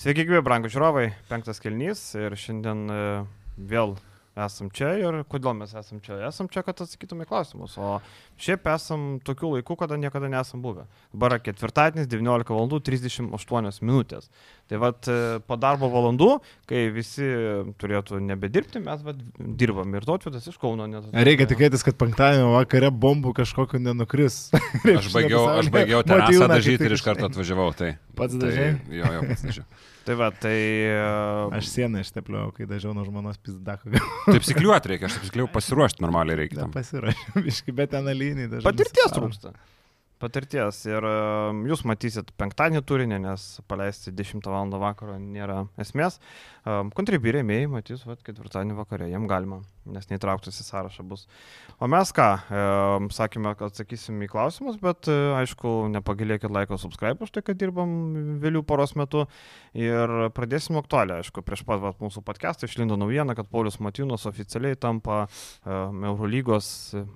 Sveiki, 0.00 0.22
gyvi, 0.24 0.40
brangų 0.40 0.70
žiūrovai, 0.72 1.10
penktas 1.28 1.58
kelnys 1.60 2.00
ir 2.16 2.32
šiandien 2.32 2.78
e, 2.88 3.00
vėl 3.68 3.90
esam 4.38 4.70
čia 4.74 4.92
ir 5.00 5.20
kodėl 5.30 5.54
mes 5.58 5.72
esam 5.76 6.00
čia? 6.04 6.18
Esam 6.28 6.48
čia, 6.52 6.62
kad 6.66 6.80
atsakytume 6.84 7.26
klausimus, 7.28 7.76
o 7.80 7.98
šiaip 8.40 8.68
esam 8.72 9.18
tokiu 9.24 9.52
laiku, 9.54 9.76
kada 9.78 9.98
niekada 10.00 10.30
nesam 10.30 10.62
buvę. 10.62 10.86
Dabar 11.12 11.38
ketvirtadienis, 11.42 12.08
19 12.10 12.54
val. 12.54 12.70
38 12.70 13.82
minutės. 13.82 14.28
Tai 14.70 14.78
vad 14.82 15.08
po 15.46 15.56
darbo 15.58 15.90
valandų, 15.90 16.28
kai 16.70 16.86
visi 16.94 17.26
turėtų 17.80 18.20
nebedirbti, 18.22 18.82
mes 18.84 19.02
vat, 19.06 19.20
dirbam 19.38 19.94
ir 19.98 20.06
Totvydas 20.06 20.46
iš 20.50 20.58
Kauno. 20.62 20.86
Net, 20.90 21.10
Reikia 21.10 21.48
tikėtis, 21.50 21.84
kad 21.86 21.98
penktadienio 22.00 22.52
vakare 22.54 22.92
bombų 22.94 23.34
kažkokio 23.40 23.82
nenukris. 23.82 24.48
aš 25.00 25.10
baigiau, 25.14 25.44
aš 25.58 25.72
baigiau 25.74 26.04
terasą 26.06 26.50
dažyti 26.50 26.86
ir 26.86 26.96
iš 26.98 27.06
karto 27.06 27.30
atvažiavau. 27.30 27.72
Tai, 27.76 27.96
pats 28.18 28.36
tai, 28.36 28.44
dažai? 28.46 28.68
Jo, 29.00 29.14
jo, 29.16 29.24
pats 29.32 29.48
dažiau. 29.48 29.66
Tai 30.06 30.16
va, 30.16 30.30
tai... 30.32 30.56
Uh... 30.88 31.56
Aš 31.58 31.68
sieną 31.74 32.00
ištepliau, 32.04 32.52
kai 32.56 32.66
dažiau 32.70 32.94
nuo 32.96 33.04
žmonos 33.04 33.36
pizdako. 33.44 33.92
Taip 34.26 34.46
sikliuoti 34.48 34.94
reikia, 34.94 35.10
aš 35.10 35.18
taip 35.18 35.26
sikliuoju 35.28 35.52
pasiruošti 35.52 36.04
normaliai 36.04 36.38
reikia. 36.44 36.68
Pasirašau, 36.72 37.42
biškai, 37.44 37.74
bet 37.82 37.92
ten 37.92 38.08
alinį 38.08 38.48
dažau. 38.54 38.64
Patirties 38.70 39.12
trūksta. 39.16 39.52
Patirties. 40.20 40.82
Ir 40.88 41.04
jūs 41.70 41.82
matysit 41.88 42.30
penktadienį 42.40 42.82
turinį, 42.86 43.20
nes 43.24 43.46
paleisti 43.70 44.12
10 44.12 44.44
val. 44.50 44.74
vakaro 44.80 45.16
nėra 45.20 45.64
esmės. 45.80 46.18
Kontribį 46.66 47.38
rėmėjai 47.38 47.68
matys, 47.72 48.04
va, 48.04 48.18
ketvirtadienį 48.20 48.76
vakare, 48.76 49.08
jiem 49.08 49.24
galima, 49.30 49.62
nes 49.88 50.10
neįtrauktas 50.10 50.60
į 50.60 50.66
sąrašą 50.66 51.06
bus. 51.08 51.24
O 51.80 51.88
mes 51.88 52.12
ką, 52.12 52.28
sakėme, 53.16 53.54
kad 53.56 53.72
atsakysim 53.72 54.20
į 54.20 54.28
klausimus, 54.28 54.76
bet 54.82 55.08
uh, 55.08 55.38
aišku, 55.38 55.88
nepagilėkit 55.94 56.52
laiko 56.52 56.76
subscribe 56.80 57.24
už 57.24 57.32
tai, 57.32 57.44
kad 57.46 57.58
dirbam 57.60 57.94
vėliau 58.42 58.64
poros 58.66 58.92
metų. 58.98 59.24
Ir 59.78 60.12
pradėsim 60.36 60.76
aktualią, 60.80 61.22
aišku, 61.22 61.44
prieš 61.46 61.64
pat 61.68 61.80
va, 61.80 61.94
mūsų 62.02 62.24
podcastą 62.26 62.68
išlindo 62.68 62.98
naujiena, 63.00 63.36
kad 63.38 63.48
Paulius 63.48 63.80
Matinas 63.80 64.28
oficialiai 64.28 64.76
tampa 64.76 65.22
Eurolygos 65.64 66.68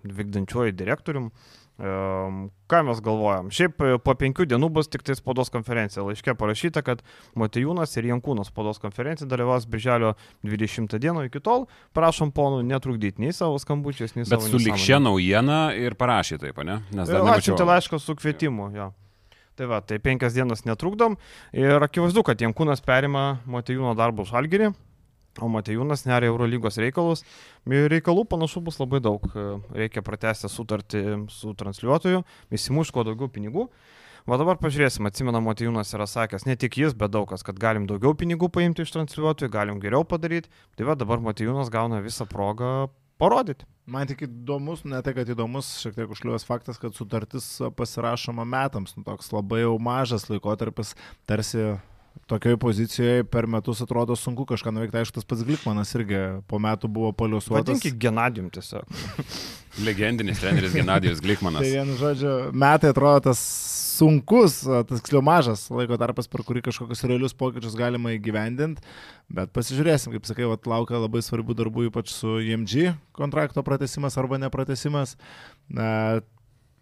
vykdančiuoju 0.05 0.77
direktoriumi. 0.79 1.61
Um, 1.75 2.53
ką 2.71 2.85
mes 2.87 3.01
galvojam? 3.03 3.49
Šiaip 3.51 3.81
po 4.07 4.13
penkių 4.15 4.45
dienų 4.47 4.69
bus 4.77 4.87
tik 4.87 5.03
tai 5.03 5.17
spaudos 5.19 5.51
konferencija. 5.51 6.05
Laiškė 6.07 6.37
parašyta, 6.39 6.85
kad 6.87 7.03
Matejūnas 7.35 7.97
ir 7.99 8.07
Jankūnas 8.13 8.53
spaudos 8.53 8.79
konferencija 8.79 9.27
dalyvaus 9.27 9.67
birželio 9.67 10.13
20 10.47 10.95
dieną. 11.03 11.25
Iki 11.27 11.43
tol 11.43 11.67
prašom 11.99 12.31
ponų 12.37 12.63
netrukdyti 12.69 13.25
nei 13.25 13.35
savo 13.35 13.59
skambučiais, 13.59 14.15
nei 14.15 14.23
Bet 14.23 14.37
savo. 14.37 14.47
Bet 14.47 14.55
su 14.55 14.63
likščia 14.63 15.01
naujiena 15.03 15.59
ir 15.75 15.99
parašė 15.99 16.39
taip, 16.47 16.63
ne? 16.63 16.79
Nes 16.95 17.11
dar 17.11 17.35
atsiuntė 17.35 17.67
laišką 17.67 17.99
su 17.99 18.15
kvietimu. 18.23 18.71
Jo. 18.79 18.93
Tai 19.59 19.71
va, 19.71 19.83
tai 19.83 19.99
penkias 20.03 20.35
dienas 20.35 20.63
netrukdom 20.67 21.19
ir 21.55 21.83
akivaizdu, 21.83 22.23
kad 22.27 22.39
Jankūnas 22.43 22.87
perima 22.87 23.41
Matejūno 23.51 23.99
darbą 23.99 24.23
už 24.23 24.35
Algerį. 24.39 24.71
O 25.43 25.49
Matejūnas 25.51 26.05
neria 26.07 26.31
Eurolygos 26.31 26.79
reikalus. 26.79 27.25
Reikalų 27.67 28.23
panašu 28.31 28.63
bus 28.63 28.79
labai 28.79 29.01
daug. 29.03 29.27
Reikia 29.75 30.05
pratesti 30.07 30.51
sutartį 30.51 31.05
su 31.35 31.55
transliuotoju, 31.59 32.23
įsimuš 32.55 32.93
kuo 32.95 33.03
daugiau 33.07 33.31
pinigų. 33.33 33.69
O 34.25 34.37
dabar 34.41 34.57
pažiūrėsim, 34.57 35.05
atsimena, 35.05 35.43
Matejūnas 35.45 35.91
yra 35.93 36.07
sakęs, 36.09 36.47
ne 36.49 36.55
tik 36.57 36.79
jis, 36.81 36.95
bet 36.97 37.13
daug 37.13 37.27
kas, 37.29 37.43
kad 37.45 37.59
galim 37.61 37.85
daugiau 37.91 38.15
pinigų 38.17 38.49
paimti 38.55 38.87
iš 38.87 38.95
transliuotojų, 38.95 39.51
galim 39.53 39.83
geriau 39.83 40.07
padaryti. 40.09 40.49
Tai 40.79 40.87
va 40.89 40.97
dabar 40.97 41.21
Matejūnas 41.21 41.69
gauna 41.73 41.99
visą 42.01 42.25
progą 42.31 42.87
parodyti. 43.21 43.67
Man 43.85 44.09
tik 44.09 44.25
įdomus, 44.25 44.87
ne 44.89 45.03
tai, 45.05 45.13
kad 45.19 45.29
įdomus, 45.29 45.75
šiek 45.83 45.99
tiek 45.99 46.15
užkliuos 46.15 46.47
faktas, 46.49 46.79
kad 46.81 46.97
sutartis 46.97 47.51
pasirašoma 47.77 48.47
metams, 48.49 48.95
nu, 48.97 49.05
toks 49.05 49.29
labai 49.35 49.61
jau 49.67 49.75
mažas 49.83 50.25
laikotarpis, 50.31 50.95
tarsi 51.29 51.75
tokioje 52.27 52.57
pozicijoje 52.57 53.25
per 53.25 53.47
metus 53.47 53.83
atrodo 53.85 54.17
sunku 54.17 54.47
kažką 54.49 54.73
nuveikti. 54.73 55.01
Aišku, 55.01 55.19
tas 55.19 55.29
pats 55.29 55.45
Glikmanas 55.47 55.93
irgi 55.99 56.21
po 56.49 56.61
metų 56.63 56.89
buvo 56.89 57.13
paliuosuotas. 57.17 57.69
Vadinkit 57.69 57.99
Genadijum 58.01 58.51
tiesiog. 58.55 58.89
Legendinis 59.87 60.41
treneris 60.41 60.75
Genadijus 60.75 61.23
Glikmanas. 61.25 61.65
tai 61.67 61.73
vienu 61.75 61.97
žodžiu, 61.99 62.35
metai 62.55 62.93
atrodo 62.95 63.27
tas 63.29 63.41
sunkus, 63.95 64.61
tas 64.65 65.01
tiksliau 65.01 65.23
mažas 65.25 65.67
laiko 65.71 65.99
tarpas, 66.01 66.29
per 66.31 66.45
kurį 66.47 66.65
kažkokius 66.69 67.05
realius 67.11 67.35
pokyčius 67.39 67.77
galima 67.79 68.15
įgyvendinti. 68.15 68.83
Bet 69.35 69.53
pasižiūrėsim, 69.57 70.15
kaip 70.15 70.27
sakai, 70.29 70.47
vat, 70.51 70.67
laukia 70.71 71.01
labai 71.01 71.23
svarbių 71.25 71.57
darbų, 71.59 71.89
ypač 71.91 72.13
su 72.13 72.39
IMG 72.45 72.95
kontrakto 73.17 73.65
pratesimas 73.67 74.19
arba 74.21 74.41
nepratesimas. 74.43 75.17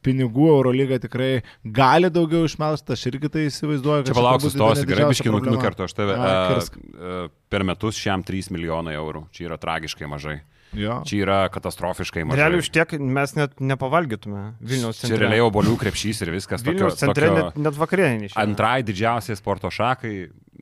Pinigų 0.02 0.48
Eurolyga 0.56 0.98
tikrai 1.02 1.30
gali 1.62 2.10
daugiau 2.12 2.46
išmelsti, 2.48 2.96
aš 2.96 3.04
irgi 3.12 3.30
tai 3.32 3.46
įsivaizduoju. 3.48 4.08
Čia 4.08 4.16
palauksiu, 4.16 4.50
stosi, 4.54 4.86
gerai, 4.88 5.10
biški 5.12 5.30
nukertu, 5.30 5.86
aš 5.86 5.94
tave. 5.98 6.16
A, 6.16 6.32
a, 6.58 7.20
per 7.52 7.66
metus 7.68 8.00
šiam 8.00 8.24
3 8.26 8.50
milijonai 8.54 8.96
eurų, 8.98 9.28
čia 9.34 9.46
yra 9.50 9.60
tragiškai 9.62 10.10
mažai. 10.10 10.40
Jo. 10.72 11.02
Čia 11.04 11.18
yra 11.26 11.38
katastrofiškai 11.52 12.24
mažai. 12.24 12.40
Realiai 12.40 12.62
už 12.64 12.70
tiek 12.72 12.94
mes 12.96 13.34
net 13.36 13.58
nepavalgytume 13.60 14.44
Vilniaus 14.64 15.02
centre. 15.02 15.18
Čia 15.18 15.20
realiai 15.26 15.44
obolių 15.44 15.74
krepšys 15.82 16.22
ir 16.24 16.32
viskas. 16.32 16.64
Vilniaus 16.64 16.96
tokio, 16.96 17.00
centre 17.02 17.28
tokio, 17.28 17.42
net, 17.50 17.58
net 17.66 17.76
vakarienį. 17.76 18.30
Antrai 18.40 18.78
didžiausiai 18.88 19.36
sporto 19.36 19.69
šakai, 19.72 20.14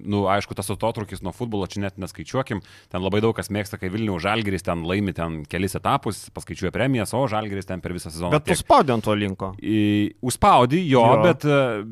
nu, 0.04 0.24
aišku, 0.30 0.56
tas 0.58 0.70
atotrukis 0.72 1.22
nuo 1.24 1.32
futbolo 1.36 1.68
čia 1.70 1.84
net 1.84 1.98
neskaičiuokim. 2.00 2.62
Ten 2.92 3.04
labai 3.04 3.22
daug 3.24 3.34
kas 3.36 3.50
mėgsta, 3.52 3.78
kai 3.80 3.90
Vilnių 3.92 4.18
Žalgeris 4.22 4.66
ten 4.66 4.84
laimi 4.88 5.14
ten 5.16 5.40
kelis 5.50 5.76
etapus, 5.78 6.28
paskaičiuoja 6.36 6.72
premijas, 6.74 7.14
o 7.16 7.22
Žalgeris 7.30 7.68
ten 7.68 7.82
per 7.84 7.94
visą 7.96 8.12
sezoną. 8.12 8.32
Bet 8.34 8.48
tu 8.48 8.56
spaudė 8.58 8.94
ant 8.96 9.06
to 9.06 9.14
linko. 9.16 9.52
Į, 9.60 9.80
užspaudį 10.24 10.82
jo, 10.84 11.04
jo, 11.04 11.22
bet, 11.24 11.46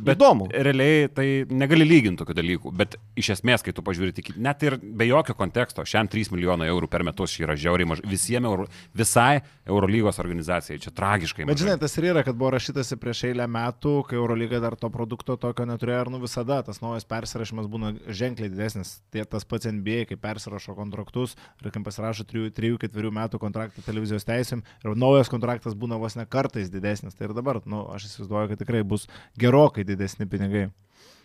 bet 0.09 0.19
Įdomu. 0.19 0.49
realiai 0.53 1.09
tai 1.15 1.29
negali 1.51 1.87
lyginti 1.89 2.23
tokių 2.23 2.39
dalykų. 2.39 2.75
Bet 2.79 2.99
iš 3.19 3.33
esmės, 3.39 3.65
kai 3.67 3.75
tu 3.77 3.85
pažiūrė 3.87 4.15
tik, 4.17 4.33
net 4.37 4.63
ir 4.67 4.79
be 4.79 5.09
jokio 5.09 5.37
konteksto, 5.39 5.85
šiam 5.89 6.11
3 6.11 6.33
milijonai 6.35 6.69
eurų 6.73 6.91
per 6.91 7.05
metus 7.07 7.37
yra 7.43 7.57
žiauriai 7.59 7.89
mažai. 7.93 8.07
Visiems, 8.09 8.49
euro, 8.49 8.67
visai 8.97 9.41
Eurolygos 9.69 10.19
organizacijai, 10.23 10.81
čia 10.83 10.93
tragiškai 10.95 11.45
mažai. 11.45 11.53
Bet 11.53 11.63
žinai, 11.65 11.77
tas 11.81 11.97
ir 11.99 12.09
yra, 12.13 12.25
kad 12.27 12.39
buvo 12.39 12.55
rašytasi 12.55 12.99
prieš 13.01 13.27
eilę 13.31 13.49
metų, 13.51 13.95
kai 14.09 14.19
Eurolyga 14.19 14.63
dar 14.65 14.77
to 14.81 14.91
produkto 14.93 15.37
tokio 15.41 15.67
neturėjo 15.69 16.07
ir 16.07 16.13
nu 16.15 16.23
visada 16.23 16.61
tas 16.67 16.81
naujas 16.85 17.07
persirašymas 17.09 17.69
būna 17.71 17.93
ženkliai 18.07 18.51
didesnis. 18.53 18.99
Tai 19.13 19.25
tas 19.35 19.47
pats 19.49 19.69
NBA, 19.71 20.07
kai 20.11 20.19
persirašo 20.21 20.75
kontraktus 20.79 21.37
ir 21.63 21.71
kai 21.75 21.83
pasirašo 21.85 22.27
3-4 22.29 23.15
metų 23.21 23.41
kontraktą 23.43 23.85
televizijos 23.87 24.27
teisėm 24.29 24.65
ir 24.85 24.99
naujas 24.99 25.31
kontraktas 25.33 25.79
būna 25.79 26.01
vos 26.01 26.19
ne 26.19 26.27
kartais 26.27 26.73
didesnis. 26.73 27.17
Tai 27.19 27.31
ir 27.31 27.37
dabar, 27.39 27.63
nu, 27.67 27.87
aš 27.95 28.11
įsivaizduoju, 28.11 28.53
kad 28.53 28.65
tikrai 28.65 28.85
bus 28.87 29.09
gerokai 29.39 29.87
didesni 29.89 30.29
pinigai. 30.31 30.69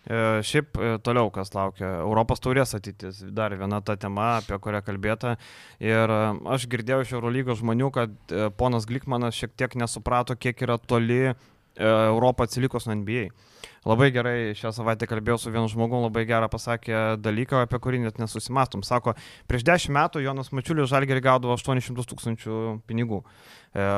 E, 0.03 0.16
šiaip 0.44 0.75
e, 0.75 0.88
toliau, 1.03 1.29
kas 1.31 1.53
laukia. 1.56 1.88
Europos 2.03 2.44
taurės 2.44 2.75
ateitis. 2.75 3.22
Dar 3.31 3.55
viena 3.55 3.79
ta 3.79 3.95
tema, 4.00 4.34
apie 4.41 4.57
kurią 4.59 4.81
kalbėta. 4.84 5.38
Ir 5.84 6.11
e, 6.11 6.19
aš 6.55 6.67
girdėjau 6.72 7.05
iš 7.05 7.13
Eurolygos 7.16 7.61
žmonių, 7.61 7.90
kad 7.95 8.35
ponas 8.59 8.88
Glikmanas 8.90 9.40
šiek 9.40 9.55
tiek 9.55 9.78
nesuprato, 9.79 10.35
kiek 10.35 10.59
yra 10.67 10.75
toli 10.78 11.31
Europą 11.78 12.45
atsilikus 12.47 12.88
nuo 12.88 12.95
NBA. 13.00 13.28
Labai 13.84 14.09
gerai 14.16 14.53
šią 14.56 14.72
savaitę 14.75 15.07
kalbėjau 15.09 15.39
su 15.41 15.51
vienu 15.51 15.67
žmogum, 15.72 16.06
labai 16.06 16.23
gerą 16.28 16.47
pasakė 16.51 17.17
dalyką, 17.19 17.66
apie 17.66 17.79
kurį 17.84 18.00
net 18.06 18.19
nesusimastom. 18.22 18.84
Sako, 18.88 19.16
prieš 19.51 19.66
dešimt 19.67 19.95
metų 19.97 20.23
Jonas 20.23 20.53
Mačiulis 20.56 20.88
Žalgerį 20.91 21.23
gaudavo 21.25 21.57
800 21.57 22.07
tūkstančių 22.11 22.59
pinigų. 22.88 23.23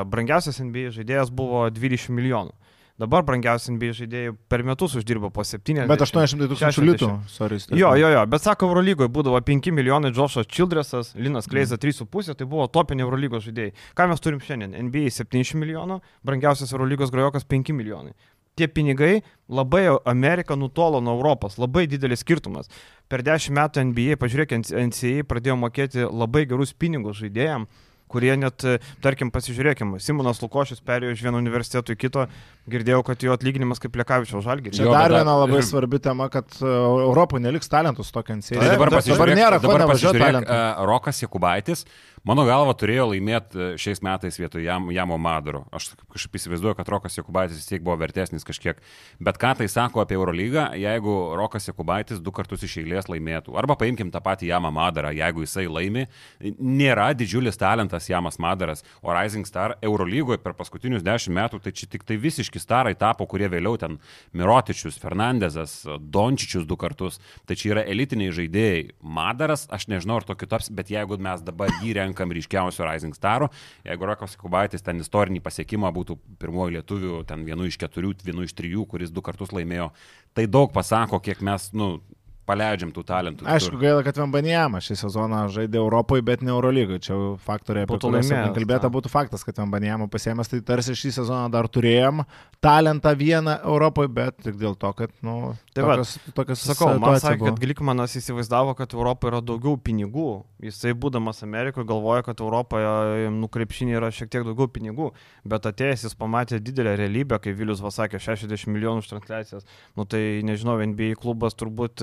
Brangiausias 0.09 0.57
NBA 0.63 0.89
žaidėjas 0.95 1.29
buvo 1.29 1.67
20 1.69 2.17
milijonų. 2.17 2.55
Dabar 2.95 3.25
brangiausi 3.28 3.73
NBA 3.75 3.91
žaidėjai 3.97 4.33
per 4.47 4.61
metus 4.63 4.94
uždirba 4.95 5.28
po 5.35 5.44
7. 5.44 5.83
Bet 5.89 6.03
800 6.06 6.47
tūkstančių 6.47 6.83
litų. 6.85 7.09
Sorry, 7.28 7.57
jo, 7.75 7.89
jo, 8.00 8.11
jo, 8.13 8.22
bet 8.31 8.45
sako, 8.45 8.69
Eurolygoje 8.72 9.11
būdavo 9.11 9.41
5 9.44 9.73
milijonai, 9.75 10.13
Džošas 10.16 10.47
Childresas, 10.47 11.09
Linas 11.19 11.50
Kleiza 11.51 11.75
3,5, 11.75 12.38
tai 12.39 12.47
buvo 12.47 12.69
topiniai 12.72 13.03
Eurolygos 13.03 13.44
žaidėjai. 13.50 13.73
Ką 14.00 14.07
mes 14.07 14.23
turim 14.23 14.39
šiandien? 14.39 14.78
NBA 14.88 15.11
700 15.11 15.59
milijonų, 15.59 15.97
brangiausias 16.23 16.72
Eurolygos 16.72 17.11
grojokas 17.11 17.44
5 17.51 17.75
milijonai. 17.75 18.16
Tie 18.55 18.69
pinigai 18.72 19.17
labai 19.51 19.89
Amerika 20.07 20.55
nutolo 20.55 21.01
nuo 21.03 21.17
Europos, 21.17 21.57
labai 21.59 21.89
didelis 21.91 22.23
skirtumas. 22.23 22.72
Per 23.11 23.25
10 23.28 23.51
metų 23.59 23.84
NBA, 23.89 24.16
pažiūrėk, 24.22 24.55
NCA 24.72 25.28
pradėjo 25.28 25.58
mokėti 25.59 26.08
labai 26.08 26.46
gerus 26.47 26.72
pinigus 26.72 27.19
žaidėjams 27.19 27.91
kurie 28.11 28.34
net, 28.37 28.66
tarkim, 29.03 29.31
pasižiūrėkim, 29.34 29.96
Simonas 30.03 30.41
Lukošius 30.43 30.84
perėjo 30.85 31.16
iš 31.16 31.23
vieno 31.25 31.40
universiteto 31.41 31.96
į 31.96 31.99
kito, 31.99 32.25
girdėjau, 32.72 33.02
kad 33.07 33.25
jo 33.25 33.35
atlyginimas 33.35 33.81
kaip 33.84 33.97
Lekavičiaus 33.99 34.46
žalgirį. 34.46 34.75
Čia 34.78 34.90
dar 34.93 35.13
viena 35.13 35.37
labai 35.41 35.61
svarbi 35.66 35.99
tema, 36.03 36.29
kad 36.34 36.57
Europoje 36.61 37.43
neliks 37.46 37.72
talentus 37.72 38.13
tokiant 38.16 38.46
sėdį. 38.46 38.61
Tai 38.61 38.73
dabar, 38.75 38.93
dabar 39.09 39.34
nėra, 39.35 39.61
dabar 39.63 39.87
talentų. 39.90 40.46
Uh, 40.46 40.85
Rokas 40.90 41.23
Jekubaitis 41.25 41.85
Mano 42.25 42.41
galva 42.41 42.72
turėjo 42.73 43.03
laimėti 43.11 43.59
e, 43.61 43.66
šiais 43.77 43.99
metais 44.01 44.39
vietoj 44.39 44.63
jam, 44.66 44.87
Jamo 44.89 45.13
Maduro. 45.22 45.59
Aš 45.69 45.91
kažkaip 46.09 46.39
įsivaizduoju, 46.39 46.73
kad 46.79 46.87
Rokas 46.89 47.19
Jekubaitis 47.19 47.59
vis 47.59 47.67
tiek 47.69 47.83
buvo 47.85 47.99
vertesnis 48.01 48.41
kažkiek. 48.47 48.79
Bet 49.22 49.37
ką 49.37 49.51
tai 49.59 49.67
sako 49.69 50.01
apie 50.01 50.17
Eurolygą, 50.17 50.63
jeigu 50.81 51.13
Rokas 51.37 51.69
Jekubaitis 51.69 52.23
du 52.25 52.33
kartus 52.33 52.66
iš 52.66 52.79
eilės 52.81 53.05
laimėtų. 53.13 53.53
Arba 53.61 53.75
paimkim 53.77 54.09
tą 54.09 54.23
patį 54.25 54.49
Jamą 54.49 54.72
Madarą, 54.73 55.11
jeigu 55.13 55.45
jisai 55.45 55.67
laimi. 55.69 56.07
Nėra 56.41 57.11
didžiulis 57.13 57.61
talentas 57.61 58.09
Jamas 58.09 58.41
Madaras, 58.41 58.81
o 59.05 59.13
Rising 59.13 59.45
Star 59.45 59.75
Eurolygoje 59.85 60.41
per 60.41 60.57
paskutinius 60.57 61.05
dešimt 61.05 61.37
metų 61.37 61.61
tai 61.61 61.75
čia 61.78 61.91
tik 61.93 62.07
tai 62.09 62.17
visiški 62.17 62.57
starai 62.57 62.95
tapo, 62.97 63.29
kurie 63.29 63.51
vėliau 63.53 63.78
ten 63.78 63.99
Mirotičius, 64.33 64.97
Fernandezas, 64.97 65.78
Dončičius 66.01 66.66
du 66.66 66.73
kartus. 66.73 67.21
Tai 67.45 67.53
čia 67.53 67.75
yra 67.75 67.85
elitiniai 67.85 68.33
žaidėjai. 68.33 68.81
Madaras, 69.05 69.69
aš 69.69 69.91
nežinau, 69.93 70.17
ar 70.23 70.25
tokiu 70.33 70.49
taps, 70.49 70.73
bet 70.73 70.89
jeigu 70.89 71.21
mes 71.21 71.45
dabar 71.45 71.69
jį 71.83 71.93
renkam 72.16 72.32
ryškiausiu 72.32 72.85
Rising 72.85 73.16
Staru, 73.16 73.50
jeigu 73.84 74.06
Rokas 74.08 74.35
Kubaitis 74.40 74.82
ten 74.82 75.00
istorinį 75.00 75.41
pasiekimą 75.44 75.91
būtų 75.91 76.17
pirmoji 76.40 76.78
lietuvių, 76.78 77.26
ten 77.28 77.44
vienu 77.46 77.67
iš 77.67 77.78
keturių, 77.78 78.16
vienu 78.23 78.46
iš 78.46 78.53
trijų, 78.56 78.85
kuris 78.88 79.12
du 79.12 79.22
kartus 79.22 79.52
laimėjo, 79.52 79.91
tai 80.34 80.47
daug 80.47 80.72
pasako, 80.72 81.20
kiek 81.20 81.41
mes, 81.41 81.72
nu, 81.73 82.00
paleidžiam 82.45 82.91
tų 82.93 83.03
talentų. 83.07 83.47
Aišku, 83.49 83.77
gaila, 83.81 84.03
kad 84.05 84.17
Vembanijama 84.19 84.81
šį 84.83 84.97
sezoną 85.01 85.41
žaidė 85.53 85.79
Europoje, 85.81 86.23
bet 86.25 86.43
ne 86.45 86.53
Eurolygoje. 86.53 87.01
Čia 87.07 87.17
faktoriai, 87.45 87.87
apie 87.87 87.99
kuriuos 88.01 88.31
kalbėta, 88.55 88.91
būtų 88.93 89.11
faktas, 89.11 89.45
kad 89.47 89.57
Vembanijama 89.61 90.07
pasėmės, 90.11 90.51
tai 90.51 90.61
tarsi 90.65 90.95
šį 90.97 91.15
sezoną 91.19 91.49
dar 91.53 91.69
turėjom 91.71 92.23
talentą 92.65 93.13
vieną 93.17 93.59
Europoje, 93.61 94.09
bet 94.09 94.37
tik 94.41 94.57
dėl 94.61 94.77
to, 94.79 94.89
kad, 94.97 95.11
nu, 95.25 95.53
tai 95.73 95.83
tokios, 95.83 96.15
va, 96.17 96.33
tokios 96.39 96.63
sakau, 96.65 96.93
man 97.01 97.19
sakė, 97.21 97.49
kad 97.49 97.59
Glikmanas 97.61 98.15
įsivaizdavo, 98.17 98.73
kad 98.77 98.95
Europoje 98.97 99.33
yra 99.33 99.41
daugiau 99.45 99.77
pinigų. 99.77 100.29
Jisai, 100.65 100.95
būdamas 100.97 101.43
Amerikoje, 101.45 101.85
galvoja, 101.85 102.23
kad 102.25 102.41
Europoje 102.41 103.29
nukrepšinė 103.35 103.99
yra 103.99 104.09
šiek 104.13 104.31
tiek 104.33 104.45
daugiau 104.47 104.69
pinigų, 104.71 105.11
bet 105.45 105.67
atėjęs 105.69 106.07
jis 106.07 106.17
pamatė 106.17 106.61
didelę 106.63 106.95
realybę, 106.97 107.37
kai 107.43 107.53
Vilius 107.57 107.83
Vasakė 107.85 108.21
60 108.23 108.71
milijonų 108.73 109.03
už 109.03 109.11
transliacijas. 109.11 109.67
Nu 109.99 110.07
tai 110.09 110.41
nežinau, 110.47 110.79
NBA 110.81 111.19
klubas 111.21 111.53
turbūt 111.59 112.01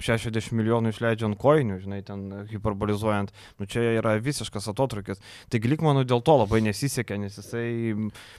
60 0.00 0.54
milijonų 0.56 0.92
išleidžia 0.94 1.28
ant 1.28 1.38
koinių, 1.40 1.80
žinai, 1.84 2.00
ten 2.06 2.26
hiperbolizuojant, 2.50 3.32
nu 3.60 3.68
čia 3.70 3.84
yra 3.98 4.16
visiškas 4.22 4.70
atotrukis. 4.72 5.20
Tai 5.52 5.60
Glikmanų 5.62 6.06
dėl 6.08 6.22
to 6.24 6.36
labai 6.40 6.62
nesisekė, 6.64 7.18
nes 7.20 7.38
jisai... 7.40 7.66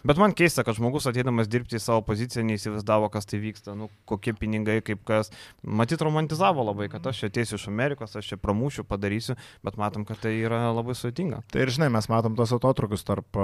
Bet 0.08 0.22
man 0.22 0.36
keista, 0.38 0.66
kad 0.68 0.78
žmogus 0.78 1.08
ateidamas 1.10 1.50
dirbti 1.52 1.78
į 1.78 1.84
savo 1.84 2.04
poziciją 2.08 2.46
neįsivaizdavo, 2.48 3.12
kas 3.14 3.30
tai 3.30 3.42
vyksta, 3.44 3.76
nu 3.78 3.90
kokie 4.10 4.34
pinigai, 4.38 4.80
kaip 4.86 5.04
kas. 5.08 5.32
Matyt, 5.62 6.02
romantizavo 6.06 6.66
labai, 6.68 6.90
kad 6.92 7.06
aš 7.08 7.24
čia 7.24 7.32
ateisiu 7.32 7.60
iš 7.60 7.68
Amerikos, 7.72 8.16
aš 8.18 8.34
čia 8.34 8.40
pramušiu, 8.42 8.86
padarysiu, 8.88 9.38
bet 9.66 9.78
matom, 9.82 10.06
kad 10.08 10.22
tai 10.24 10.34
yra 10.42 10.64
labai 10.74 10.96
sudėtinga. 10.98 11.44
Tai 11.52 11.66
ir 11.66 11.74
žinai, 11.74 11.92
mes 11.94 12.10
matom 12.12 12.36
tos 12.38 12.54
atotrukius 12.56 13.06
tarp, 13.08 13.40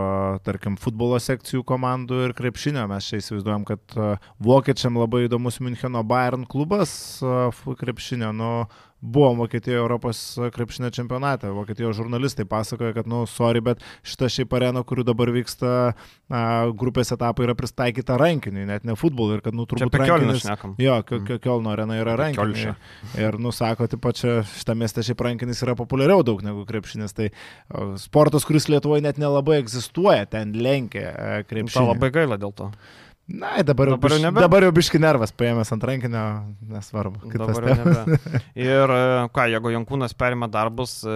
tarkim, 0.47 0.77
futbolo 0.81 1.19
sekcijų 1.21 1.63
komandų 1.67 2.23
ir 2.27 2.35
krepšinio. 2.37 2.85
Mes 2.91 3.09
čia 3.09 3.21
įsivaizduojam, 3.21 3.67
kad 3.67 3.97
vokiečiam 4.43 4.97
labai 4.99 5.25
įdomus 5.27 5.61
Müncheno 5.63 6.03
Bayern 6.07 6.47
klubas 6.49 6.91
krepšinio. 7.87 8.35
Nu, 8.35 8.51
buvom 9.01 9.37
Vokietijoje 9.37 9.77
Europos 9.77 10.37
krepšinio 10.53 10.89
čempionate. 10.89 11.49
Vokietijos 11.49 11.95
žurnalistai 11.95 12.45
pasakoja, 12.45 12.93
kad, 12.93 13.07
nu, 13.07 13.25
sorry, 13.29 13.61
bet 13.61 13.83
šita 14.03 14.29
šiaip 14.33 14.53
arena, 14.57 14.81
kurių 14.87 15.05
dabar 15.05 15.29
vyksta 15.33 15.73
a, 15.93 16.41
grupės 16.73 17.13
etapai, 17.13 17.45
yra 17.45 17.55
pritaikyta 17.57 18.17
rankiniui, 18.17 18.65
net 18.69 18.87
ne 18.89 18.97
futbolui. 18.97 19.37
Ir 19.37 19.45
kad, 19.45 19.57
nu, 19.57 19.67
turbūt 19.69 19.99
rankinis. 20.01 20.47
Jo, 20.81 20.97
mm. 21.03 21.39
Kielno 21.43 21.73
arena 21.75 21.99
yra 22.01 22.17
rankiniai. 22.19 22.73
Ir, 23.21 23.37
nu, 23.41 23.53
sako, 23.55 23.89
taip 23.91 24.01
pat 24.03 24.17
čia 24.17 24.39
šitą 24.57 24.77
miestą 24.77 25.05
šiaip 25.05 25.25
rankinis 25.29 25.61
yra 25.65 25.77
populiariau 25.77 26.25
daug 26.25 26.41
negu 26.45 26.65
krepšinis. 26.67 27.13
Tai 27.17 27.29
sportas, 28.01 28.47
kuris 28.49 28.69
Lietuvoje 28.71 29.05
net 29.05 29.21
nelabai 29.21 29.61
egzistuoja, 29.61 30.25
ten 30.31 30.57
lenkia 30.57 31.43
krepšinį. 31.45 31.83
Man 31.83 31.93
labai 31.93 32.15
gaila 32.17 32.41
dėl 32.41 32.55
to. 32.57 32.71
Na, 33.27 33.57
dabar, 33.59 33.89
dabar, 33.91 34.13
jau 34.15 34.19
biš, 34.23 34.35
dabar 34.39 34.63
jau 34.63 34.69
biški 34.71 34.99
nervas 35.03 35.33
paėmės 35.35 35.73
ant 35.75 35.83
rankinio, 35.83 36.21
nesvarbu. 36.71 37.25
Ir 38.69 38.93
e, 38.95 39.01
ką, 39.35 39.47
jeigu 39.51 39.73
Jankūnas 39.73 40.15
perima 40.15 40.47
darbus, 40.47 41.01
e, 41.03 41.15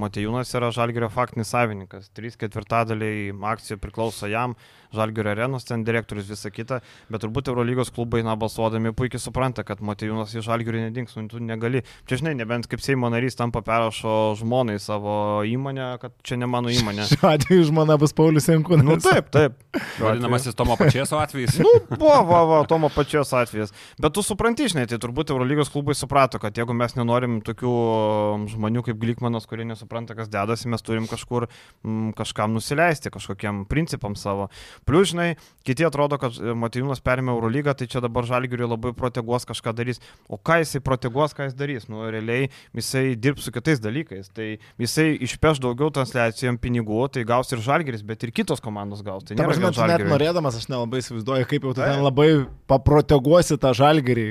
Matejūnas 0.00 0.48
yra 0.56 0.70
Žalgirio 0.72 1.10
faktinis 1.12 1.52
savininkas. 1.52 2.08
3 2.16 2.40
ketvirtadaliai 2.40 3.34
akcijų 3.52 3.76
priklauso 3.84 4.30
jam. 4.32 4.56
Žalgirio 4.96 5.32
arenos, 5.32 5.66
ten 5.68 5.84
direktorius 5.86 6.30
visą 6.30 6.52
kitą, 6.52 6.80
bet 7.12 7.24
turbūt 7.24 7.50
Eurolygos 7.52 7.92
klubai, 7.94 8.22
na, 8.26 8.36
balsuodami 8.38 8.92
puikiai 8.96 9.22
supranta, 9.22 9.64
kad 9.66 9.82
Matijūnas 9.84 10.34
iš 10.36 10.46
Žalgirio 10.46 10.84
nedings, 10.84 11.16
nu, 11.18 11.28
tu 11.30 11.40
negali, 11.42 11.82
čia 12.10 12.20
žinai, 12.20 12.34
nebent 12.38 12.68
kaip 12.70 12.82
Seimo 12.84 13.10
narys 13.12 13.38
tampa 13.38 13.62
perrašo 13.64 14.34
žmonai 14.40 14.78
savo 14.82 15.42
įmonę, 15.48 15.88
kad 16.02 16.14
čia 16.26 16.38
ne 16.40 16.48
mano 16.50 16.72
įmonė. 16.72 17.06
Šiuo 17.12 17.30
atveju 17.32 17.68
žmona 17.70 17.96
bus 18.00 18.14
Paulius 18.16 18.48
Jankūnas. 18.50 18.86
Nu, 18.86 18.98
taip, 19.02 19.30
taip. 19.34 19.58
Vadinamasis 20.00 20.56
Tomo 20.58 20.76
pačios 20.80 21.12
atvejis. 21.16 21.58
nu, 21.64 21.72
buvo, 21.90 22.18
va, 22.28 22.42
va, 22.48 22.60
Tomo 22.68 22.90
pačios 22.92 23.32
atvejis. 23.36 23.72
Bet 24.02 24.14
tu 24.16 24.24
supranti, 24.26 24.68
žinai, 24.72 24.86
tai 24.90 24.98
turbūt 25.02 25.32
Eurolygos 25.34 25.72
klubai 25.72 25.96
suprato, 25.98 26.40
kad 26.42 26.56
jeigu 26.58 26.76
mes 26.76 26.96
nenorim 26.98 27.40
tokių 27.44 27.72
um, 27.72 28.46
žmonių 28.50 28.84
kaip 28.86 29.00
Glikmanas, 29.02 29.46
kurie 29.50 29.66
nesupranta, 29.68 30.16
kas 30.18 30.30
dedasi, 30.32 30.70
mes 30.72 30.84
turim 30.84 31.08
kažkur 31.10 31.48
m, 31.48 32.10
kažkam 32.18 32.54
nusileisti, 32.56 33.12
kažkokiem 33.14 33.64
principam 33.70 34.16
savo. 34.18 34.48
Plius, 34.88 35.12
žinai, 35.12 35.28
kiti 35.66 35.86
atrodo, 35.86 36.18
kad 36.18 36.34
e, 36.38 36.54
Matijūnas 36.58 37.02
perėmė 37.04 37.34
Eurolygą, 37.36 37.74
tai 37.78 37.86
čia 37.90 38.02
dabar 38.02 38.26
Žalgiriui 38.26 38.66
labai 38.66 38.92
proteguos 38.98 39.46
kažką 39.48 39.74
darys. 39.78 40.02
O 40.26 40.38
ką 40.38 40.58
jisai 40.62 40.82
proteguos, 40.84 41.36
ką 41.36 41.46
jis 41.48 41.56
darys? 41.58 41.86
Nu, 41.92 42.02
realiai 42.10 42.48
jisai 42.74 43.14
dirbs 43.14 43.46
su 43.46 43.54
kitais 43.54 43.82
dalykais. 43.82 44.32
Tai 44.34 44.48
jisai 44.82 45.12
išpeš 45.28 45.62
daugiau 45.62 45.92
transliacijom 45.94 46.58
pinigų, 46.62 47.04
tai 47.14 47.26
gaus 47.28 47.54
ir 47.54 47.62
Žalgiris, 47.62 48.02
bet 48.06 48.26
ir 48.26 48.34
kitos 48.34 48.62
komandos 48.64 49.04
gaus. 49.06 49.26
Tai 49.28 49.38
nėra, 49.38 49.56
žinot, 49.58 49.78
net 49.92 50.06
norėdamas, 50.10 50.58
aš 50.58 50.68
nelabai 50.72 51.02
įsivaizduoju, 51.04 51.48
kaip 51.50 51.68
jau 51.68 51.76
ten 51.78 52.02
labai 52.02 52.30
paproteguosi 52.70 53.60
tą 53.62 53.74
Žalgirį. 53.78 54.28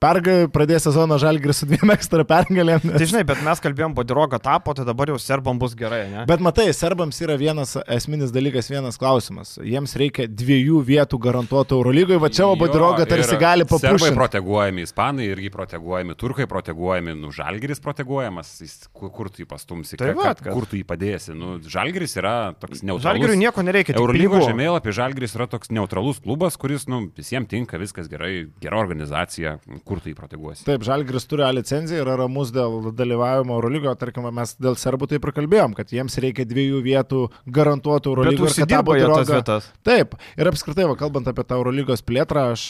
Perga, 0.00 0.46
pradės 0.48 0.86
sezoną 0.86 1.18
Žalgiris 1.20 1.58
su 1.60 1.66
dviem 1.68 1.90
ekstra 1.92 2.24
pergalėm. 2.24 2.80
Nes... 2.88 2.94
Tai 2.96 3.06
žinai, 3.10 3.20
bet 3.28 3.42
mes 3.44 3.60
kalbėjom, 3.60 3.92
Bodiroga 3.98 4.38
tapo, 4.40 4.72
tai 4.72 4.86
dabar 4.88 5.10
jau 5.12 5.18
serbam 5.20 5.58
bus 5.60 5.74
gerai, 5.76 6.06
ne? 6.08 6.22
Bet 6.28 6.40
matai, 6.40 6.70
serbams 6.72 7.18
yra 7.20 7.34
vienas 7.36 7.74
esminis 7.84 8.32
dalykas, 8.32 8.70
vienas 8.72 8.96
klausimas. 8.96 9.58
Jiems 9.60 9.92
reikia 10.00 10.24
dviejų 10.24 10.80
vietų 10.88 11.18
garantuoto 11.20 11.76
Eurolygoje, 11.76 12.16
va 12.22 12.30
čia 12.32 12.48
Bodiroga 12.56 13.04
tarsi 13.10 13.36
gali 13.40 13.66
papušti. 13.68 13.90
Serbai 13.92 14.14
proteguojami, 14.16 14.86
ispanai 14.88 15.26
irgi 15.34 15.52
proteguojami, 15.52 16.16
turkai 16.24 16.48
proteguojami, 16.48 17.18
nu 17.20 17.34
Žalgiris 17.36 17.84
proteguojamas, 17.84 18.54
jis, 18.64 18.78
kur, 18.96 19.12
kur 19.12 19.28
tu 19.28 19.44
jį 19.44 19.50
pastumsi, 19.52 20.00
tai 20.00 20.14
va, 20.16 20.32
kur 20.46 20.64
tu 20.64 20.80
jį 20.80 20.88
padėsi. 20.88 21.36
Nu, 21.36 21.58
Žalgiris 21.60 22.16
yra 22.16 22.34
toks 22.56 22.80
neutralus. 22.80 23.04
Žalgiriui 23.04 23.36
nieko 23.44 23.66
nereikia. 23.68 23.98
Eurolygos 24.00 24.48
žemėlapį 24.48 24.96
Žalgiris 24.96 25.36
yra 25.36 25.50
toks 25.52 25.68
neutralus 25.76 26.24
klubas, 26.24 26.56
kuris 26.56 26.88
nu, 26.88 27.04
visiems 27.20 27.52
tinka, 27.52 27.76
viskas 27.84 28.08
gerai, 28.08 28.46
gera 28.64 28.80
organizacija 28.80 29.58
kur 29.90 30.00
jį 30.06 30.14
proteguosi. 30.18 30.64
Taip, 30.68 30.84
Žalgris 30.86 31.26
turi 31.30 31.44
A 31.46 31.50
licenciją, 31.54 32.04
yra 32.04 32.16
ramus 32.20 32.52
dėl 32.54 32.90
dalyvavimo 32.96 33.58
Eurolygo, 33.58 33.92
tarkim, 33.98 34.28
mes 34.36 34.54
dėl 34.60 34.78
serbų 34.80 35.10
taip 35.10 35.26
ir 35.26 35.34
kalbėjom, 35.36 35.76
kad 35.78 35.92
jiems 35.94 36.18
reikia 36.22 36.46
dviejų 36.48 36.80
vietų 36.86 37.26
garantuotų 37.58 38.14
Eurolygo. 38.14 38.48
Ir 38.48 38.56
kad 38.62 38.74
tas 39.12 39.34
vietas. 39.34 39.70
Taip, 39.86 40.16
ir 40.38 40.52
apskritai, 40.52 40.88
va, 40.90 40.96
kalbant 41.00 41.30
apie 41.30 41.46
tą 41.46 41.60
Eurolygos 41.60 42.04
plėtrą, 42.06 42.50
aš, 42.54 42.66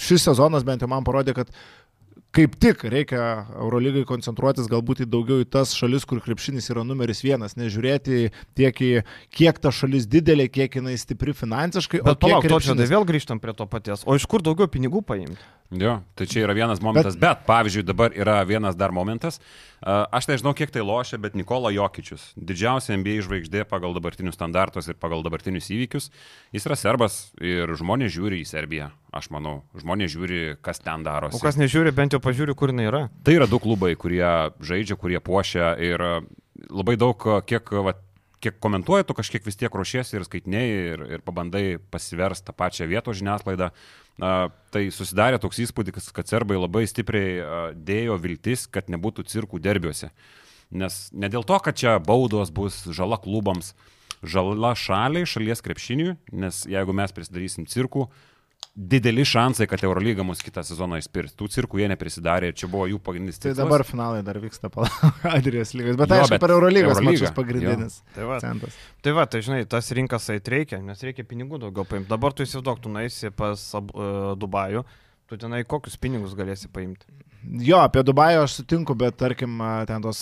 šis 0.00 0.28
sezonas 0.30 0.66
bent 0.66 0.84
jau 0.84 0.90
man 0.90 1.04
parodė, 1.06 1.34
kad 1.36 1.52
kaip 2.36 2.56
tik 2.60 2.84
reikia 2.88 3.22
Eurolygai 3.60 4.04
koncentruotis 4.08 4.68
galbūt 4.72 5.04
į 5.04 5.08
daugiau 5.12 5.42
į 5.44 5.48
tas 5.52 5.74
šalis, 5.76 6.06
kur 6.08 6.22
krepšinis 6.24 6.70
yra 6.72 6.84
numeris 6.86 7.20
vienas, 7.24 7.56
nežiūrėti 7.60 8.30
tiek 8.58 8.82
į 8.84 8.92
kiek 9.36 9.60
ta 9.62 9.72
šalis 9.74 10.08
didelė, 10.10 10.48
kiek 10.52 10.80
jinai 10.80 10.96
stipri 11.00 11.36
finansiškai. 11.36 12.00
Bet 12.06 12.22
palauk, 12.22 12.46
krepšinis... 12.46 12.72
to 12.72 12.86
čia 12.86 12.94
vėl 12.94 13.08
grįžtam 13.08 13.42
prie 13.42 13.56
to 13.56 13.68
paties. 13.68 14.06
O 14.08 14.16
iš 14.16 14.28
kur 14.30 14.44
daugiau 14.44 14.70
pinigų 14.72 15.04
paimti? 15.04 15.44
Jo, 15.72 16.02
tai 16.14 16.26
čia 16.28 16.42
yra 16.44 16.52
vienas 16.52 16.82
momentas, 16.84 17.14
bet, 17.16 17.40
bet 17.40 17.46
pavyzdžiui, 17.48 17.84
dabar 17.88 18.12
yra 18.12 18.42
vienas 18.44 18.76
dar 18.76 18.92
momentas. 18.92 19.38
Aš 19.82 20.28
nežinau, 20.28 20.52
kiek 20.56 20.70
tai 20.70 20.84
lošia, 20.84 21.16
bet 21.18 21.32
Nikola 21.38 21.72
Jokičius, 21.72 22.26
didžiausia 22.36 22.98
NBA 23.00 23.24
žvaigždė 23.24 23.64
pagal 23.70 23.96
dabartinius 23.96 24.36
standartus 24.36 24.90
ir 24.92 24.98
pagal 25.00 25.24
dabartinius 25.24 25.70
įvykius, 25.72 26.10
jis 26.52 26.68
yra 26.68 26.76
serbas 26.76 27.22
ir 27.40 27.72
žmonės 27.80 28.12
žiūri 28.12 28.42
į 28.44 28.50
Serbiją. 28.52 28.90
Aš 29.12 29.30
manau, 29.32 29.62
žmonės 29.76 30.12
žiūri, 30.12 30.42
kas 30.64 30.80
ten 30.80 31.02
darosi. 31.04 31.36
O 31.36 31.42
kas 31.42 31.58
nežiūri, 31.60 31.92
bent 31.96 32.14
jau 32.14 32.20
pažiūri, 32.22 32.54
kur 32.58 32.72
jinai 32.72 32.88
yra. 32.88 33.02
Tai 33.26 33.34
yra 33.36 33.48
du 33.50 33.60
klubai, 33.62 33.92
kurie 33.98 34.24
žaidžia, 34.62 34.96
kurie 35.00 35.20
puošia 35.22 35.74
ir 35.82 36.02
labai 36.70 36.96
daug, 37.00 37.26
kiek, 37.48 37.72
va, 37.84 37.94
kiek 38.42 38.58
komentuoji, 38.62 39.06
tu 39.06 39.16
kažkiek 39.18 39.44
vis 39.46 39.58
tiek 39.58 39.74
ruošiesi 39.74 40.18
ir 40.18 40.26
skaitinėjai 40.26 40.78
ir, 40.92 41.04
ir 41.16 41.24
pabandai 41.26 41.64
pasiversti 41.92 42.48
tą 42.48 42.54
pačią 42.58 42.88
vietos 42.90 43.20
žiniasklaidą. 43.20 43.70
Na, 44.20 44.32
tai 44.74 44.86
susidarė 44.92 45.38
toks 45.40 45.62
įspūdis, 45.64 46.10
kad 46.12 46.28
serbai 46.28 46.58
labai 46.58 46.84
stipriai 46.90 47.72
dėjo 47.72 48.18
viltis, 48.20 48.66
kad 48.68 48.90
nebūtų 48.92 49.24
cirkų 49.30 49.62
derbiuose. 49.62 50.10
Nes 50.72 51.06
ne 51.12 51.30
dėl 51.32 51.46
to, 51.48 51.56
kad 51.64 51.76
čia 51.78 51.96
baudos 52.02 52.52
bus 52.52 52.82
žala 52.92 53.18
klubams, 53.20 53.72
žala 54.22 54.74
šaliai, 54.78 55.28
šalies 55.28 55.64
krepšiniui, 55.64 56.16
nes 56.32 56.62
jeigu 56.70 56.94
mes 56.96 57.14
prisidarysim 57.14 57.66
cirkų, 57.68 58.06
dideli 58.74 59.24
šansai, 59.28 59.66
kad 59.68 59.82
Eurolyga 59.84 60.24
mus 60.24 60.40
kitą 60.40 60.62
sezoną 60.64 60.96
įspirs. 61.02 61.34
Tų 61.36 61.48
cirkų 61.52 61.82
jie 61.82 61.88
neprisidarė 61.92 62.48
ir 62.52 62.56
čia 62.56 62.68
buvo 62.72 62.86
jų 62.88 62.98
pagrindinis 63.04 63.36
Tai 63.38 63.50
tikslas. 63.50 63.60
dabar 63.66 63.84
finalai 63.84 64.22
dar 64.24 64.38
vyksta 64.40 64.70
Adrijos 65.36 65.74
lygos. 65.76 65.98
Bet 66.00 66.08
Jo, 66.14 66.22
aišku, 66.22 66.38
per 66.40 66.54
Eurolygos 66.56 66.94
Eurolyga, 66.96 67.10
mačius 67.10 67.34
pagrindinis 67.36 67.98
Tai 68.16 68.24
va, 68.30 68.38
centras. 68.40 68.78
tai 69.04 69.12
va, 69.12 69.26
tai 69.28 69.42
žinai, 69.44 69.60
tas 69.68 69.92
rinkas 69.92 70.30
eit 70.32 70.48
reikia, 70.48 70.80
nes 70.80 71.04
reikia 71.04 71.26
pinigų 71.28 71.60
daugiau 71.66 71.84
paimti. 71.84 72.08
Dabar 72.08 72.32
tu 72.32 72.46
įsivaizduok, 72.46 72.80
tu 72.86 72.92
naisi 72.96 73.28
pas 73.36 73.66
uh, 73.76 74.32
Dubajų, 74.40 74.86
tu 75.28 75.36
tenai 75.44 75.64
kokius 75.68 76.00
pinigus 76.00 76.32
galėsi 76.38 76.72
paimti. 76.72 77.04
Jo, 77.42 77.80
apie 77.82 78.04
Dubajų 78.06 78.42
aš 78.44 78.52
sutinku, 78.60 78.94
bet 78.94 79.16
tarkim, 79.18 79.56
ten 79.88 80.02
tos 80.04 80.20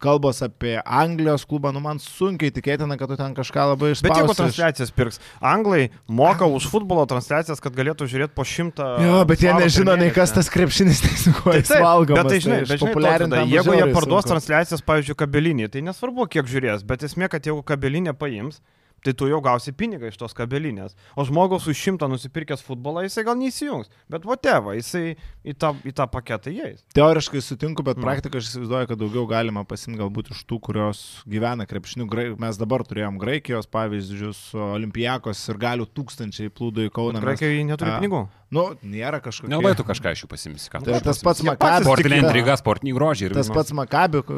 kalbos 0.00 0.38
apie 0.42 0.78
Anglijos 0.82 1.44
klubą, 1.44 1.68
nu 1.74 1.82
man 1.84 1.98
sunkiai 2.00 2.48
tikėtina, 2.54 2.96
kad 2.96 3.10
tu 3.12 3.18
ten 3.20 3.34
kažką 3.36 3.66
labai 3.74 3.90
išspausi. 3.92 4.06
Bet 4.08 4.22
jeigu 4.22 4.36
transliacijas 4.38 4.92
pirks, 4.96 5.20
anglai 5.44 5.90
moka 6.08 6.48
už 6.48 6.68
futbolo 6.72 7.04
transliacijas, 7.10 7.60
kad 7.60 7.76
galėtų 7.76 8.08
žiūrėti 8.08 8.32
po 8.36 8.46
šimtą. 8.48 8.86
Jo, 9.04 9.18
bet 9.28 9.44
jie 9.44 9.52
nežino 9.52 9.98
nei 10.00 10.08
kas 10.16 10.32
tas 10.32 10.48
krepšinis, 10.52 11.02
tai 11.04 11.34
kuo 11.42 11.52
Tai 11.52 11.60
jis 11.60 11.74
valgomas. 11.76 12.22
bet 12.22 12.32
tai 12.32 12.40
žinai, 12.46 12.62
bet 12.64 12.80
žinai 12.80 12.94
tautvydą, 12.96 13.30
tam 13.36 13.52
jeigu 13.52 13.76
jie 13.76 13.86
parduos 13.92 14.24
sunku. 14.24 14.32
transliacijas, 14.32 14.86
pavyzdžiui, 14.88 15.18
kabelinį, 15.26 15.68
tai 15.76 15.84
nesvarbu, 15.84 16.24
kiek 16.32 16.48
žiūrės, 16.48 16.88
bet 16.88 17.04
esmė, 17.04 17.28
kad 17.36 17.44
jeigu 17.44 17.60
kabelinė 17.68 18.16
paims, 18.16 18.62
tai 19.06 19.14
tu 19.14 19.28
jau 19.30 19.38
gausi 19.44 19.70
pinigą 19.72 20.10
iš 20.10 20.18
tos 20.18 20.34
kabelinės. 20.36 20.96
O 21.16 21.24
žmogus 21.28 21.68
už 21.70 21.78
šimtą 21.78 22.08
nusipirkęs 22.10 22.64
futbolą, 22.66 23.04
jisai 23.06 23.24
gal 23.28 23.38
neįsijungs. 23.38 23.88
Bet 24.10 24.26
whatever, 24.26 24.74
jisai 24.76 25.14
į 25.46 25.54
tą, 25.62 25.72
į 25.86 25.94
tą 25.96 26.08
paketą 26.10 26.50
įeis. 26.50 26.82
Teoriškai 26.96 27.40
sutinku, 27.44 27.84
bet 27.86 27.96
Nu. 28.00 28.04
praktikoje 28.08 28.42
aš 28.42 28.50
įsivaizduoju, 28.50 28.90
kad 28.90 28.98
daugiau 29.00 29.26
galima 29.30 29.62
pasimti 29.64 30.00
galbūt 30.02 30.32
iš 30.34 30.42
tų, 30.50 30.58
kurios 30.66 31.04
gyvena 31.30 31.66
krepšiniu. 31.70 32.08
Mes 32.42 32.58
dabar 32.58 32.82
turėjom 32.82 33.16
Graikijos 33.22 33.66
pavyzdžius, 33.70 34.50
Olimpijakos 34.56 35.40
ir 35.52 35.58
galių 35.62 35.86
tūkstančiai 35.96 36.50
plūdo 36.50 36.84
į 36.86 36.90
Kauną. 36.96 37.22
Graikai 37.22 37.62
neturi 37.68 37.92
A, 37.94 38.00
pinigų. 38.00 38.24
Nu, 38.54 38.62
nėra 38.86 39.18
kažkokio. 39.22 39.50
Nelabai 39.50 39.72
tu 39.78 39.82
kažką 39.86 40.12
iš 40.14 40.22
jų 40.24 40.28
pasimsi. 40.30 40.68
ką 40.70 40.78
tu 40.82 40.90
Tai 40.90 41.00
tas 41.02 41.18
pats 41.18 41.40
pasimsi? 41.42 41.48
Makabis. 41.50 41.86
Sportinė 41.86 42.20
intriga, 42.22 42.54
sportiniai 42.60 42.94
grožiai. 42.94 43.30
ir 43.30 43.34
Tas 43.34 43.50
pats 43.50 43.74
Makabi 43.74 44.20
e, 44.22 44.36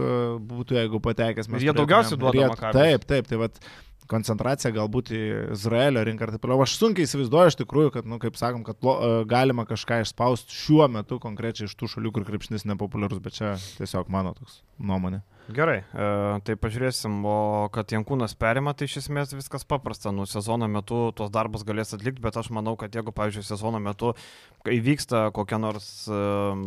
būtų, 0.48 0.78
jeigu 0.80 1.00
patekęs. 1.04 1.48
mes 1.52 1.62
jie 1.62 1.74
daugiausiai 1.76 2.18
duoda. 2.18 2.48
Taip, 2.72 3.04
taip, 3.04 3.28
tai 3.28 3.36
vat 3.36 3.60
koncentracija 4.10 4.72
galbūt 4.74 5.12
į 5.14 5.22
Izraelio 5.54 6.02
rinką 6.06 6.26
ir 6.26 6.34
taip 6.34 6.44
toliau. 6.44 6.62
Aš 6.64 6.78
sunkiai 6.80 7.06
įsivaizduoju 7.08 7.52
iš 7.52 7.58
tikrųjų, 7.60 7.94
kad, 7.98 8.08
nu, 8.08 8.20
kaip 8.22 8.38
sakom, 8.40 8.64
kad 8.66 8.80
lo, 8.86 8.94
e, 8.98 9.24
galima 9.28 9.66
kažką 9.68 10.00
išspausti 10.04 10.56
šiuo 10.56 10.88
metu 10.92 11.20
konkrečiai 11.22 11.68
iš 11.68 11.76
tų 11.78 11.90
šalių, 11.94 12.14
kur 12.16 12.28
krepšinis 12.28 12.66
nepopuliarus, 12.68 13.20
bet 13.24 13.38
čia 13.38 13.56
tiesiog 13.78 14.10
mano 14.12 14.34
toks 14.38 14.62
nuomonė. 14.80 15.22
Gerai, 15.48 15.78
e, 15.80 16.06
tai 16.44 16.54
pažiūrėsim, 16.60 17.14
o 17.24 17.36
kad 17.72 17.88
Jankūnas 17.94 18.34
perima, 18.36 18.74
tai 18.76 18.84
iš 18.88 18.98
esmės 19.00 19.32
viskas 19.32 19.64
paprasta. 19.64 20.12
Nu, 20.12 20.26
sezono 20.28 20.68
metu 20.68 21.08
tuos 21.16 21.32
darbus 21.32 21.64
galės 21.64 21.94
atlikti, 21.96 22.20
bet 22.24 22.36
aš 22.36 22.50
manau, 22.52 22.74
kad 22.76 22.92
jeigu, 22.92 23.14
pavyzdžiui, 23.16 23.46
sezono 23.48 23.80
metu 23.80 24.12
įvyksta 24.68 25.28
kokia 25.36 25.60
nors 25.62 25.88
e, 26.04 26.20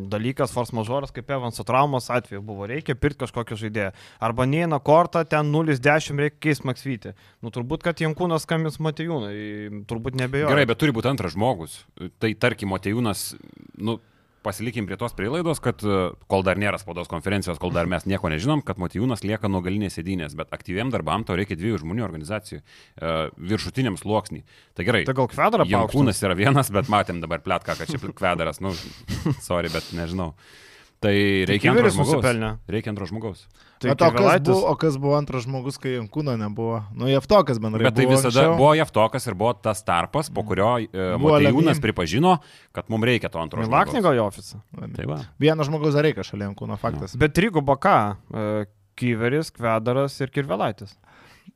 dalykas, 0.09 0.53
force 0.55 0.73
majoras, 0.73 1.13
kaip 1.13 1.29
Evanso 1.29 1.65
traumos 1.67 2.09
atveju 2.13 2.41
buvo, 2.45 2.65
reikia 2.71 2.97
pirkti 2.97 3.21
kažkokį 3.27 3.59
žaidėją. 3.61 3.93
Arba 4.25 4.49
neina 4.49 4.81
kortą, 4.81 5.21
ten 5.29 5.53
0-10 5.53 6.25
reikia 6.25 6.41
keisti 6.47 6.69
Maksvyti. 6.71 7.15
Nu, 7.45 7.53
turbūt, 7.53 7.85
kad 7.85 8.01
Jankūnas 8.01 8.47
skambins 8.47 8.81
Matijūnai, 8.81 9.83
turbūt 9.89 10.17
nebejoju. 10.17 10.49
Gerai, 10.49 10.65
bet 10.69 10.81
turi 10.81 10.95
būti 10.95 11.11
antras 11.11 11.37
žmogus. 11.37 11.83
Tai 12.17 12.33
tarkim, 12.41 12.73
Motejūnas, 12.73 13.27
nu, 13.77 13.99
pasilikim 14.45 14.87
prie 14.89 14.97
tos 14.99 15.13
prilaidos, 15.17 15.61
kad 15.63 15.83
e, 15.85 15.99
kol 16.31 16.45
dar 16.45 16.59
nėra 16.61 16.79
spaudos 16.81 17.09
konferencijos, 17.11 17.59
kol 17.61 17.73
dar 17.75 17.89
mes 17.89 18.07
nieko 18.09 18.31
nežinom, 18.31 18.63
kad 18.65 18.81
Motejūnas 18.81 19.25
lieka 19.25 19.51
nuo 19.51 19.61
galinės 19.65 19.97
sėdynės, 19.99 20.35
bet 20.37 20.53
aktyviam 20.55 20.91
darbam 20.93 21.25
to 21.27 21.37
reikia 21.37 21.57
dviejų 21.59 21.83
žmonių 21.83 22.05
organizacijų, 22.07 22.61
e, 22.61 23.13
viršutiniam 23.51 23.99
sluoksnį. 24.01 24.43
Tai 24.77 24.87
gerai. 24.87 25.05
Tai 25.09 25.17
gal 25.21 25.29
kvedarą 25.31 25.67
Jankūnas 25.69 26.21
yra 26.25 26.37
vienas, 26.37 26.73
bet 26.73 26.91
matėm 26.91 27.21
dabar 27.23 27.43
plėtką, 27.45 27.77
kad 27.79 27.91
čia 27.91 28.01
kvedaras, 28.01 28.61
nu, 28.63 28.73
sorry, 29.47 29.71
bet 29.73 29.93
nežinau. 29.97 30.33
Tai 31.01 31.13
reikia 31.49 31.71
antro 31.73 31.89
žmogaus. 31.89 32.25
Reikia 32.69 32.91
antro 32.93 33.07
žmogaus. 33.09 33.39
Tai 33.81 33.89
Bet 33.89 34.03
o 34.05 34.09
kas, 34.13 34.41
buvo, 34.45 34.59
o 34.69 34.73
kas 34.77 34.97
buvo 35.01 35.15
antras 35.17 35.47
žmogus, 35.47 35.79
kai 35.81 35.95
Jankūno 35.95 36.35
nebuvo? 36.37 36.83
Nu, 36.93 37.07
Jeftokas 37.09 37.57
bendrai. 37.57 37.87
Bet 37.87 37.95
tai 37.97 38.05
buvo 38.05 38.19
visada 38.19 38.29
anksčiau. 38.29 38.57
buvo 38.59 38.75
Jeftokas 38.77 39.25
ir 39.25 39.37
buvo 39.39 39.55
tas 39.57 39.81
tarpas, 39.81 40.29
po 40.29 40.43
kurio 40.45 40.75
e, 40.77 41.07
Lemim. 41.41 41.71
pripažino, 41.81 42.35
kad 42.77 42.85
mums 42.93 43.09
reikia 43.09 43.33
to 43.33 43.41
antro 43.41 43.65
žmogaus. 43.65 43.97
gal 44.05 44.19
į 44.19 44.21
ofisą. 44.27 44.61
Tai 44.77 45.09
va. 45.09 45.17
Vieno 45.41 45.65
žmogaus 45.65 45.97
dar 45.97 46.05
reikia 46.05 46.27
šalia 46.27 46.51
Jankūno, 46.51 46.77
faktas. 46.77 47.17
Bet 47.17 47.41
Rygo 47.41 47.65
Baka, 47.65 47.97
e, 48.29 48.69
Kyveris, 49.01 49.49
Kvedaras 49.57 50.21
ir 50.21 50.29
Kirvelaitis. 50.29 50.93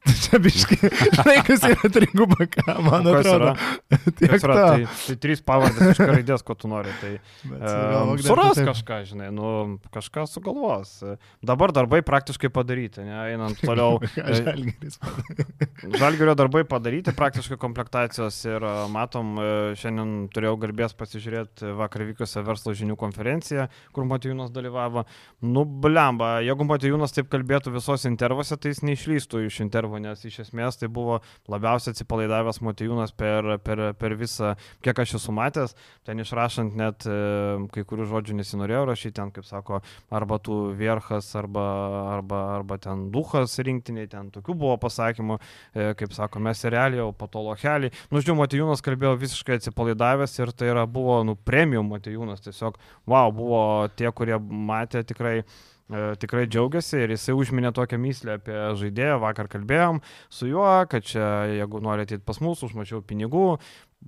Čia 0.05 0.37
biškai, 0.37 0.89
žinai, 1.17 1.35
kas 1.45 1.63
yra 1.65 1.89
triguba, 1.89 2.45
ką 2.49 2.75
man 2.85 3.07
atrodo. 3.09 3.53
Tiek 4.19 4.35
yra? 4.37 4.55
Tai, 4.55 4.85
tai 4.85 5.15
trys 5.21 5.41
pavardės 5.45 5.95
iš 5.95 6.01
raidės, 6.01 6.43
ko 6.45 6.53
tu 6.57 6.69
nori. 6.69 6.91
Tai, 7.01 7.11
um, 7.49 8.11
suras 8.21 8.59
kažką, 8.59 8.99
žinai, 9.09 9.31
nu, 9.33 9.79
kažką 9.93 10.27
sugalvos. 10.29 10.99
Dabar 11.45 11.73
darbai 11.73 12.03
praktiškai 12.05 12.51
padaryti, 12.53 13.05
ne, 13.05 13.17
einant 13.33 13.61
toliau. 13.65 13.97
Žalgirio 16.01 16.35
darbai 16.37 16.63
padaryti, 16.69 17.13
praktiškai 17.17 17.57
komplektacijos 17.61 18.37
ir 18.45 18.65
e, 18.65 18.73
matom, 18.93 19.33
e, 19.41 19.49
šiandien 19.79 20.13
turėjau 20.33 20.59
garbės 20.67 20.95
pasižiūrėti 20.97 21.73
vakar 21.79 22.05
vykusią 22.11 22.45
verslo 22.45 22.75
žinių 22.77 22.97
konferenciją, 22.99 23.67
kur 23.95 24.05
Matijūnas 24.09 24.53
dalyvavo. 24.53 25.05
Nu, 25.45 25.65
blemba, 25.65 26.37
jeigu 26.45 26.67
Matijūnas 26.69 27.15
taip 27.15 27.29
kalbėtų 27.33 27.73
visos 27.75 28.05
intervuose, 28.09 28.57
tai 28.57 28.73
jis 28.73 28.83
neišlystų 28.85 29.45
iš 29.47 29.61
intervų, 29.65 29.84
nes 30.01 30.23
iš 30.25 30.39
esmės 30.45 30.79
tai 30.79 30.89
buvo 30.91 31.19
labiausiai 31.51 31.93
atsipalaidavęs 31.93 32.61
Matijūnas 32.65 33.13
per, 33.17 33.47
per, 33.63 33.81
per 33.99 34.15
visą, 34.19 34.53
kiek 34.85 34.99
aš 35.03 35.15
esu 35.19 35.35
matęs, 35.35 35.75
ten 36.07 36.21
išrašant 36.23 36.75
net 36.77 37.05
e, 37.09 37.17
kai 37.73 37.85
kurių 37.87 38.07
žodžių 38.11 38.37
nesinorėjau 38.39 38.85
rašyti, 38.91 39.15
ten, 39.19 39.31
kaip 39.35 39.47
sako, 39.47 39.81
arba 40.13 40.39
tu 40.43 40.57
Vierchas, 40.77 41.29
arba, 41.37 41.65
arba, 42.15 42.41
arba 42.57 42.79
ten 42.81 43.07
Duhas 43.13 43.57
rinktiniai, 43.59 44.09
ten 44.11 44.31
tokių 44.33 44.57
buvo 44.65 44.79
pasakymų, 44.81 45.39
e, 45.73 45.91
kaip 45.99 46.15
sako, 46.15 46.41
mes 46.45 46.65
realiai, 46.65 47.03
o 47.05 47.11
po 47.15 47.29
to 47.31 47.43
lochelį. 47.45 47.91
Nu, 48.11 48.23
žinau, 48.23 48.39
Matijūnas 48.41 48.83
kalbėjo 48.85 49.15
visiškai 49.21 49.59
atsipalaidavęs 49.59 50.35
ir 50.41 50.53
tai 50.57 50.71
yra, 50.73 50.87
buvo, 50.89 51.21
nu, 51.27 51.37
premium 51.37 51.89
Matijūnas, 51.93 52.43
tiesiog, 52.45 52.79
wow, 53.09 53.31
buvo 53.35 53.61
tie, 53.95 54.09
kurie 54.15 54.39
matė 54.39 55.05
tikrai 55.07 55.39
tikrai 56.21 56.45
džiaugiasi 56.49 57.03
ir 57.03 57.13
jisai 57.13 57.35
užminė 57.37 57.71
tokią 57.75 57.99
myslę 58.01 58.37
apie 58.39 58.61
žaidėją, 58.81 59.19
vakar 59.21 59.49
kalbėjom 59.51 60.01
su 60.33 60.49
juo, 60.49 60.69
kad 60.89 61.05
čia 61.05 61.27
jeigu 61.51 61.81
nori 61.83 62.07
ateiti 62.07 62.25
pas 62.25 62.41
mus, 62.41 62.63
užmačiau 62.65 63.03
pinigų. 63.05 63.57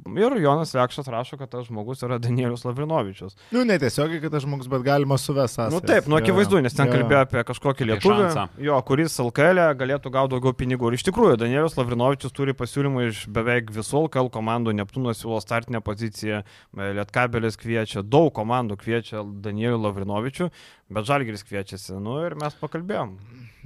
Ir 0.05 0.33
Jonas 0.37 0.73
Lekšas 0.77 1.07
rašo, 1.09 1.37
kad 1.39 1.49
tas 1.49 1.65
žmogus 1.65 2.03
yra 2.05 2.19
Danielius 2.21 2.61
Lavrinovičius. 2.67 3.33
Nu, 3.51 3.63
netiesiogiai, 3.65 4.19
kad 4.21 4.35
tas 4.35 4.43
žmogus, 4.45 4.69
bet 4.69 4.83
galima 4.85 5.17
suvesti. 5.17 5.57
Na 5.63 5.71
nu, 5.73 5.81
taip, 5.81 6.05
nu 6.07 6.19
akivaizdu, 6.19 6.59
nes 6.61 6.75
ten 6.77 6.91
kalbėjo 6.91 7.23
apie 7.25 7.41
kažkokį 7.47 7.87
lietuvį, 7.89 8.27
šansą. 8.27 8.43
jo, 8.61 8.77
kuris 8.85 9.17
LKL 9.23 9.63
e 9.63 9.67
galėtų 9.79 10.11
gauti 10.13 10.35
daugiau 10.35 10.53
pinigų. 10.59 10.91
Ir 10.91 10.99
iš 10.99 11.07
tikrųjų, 11.09 11.39
Danielius 11.41 11.79
Lavrinovičius 11.79 12.35
turi 12.37 12.53
pasiūlymų 12.57 13.07
iš 13.07 13.23
beveik 13.33 13.73
visų 13.73 14.03
LKL 14.05 14.29
komandų, 14.37 14.75
Neptūnas 14.77 15.23
siūlo 15.23 15.41
startinę 15.41 15.81
poziciją, 15.81 16.43
e, 16.45 16.91
Lietkabelis 16.99 17.57
kviečia, 17.57 18.05
daug 18.05 18.29
komandų 18.37 18.77
kviečia 18.83 19.25
Danielių 19.25 19.81
Lavrinovičių, 19.87 20.51
bet 20.89 21.07
Žalgiris 21.09 21.43
kviečiasi. 21.47 21.97
Nu 22.01 22.19
ir 22.25 22.35
mes 22.39 22.55
pakalbėjom. 22.61 23.17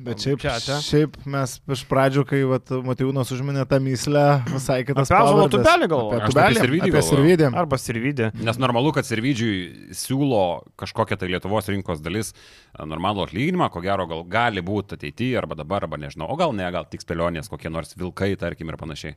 Bet 0.02 0.24
šiaip, 0.24 0.40
Čia, 0.42 0.56
čia. 0.64 0.76
šiaip 0.82 1.18
mes 1.30 1.52
iš 1.76 1.82
pradžių, 1.86 2.24
kai 2.26 2.40
vat, 2.50 2.72
Matijūnas 2.88 3.30
užminė 3.36 3.68
tą 3.70 3.78
myslę, 3.86 4.24
visai 4.50 4.80
kitas 4.88 5.12
Apie 5.14 5.28
pavardes. 5.28 5.52
tubelį 5.54 5.90
galvoju. 5.92 6.22
Apie. 6.26 7.04
Sirvydį. 7.06 7.50
Arba 7.62 7.78
Sirvidė. 7.78 8.32
Nes 8.42 8.58
normalu, 8.58 8.94
kad 8.96 9.06
Sirvidžiui 9.06 9.94
siūlo 9.94 10.42
kažkokią 10.82 11.20
tai 11.22 11.30
Lietuvos 11.30 11.70
rinkos 11.70 12.02
dalis 12.02 12.34
a, 12.74 12.88
normalų 12.90 13.28
atlyginimą, 13.28 13.70
ko 13.70 13.84
gero 13.86 14.08
gal 14.10 14.24
gali 14.26 14.64
būti 14.66 14.98
ateityje 14.98 15.38
arba 15.44 15.60
dabar, 15.60 15.86
arba 15.86 16.02
nežinau, 16.02 16.32
o 16.34 16.40
gal 16.40 16.56
ne, 16.58 16.66
gal 16.74 16.90
tik 16.90 17.06
spėlionės, 17.06 17.52
kokie 17.52 17.70
nors 17.70 17.94
vilkai, 18.00 18.34
tarkim, 18.42 18.74
ir 18.74 18.82
panašiai. 18.82 19.14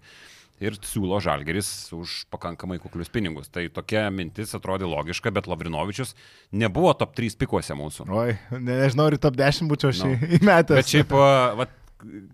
Ir 0.62 0.76
siūlo 0.86 1.18
Žalgeris 1.18 1.68
už 1.96 2.24
pakankamai 2.30 2.78
kuklius 2.78 3.10
pinigus. 3.10 3.48
Tai 3.50 3.66
tokia 3.74 4.06
mintis 4.14 4.54
atrodė 4.54 4.86
logiška, 4.86 5.32
bet 5.34 5.48
Lavrinovičius 5.50 6.14
nebuvo 6.54 6.92
top 6.94 7.16
3 7.18 7.34
pikuose 7.40 7.74
mūsų. 7.74 8.06
Oi, 8.06 8.36
ne, 8.54 8.78
nežinau, 8.84 9.08
ar 9.10 9.18
top 9.18 9.34
10 9.40 9.70
būčiau 9.70 9.90
Nu. 9.94 10.12
no. 10.14 10.28
įmetęs. 10.38 10.78
Bet 10.78 10.92
šiaip, 10.92 11.16
vat, 11.58 11.74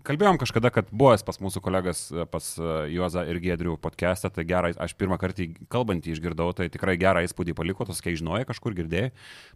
kalbėjom 0.07 0.39
kažkada, 0.41 0.71
kad 0.73 0.89
buvęs 0.93 1.23
pas 1.25 1.39
mūsų 1.41 1.61
kolegas, 1.63 2.03
pas 2.31 2.47
a, 2.59 2.83
Juozą 2.91 3.23
ir 3.29 3.39
Gedrių 3.43 3.77
podcastą, 3.81 4.31
tai 4.33 4.45
gerai, 4.47 4.73
aš 4.77 4.95
pirmą 4.99 5.17
kartą 5.21 5.47
kalbantį 5.71 6.15
išgirdau, 6.15 6.51
tai 6.57 6.69
tikrai 6.73 6.97
gerą 7.01 7.23
įspūdį 7.27 7.55
paliko, 7.57 7.87
tos 7.87 8.01
kai 8.03 8.15
žinojai, 8.19 8.47
kažkur 8.49 8.75
girdėjai, 8.77 9.11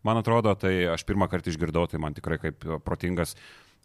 man 0.08 0.22
atrodo, 0.22 0.54
tai 0.60 0.74
aš 0.94 1.06
pirmą 1.08 1.30
kartą 1.32 1.54
išgirdau, 1.54 1.86
tai 1.92 2.02
man 2.02 2.16
tikrai 2.18 2.40
kaip 2.42 2.66
protingas 2.86 3.36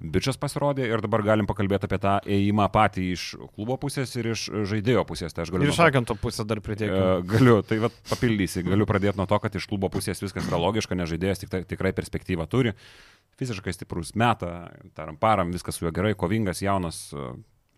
bičias 0.01 0.39
pasirodė 0.41 0.87
ir 0.89 1.03
dabar 1.05 1.23
galim 1.23 1.47
pakalbėti 1.49 1.85
apie 1.89 1.99
tą 2.01 2.15
ėjimą 2.25 2.67
patį 2.73 3.05
iš 3.15 3.25
klubo 3.55 3.77
pusės 3.83 4.15
ir 4.17 4.31
iš 4.33 4.47
žaidėjo 4.73 5.05
pusės. 5.09 5.35
Tai 5.37 5.45
aš 5.45 5.53
galiu 5.53 5.69
Ir 5.69 5.73
iš 5.75 5.81
to- 5.81 5.87
agento 5.91 6.17
pusę 6.17 6.47
dar 6.49 6.61
pridėti. 6.65 6.89
E, 6.91 7.23
Galiu, 7.29 7.61
tai 7.63 7.79
vat, 7.85 7.93
papildysi, 8.09 8.63
galiu 8.65 8.87
pradėti 8.89 9.21
nuo 9.21 9.27
to, 9.29 9.39
kad 9.39 9.55
iš 9.61 9.67
klubo 9.69 9.91
pusės 9.93 10.23
viskas 10.25 10.49
yra 10.49 10.57
logiška, 10.63 10.97
nes 10.97 11.11
žaidėjas 11.13 11.45
tik, 11.45 11.53
tikrai 11.69 11.93
perspektyvą 11.93 12.49
turi, 12.49 12.73
fiziškai 13.41 13.73
stiprus, 13.77 14.15
meta, 14.17 14.71
taram 14.97 15.17
param, 15.21 15.53
viskas 15.53 15.77
su 15.77 15.85
juo 15.87 15.93
gerai, 15.93 16.15
kovingas, 16.15 16.61
jaunas, 16.65 17.11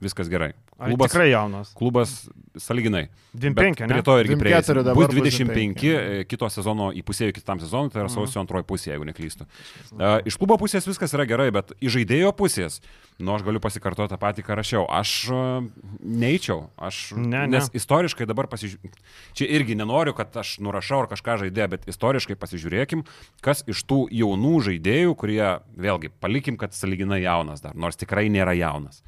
viskas 0.02 0.28
gerai. 0.32 0.52
Ar 0.82 0.88
Klubas, 0.90 1.12
tikrai 1.12 1.28
jaunas? 1.30 1.68
klubas 1.78 2.12
saliginai. 2.58 3.04
25, 3.38 3.84
ne? 3.86 3.92
Prie 3.94 4.02
to 4.02 4.16
irgi 4.20 4.34
24 4.34 4.40
prieisi. 4.42 4.74
dabar 4.74 4.94
Bus 4.98 5.06
bus 5.06 5.14
25 5.14 5.54
25. 5.54 5.84
e, 6.20 6.24
kito 6.28 6.48
sezono 6.50 6.90
įpusėjų 6.98 7.32
kitam 7.38 7.60
sezonui, 7.62 7.92
tai 7.94 8.02
yra 8.02 8.08
Mhm. 8.10 8.16
sausio 8.16 8.40
antroji 8.42 8.66
pusė, 8.68 8.90
jeigu 8.92 9.06
neklystu. 9.08 9.46
E, 9.94 10.22
Iš 10.26 10.36
klubo 10.36 10.58
pusės 10.58 10.84
viskas 10.88 11.14
yra 11.14 11.24
gerai, 11.24 11.50
bet 11.54 11.72
iš 11.80 11.94
žaidėjo 11.96 12.32
pusės, 12.36 12.80
nu 13.22 13.32
aš 13.36 13.42
galiu 13.46 13.60
pasikartoti 13.62 14.10
tą 14.12 14.18
patį, 14.18 14.42
ką 14.44 14.56
rašiau. 14.58 14.84
Aš 14.90 15.30
e, 15.30 15.70
neįčiau. 16.02 16.68
Aš, 16.76 17.12
Ne, 17.16 17.46
ne. 17.46 17.56
nes 17.56 17.70
istoriškai 17.72 18.26
dabar 18.26 18.46
pasižiūrėjau. 18.50 18.92
Čia 19.38 19.46
irgi 19.48 19.76
nenoriu, 19.78 20.12
kad 20.18 20.34
aš 20.36 20.58
nurašau 20.60 21.04
ar 21.06 21.08
kažką 21.14 21.38
žaidė, 21.46 21.68
bet 21.70 21.86
istoriškai 21.88 22.34
pasižiūrėkim, 22.36 23.06
kas 23.40 23.62
iš 23.70 23.84
tų 23.86 24.08
jaunų 24.10 24.54
žaidėjų, 24.68 25.14
kurie, 25.16 25.60
vėlgi, 25.78 26.10
palikim, 26.20 26.56
kad 26.58 26.74
saliginai 26.74 27.22
jaunas 27.22 27.62
dar, 27.62 27.74
nors 27.74 27.96
tikrai 27.96 28.28
nėra 28.28 28.52
jaunas. 28.58 29.02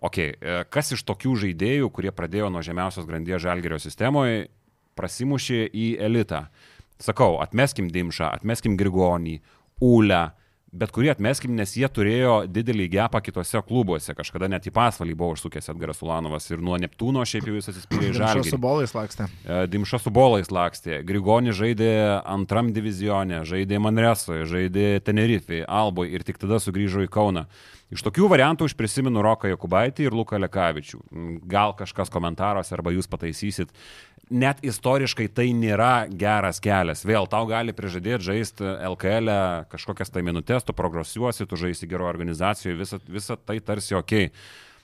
Ok, 0.00 0.18
e, 0.18 0.58
kas 0.72 0.94
iš 0.96 1.04
tokių 1.04 1.36
žaidėjų, 1.44 1.90
kurie 1.92 2.12
pradėjo 2.14 2.48
nuo 2.52 2.62
žemiausios 2.64 3.08
grandies 3.08 3.42
žalgerio 3.44 3.76
sistemoje, 3.82 4.48
prasimušė 4.96 5.66
į 5.68 5.86
elitą? 6.08 6.46
Sakau, 7.00 7.38
atmeskim 7.40 7.88
Dimšą, 7.92 8.30
atmeskim 8.40 8.76
Grigonį, 8.80 9.38
Ulę, 9.80 10.26
bet 10.72 10.92
kurį 10.94 11.10
atmeskim, 11.14 11.54
nes 11.56 11.72
jie 11.74 11.88
turėjo 11.90 12.44
didelį 12.52 12.86
gepą 12.92 13.20
kitose 13.24 13.60
klubuose. 13.66 14.14
Kažkada 14.16 14.48
net 14.52 14.68
į 14.68 14.72
pasvalį 14.76 15.16
buvo 15.18 15.34
užsukęs 15.34 15.70
Edgaras 15.72 16.02
Ulanovas 16.04 16.46
ir 16.52 16.62
nuo 16.64 16.78
Neptūno 16.80 17.24
šiaip 17.26 17.48
jau 17.48 17.56
jis 17.56 17.70
atsispyrė 17.72 18.10
į 18.10 18.12
Dimša 18.12 18.20
žalgerį. 18.26 18.52
su 18.52 18.60
bolais 18.60 18.94
lakstė. 18.94 19.26
E, 19.44 19.58
Dimša 19.72 20.00
su 20.04 20.12
bolais 20.14 20.52
lakstė, 20.52 21.00
Grigonis 21.08 21.58
žaidė 21.58 21.90
antram 22.22 22.70
divizione, 22.76 23.42
žaidė 23.48 23.80
Manresoje, 23.82 24.46
žaidė 24.48 24.86
Tenerifei, 25.04 25.64
Alboje 25.66 26.14
ir 26.14 26.24
tik 26.28 26.40
tada 26.40 26.60
sugrįžo 26.62 27.04
į 27.08 27.12
Kauną. 27.12 27.48
Iš 27.90 28.04
tokių 28.06 28.28
variantų 28.30 28.68
aš 28.68 28.76
prisimenu 28.78 29.22
Roką 29.24 29.50
Jakubaitį 29.50 30.06
ir 30.06 30.14
Luką 30.14 30.38
Lekavičių. 30.38 31.00
Gal 31.50 31.74
kažkas 31.78 32.12
komentaruose 32.12 32.76
arba 32.76 32.92
jūs 32.94 33.10
pataisysit. 33.10 33.74
Net 34.30 34.62
istoriškai 34.62 35.26
tai 35.34 35.48
nėra 35.58 36.06
geras 36.06 36.62
kelias. 36.62 37.02
Vėl 37.02 37.26
tau 37.30 37.48
gali 37.50 37.74
prižadėti 37.74 38.28
žaisti 38.28 38.62
LKL 38.92 39.34
e 39.34 39.42
kažkokias 39.74 40.14
tai 40.14 40.22
minutės, 40.22 40.62
tu 40.62 40.76
progresuosi, 40.76 41.48
tu 41.50 41.58
žaisi 41.58 41.90
gero 41.90 42.06
organizacijoje, 42.06 42.78
visa, 42.78 43.02
visa 43.10 43.34
tai 43.34 43.58
tarsi 43.58 43.98
ok. 43.98 44.14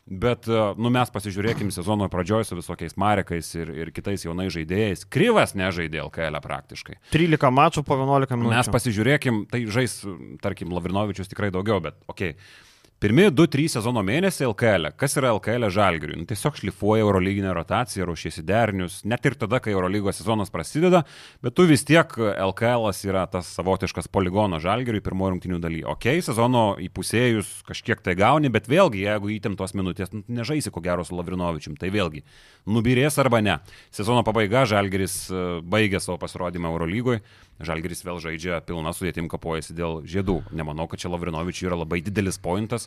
Bet, 0.07 0.47
e, 0.51 0.59
nu, 0.79 0.91
mes 0.95 1.11
pasižiūrėkim 1.11 1.71
sezono 1.75 2.07
pradžioje 2.11 2.51
su 2.51 2.59
visokiais 2.59 2.95
Marekais 2.99 3.55
ir, 3.59 3.71
ir 3.75 3.95
kitais 3.95 4.23
jaunais 4.27 4.51
žaidėjais. 4.55 5.07
Kryvas 5.11 5.55
nežaidė 5.59 6.03
LKL 6.05 6.43
praktiškai. 6.43 7.01
13 7.15 7.55
mačų 7.55 7.87
po 7.87 7.99
11 7.99 8.39
minučių. 8.39 8.55
Mes 8.55 8.71
pasižiūrėkim, 8.75 9.43
tai 9.51 9.65
žais, 9.71 9.99
tarkim, 10.43 10.75
Lavrinovičius 10.75 11.31
tikrai 11.31 11.55
daugiau, 11.55 11.83
bet, 11.83 11.99
okei. 12.11 12.35
Okay. 12.35 12.65
Pirmi 12.97 13.26
2-3 13.29 13.69
sezono 13.75 14.00
mėnesiai 14.00 14.47
LKL. 14.49 14.87
Kas 14.97 15.19
yra 15.21 15.29
LKL 15.35 15.69
žalgiriui? 15.69 16.17
Nu, 16.17 16.25
tiesiog 16.25 16.55
šlifuoja 16.57 17.05
Eurolyginę 17.05 17.50
rotaciją, 17.53 18.07
ruošiasi 18.09 18.41
derinius, 18.49 19.03
net 19.05 19.26
ir 19.29 19.35
tada, 19.37 19.59
kai 19.61 19.75
Eurolygos 19.75 20.17
sezonas 20.17 20.49
prasideda, 20.49 21.03
bet 21.45 21.53
tu 21.53 21.67
vis 21.69 21.85
tiek 21.85 22.09
LKL 22.17 22.88
yra 23.05 23.26
tas 23.29 23.50
savotiškas 23.53 24.09
poligono 24.09 24.57
žalgiriui 24.65 25.05
pirmojo 25.05 25.35
rungtinių 25.35 25.61
daly. 25.61 25.83
Ok, 25.85 26.09
sezono 26.25 26.62
įpusėjus 26.87 27.50
kažkiek 27.69 28.00
tai 28.00 28.17
gauni, 28.17 28.49
bet 28.49 28.65
vėlgi, 28.73 29.05
jeigu 29.05 29.35
įtemptos 29.35 29.76
minutės, 29.76 30.15
nu, 30.17 30.25
nežaisi 30.41 30.73
ko 30.73 30.81
gero 30.81 31.05
su 31.05 31.21
Lavrinovičium, 31.21 31.76
tai 31.76 31.93
vėlgi, 31.93 32.25
nubirės 32.65 33.21
arba 33.21 33.43
ne. 33.45 33.59
Sezono 33.93 34.25
pabaiga 34.25 34.65
žalgiris 34.65 35.26
e, 35.29 35.45
baigė 35.61 36.00
savo 36.00 36.17
pasirodymą 36.25 36.73
Eurolygoje. 36.73 37.21
Žalgiris 37.57 38.03
vėl 38.05 38.19
žaidžia 38.21 38.59
pilną 38.69 38.91
sudėtim 38.93 39.31
kapojasi 39.33 39.73
dėl 39.76 40.03
žiedų. 40.05 40.43
Nemanau, 40.57 40.85
kad 40.93 41.00
čia 41.00 41.09
Lavrinovičiui 41.09 41.71
yra 41.71 41.79
labai 41.81 42.03
didelis 42.05 42.37
pointas. 42.37 42.86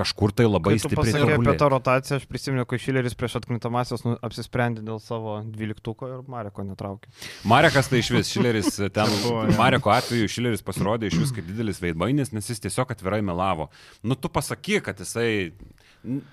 Kažkur 0.00 0.32
tai 0.32 0.46
labai 0.46 0.76
stipriai 0.78 1.12
pasakė 1.12 1.36
apie 1.36 1.54
tą 1.58 1.68
rotaciją, 1.72 2.18
aš 2.20 2.26
prisimenu, 2.30 2.64
kai 2.68 2.78
Šileris 2.80 3.16
prieš 3.18 3.36
atkrintamasias 3.40 4.04
nu, 4.06 4.14
apsisprendė 4.24 4.84
dėl 4.86 5.00
savo 5.02 5.40
dvyliktuko 5.44 6.08
ir 6.08 6.22
Mareko 6.30 6.64
netraukė. 6.64 7.10
Marekas 7.50 7.90
tai 7.90 8.00
iš 8.00 8.12
vis, 8.14 8.30
Šileris 8.32 8.78
ten, 8.94 9.10
Buvo, 9.24 9.42
jo. 9.48 9.56
Mareko 9.58 9.92
atveju 9.92 10.30
Šileris 10.30 10.64
pasirodė 10.64 11.10
iš 11.10 11.18
vis 11.20 11.34
kaip 11.36 11.48
didelis 11.50 11.82
veidmainis, 11.82 12.32
nes 12.36 12.48
jis 12.52 12.62
tiesiog 12.64 12.94
atvirai 12.94 13.20
melavo. 13.26 13.68
Nu, 14.06 14.16
tu 14.16 14.30
pasakyk, 14.32 14.86
kad 14.88 15.02
jisai, 15.02 15.52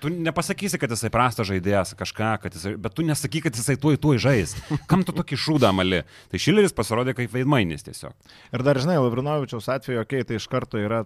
tu 0.00 0.12
nepasakysi, 0.14 0.80
kad 0.80 0.94
jisai 0.94 1.10
prastas 1.12 1.50
žaidėjas 1.50 1.96
kažką, 1.98 2.32
kad 2.46 2.56
jisai, 2.56 2.76
bet 2.80 2.94
tu 2.96 3.04
nesakyk, 3.04 3.50
kad 3.50 3.58
jisai 3.58 3.76
tuoj 3.80 3.98
tuoj 4.00 4.22
žais. 4.22 4.54
Kam 4.88 5.02
tu 5.04 5.12
tokį 5.18 5.40
šūdą 5.44 5.74
mali? 5.76 6.04
Tai 6.30 6.40
Šileris 6.46 6.76
pasirodė 6.78 7.18
kaip 7.18 7.34
veidmainis 7.34 7.84
tiesiog. 7.90 8.14
Ir 8.54 8.64
dar 8.64 8.80
žinai, 8.80 9.00
Lavrinovičiaus 9.02 9.68
atveju, 9.76 10.06
okei, 10.06 10.22
okay, 10.22 10.30
tai 10.30 10.40
iš 10.40 10.48
karto 10.48 10.80
yra 10.80 11.02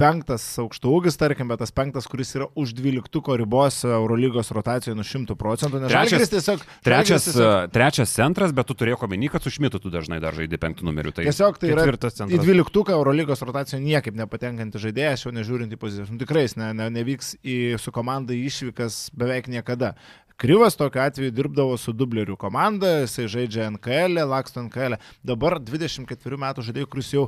penktas 0.00 0.44
aukštų 0.60 0.90
ūgis, 0.92 1.16
tarkim, 1.16 1.48
bet 1.48 1.60
tas 1.62 1.72
penktas, 1.74 2.06
kuris 2.10 2.34
yra 2.36 2.48
už 2.58 2.74
dvyliktuko 2.76 3.36
ribos 3.40 3.78
Eurolygos 3.88 4.52
rotacijoje 4.56 4.96
nuo 4.98 5.06
šimtų 5.06 5.36
procentų, 5.40 5.80
Trečias- 5.88 6.32
tiesiog... 6.32 6.64
Trečias, 6.84 7.28
tiesiog, 7.30 7.70
trečias 7.72 8.12
centras, 8.12 8.52
bet 8.56 8.68
tu 8.68 8.76
turėjai 8.76 9.00
omeny, 9.08 9.30
kad 9.32 9.44
su 9.44 9.52
Šmitu 9.54 9.80
tu 9.80 9.92
dažnai 9.92 10.20
dar 10.20 10.36
žaidži 10.36 10.60
penktų 10.60 10.88
numerių. 10.88 11.14
Tai 11.16 11.24
tiesiog 11.30 11.60
tai 11.62 11.72
yra 11.72 11.86
į 11.88 12.40
dvyliktuką 12.42 12.92
Eurolygos 12.96 13.44
rotaciją 13.46 13.80
niekaip 13.80 14.18
nepatenkanti 14.20 14.82
žaidėjas, 14.84 15.24
jau 15.24 15.32
nežiūrint 15.36 15.72
į 15.72 15.80
pozicijas. 15.80 16.12
Nu, 16.12 16.20
tikrai 16.20 16.44
jis 16.44 16.58
ne, 16.60 16.72
ne, 16.76 16.90
nevyks 16.92 17.36
į, 17.40 17.56
su 17.80 17.94
komanda 17.96 18.36
išvykas 18.36 19.06
beveik 19.16 19.48
niekada. 19.52 19.94
Kryvas 20.36 20.76
tokiu 20.76 21.00
atveju 21.00 21.32
dirbdavo 21.32 21.78
su 21.80 21.94
dublerių 21.96 22.34
komanda, 22.36 22.90
jisai 23.00 23.24
žaidžia 23.32 23.70
NKL, 23.72 24.18
laksto 24.28 24.60
NKL. 24.60 24.98
Dabar 25.24 25.54
24 25.64 26.36
metų 26.42 26.64
žaidėjų, 26.66 26.88
kuris 26.92 27.08
jau 27.14 27.22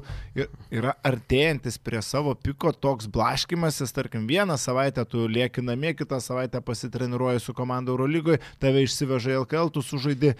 yra 0.68 0.92
artėjantis 1.08 1.80
prie 1.80 2.02
savo 2.04 2.34
piko, 2.36 2.68
toks 2.76 3.08
blaškimasis, 3.08 3.94
tarkim, 3.96 4.26
vieną 4.28 4.58
savaitę 4.60 5.06
tu 5.08 5.24
lieki 5.24 5.64
namie, 5.64 5.94
kitą 5.96 6.18
savaitę 6.20 6.60
pasitreniruoji 6.60 7.40
su 7.40 7.56
komanda 7.56 7.94
Eurolygoje, 7.94 8.42
tave 8.60 8.84
išsiveža 8.84 9.38
LKL, 9.40 9.72
tu 9.72 9.80
sužaidi 9.80 10.34
e, 10.34 10.36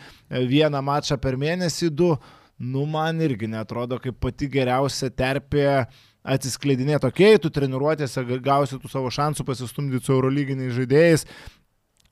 vieną 0.53 0.85
mačą 0.85 1.17
per 1.17 1.41
mėnesį, 1.41 1.89
du. 1.89 2.19
Nu, 2.59 2.85
man 2.91 3.23
irgi 3.23 3.49
netrodo 3.49 3.97
kaip 4.03 4.17
pati 4.21 4.49
geriausia 4.51 5.09
terpė 5.15 5.87
atsiskleidinėti, 6.29 7.07
okay, 7.09 7.39
tu 7.41 7.49
treniruotėse 7.55 8.25
ga- 8.29 8.41
gausi 8.45 8.77
tų 8.83 8.91
savo 8.93 9.09
šansų 9.15 9.47
pasistumdyti 9.47 10.05
su 10.05 10.13
eurolyginiais 10.17 10.75
žaidėjais, 10.77 11.25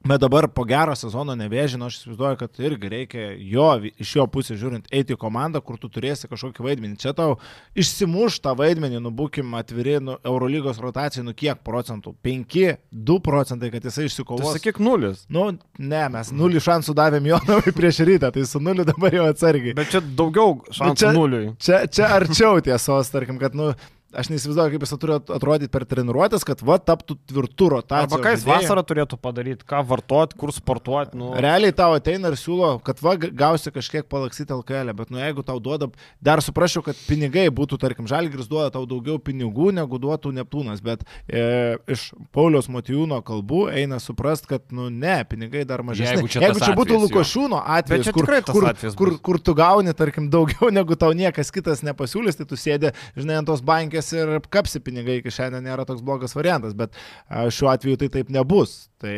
Bet 0.07 0.21
dabar 0.23 0.47
po 0.49 0.65
gero 0.69 0.95
sezono 0.95 1.35
nevėžino, 1.35 1.89
aš 1.91 1.97
įsivaizduoju, 2.01 2.37
kad 2.39 2.61
irgi 2.63 2.91
reikia 2.93 3.25
jo, 3.43 3.67
iš 3.99 4.13
jo 4.17 4.27
pusės 4.31 4.61
žiūrint, 4.61 4.87
eiti 4.95 5.17
į 5.17 5.19
komandą, 5.19 5.61
kur 5.65 5.79
tu 5.83 5.89
turėsi 5.91 6.29
kažkokį 6.31 6.63
vaidmenį. 6.67 6.99
Čia 7.03 7.13
tau 7.17 7.39
išsimuš 7.75 8.39
tą 8.45 8.55
vaidmenį, 8.59 9.01
nu 9.03 9.11
būkim 9.15 9.55
atviri, 9.59 9.97
nu, 10.05 10.17
Eurolygos 10.27 10.79
rotacijai, 10.83 11.25
nu 11.27 11.35
kiek 11.37 11.59
procentų? 11.67 12.15
5, 12.23 12.77
2 12.93 13.19
procentai, 13.25 13.71
kad 13.75 13.85
jisai 13.89 14.05
Tai 14.07 14.11
išsikovos. 14.13 14.55
sakyk 14.59 14.79
nulis. 14.85 15.25
Nu, 15.33 15.49
ne, 15.79 16.05
mes 16.15 16.31
nulį 16.33 16.63
šansų 16.63 16.95
davėm 16.97 17.27
Jonavai 17.33 17.73
prieš 17.75 18.03
rytą, 18.07 18.31
tai 18.33 18.45
su 18.47 18.61
nuliu 18.63 18.85
dabar 18.87 19.15
jau 19.15 19.27
atsargiai. 19.33 19.75
Bet 19.75 19.91
čia 19.91 20.01
daugiau 20.01 20.61
šansų 20.71 20.97
čia- 21.03 21.13
nuliui. 21.17 21.53
Čia, 21.59 21.83
čia 21.91 22.13
arčiau 22.21 22.61
tiesos, 22.63 23.11
tarkim, 23.11 23.39
kad, 23.43 23.55
nu, 23.59 23.73
aš 24.17 24.31
neįsivaizduoju, 24.33 24.73
kaip 24.75 24.87
jis 24.87 24.95
turi 25.01 25.15
atrodyti 25.19 25.73
per 25.73 25.85
treniruotės, 25.89 26.45
kad 26.47 26.63
va 26.67 26.79
taptų 26.83 27.19
tvirtų 27.31 27.69
rotacijų. 27.75 28.17
Arba 28.17 28.23
ką 28.25 28.33
jis 28.35 28.47
vasarą 28.49 28.85
turėtų 28.87 29.19
padaryti, 29.21 29.67
ką 29.69 29.83
vartoti, 29.89 30.39
kur 30.41 30.53
sportuoti. 30.55 31.19
Nu, 31.19 31.33
Realiai 31.43 31.75
tau 31.77 31.93
ateina 31.97 32.33
ir 32.33 32.39
siūlo, 32.41 32.77
kad 32.87 33.01
va 33.05 33.17
gausi 33.17 33.73
kažkiek 33.75 34.09
palaksyti 34.11 34.55
LKL, 34.57 34.95
bet 34.97 35.13
nu 35.15 35.21
jeigu 35.21 35.45
tau 35.47 35.61
duoda, 35.63 35.91
dar 36.25 36.43
suprasčiau, 36.45 36.85
kad 36.87 36.99
pinigai 37.09 37.47
būtų, 37.55 37.79
tarkim, 37.83 38.09
Žalgris 38.11 38.49
duoda 38.51 38.73
tau 38.75 38.87
daugiau 38.89 39.21
pinigų, 39.23 39.73
negu 39.77 40.01
duotų 40.03 40.33
Neptūnas, 40.37 40.83
bet 40.85 41.05
e, 41.29 41.77
iš 41.93 42.09
Paulius 42.35 42.71
Motijūno 42.73 43.21
kalbų 43.27 43.67
eina 43.77 44.01
suprast, 44.03 44.49
kad 44.51 44.65
nu 44.75 44.89
ne, 44.93 45.19
pinigai 45.29 45.67
dar 45.69 45.85
mažesni. 45.87 46.17
Jeigu 46.17 46.33
čia 46.33 46.45
jeigu 46.47 46.63
čia 46.63 46.75
būtų. 46.77 47.01
Lukošiūno 47.07 47.59
atvejis, 47.77 48.09
kur, 48.15 48.29
kur, 48.49 48.67
kur, 48.99 49.13
kur 49.29 49.39
tu 49.43 49.55
gauni, 49.59 49.93
tarkim, 49.97 50.31
daugiau 50.33 50.71
negu 50.79 50.97
tau 50.99 51.13
niekas 51.17 51.53
kitas 51.55 51.85
nepasiūlys, 51.87 52.39
tai 52.39 52.49
tu 52.49 52.59
sėdi, 52.59 52.93
žinai, 53.19 53.41
ant 53.43 53.51
tos 53.51 53.63
bankės 53.67 54.06
ir 54.15 54.37
kapsi 54.53 54.83
pinigai 54.85 55.19
šiandien 55.25 55.65
nėra 55.67 55.87
toks 55.89 56.05
blogas 56.07 56.37
variantas, 56.37 56.77
bet 56.79 56.95
šiuo 57.31 57.73
atveju 57.73 58.03
tai 58.05 58.13
taip 58.19 58.31
nebus. 58.35 58.87
Tai 59.03 59.17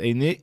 eini 0.00 0.36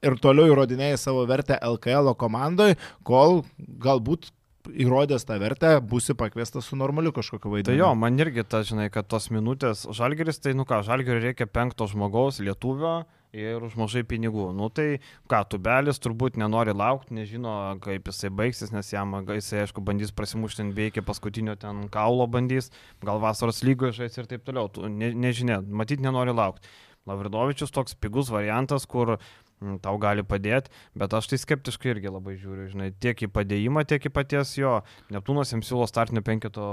ir 0.00 0.18
toliau 0.22 0.50
įrodinėjai 0.50 0.98
savo 1.00 1.24
vertę 1.28 1.58
LKL 1.60 2.14
komandoje, 2.20 2.78
kol 3.06 3.42
galbūt 3.58 4.30
įrodęs 4.70 5.24
tą 5.24 5.38
vertę, 5.40 5.70
būsi 5.80 6.14
pakviestas 6.18 6.68
su 6.68 6.76
normaliu 6.76 7.12
kažkokiu 7.16 7.48
Tai 7.48 7.54
vaidmeniu. 7.54 7.80
jo, 7.80 7.94
man 7.96 8.18
irgi 8.20 8.44
ta, 8.44 8.60
žinai, 8.66 8.90
kad 8.92 9.08
tos 9.08 9.30
minutės 9.32 9.86
žalgeris, 9.96 10.40
tai 10.44 10.52
nu 10.56 10.66
ką, 10.68 10.82
žalgeriui 10.86 11.30
reikia 11.30 11.48
penkto 11.48 11.88
žmogaus, 11.90 12.42
lietuvio 12.44 13.00
ir 13.36 13.62
už 13.62 13.76
mažai 13.78 14.02
pinigų. 14.06 14.50
Nu 14.56 14.68
tai 14.74 15.00
ką, 15.30 15.42
tubelis 15.52 16.00
turbūt 16.02 16.38
nenori 16.40 16.74
laukti, 16.76 17.14
nežino, 17.16 17.54
kaip 17.84 18.10
jisai 18.10 18.30
baigsis, 18.34 18.72
nes 18.74 18.92
jam, 18.92 19.14
jisai 19.28 19.64
aišku, 19.64 19.82
bandys 19.84 20.14
prasimušti 20.16 20.70
NBA 20.70 20.90
iki 20.90 21.04
paskutinio 21.06 21.56
ten 21.60 21.86
kaulo 21.92 22.26
bandys, 22.30 22.70
gal 23.04 23.22
vasaros 23.22 23.62
lygoje 23.66 24.00
žais 24.00 24.18
ir 24.18 24.30
taip 24.30 24.46
toliau. 24.46 24.70
Tu 24.72 24.88
ne, 24.88 25.12
nežinia, 25.14 25.60
matyt, 25.62 26.02
nenori 26.02 26.34
laukti. 26.34 26.68
Lavridovičius 27.08 27.72
toks 27.72 27.96
pigus 27.96 28.28
variantas, 28.28 28.84
kur 28.84 29.14
mm, 29.16 29.78
tau 29.84 29.96
gali 29.98 30.20
padėti, 30.26 30.68
bet 30.98 31.14
aš 31.16 31.30
tai 31.30 31.38
skeptiškai 31.40 31.94
irgi 31.94 32.12
labai 32.12 32.34
žiūriu, 32.36 32.66
žinai, 32.74 32.90
tiek 32.92 33.24
į 33.24 33.30
padėjimą, 33.32 33.86
tiek 33.88 34.04
į 34.04 34.12
paties 34.12 34.52
jo. 34.58 34.74
Neptūnas 35.14 35.54
jiems 35.54 35.70
siūlo 35.70 35.88
startinio 35.88 36.20
penketo 36.26 36.66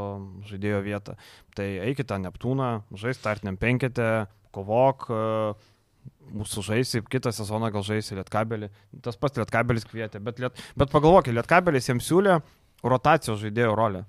žaidėjo 0.50 0.82
vietą. 0.84 1.16
Tai 1.56 1.70
eikite 1.88 2.12
tą 2.12 2.20
Neptūną, 2.26 2.74
žaisti 2.92 3.24
startiniam 3.24 3.56
penkete, 3.62 4.28
iškovok, 4.58 5.08
e, 5.10 5.54
mūsų 6.34 6.66
žaisi, 6.72 7.02
kitą 7.08 7.34
sezoną 7.36 7.72
gal 7.74 7.86
žaisi 7.88 8.18
Lietkabelį. 8.18 8.70
Tas 9.06 9.20
pats 9.20 9.40
Lietkabelis 9.40 9.88
kvietė, 9.88 10.22
bet, 10.24 10.42
liet, 10.44 10.62
bet 10.78 10.94
pagalvokit, 10.94 11.36
Lietkabelis 11.38 11.90
jiems 11.90 12.08
siūlė 12.10 12.40
rotacijos 12.84 13.42
žaidėjo 13.42 13.74
rolę. 13.78 14.06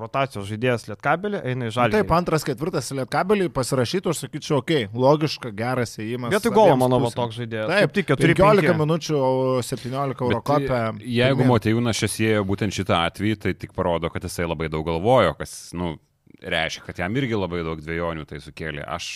Rotacijos 0.00 0.46
žaidėjas 0.46 0.84
Lietkabelį 0.86 1.40
eina 1.50 1.66
į 1.66 1.72
žalį. 1.74 1.96
Taip, 1.98 2.12
antras, 2.14 2.44
ketvirtas 2.46 2.92
lietkabelį 2.94 3.48
pasirašytų, 3.54 4.12
aš 4.12 4.20
sakyčiau, 4.22 4.60
okei, 4.60 4.84
okay, 4.86 5.00
logiška, 5.02 5.50
geras 5.58 5.96
įėjimas. 5.98 6.30
Vietoj 6.30 6.54
golo, 6.54 6.76
manau, 6.78 7.00
va 7.02 7.10
toks 7.10 7.40
žaidėjas. 7.40 7.72
Taip, 7.72 7.94
tik 7.96 8.12
4 8.12 8.36
14 8.38 8.78
minučių, 8.78 9.16
o 9.18 9.32
17 9.66 10.22
euro 10.28 10.38
kopę. 10.46 10.78
Jeigu 11.02 11.48
Motejūnas 11.48 12.04
čia 12.04 12.10
siejo 12.12 12.46
būtent 12.46 12.76
šitą 12.76 13.02
atvejį, 13.08 13.40
tai 13.42 13.56
tik 13.58 13.74
parodo, 13.74 14.12
kad 14.14 14.30
jisai 14.30 14.46
labai 14.46 14.70
daug 14.70 14.86
galvojo, 14.86 15.34
kas, 15.42 15.56
nu, 15.74 15.96
reiškia, 16.40 16.84
kad 16.86 17.02
jam 17.02 17.16
irgi 17.18 17.38
labai 17.38 17.64
daug 17.66 17.82
dviejonių 17.82 18.26
tai 18.30 18.38
sukėlė. 18.44 18.86
Aš, 18.86 19.10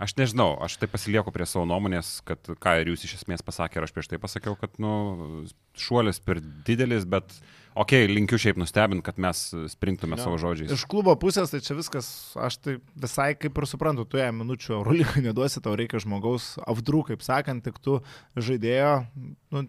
aš 0.00 0.14
nežinau, 0.18 0.52
aš 0.62 0.78
tai 0.80 0.88
pasilieku 0.90 1.32
prie 1.34 1.46
savo 1.48 1.64
nuomonės, 1.68 2.18
kad 2.26 2.50
ką 2.62 2.74
ir 2.80 2.92
jūs 2.92 3.04
iš 3.08 3.18
esmės 3.20 3.44
pasakė, 3.44 3.80
ir 3.80 3.86
aš 3.88 3.94
prieš 3.96 4.10
tai 4.12 4.20
pasakiau, 4.22 4.54
kad, 4.58 4.76
nu, 4.82 4.92
šuolis 5.78 6.20
per 6.24 6.40
didelis, 6.66 7.06
bet, 7.08 7.34
okei, 7.74 8.04
okay, 8.06 8.12
linkiu 8.12 8.40
šiaip 8.40 8.60
nustebint, 8.60 9.04
kad 9.06 9.20
mes 9.22 9.42
springtume 9.74 10.18
Jo. 10.18 10.28
savo 10.28 10.40
žodžiais. 10.42 10.72
Iš 10.74 10.86
klubo 10.90 11.14
pusės 11.20 11.52
tai 11.52 11.62
čia 11.64 11.76
viskas, 11.78 12.08
aš 12.38 12.60
tai 12.62 12.78
visai 12.98 13.32
kaip 13.38 13.58
ir 13.58 13.68
suprantu, 13.70 14.06
tu 14.08 14.20
jam 14.22 14.42
minučių 14.42 14.78
Eurolygai 14.80 15.26
neduosi, 15.28 15.62
tau 15.64 15.76
reikia 15.78 16.02
žmogaus 16.04 16.56
avdrų, 16.66 17.08
kaip 17.12 17.24
sakant, 17.26 17.66
tik 17.66 17.80
tu 17.82 18.00
žaidėjo, 18.38 18.92
nu, 19.54 19.66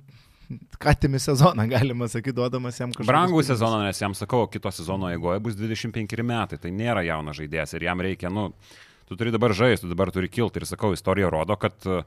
ką 0.81 0.95
timi 0.99 1.19
sezoną, 1.21 1.65
galima 1.69 2.07
sakyti, 2.09 2.35
duodamas 2.37 2.79
jam 2.79 2.93
kažką. 2.93 3.09
Brangų 3.09 3.41
sezoną, 3.45 3.81
nes 3.85 4.01
jam 4.01 4.15
sakau, 4.17 4.45
kito 4.51 4.71
sezono 4.73 5.09
eigoje 5.13 5.41
bus 5.45 5.57
25 5.57 6.23
metai, 6.25 6.61
tai 6.61 6.73
nėra 6.73 7.05
jaunas 7.05 7.37
žaidėjas 7.37 7.75
ir 7.77 7.85
jam 7.89 8.01
reikia, 8.01 8.31
nu, 8.33 8.49
tu 9.09 9.17
turi 9.17 9.33
dabar 9.33 9.53
žaisti, 9.57 9.87
tu 9.87 9.91
dabar 9.91 10.13
turi 10.13 10.29
kilti 10.29 10.61
ir 10.61 10.67
sakau, 10.69 10.93
istorija 10.93 11.31
rodo, 11.33 11.57
kad 11.59 11.75
e, 11.89 12.01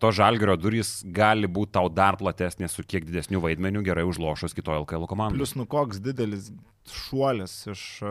to 0.00 0.12
žalgerio 0.12 0.56
durys 0.60 1.00
gali 1.16 1.48
būti 1.48 1.76
tau 1.78 1.88
dar 1.92 2.18
platesnės 2.20 2.76
su 2.76 2.84
kiek 2.84 3.08
didesniu 3.08 3.40
vaidmeniu 3.44 3.84
gerai 3.86 4.04
užlošus 4.08 4.56
kito 4.56 4.74
LKL 4.82 5.08
komandai. 5.08 5.38
Plius 5.38 5.56
nu 5.56 5.66
koks 5.70 6.02
didelis 6.04 6.50
šuolis 6.92 7.54
iš 7.72 7.82
e, 8.02 8.10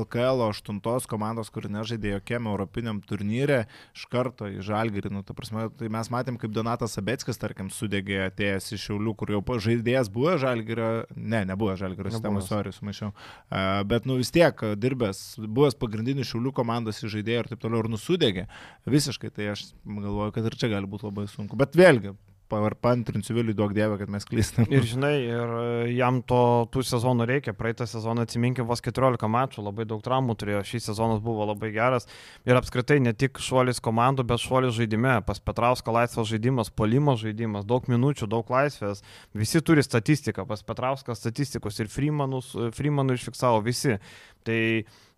LKL 0.00 0.44
8 0.46 0.80
komandos, 1.10 1.50
kuri 1.52 1.70
nežaidė 1.72 2.14
jokiam 2.16 2.48
europiniam 2.50 3.00
turnyre, 3.04 3.64
iš 3.96 4.06
karto 4.12 4.48
į 4.50 4.62
Žalgirį. 4.66 5.12
Nu, 5.14 5.22
ta 5.26 5.36
prasme, 5.36 5.68
tai 5.78 5.90
mes 5.92 6.10
matėm, 6.12 6.38
kaip 6.40 6.54
Donatas 6.54 6.98
Abeckis, 7.00 7.40
tarkim, 7.40 7.70
sudegė 7.74 8.22
atėjęs 8.28 8.72
iš 8.76 8.86
Šiaulių, 8.88 9.14
kur 9.18 9.34
jau 9.34 9.42
žaidėjas 9.66 10.10
buvo 10.12 10.36
Žalgirio, 10.40 10.90
ne, 11.16 11.44
nebuvo 11.48 11.76
Žalgirio 11.80 12.14
sistemos, 12.14 12.48
sorry, 12.50 12.74
sumaišiau. 12.76 13.12
E, 13.50 13.66
Bet, 13.90 14.08
nu 14.08 14.18
vis 14.20 14.32
tiek, 14.34 14.64
dirbęs, 14.80 15.22
buvęs 15.44 15.78
pagrindinis 15.80 16.30
Šiaulių 16.30 16.54
komandos 16.56 17.02
žaidėjas 17.04 17.46
ir 17.46 17.52
taip 17.52 17.62
toliau 17.62 17.84
ir 17.84 17.90
nusudegė. 17.92 18.46
Visiškai, 18.90 19.32
tai 19.34 19.52
aš 19.54 19.70
galvoju, 19.84 20.34
kad 20.36 20.50
ir 20.50 20.58
čia 20.60 20.72
gali 20.74 20.90
būti 20.90 21.08
labai 21.08 21.26
sunku. 21.30 21.58
Bet 21.58 21.78
vėlgi, 21.78 22.14
pantrinsiu 22.50 23.34
Viliui 23.36 23.54
duok 23.56 23.72
dievę, 23.76 23.96
kad 24.00 24.10
mes 24.12 24.26
klystam. 24.28 24.66
Ir 24.72 24.84
žinai, 24.86 25.12
ir 25.24 25.52
e, 25.60 25.64
jam 25.96 26.20
to 26.26 26.40
tų 26.74 26.82
sezonų 26.86 27.26
reikia. 27.30 27.54
Praeitą 27.56 27.86
sezoną 27.88 28.26
atsiminkim 28.26 28.66
vos 28.68 28.82
14 28.84 29.30
mačų, 29.30 29.64
labai 29.66 29.86
daug 29.88 30.02
traumų 30.04 30.36
turėjo. 30.40 30.62
Šis 30.66 30.90
sezonas 30.90 31.22
buvo 31.24 31.46
labai 31.48 31.72
geras. 31.74 32.08
Ir 32.48 32.58
apskritai 32.58 32.98
ne 33.02 33.14
tik 33.16 33.40
šuolis 33.42 33.82
komandų, 33.84 34.26
bet 34.30 34.42
šuolis 34.42 34.76
žaidime. 34.76 35.18
Pas 35.26 35.42
Petrauską 35.42 35.94
laisvas 35.94 36.30
žaidimas, 36.30 36.72
polimo 36.74 37.16
žaidimas, 37.20 37.68
daug 37.68 37.86
minučių, 37.90 38.28
daug 38.30 38.50
laisvės. 38.50 39.04
Visi 39.36 39.62
turi 39.64 39.84
statistiką. 39.86 40.46
Pas 40.50 40.64
Petrauską 40.66 41.16
statistikos 41.18 41.80
ir 41.80 41.92
Freemanus, 41.92 42.52
Freemanų 42.76 43.18
išfiksavo 43.20 43.62
visi. 43.66 44.00
Tai, 44.46 44.60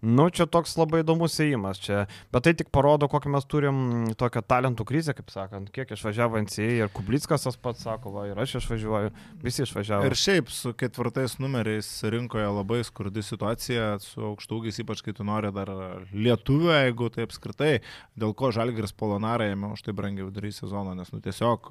nu, 0.02 0.26
čia 0.34 0.46
toks 0.50 0.74
labai 0.76 1.02
įdomus 1.02 1.38
įėjimas 1.40 1.80
čia. 1.82 2.04
Bet 2.34 2.46
tai 2.46 2.52
tik 2.58 2.72
parodo, 2.74 3.08
kokią 3.10 3.30
mes 3.32 3.46
turim 3.46 3.76
tokią 4.18 4.42
talentų 4.50 4.86
krizę, 4.88 5.14
kaip 5.14 5.30
sakant. 5.30 5.70
Kiek 5.74 5.94
išvažiavo 5.94 6.42
NCA 6.42 6.68
ir 6.82 6.92
Kublickas 6.92 7.46
tas 7.46 7.58
pats 7.60 7.84
sako, 7.86 8.12
va, 8.16 8.26
ir 8.30 8.40
aš 8.42 8.56
išvažiuoju. 8.60 9.12
Visi 9.44 9.64
išvažiavo. 9.66 10.08
Ir 10.10 10.18
šiaip 10.18 10.50
su 10.52 10.74
ketvirtais 10.78 11.38
numeriais 11.42 11.88
rinkoje 12.02 12.50
labai 12.50 12.82
skurdi 12.86 13.22
situacija, 13.24 13.96
su 14.02 14.26
aukštaugiais, 14.32 14.82
ypač 14.82 15.04
kai 15.06 15.14
tu 15.16 15.26
nori 15.26 15.52
dar 15.54 15.70
lietuvių, 16.12 16.72
jeigu 16.74 17.10
tai 17.14 17.26
apskritai, 17.28 17.72
dėl 18.18 18.34
ko 18.38 18.52
Žalgiris 18.54 18.94
Polonarą 18.98 19.52
ėmė 19.54 19.72
už 19.76 19.86
tai 19.86 19.94
brangiai 19.96 20.26
vidury 20.26 20.52
sezono, 20.54 20.96
nes 20.98 21.14
nu 21.14 21.22
tiesiog, 21.22 21.70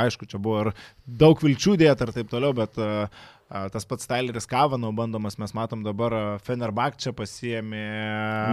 aišku, 0.00 0.28
čia 0.30 0.42
buvo 0.42 0.66
ir 0.66 0.72
daug 1.06 1.38
vilčių 1.38 1.78
dėta 1.80 2.08
ir 2.08 2.14
taip 2.18 2.32
toliau, 2.32 2.54
bet 2.56 2.78
a, 2.82 3.06
tas 3.50 3.86
pats 3.88 4.06
Tyleris 4.06 4.46
Kavano 4.46 4.92
bandomas, 4.94 5.36
mes 5.38 5.52
matom 5.56 5.82
dabar 5.82 6.14
Fenerbak 6.46 6.98
čia 7.02 7.12
pasiemė 7.16 7.84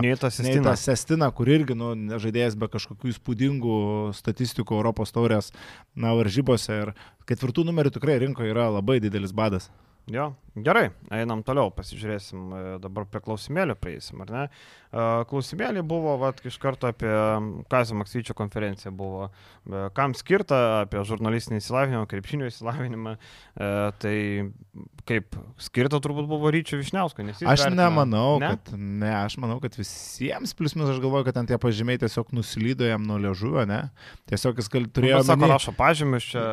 Neitas 0.02 0.40
Neitą 0.42 0.74
Sestinas. 0.74 0.86
Sestiną, 0.88 1.30
kur 1.38 1.52
irgi, 1.54 1.78
nu, 1.78 1.94
žaidėjas 2.18 2.58
be 2.58 2.70
kažkokių 2.74 3.12
įspūdingų 3.14 3.78
statistikų 4.18 4.80
Europos 4.80 5.14
taurės, 5.14 5.52
na, 5.94 6.16
varžybose 6.18 6.82
ir 6.82 6.96
ketvirtų 7.30 7.68
numerių 7.70 7.94
tikrai 8.00 8.18
rinkoje 8.26 8.56
yra 8.56 8.72
labai 8.74 8.98
didelis 9.04 9.36
badas. 9.38 9.70
Jo, 10.08 10.30
gerai, 10.56 10.86
einam 11.12 11.42
toliau, 11.44 11.68
pasižiūrėsim, 11.76 12.44
e, 12.56 12.60
dabar 12.80 13.04
prie 13.12 13.20
klausimėlio 13.26 13.76
prieisim, 13.76 14.22
ar 14.24 14.30
ne? 14.32 14.44
E, 14.88 15.08
Klausimėlį 15.28 15.82
buvo, 15.84 16.14
vat, 16.22 16.40
iš 16.48 16.56
karto 16.64 16.88
apie 16.88 17.12
Kazio 17.70 17.98
Maksvyčio 18.00 18.32
konferenciją 18.40 18.94
buvo, 18.96 19.28
e, 19.68 19.82
kam 19.98 20.16
skirta, 20.16 20.86
apie 20.86 21.04
žurnalistinį 21.10 21.60
įsilavinimą, 21.60 22.06
krepšinio 22.08 22.48
įsilavinimą, 22.54 23.18
tai 24.00 24.16
kaip 25.08 25.36
skirta 25.62 26.00
turbūt 26.04 26.28
buvo 26.30 26.50
Ryčio 26.54 26.80
Višniausko, 26.80 27.24
nes 27.28 27.40
jis 27.42 27.48
Aš 27.50 27.66
vertina- 27.66 27.88
nemanau, 27.90 28.40
ne? 28.40 28.54
kad, 28.56 28.72
ne, 28.80 29.12
aš 29.26 29.38
manau, 29.44 29.60
kad 29.64 29.76
visiems, 29.76 30.54
plus 30.58 30.76
minus 30.78 30.94
aš 30.96 31.02
galvoju, 31.04 31.28
kad 31.28 31.38
ten 31.42 31.48
tie 31.52 31.58
pažymiai 31.62 32.00
tiesiog 32.02 32.32
nusilydo 32.36 32.88
jam 32.88 33.04
nuo 33.08 33.18
liežuvio, 33.28 33.66
ne? 33.68 33.82
Tiesiog 34.32 34.60
jis 34.64 34.72
gal, 34.72 34.88
Nu, 34.88 34.94
turėjo... 34.96 35.20
bet 35.24 35.30
Sako, 35.34 35.52
rašo 35.52 35.76
pažymius 35.78 36.28
čia. 36.32 36.44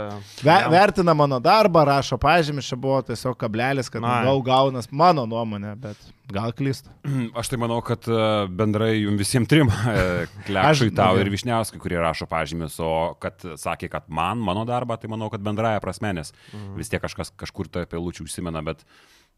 Ve, 0.43 0.59
vertina 0.75 1.15
mano 1.15 1.39
darbą, 1.45 1.85
rašo 1.87 2.19
pažymis, 2.19 2.67
čia 2.73 2.79
buvo 2.81 3.03
tiesiog 3.07 3.44
kablelis, 3.45 3.91
kad 3.93 4.03
Na. 4.05 4.19
gal 4.27 4.41
gaunas 4.47 4.89
mano 4.91 5.27
nuomonė, 5.31 5.75
bet 5.81 6.01
gal 6.33 6.53
klystu. 6.57 6.91
Aš 7.41 7.53
tai 7.53 7.59
manau, 7.63 7.79
kad 7.87 8.09
e, 8.11 8.19
bendrai 8.61 8.93
jums 9.05 9.21
visiems 9.23 9.49
trim, 9.53 9.69
e, 9.71 10.27
Klekšui, 10.49 10.91
Aš- 10.91 10.97
tau 10.99 11.21
ir 11.21 11.29
jo. 11.31 11.35
Višniauskai, 11.37 11.81
kurie 11.83 12.01
rašo 12.03 12.27
pažymius, 12.31 12.79
o 12.85 12.91
kad 13.23 13.45
sakė, 13.61 13.91
kad 13.93 14.09
man, 14.09 14.41
mano 14.45 14.65
darbą, 14.69 14.97
tai 15.01 15.13
manau, 15.13 15.29
kad 15.33 15.45
bendraja 15.45 15.83
prasme, 15.85 16.15
nes 16.17 16.33
Mhm. 16.53 16.75
vis 16.81 16.89
tiek 16.93 17.03
kažkas 17.05 17.31
kažkur 17.37 17.69
tai 17.71 17.85
apie 17.89 18.01
lūčių 18.01 18.27
užsimena, 18.29 18.65
bet 18.65 18.85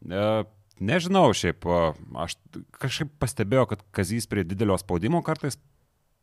e, 0.08 0.44
nežinau, 0.80 1.30
šiaip 1.36 1.64
aš 2.26 2.36
kažkaip 2.80 3.14
pastebėjau, 3.22 3.68
kad 3.74 3.82
Kazys 3.96 4.26
prie 4.28 4.44
didelio 4.44 4.76
spaudimo 4.78 5.22
kartais 5.24 5.56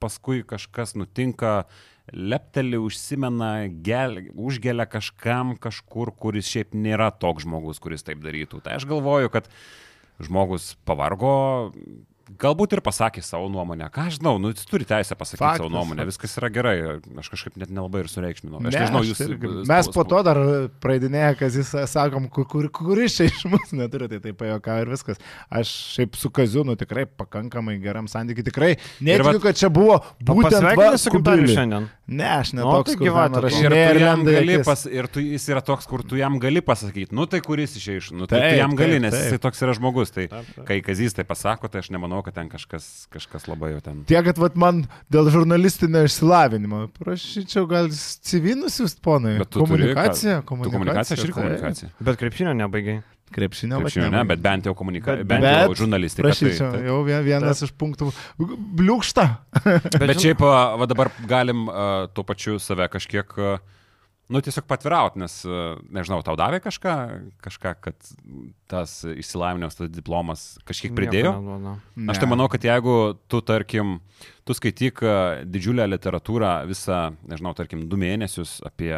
paskui 0.03 0.41
kažkas 0.43 0.95
nutinka, 0.99 1.63
lepteli 2.11 2.77
užsimena, 2.81 3.67
gel, 3.85 4.19
užgelia 4.35 4.85
kažkam 4.89 5.55
kažkur, 5.61 6.11
kuris 6.19 6.49
šiaip 6.51 6.75
nėra 6.75 7.11
toks 7.15 7.47
žmogus, 7.47 7.79
kuris 7.83 8.03
taip 8.03 8.23
darytų. 8.23 8.59
Tai 8.65 8.75
aš 8.79 8.87
galvoju, 8.89 9.31
kad 9.33 9.47
žmogus 10.23 10.73
pavargo, 10.87 11.71
galbūt 12.39 12.73
ir 12.77 12.81
pasakė 12.85 13.21
savo 13.23 13.49
nuomonę. 13.51 13.89
Ką 13.93 14.07
aš 14.07 14.17
žinau, 14.19 14.37
nu, 14.41 14.51
jis 14.53 14.65
turi 14.69 14.85
teisę 14.87 15.15
pasakyti 15.19 15.41
Faktas, 15.43 15.61
savo 15.63 15.69
nuomonę, 15.73 16.05
viskas 16.07 16.37
yra 16.39 16.49
gerai. 16.53 16.75
Aš 17.19 17.29
kažkaip 17.33 17.57
net 17.59 17.69
nelabai 17.73 18.03
ir 18.05 18.09
sureikšminau. 18.11 18.61
Aš 18.61 18.69
Ne, 18.69 18.79
nežinau, 18.79 19.01
aš 19.03 19.09
jūs... 19.11 19.21
irgi- 19.27 19.51
sp- 19.51 19.67
Mes 19.73 19.89
po 19.93 20.03
to 20.07 20.21
dar 20.23 20.39
praeidinėję, 20.83 21.31
kad 21.39 21.57
jis 21.59 21.73
sakom, 21.91 22.29
kur, 22.31 22.47
kur, 22.49 22.69
kuris 22.73 23.17
čia 23.19 23.27
iš 23.31 23.43
mūsų 23.51 23.79
neturi, 23.81 24.07
tai 24.13 24.19
taip 24.23 24.37
pajoka 24.39 24.77
ir 24.83 24.91
viskas. 24.93 25.19
Aš 25.51 25.73
šiaip 25.97 26.15
su 26.19 26.31
Kaziūnu 26.33 26.77
tikrai 26.79 27.05
pakankamai 27.07 27.75
geram 27.83 28.07
santykiu, 28.11 28.45
tikrai 28.47 28.75
netikiu, 29.03 29.41
kad 29.43 29.59
čia 29.59 29.71
buvo 29.73 29.99
būtent 30.19 30.61
gimtadieniu 30.63 31.13
Kubiliui. 31.17 31.55
šiandien. 31.57 31.89
Ne, 32.13 32.27
aš 32.39 32.51
Nu, 32.53 32.59
netoks, 32.61 32.91
tai 32.91 32.97
kur 32.99 33.07
tokia. 33.31 33.59
Ir 33.63 33.73
tu 34.19 34.25
gali 34.27 34.57
pas, 34.67 34.81
ir 34.91 35.07
tu, 35.07 35.21
jis 35.23 35.45
yra 35.49 35.61
toks, 35.63 35.87
kur 35.89 36.03
tu 36.03 36.17
jam 36.19 36.35
gali 36.43 36.61
pasakyti, 36.61 37.15
nu 37.15 37.25
tai 37.31 37.39
kuris 37.41 37.77
išėjš, 37.79 38.11
nu 38.13 38.27
tai, 38.27 38.39
Taip, 38.43 38.49
tai 38.51 38.57
jam 38.59 38.75
gali, 38.77 38.99
nes 39.01 39.13
taip. 39.15 39.23
jisai 39.31 39.39
toks 39.41 39.63
yra 39.63 39.73
žmogus. 39.77 40.11
Tai 40.13 40.27
Taip, 40.27 40.49
taip. 40.55 40.65
kai 40.67 40.77
Kazys 40.83 41.15
tai 41.15 41.23
pasako, 41.25 41.71
tai 41.71 41.79
aš 41.81 41.89
nemanau, 41.95 42.12
kad 42.21 42.33
ten 42.35 42.49
kažkas, 42.49 43.07
kažkas 43.09 43.47
labai 43.47 43.71
jau 43.73 43.81
ten. 43.81 44.03
Tiek, 44.05 44.23
kad 44.25 44.37
vat, 44.37 44.55
man 44.55 44.83
dėl 45.11 45.31
žurnalistinio 45.33 46.03
išsilavinimo 46.05 46.89
prašyčiau 46.99 47.65
gal 47.67 47.89
CV 47.89 48.53
nusiųst 48.59 49.01
ponai. 49.01 49.39
Bet 49.39 49.49
tu 49.49 49.63
turi 49.65 49.89
komunikacija, 49.95 50.41
Tu 50.41 50.47
komunikacija. 50.47 50.77
komunikacija, 50.77 51.17
aš 51.17 51.23
ir 51.25 51.33
komunikacija. 51.33 51.89
Bet 51.99 52.17
krepšinio 52.21 52.53
nebaigiai. 52.53 53.01
Krepšinio, 53.33 53.79
Krepšinio, 53.81 54.11
ne, 54.13 54.19
bet 54.29 54.39
bent 54.45 54.65
jau 54.69 54.75
komunikacija, 54.77 55.23
Bet- 55.23 55.27
bent 55.41 55.43
jau 55.47 55.69
bet 55.71 55.77
žurnalistika. 55.79 56.21
Tai, 56.21 56.31
Prašyčiau, 56.35 56.71
tai. 56.75 56.81
jau 56.85 56.99
vien- 57.07 57.23
vienas 57.25 57.63
iš 57.65 57.71
punktų. 57.73 58.11
Bliūkšta. 58.77 59.23
Bet 59.63 60.13
žin- 60.13 60.19
šiaip, 60.27 60.43
va 60.43 60.85
dabar 60.85 61.09
galim 61.25 61.65
a, 61.69 62.07
tuo 62.13 62.23
pačiu 62.23 62.59
save 62.61 62.85
kažkiek, 62.93 63.25
a, 63.41 63.57
nu 64.31 64.41
tiesiog 64.43 64.67
patvirauti, 64.69 65.19
nes, 65.23 65.39
a, 65.47 65.75
nežinau, 65.93 66.21
tau 66.25 66.37
davė 66.39 66.61
kažką, 66.63 66.93
kažką, 67.43 67.73
kad 67.83 68.13
tas 68.71 68.99
išsilavinimas, 69.09 69.77
tas 69.79 69.91
diplomas 69.91 70.45
kažkiek 70.67 70.95
pridėjo. 70.95 71.35
Nieko 71.35 71.59
neduoda. 71.59 71.75
Aš 72.13 72.23
tai 72.23 72.31
manau, 72.31 72.47
kad 72.51 72.65
jeigu 72.67 72.95
tu, 73.31 73.43
tarkim, 73.45 73.97
tu 74.47 74.55
skaityk 74.57 75.03
a, 75.03 75.19
didžiulę 75.43 75.89
literatūrą 75.91 76.55
visą, 76.69 77.05
nežinau, 77.29 77.55
tarkim, 77.57 77.85
du 77.91 77.99
mėnesius 77.99 78.59
apie 78.67 78.95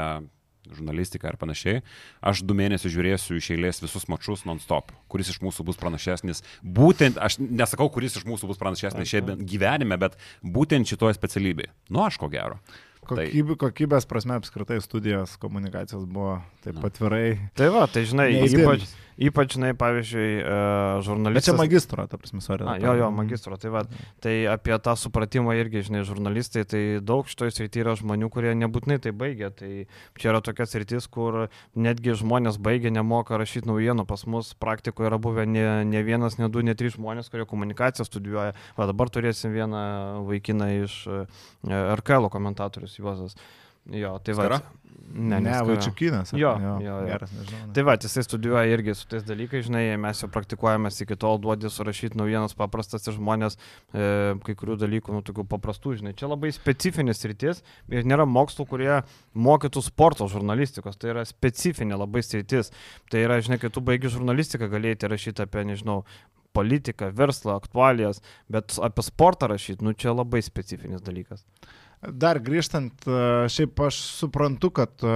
žurnalistiką 0.73 1.29
ir 1.29 1.37
panašiai, 1.41 1.81
aš 2.25 2.41
du 2.45 2.55
mėnesius 2.57 2.93
žiūrėsiu 2.93 3.37
iš 3.39 3.51
eilės 3.55 3.81
visus 3.83 4.07
mačius 4.11 4.45
non-stop, 4.47 4.91
kuris 5.11 5.29
iš 5.33 5.41
mūsų 5.43 5.65
bus 5.67 5.79
pranašesnis. 5.81 6.43
Būtent, 6.63 7.19
aš 7.21 7.37
nesakau, 7.41 7.89
kuris 7.93 8.17
iš 8.19 8.25
mūsų 8.27 8.49
bus 8.51 8.61
pranašesnis 8.61 9.11
šiandien 9.11 9.45
gyvenime, 9.47 9.99
bet 10.01 10.17
būtent 10.41 10.89
šitoje 10.89 11.17
specialybėje. 11.17 11.73
Nu, 11.93 12.05
aš 12.07 12.19
ko 12.21 12.31
gero. 12.33 12.59
Kokybė, 13.05 13.57
kokybės 13.61 14.07
prasme 14.09 14.37
apskritai 14.39 14.81
studijos 14.83 15.37
komunikacijos 15.41 16.05
buvo 16.09 16.39
taip 16.65 16.81
atvirai. 16.87 17.37
Tai 17.57 17.69
va, 17.73 17.85
tai 17.91 18.05
žinai, 18.09 18.27
ypač, 18.47 18.85
ypač, 19.21 19.53
žinai, 19.55 19.71
pavyzdžiui, 19.77 20.29
e, 20.41 20.45
Bet 20.45 21.05
žurnalistas. 21.05 21.47
čia 21.51 21.57
magistro, 21.59 22.05
ta 22.09 22.17
prasme, 22.19 22.41
sorry. 22.41 22.65
A, 22.65 22.75
jo, 22.81 22.95
jo, 22.99 23.09
magistro. 23.13 23.57
Tai, 23.61 23.71
va, 23.75 23.83
tai 24.23 24.33
apie 24.49 24.75
tą 24.81 24.95
supratimą 24.99 25.53
irgi, 25.59 25.83
žinai, 25.87 26.01
žurnalistai, 26.07 26.65
tai 26.67 26.81
daug 27.05 27.29
šitoje 27.29 27.53
srityje 27.55 27.85
yra 27.85 27.95
žmonių, 27.99 28.29
kurie 28.33 28.55
nebūtinai 28.57 28.97
tai 29.03 29.13
baigia. 29.15 29.51
Tai 29.53 29.71
čia 30.19 30.31
yra 30.33 30.41
tokia 30.45 30.67
sritis, 30.69 31.07
kur 31.11 31.45
netgi 31.77 32.17
žmonės 32.17 32.57
baigia, 32.57 32.91
nemoka 32.93 33.37
rašyti 33.39 33.69
naujienų. 33.69 34.07
Pas 34.09 34.25
mus 34.25 34.53
praktikoje 34.57 35.11
yra 35.11 35.21
buvę 35.21 35.45
ne, 35.45 35.85
ne 35.85 36.03
vienas, 36.05 36.39
ne 36.41 36.49
du, 36.49 36.65
ne 36.65 36.75
trys 36.77 36.97
žmonės, 36.97 37.29
kurie 37.29 37.45
komunikaciją 37.49 38.07
studijuoja. 38.09 38.57
Va 38.79 38.89
dabar 38.89 39.13
turėsim 39.13 39.53
vieną 39.53 39.85
vaikiną 40.25 40.71
iš 40.81 40.97
e, 41.07 41.23
RKL 42.01 42.31
komentatorius 42.33 42.94
Juozas. 42.99 43.37
Jo, 43.93 44.17
tai 44.25 44.33
va. 44.37 44.49
Ne, 44.49 44.63
Ne, 45.13 45.39
ne. 45.39 45.51
Vaičiukinas. 45.63 46.33
Jo, 46.33 46.55
jo, 46.61 46.71
jo. 46.81 46.95
Geras, 47.05 47.31
nežinau. 47.31 47.67
Tai 47.75 47.83
va, 47.85 47.93
jisai 48.01 48.23
studijuoja 48.25 48.71
irgi 48.73 48.95
su 48.97 49.05
tais 49.07 49.23
dalykais, 49.23 49.67
žinai, 49.67 49.83
mes 50.01 50.21
jau 50.23 50.29
praktikuojamės 50.33 50.97
iki 51.05 51.17
tol, 51.21 51.37
duodi 51.43 51.69
surašyti 51.71 52.17
naujienas 52.19 52.57
paprastas 52.57 53.05
ir 53.07 53.15
žmonės 53.15 53.55
e, 53.55 54.07
kai 54.47 54.55
kurių 54.57 54.79
dalykų, 54.81 55.13
nu, 55.15 55.21
tokių 55.25 55.45
paprastų, 55.51 55.93
žinai, 56.01 56.15
čia 56.17 56.29
labai 56.31 56.49
specifinis 56.55 57.21
rytis 57.29 57.61
ir 57.93 58.09
nėra 58.09 58.25
mokslų, 58.27 58.65
kurie 58.71 58.91
mokytų 59.37 59.85
sporto 59.85 60.27
žurnalistikos, 60.31 60.97
tai 60.99 61.13
yra 61.13 61.27
specifinė 61.29 62.01
labai 62.01 62.25
sritis. 62.25 62.73
Tai 63.13 63.21
yra, 63.27 63.39
žinai, 63.45 63.61
kai 63.61 63.71
tu 63.71 63.85
baigi 63.85 64.11
žurnalistiką, 64.17 64.71
galėjai 64.73 65.13
rašyti 65.13 65.45
apie, 65.45 65.67
nežinau, 65.69 66.01
politiką, 66.55 67.11
verslą, 67.15 67.59
aktualijas, 67.59 68.23
bet 68.51 68.77
apie 68.83 69.03
sportą 69.05 69.51
rašyti, 69.51 69.83
nu, 69.85 69.93
čia 69.93 70.15
labai 70.15 70.41
specifinis 70.43 71.03
dalykas. 71.05 71.45
Dar 72.11 72.39
grįžtant, 72.43 72.93
e, 73.07 73.21
šiaip 73.51 73.79
aš 73.87 73.99
suprantu, 74.19 74.71
kad 74.75 75.05
e, 75.05 75.15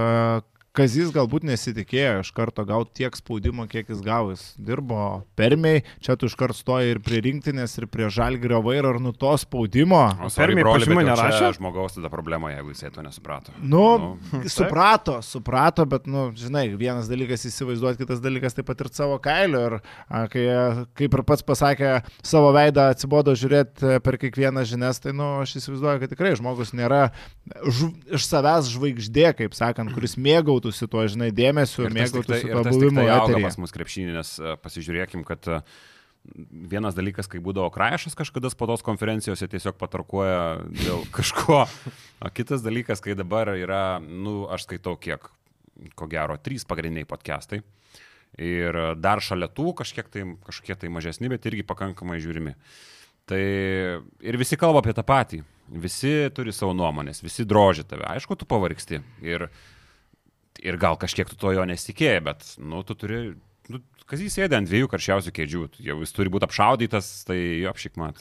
Kazys 0.70 1.08
galbūt 1.10 1.42
nesitikėjo 1.48 2.20
iš 2.22 2.28
karto 2.36 2.62
gauti 2.62 3.00
tiek 3.00 3.16
spaudimo, 3.18 3.64
kiek 3.66 3.88
jis 3.90 3.98
gavo. 4.06 4.30
Jis 4.36 4.44
dirbo 4.54 5.24
permiai, 5.34 5.80
čia 5.98 6.14
tu 6.14 6.28
iš 6.30 6.36
karto 6.38 6.54
stoji 6.54 6.92
ir 6.94 7.00
prie 7.02 7.18
rinktinės, 7.24 7.72
ir 7.80 7.88
prie 7.90 8.06
žalgrio 8.12 8.60
vairo, 8.62 8.92
ir 8.94 9.00
nu 9.02 9.10
to 9.10 9.32
spaudimo. 9.42 10.04
O 10.22 10.30
Permiai 10.30 10.62
čia 10.84 10.94
nerašė? 11.08 11.48
Žmogaus 11.58 11.96
tada 11.98 12.10
problema, 12.12 12.52
jeigu 12.54 12.70
jisai 12.70 12.92
to 12.94 13.02
nesuprato. 13.02 13.50
Nu, 13.58 13.80
Nu. 14.00 14.42
suprato, 14.46 15.16
suprato, 15.26 15.82
bet, 15.90 16.06
nu, 16.06 16.28
žinai, 16.38 16.68
vienas 16.78 17.10
dalykas 17.10 17.42
įsivaizduoti, 17.50 17.98
kitas 18.04 18.22
dalykas 18.22 18.54
taip 18.54 18.68
pat 18.70 18.84
ir 18.86 18.92
savo 18.94 19.18
kailiu. 19.22 19.64
Ir 19.66 19.76
a, 20.06 20.22
kai, 20.30 20.46
kaip 20.94 21.18
ir 21.18 21.24
pats 21.26 21.42
pasakė, 21.46 21.90
savo 22.22 22.54
veidą 22.54 22.86
atsibodo 22.94 23.34
žiūrėti 23.34 23.98
per 24.06 24.20
kiekvieną 24.22 24.62
žinias, 24.70 25.02
tai, 25.02 25.16
nu, 25.18 25.32
aš 25.42 25.56
įsivaizduoju, 25.58 26.04
kad 26.04 26.14
tikrai 26.14 26.32
žmogus 26.38 26.70
nėra 26.78 27.08
ž, 27.66 27.90
iš 28.14 28.30
savęs 28.30 28.70
žvaigždė, 28.76 29.26
kaip 29.42 29.58
sakant, 29.58 29.90
kuris 29.96 30.14
mėgautųsi 30.60 30.88
tuo, 30.90 31.06
žinai, 31.08 31.30
dėmesiu, 31.32 31.86
tai- 31.86 31.94
mėgautųsi 31.94 32.44
ir 32.46 32.52
tuo 32.52 32.64
buvimu 32.64 33.00
tai 33.00 33.08
auga 33.08 33.32
eteryje. 33.32 33.42
pas 33.46 33.56
mus 33.58 33.72
krepšinį, 33.72 34.12
nes 34.14 34.38
e, 34.38 34.56
pasižiūrėkim, 34.62 35.24
kad 35.24 35.48
e, 35.48 35.60
vienas 36.68 36.94
dalykas, 36.94 37.28
kai 37.28 37.40
būdavo 37.40 37.70
Krašas 37.72 38.14
kažkada 38.14 38.50
spaudos 38.50 38.82
konferencijose 38.82 39.48
tiesiog 39.48 39.76
patarkuoja 39.80 40.60
dėl 40.68 41.04
kažko, 41.16 41.66
o 42.20 42.30
kitas 42.30 42.62
dalykas, 42.62 43.00
kai 43.00 43.14
dabar 43.14 43.48
yra, 43.56 44.00
nu, 44.00 44.46
aš 44.52 44.68
skaitau 44.68 44.96
kiek, 45.00 45.30
ko 45.94 46.06
gero, 46.06 46.36
trys 46.36 46.64
pagrindiniai 46.68 47.08
podcastai. 47.08 47.62
Ir 48.38 48.76
dar 49.00 49.18
šalia 49.20 49.48
tų 49.50 49.74
kažkiek 49.74 50.06
tai, 50.08 50.22
kažkiek 50.46 50.78
tai 50.78 50.88
mažesni, 50.88 51.28
bet 51.28 51.44
irgi 51.50 51.64
pakankamai 51.66 52.20
žiūrimi. 52.22 52.54
Tai 53.26 53.40
ir 54.22 54.36
visi 54.38 54.56
kalba 54.56 54.78
apie 54.80 54.94
tą 54.94 55.02
patį. 55.02 55.40
Visi 55.70 56.30
turi 56.34 56.50
savo 56.54 56.72
nuomonės, 56.74 57.22
visi 57.22 57.44
drožia 57.46 57.84
tave. 57.86 58.02
Aišku, 58.06 58.34
tu 58.38 58.46
pavargsti. 58.46 59.00
Ir, 59.22 59.48
ir 60.62 60.80
gal 60.80 60.98
kažkiek 61.00 61.30
tu 61.30 61.38
to 61.40 61.54
jo 61.56 61.64
nesitikėjai, 61.68 62.24
bet, 62.30 62.50
nu, 62.60 62.82
tu 62.86 62.96
turi, 62.98 63.22
nu, 63.72 63.80
kas 64.10 64.22
jis 64.24 64.36
sėdė 64.40 64.60
ant 64.60 64.70
dviejų 64.70 64.90
karščiausių 64.92 65.32
kėdžių, 65.38 65.64
jau 65.86 66.02
jis 66.02 66.14
turi 66.16 66.32
būti 66.32 66.48
apšaudytas, 66.48 67.10
tai 67.28 67.40
jo 67.62 67.72
apšik 67.72 67.98
mat. 68.00 68.20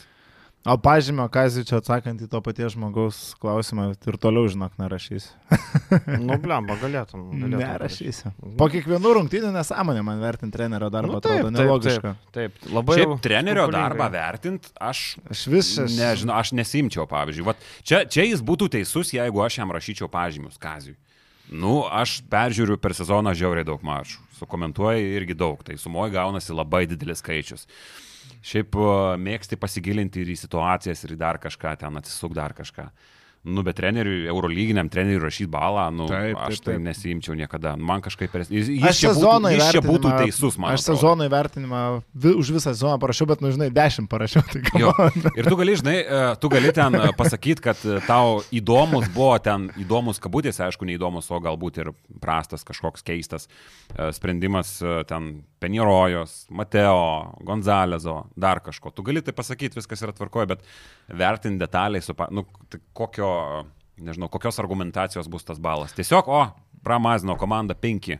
O 0.68 0.74
pažymio, 0.76 1.24
Kazį 1.32 1.62
čia 1.70 1.78
atsakant 1.80 2.20
į 2.20 2.26
to 2.28 2.40
paties 2.44 2.74
žmogaus 2.74 3.18
klausimą, 3.40 3.94
ir 3.96 4.18
toliau, 4.20 4.50
žinok, 4.52 4.74
nerašysiu. 4.82 5.32
Nu, 6.20 6.36
blemba, 6.42 6.76
galėtum. 6.82 7.30
galėtum 7.32 7.62
Nerašysiu. 7.64 8.34
Po 8.60 8.68
kiekvienų 8.70 9.14
rungtynių 9.16 9.54
nesąmonė 9.56 10.04
man 10.04 10.20
vertinti 10.20 10.58
trenerio 10.58 10.90
darbą, 10.92 11.16
Nu, 11.16 11.16
nu, 11.16 11.22
atrodo 11.24 11.48
taip, 11.48 11.56
nelogiška. 11.56 12.12
Taip, 12.36 12.60
taip, 12.60 12.74
labai. 12.76 12.98
Šiaip 13.00 13.14
trenerio 13.24 13.64
skrupulingai. 13.70 13.86
darbą 13.88 14.10
vertint, 14.18 14.68
aš 14.84 15.06
Aš 15.32 15.46
vis 15.56 15.72
aš... 15.80 15.96
Nežinau, 15.96 16.36
aš 16.36 16.52
nesimčiau, 16.60 17.08
pavyzdžiui. 17.10 17.48
Vat, 17.48 17.64
čia, 17.88 18.04
čia 18.12 18.28
jis 18.28 18.44
būtų 18.44 18.68
teisus, 18.76 19.16
jeigu 19.16 19.46
aš 19.48 19.62
jam 19.62 19.72
rašyčiau 19.74 20.12
pažymius 20.12 20.60
Kaziui. 20.60 21.00
Nu, 21.50 21.82
aš 21.90 22.20
peržiūriu 22.30 22.78
per 22.78 22.94
sezoną 22.94 23.34
žiauriai 23.38 23.66
daug 23.66 23.82
mačų. 23.86 24.22
Sukomentuoju 24.38 25.16
irgi 25.18 25.36
daug. 25.38 25.62
Tai 25.66 25.78
sumoji 25.82 26.14
gaunasi 26.14 26.54
labai 26.54 26.84
didelis 26.90 27.24
skaičius. 27.24 27.66
Šiaip 28.46 28.78
uh, 28.78 29.16
mėgsti 29.20 29.58
pasigilinti 29.60 30.22
ir 30.22 30.30
į 30.32 30.38
situacijas, 30.40 31.02
ir 31.04 31.16
į 31.16 31.20
dar 31.20 31.40
kažką, 31.42 31.74
ten 31.82 31.98
atsisuk 32.00 32.36
dar 32.38 32.54
kažką. 32.56 32.86
Nu, 33.48 33.64
bet 33.64 33.78
treneriui, 33.80 34.26
eurolyginiam 34.28 34.90
treneriui 34.92 35.24
rašyti 35.24 35.48
balą, 35.52 35.86
nu, 35.96 36.10
Taip, 36.12 36.34
taip, 36.36 36.40
aš 36.44 36.60
tai 36.60 36.74
taip. 36.74 36.82
nesimčiau 36.84 37.38
niekada. 37.40 37.72
Man 37.80 38.04
kažkaip 38.04 38.34
per... 38.34 38.44
Jis, 38.44 38.68
jis, 38.68 39.00
čia 39.00 39.14
būtų, 39.16 39.52
jis 39.54 39.70
čia 39.78 39.82
būtų 39.86 40.12
teisus, 40.20 40.58
man. 40.60 40.76
Aš 40.76 40.84
sezono 40.90 41.24
įvertinimą 41.24 41.84
vi, 42.12 42.34
už 42.36 42.52
visą 42.58 42.74
sezoną 42.74 42.98
parašiau, 43.00 43.30
bet, 43.32 43.40
nu, 43.40 43.54
žinai, 43.56 43.70
10 43.72 44.10
parašiau. 44.12 44.44
Tai. 44.52 44.64
Ir 45.40 45.48
tu 45.48 45.56
gali, 45.56 45.78
žinai, 45.80 45.96
e, 46.04 46.20
tu 46.44 46.52
gali 46.52 46.74
ten 46.76 47.00
pasakyti, 47.20 47.64
kad 47.64 47.80
e, 47.88 48.02
tau 48.04 48.42
įdomus 48.56 49.08
buvo 49.16 49.38
ten, 49.44 49.70
įdomus 49.80 50.20
kabutėse, 50.20 50.66
aišku, 50.68 50.90
neįdomus, 50.90 51.32
o 51.32 51.40
galbūt 51.44 51.80
ir 51.80 51.94
prastas 52.20 52.68
kažkoks 52.68 53.08
keistas 53.08 53.48
e, 53.48 54.10
sprendimas 54.20 54.82
e, 54.84 55.00
ten 55.08 55.32
Penirojos, 55.60 56.46
Mateo, 56.56 57.36
Gonzalezo, 57.44 58.22
dar 58.40 58.62
kažko. 58.64 58.92
Tu 58.96 59.04
gali 59.08 59.24
tai 59.24 59.36
pasakyti, 59.36 59.80
viskas 59.80 60.04
yra 60.06 60.16
tvarkoje, 60.16 60.48
bet 60.54 60.64
vertinti 61.20 61.60
detaliai, 61.60 62.04
supa, 62.04 62.30
nu, 62.32 62.46
tai 62.72 62.80
kokio, 62.96 63.29
nežinau, 64.00 64.30
kokios 64.32 64.60
argumentacijos 64.60 65.30
bus 65.30 65.46
tas 65.48 65.60
balas. 65.60 65.94
Tiesiog, 65.98 66.28
o, 66.28 66.42
pramazino 66.84 67.36
komanda 67.38 67.76
5. 67.76 68.20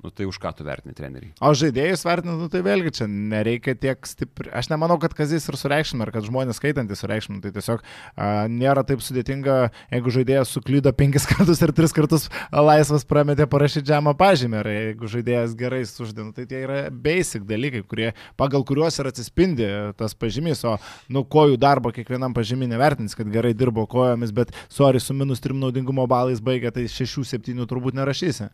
Nu 0.00 0.08
tai 0.08 0.24
už 0.24 0.38
ką 0.40 0.48
tu 0.56 0.64
vertini 0.64 0.94
treneriai? 0.96 1.34
O 1.44 1.50
žaidėjus 1.52 2.06
vertinant, 2.08 2.40
nu, 2.40 2.48
tai 2.48 2.62
vėlgi 2.64 2.92
čia 2.96 3.06
nereikia 3.10 3.74
tiek 3.76 4.06
stipriai. 4.08 4.54
Aš 4.56 4.70
nemanau, 4.72 4.96
kad 5.00 5.12
kazis 5.16 5.44
ir 5.50 5.58
sureikšmina, 5.60 6.06
ar 6.06 6.12
kad 6.14 6.24
žmonės 6.24 6.56
skaitantys 6.56 7.02
sureikšmina. 7.04 7.42
Tai 7.44 7.52
tiesiog 7.52 7.84
a, 7.84 8.30
nėra 8.48 8.80
taip 8.88 9.04
sudėtinga, 9.04 9.58
jeigu 9.92 10.14
žaidėjas 10.16 10.54
suklydo 10.56 10.94
penkis 10.96 11.28
kartus 11.32 11.60
ir 11.60 11.74
tris 11.76 11.92
kartus 11.96 12.26
laisvas 12.48 13.04
prametė 13.04 13.44
parašyti 13.52 13.92
žemą 13.92 14.16
pažymį, 14.16 14.60
ar 14.62 14.72
jeigu 14.72 15.12
žaidėjas 15.12 15.54
gerai 15.60 15.84
suždė, 15.84 16.30
nu, 16.30 16.32
tai 16.36 16.48
tie 16.48 16.64
yra 16.64 16.80
basic 16.88 17.44
dalykai, 17.44 17.84
kurie, 17.84 18.10
pagal 18.40 18.64
kuriuos 18.64 18.96
ir 19.02 19.12
atsispindi 19.12 19.68
tas 20.00 20.16
pažymys, 20.16 20.64
o 20.64 20.78
nu 21.12 21.26
kojų 21.28 21.60
darbo 21.60 21.92
kiekvienam 21.92 22.32
pažymį 22.36 22.72
nevertins, 22.72 23.18
kad 23.18 23.28
gerai 23.28 23.52
dirbo 23.52 23.84
kojomis, 23.90 24.32
bet 24.32 24.56
sorry, 24.72 25.00
su 25.02 25.12
minus 25.12 25.44
trim 25.44 25.60
naudingumo 25.60 26.08
balais 26.08 26.40
baigė, 26.40 26.72
tai 26.72 26.88
šešių, 26.88 27.28
septynių 27.34 27.68
turbūt 27.68 28.00
nerašysi. 28.00 28.48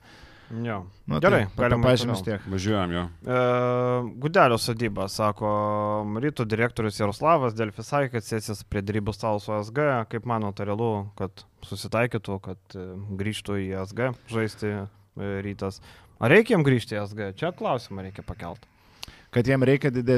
Jo. 0.51 0.85
Nu, 1.11 1.19
Gerai, 1.21 1.47
tai, 1.47 1.57
galim 1.57 1.81
apie 1.83 1.91
pažymius 1.91 2.21
toliau. 2.23 2.39
tiek. 2.39 2.51
Važiuojam 2.53 2.93
jo. 2.95 3.03
E, 3.27 3.39
Gudelio 4.23 4.59
sodyba, 4.63 5.09
sako 5.11 5.49
rytų 6.23 6.47
direktorius 6.47 7.01
Jaroslavas 7.01 7.57
Delfi 7.59 7.83
sakė, 7.87 8.13
kad 8.15 8.27
sėsis 8.27 8.63
prie 8.71 8.83
darybų 8.87 9.15
stalo 9.17 9.43
su 9.43 9.55
SG. 9.59 9.89
Kaip 10.13 10.29
manote, 10.31 10.67
realu, 10.69 11.09
kad 11.19 11.43
susitaikytų, 11.67 12.39
kad 12.47 12.79
e, 12.79 12.87
grįžtų 13.19 13.59
į 13.65 13.69
SG 13.83 14.13
žaisti 14.31 14.73
e, 14.77 14.87
rytas? 15.47 15.83
Ar 16.23 16.33
reikia 16.33 16.55
jam 16.55 16.65
grįžti 16.67 16.95
į 16.95 17.03
SG? 17.09 17.33
Čia 17.43 17.51
klausimą 17.57 18.07
reikia 18.07 18.23
pakelti. 18.27 18.71
Kad 19.37 19.47
jiem 19.53 19.65
reikia 19.69 19.91
dide, 19.93 20.17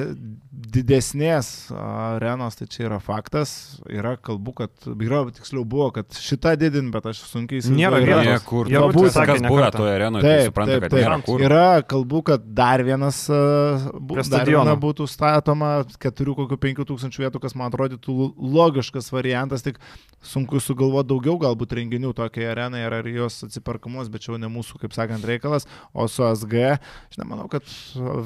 didesnės 0.68 1.48
arenos, 1.74 2.56
tai 2.58 2.66
čia 2.70 2.84
yra 2.88 2.98
faktas. 3.02 3.50
Yra 3.90 4.14
kalbų, 4.20 4.52
kad, 4.62 4.72
yra 4.94 5.20
tiksliau 5.34 5.64
buvo, 5.68 5.88
kad 5.96 6.14
šitą 6.14 6.52
didin, 6.60 6.90
bet 6.94 7.06
aš 7.10 7.22
sunkiai 7.30 7.62
Nėra 7.66 7.98
įsivaizduoju. 7.98 8.06
vietos. 8.06 8.24
Yra- 8.24 8.36
Niekur. 8.38 8.68
Jie 8.70 8.76
Jie 8.78 8.82
būtų 8.98 9.26
kas 9.30 9.42
buvę 9.48 9.70
toje 9.74 9.94
arenoje, 9.96 10.22
tai 10.22 10.34
Taip, 10.38 10.50
supranta, 10.52 10.72
taip, 10.72 10.82
kad 10.86 10.90
taip. 10.94 11.04
nėra 11.04 11.18
kur. 11.26 11.44
Yra 11.48 11.64
kalbų, 11.94 12.22
kad 12.30 12.46
dar 12.54 12.84
vienas 12.86 13.20
bu- 13.28 14.14
Prie 14.18 14.28
dar 14.30 14.46
viena 14.46 14.76
būtų 14.78 15.08
statoma 15.08 15.70
4-5 15.98 16.84
tūkstančių 16.88 17.24
vietų, 17.26 17.40
kas 17.42 17.54
man 17.58 17.70
atrodytų 17.72 18.08
lo- 18.18 18.34
logiškas 18.38 19.10
variantas, 19.12 19.62
tik 19.66 19.78
sunku 20.22 20.58
sugalvoti 20.60 21.08
daugiau 21.12 21.38
galbūt 21.38 21.74
renginių 21.78 22.12
tokiai 22.14 22.48
arenai 22.52 22.84
ar, 22.86 22.92
ar 23.00 23.06
jos 23.06 23.42
atsiperkamos, 23.46 24.08
bet 24.10 24.20
čia 24.24 24.32
jau 24.34 24.38
ne 24.42 24.48
mūsų, 24.50 24.80
kaip 24.82 24.92
sakant, 24.96 25.24
reikalas, 25.24 25.66
o 25.94 26.06
su 26.10 26.22
SG, 26.26 26.78
aš 27.10 27.18
nemanau, 27.20 27.48
kad 27.48 27.62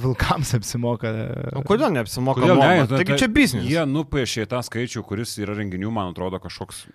vilkams 0.02 0.54
apsimoka. 0.82 1.12
O 1.58 1.62
kodėl 1.68 1.92
neapsimoka? 1.94 2.40
Kodėl 2.42 2.58
ne? 2.58 2.86
Tai- 2.86 2.98
Taigi 2.98 3.12
tai 3.12 3.18
čia 3.22 3.28
biznis. 3.28 3.64
Jie 3.70 3.84
nupiešė 3.86 4.46
tą 4.50 4.60
skaičių, 4.66 5.02
kuris 5.06 5.36
yra 5.38 5.54
renginių, 5.54 5.90
man 5.94 6.10
atrodo, 6.12 6.40
kažkoks 6.42 6.86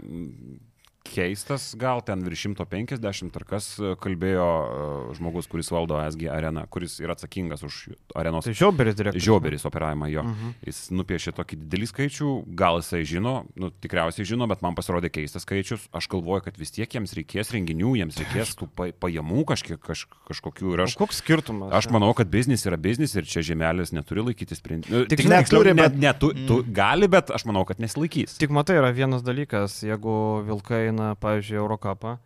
keistas, 1.14 1.72
gal 1.80 2.02
ten 2.06 2.22
virš 2.26 2.48
150 2.54 3.36
ar 3.40 3.46
kas 3.48 3.68
e, 3.80 3.94
kalbėjo 4.02 4.48
e, 4.48 5.16
žmogus, 5.18 5.48
kuris 5.52 5.70
valdo 5.74 5.98
SG 6.04 6.28
areną, 6.32 6.66
kuris 6.74 7.00
yra 7.04 7.16
atsakingas 7.18 7.64
už 7.68 7.78
arenos. 8.18 8.46
Tai 8.48 8.54
Žioberis 8.58 8.96
direktorius. 8.98 9.26
Žioberis 9.28 9.66
operavimą 9.70 10.10
jo. 10.12 10.24
Mhm. 10.24 10.32
Uh 10.32 10.38
-huh. 10.38 10.54
Jis 10.68 10.80
nupiešė 10.92 11.32
tokį 11.38 11.56
didelį 11.64 11.88
skaičių, 11.92 12.30
gal 12.56 12.78
jisai 12.82 13.04
žino, 13.06 13.46
nu, 13.56 13.70
tikriausiai 13.72 14.26
žino, 14.26 14.48
bet 14.48 14.62
man 14.62 14.76
pasirodė 14.76 15.10
keistas 15.10 15.42
skaičius. 15.46 15.88
Aš 15.94 16.08
galvoju, 16.08 16.42
kad 16.44 16.58
vis 16.58 16.72
tiek 16.72 16.90
jiems 16.94 17.14
reikės 17.14 17.52
renginių, 17.54 17.96
jiems 17.98 18.18
reikės 18.18 18.56
tų 18.56 18.68
pa, 18.76 18.92
pajamų 19.00 19.46
kažkiek, 19.46 19.80
kaž, 19.80 20.06
kažkokių. 20.28 20.74
Ir 20.74 20.80
O 20.80 20.84
aš, 20.84 20.96
koks 20.96 21.18
skirtumas? 21.18 21.74
aš 21.74 21.90
manau, 21.90 22.14
kad 22.14 22.28
biznis 22.28 22.66
yra 22.66 22.78
biznis 22.78 23.16
ir 23.16 23.24
čia 23.26 23.42
žemelis 23.42 23.92
neturi 23.92 24.22
laikytis 24.22 24.58
sprendimų. 24.62 25.08
Tik 25.08 25.18
Tik 25.18 25.26
žinai, 25.28 25.42
neturi, 25.42 25.74
bet- 25.74 25.92
bet... 25.94 26.00
Ne, 26.00 26.14
tu, 26.14 26.34
tu 26.48 26.64
gali, 26.74 27.08
bet 27.08 27.30
aš 27.32 27.46
manau, 27.46 27.66
kad 27.66 27.80
nesilaikys. 27.80 28.38
Tik 28.38 28.50
matai, 28.50 28.76
yra 28.78 28.92
vienas 28.92 29.24
dalykas, 29.24 29.82
jeigu 29.84 30.44
Vilkai 30.46 30.92
eina, 30.98 31.16
pavyzdžiui, 31.22 31.58
Eurocapą, 31.62 32.18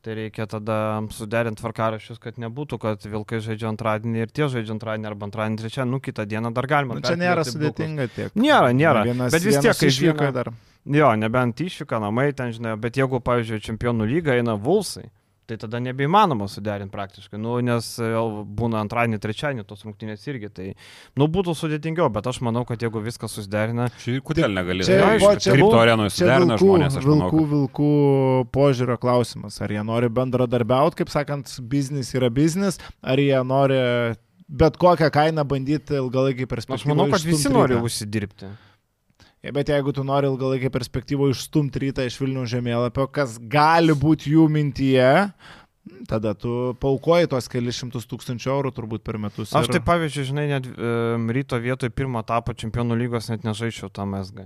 tai 0.00 0.14
reikia 0.16 0.46
tada 0.48 0.76
suderinti 1.12 1.60
tvarkarašius, 1.60 2.18
kad 2.22 2.38
nebūtų, 2.40 2.78
kad 2.80 3.02
Vilkai 3.04 3.40
žaidžia 3.44 3.68
antradienį 3.68 4.22
ir 4.24 4.30
tie 4.32 4.46
žaidžia 4.48 4.72
antradienį 4.78 5.10
arba 5.10 5.26
antradienį 5.28 5.60
trečią, 5.60 5.84
nu 5.84 6.00
kitą 6.00 6.24
dieną 6.30 6.52
dar 6.56 6.66
galima. 6.70 6.94
Nu, 6.96 7.02
čia 7.04 7.18
nėra 7.20 7.44
sudėtinga 7.44 8.06
tiek. 8.14 8.32
Nėra, 8.38 8.70
nėra. 8.72 9.02
Vienas, 9.04 9.32
Bet 9.34 9.42
vis 9.44 9.58
tiek, 9.60 9.76
kai 9.76 9.90
išvyko 9.92 10.24
žino- 10.24 10.32
dar. 10.32 10.52
Jo, 10.86 11.10
nebent 11.20 11.60
išvyka 11.60 11.98
namai 12.00 12.30
ten, 12.32 12.54
žinai, 12.56 12.78
bet 12.80 12.96
jeigu, 12.96 13.20
pavyzdžiui, 13.20 13.60
čempionų 13.66 14.06
lyga 14.08 14.38
eina 14.38 14.54
Vulsai, 14.56 15.10
tai 15.50 15.58
tada 15.60 15.80
nebeįmanoma 15.82 16.46
suderinti 16.50 16.94
praktiškai, 16.94 17.38
nu, 17.42 17.56
nes 17.66 17.90
e, 18.00 18.08
būna 18.60 18.80
antradienį, 18.84 19.18
trečiadienį 19.24 19.66
tos 19.68 19.82
rungtynės 19.86 20.24
irgi, 20.30 20.50
tai, 20.54 20.68
nu, 21.18 21.26
būtų 21.34 21.54
sudėtingiau, 21.58 22.06
bet 22.14 22.30
aš 22.30 22.40
manau, 22.46 22.62
kad 22.68 22.80
jeigu 22.86 23.02
viskas 23.04 23.34
susiderina, 23.36 23.90
Čia 24.00 24.20
kodėl 24.24 24.54
negali? 24.54 24.86
Čia- 24.86 25.00
Tai 25.02 25.18
va, 25.26 25.34
čia 25.42 25.54
kripto 25.58 25.74
Čia 26.14 26.24
suderina 26.24 26.56
vilkų, 26.56 26.64
žmonės, 26.64 26.96
aš 27.02 27.10
manau. 27.10 27.28
vilkų, 27.28 27.42
kad- 27.42 27.52
vilkų 27.56 27.92
požiūrio 28.54 28.96
klausimas. 29.02 29.60
Ar 29.60 29.74
jie 29.74 29.82
nori 29.84 30.08
bendradarbiauti, 30.20 31.00
kaip 31.02 31.10
sakant, 31.12 31.52
biznis 31.70 32.14
yra 32.14 32.30
biznis, 32.30 32.78
ar 33.02 33.18
jie 33.18 33.38
nori 33.44 33.80
bet 34.50 34.74
kokią 34.82 35.10
kainą 35.14 35.44
bandyti 35.46 35.94
ilgalaikį 36.00 36.42
aš 36.46 36.50
perspektyvą. 36.54 36.88
manau, 36.94 37.10
kad 37.12 37.22
visi 37.22 37.48
nori 37.52 37.76
užsidirbti. 37.78 38.48
Bet 39.40 39.70
jeigu 39.72 39.92
tu 39.96 40.04
nori 40.04 40.28
ilgalaikį 40.28 40.68
perspektyvą 40.74 41.30
išstumti 41.32 41.80
rytą 41.86 42.04
iš 42.04 42.18
Vilnių 42.20 42.42
žemėlapio, 42.50 43.06
kas 43.08 43.38
gali 43.40 43.94
būti 43.96 44.34
jų 44.34 44.44
mintyje, 44.52 45.32
tada 46.10 46.34
tu 46.36 46.74
paukoji 46.82 47.30
tuos 47.32 47.48
kelius 47.48 47.78
šimtus 47.80 48.04
tūkstančių 48.10 48.52
eurų 48.52 48.74
turbūt 48.76 49.04
per 49.06 49.16
metus. 49.22 49.54
Aš 49.56 49.70
ir- 49.70 49.78
tai 49.78 49.80
pavyzdžiui, 49.86 50.26
žinai, 50.28 50.44
net 50.52 50.68
um, 50.76 51.30
ryto 51.32 51.56
vietoj 51.56 51.88
pirmo 51.88 52.20
etapo 52.20 52.52
čempionų 52.52 53.00
lygos 53.00 53.30
net 53.32 53.48
nežaičiau 53.48 53.88
tam 53.88 54.12
SG. 54.20 54.44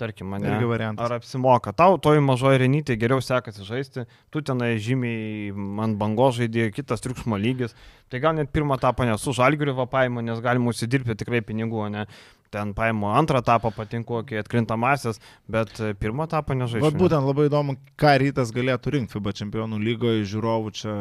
Tarkim, 0.00 0.26
mane. 0.32 0.48
Irgi 0.48 0.66
variantas. 0.66 1.04
Ar 1.04 1.18
apsimoka? 1.20 1.70
Tau 1.76 1.98
toj 2.00 2.18
mažoje 2.24 2.58
renytėje 2.64 2.98
geriau 2.98 3.20
sekasi 3.22 3.62
žaisti, 3.68 4.06
tu 4.32 4.40
tenai 4.40 4.72
žymiai 4.80 5.52
ant 5.84 5.98
bangos 6.00 6.40
žaidėjai, 6.40 6.72
kitas 6.74 7.04
triukšmo 7.04 7.36
lygis. 7.38 7.76
Tai 8.10 8.18
gal 8.24 8.34
net 8.40 8.48
pirmą 8.50 8.80
etapą 8.80 9.04
nesu 9.06 9.36
žalgiriu 9.36 9.76
vapaimo, 9.76 10.24
nes 10.24 10.40
galima 10.42 10.72
užsidirbti 10.72 11.14
tikrai 11.20 11.44
pinigų, 11.44 11.84
ne 11.92 12.06
ten 12.52 12.74
paimu 12.76 13.08
antrą 13.16 13.40
etapą 13.42 13.70
patinku, 13.74 14.20
kai 14.28 14.38
atkrintamasis, 14.42 15.18
bet 15.50 15.72
e, 15.80 15.92
pirmą 15.98 16.28
etapą 16.28 16.54
nežaidžiu. 16.60 16.84
Vat 16.84 16.98
būtent 17.00 17.24
labai 17.26 17.48
įdomu, 17.48 17.78
ką 17.98 18.12
rytas 18.22 18.52
galėtų 18.54 18.92
rinkti 18.98 19.16
FIBA 19.16 19.32
čempionų 19.40 19.80
lygoje, 19.82 20.26
žiūrovų 20.32 20.74
čia 20.76 20.96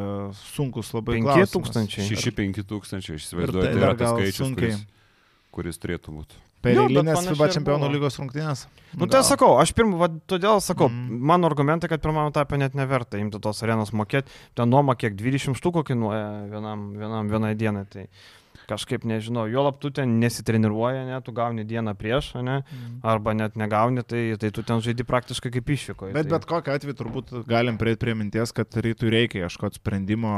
sunkus 0.55 0.93
labai 0.95 1.19
5 1.19 1.27
klausimas. 1.27 1.55
tūkstančiai. 1.57 2.07
6-5 2.15 2.63
tūkstančiai, 2.71 3.17
Ir 3.19 3.25
įsivaizduoju, 3.25 3.65
tai 3.67 3.73
tai 3.75 3.83
yra 3.83 3.93
tas 3.99 4.15
skaičius, 4.15 4.39
sunkiai. 4.45 4.71
kuris, 4.71 4.87
kuris 5.51 5.77
turėtų 5.83 6.15
būti. 6.21 6.39
Per 6.61 6.75
bet 6.77 6.91
eilinės 6.93 7.23
FIBA 7.25 7.45
čempionų 7.55 7.87
lygos 7.89 8.19
rungtynės. 8.21 8.59
Nu 8.93 9.07
tai 9.09 9.23
aš 9.23 9.31
sakau, 9.33 9.55
aš 9.57 9.71
pirmą, 9.73 9.97
va, 9.97 10.07
todėl 10.29 10.59
sakau, 10.61 10.91
Mm. 10.93 11.17
mano 11.31 11.49
argumentai, 11.49 11.89
kad 11.89 12.03
pirmam 12.03 12.29
etapė 12.29 12.59
net 12.61 12.75
neverta 12.77 13.17
imti 13.17 13.39
tos 13.41 13.63
arenos 13.65 13.89
mokėti, 13.97 14.29
ten 14.53 14.69
nuoma 14.69 14.93
kiek 14.93 15.15
20 15.17 15.57
štukų 15.57 15.81
kainuoja 15.89 16.27
vienam, 16.53 16.91
vienam, 16.93 17.31
vienai 17.33 17.55
dienai, 17.57 17.87
tai 17.89 18.05
kažkaip 18.71 19.03
nežinau, 19.07 19.45
jo 19.51 19.65
lab 19.67 19.77
tu 19.83 19.91
ten 19.93 20.17
nesitreniruoja, 20.21 21.03
ne, 21.09 21.19
tu 21.25 21.35
gauni 21.35 21.65
dieną 21.67 21.93
prieš, 21.99 22.33
ne, 22.41 22.61
Mm. 22.71 22.99
arba 23.03 23.33
net 23.35 23.55
negauni, 23.59 24.03
tai, 24.07 24.23
tai 24.39 24.51
tu 24.55 24.63
ten 24.63 24.79
žaidži 24.81 25.03
praktiškai 25.07 25.51
kaip 25.57 25.69
išvyko. 25.75 26.11
Bet 26.15 26.29
tai... 26.29 26.31
bet 26.37 26.47
kokiu 26.49 26.73
atveju 26.73 26.97
turbūt 27.01 27.33
galim 27.49 27.77
prieiti 27.81 28.01
prie 28.05 28.15
minties, 28.15 28.53
kad 28.55 28.71
rytui 28.71 29.11
reikia 29.11 29.45
ieškoti 29.45 29.81
sprendimo 29.81 30.31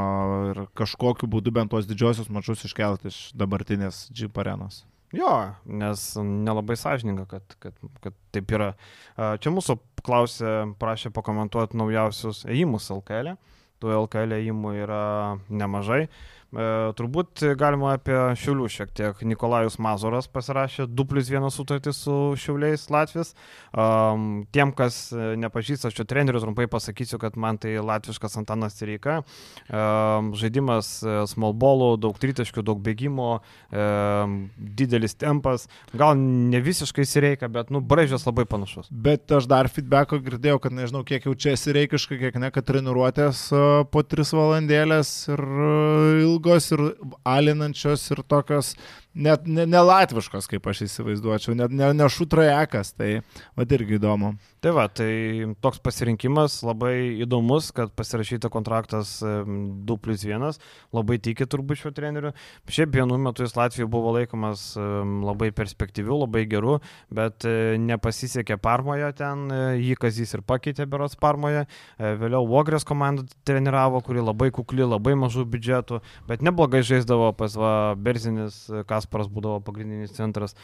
ir 0.50 0.64
kažkokiu 0.74 1.30
būdu 1.30 1.54
bent 1.54 1.70
tuos 1.70 1.86
didžiosius 1.86 2.28
mačius 2.32 2.66
iškelti 2.66 3.12
iš 3.12 3.20
dabartinės 3.38 4.08
Jeep 4.14 4.36
arenos. 4.42 4.82
Jo, 5.14 5.54
nes 5.64 6.00
nelabai 6.18 6.74
sąžininga, 6.80 7.28
kad, 7.30 7.56
kad, 7.62 7.76
kad 8.02 8.14
taip 8.34 8.50
yra. 8.56 8.72
Čia 9.14 9.52
mūsų 9.54 9.76
klausė, 10.02 10.54
prašė 10.80 11.12
pakomentuoti 11.14 11.78
naujausius 11.78 12.42
ėjimus 12.50 12.90
LKL. 12.90 13.36
-e. 13.36 13.36
Tų 13.82 13.92
LKL 14.06 14.32
ėjimų 14.38 14.70
yra 14.80 15.02
nemažai. 15.50 16.08
E, 16.54 16.66
turbūt 16.94 17.42
galima 17.58 17.94
apie 17.96 18.16
Šiaulių 18.38 18.68
šiek 18.70 18.92
tiek. 18.94 19.22
Nikolajus 19.26 19.76
Mazoras 19.82 20.28
pasirašė 20.30 20.86
2 20.86 21.06
plus 21.10 21.30
1 21.32 21.50
sutartį 21.50 21.94
su 21.96 22.14
Šiauliais 22.38 22.86
Latvijas. 22.94 23.32
Um, 23.74 24.44
tiem, 24.54 24.70
kas 24.76 25.08
e, 25.10 25.34
nepažįsta 25.42 25.90
šio 25.90 26.06
trenerių, 26.06 26.44
trumpai 26.44 26.68
pasakysiu, 26.70 27.18
kad 27.22 27.38
man 27.40 27.58
tai 27.58 27.74
latviškas 27.82 28.38
Antanas 28.38 28.78
Reika. 28.86 29.22
Um, 29.66 30.30
žaidimas 30.38 30.96
e, 31.02 31.16
small 31.30 31.56
ballų, 31.58 31.94
daug 32.04 32.18
tritaškių, 32.22 32.62
daug 32.66 32.82
bėgimo, 32.84 33.30
um, 33.74 34.38
didelis 34.78 35.18
tempas. 35.18 35.66
Gal 35.94 36.14
ne 36.18 36.62
visiškai 36.62 37.06
įsireikia, 37.06 37.50
bet, 37.50 37.74
nu, 37.74 37.82
braižas 37.82 38.28
labai 38.28 38.46
panašus. 38.50 38.90
Bet 38.90 39.32
aš 39.34 39.50
dar 39.50 39.70
feedbacko 39.72 40.20
girdėjau, 40.22 40.62
kad 40.62 40.76
nežinau, 40.76 41.02
kiek 41.08 41.26
jau 41.26 41.34
čia 41.34 41.56
esi 41.58 41.74
reikiška, 41.74 42.20
kiek 42.20 42.38
ne, 42.38 42.52
kad 42.54 42.66
treniruotės 42.68 43.46
po 43.90 44.06
3 44.06 44.34
valandėlės 44.38 45.12
ir 45.34 45.42
a, 45.42 46.43
ilgos 46.44 46.70
ir 46.72 46.80
alinančios 47.24 48.10
ir 48.10 48.22
tokios 48.28 48.76
net 49.14 49.46
ne, 49.46 49.66
ne 49.70 49.82
latviškos, 49.84 50.48
kaip 50.50 50.66
aš 50.70 50.84
įsivaizduočiau, 50.88 51.56
net 51.58 51.74
ne, 51.74 51.90
ne 51.96 52.08
šutrajekas, 52.10 52.94
tai 52.98 53.10
vad 53.58 53.72
irgi 53.74 53.98
įdomu. 53.98 54.34
Tai 54.64 54.74
va, 54.76 54.86
tai 54.88 55.54
toks 55.64 55.80
pasirinkimas 55.84 56.60
labai 56.66 56.94
įdomus, 57.24 57.70
kad 57.76 57.92
pasirašyta 57.96 58.50
kontraktas 58.52 59.16
em, 59.24 59.84
2 59.86 59.98
plus 60.02 60.24
1, 60.26 60.58
labai 60.96 61.18
tiki 61.22 61.46
turbūt 61.50 61.82
šiuo 61.82 61.94
treneriu. 61.96 62.34
Šiaip 62.68 62.94
vienu 62.94 63.18
metu 63.20 63.44
jis 63.44 63.56
Latvijoje 63.58 63.90
buvo 63.90 64.14
laikomas 64.16 64.72
labai 64.76 65.50
perspektyviu, 65.54 66.16
labai 66.24 66.44
geru, 66.50 66.78
bet 67.14 67.46
e, 67.48 67.76
nepasisekė 67.80 68.56
Parmoje 68.62 69.10
ten, 69.18 69.46
e, 69.52 69.60
jį 69.82 69.98
Kazys 70.00 70.34
ir 70.36 70.44
pakeitė 70.46 70.86
beros 70.90 71.16
Parmoje. 71.20 71.64
E, 71.98 72.14
Vėliau 72.20 72.46
Vogrės 72.48 72.86
komandą 72.88 73.26
treniravo, 73.46 74.00
kuri 74.04 74.24
labai 74.24 74.50
kukli, 74.54 74.84
labai 74.86 75.14
mažų 75.18 75.46
biudžetų, 75.52 76.00
bet 76.28 76.44
neblogai 76.44 76.82
žaisdavo 76.86 77.32
pas 77.38 77.56
va, 77.58 77.72
Berzinis, 77.98 78.64
e, 78.70 78.84
Kasparas 79.04 79.28
būdavo 79.28 79.60
pagrindinis 79.64 80.16
centras. 80.16 80.56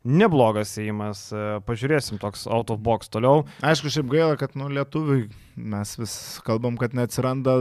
Neblogas 0.00 0.72
įimas, 0.80 1.26
e, 1.34 1.58
pažiūrėsim 1.66 2.16
toks 2.22 2.46
out 2.48 2.70
of 2.72 2.80
box 2.80 3.10
toliau. 3.12 3.42
Aišku, 3.60 3.90
šiaip 3.92 4.08
gaila, 4.08 4.38
kad 4.40 4.54
nu, 4.56 4.70
lietuviai 4.72 5.26
mes 5.60 5.92
vis 5.98 6.14
kalbam, 6.46 6.78
kad 6.80 6.96
neatsiranda 6.96 7.58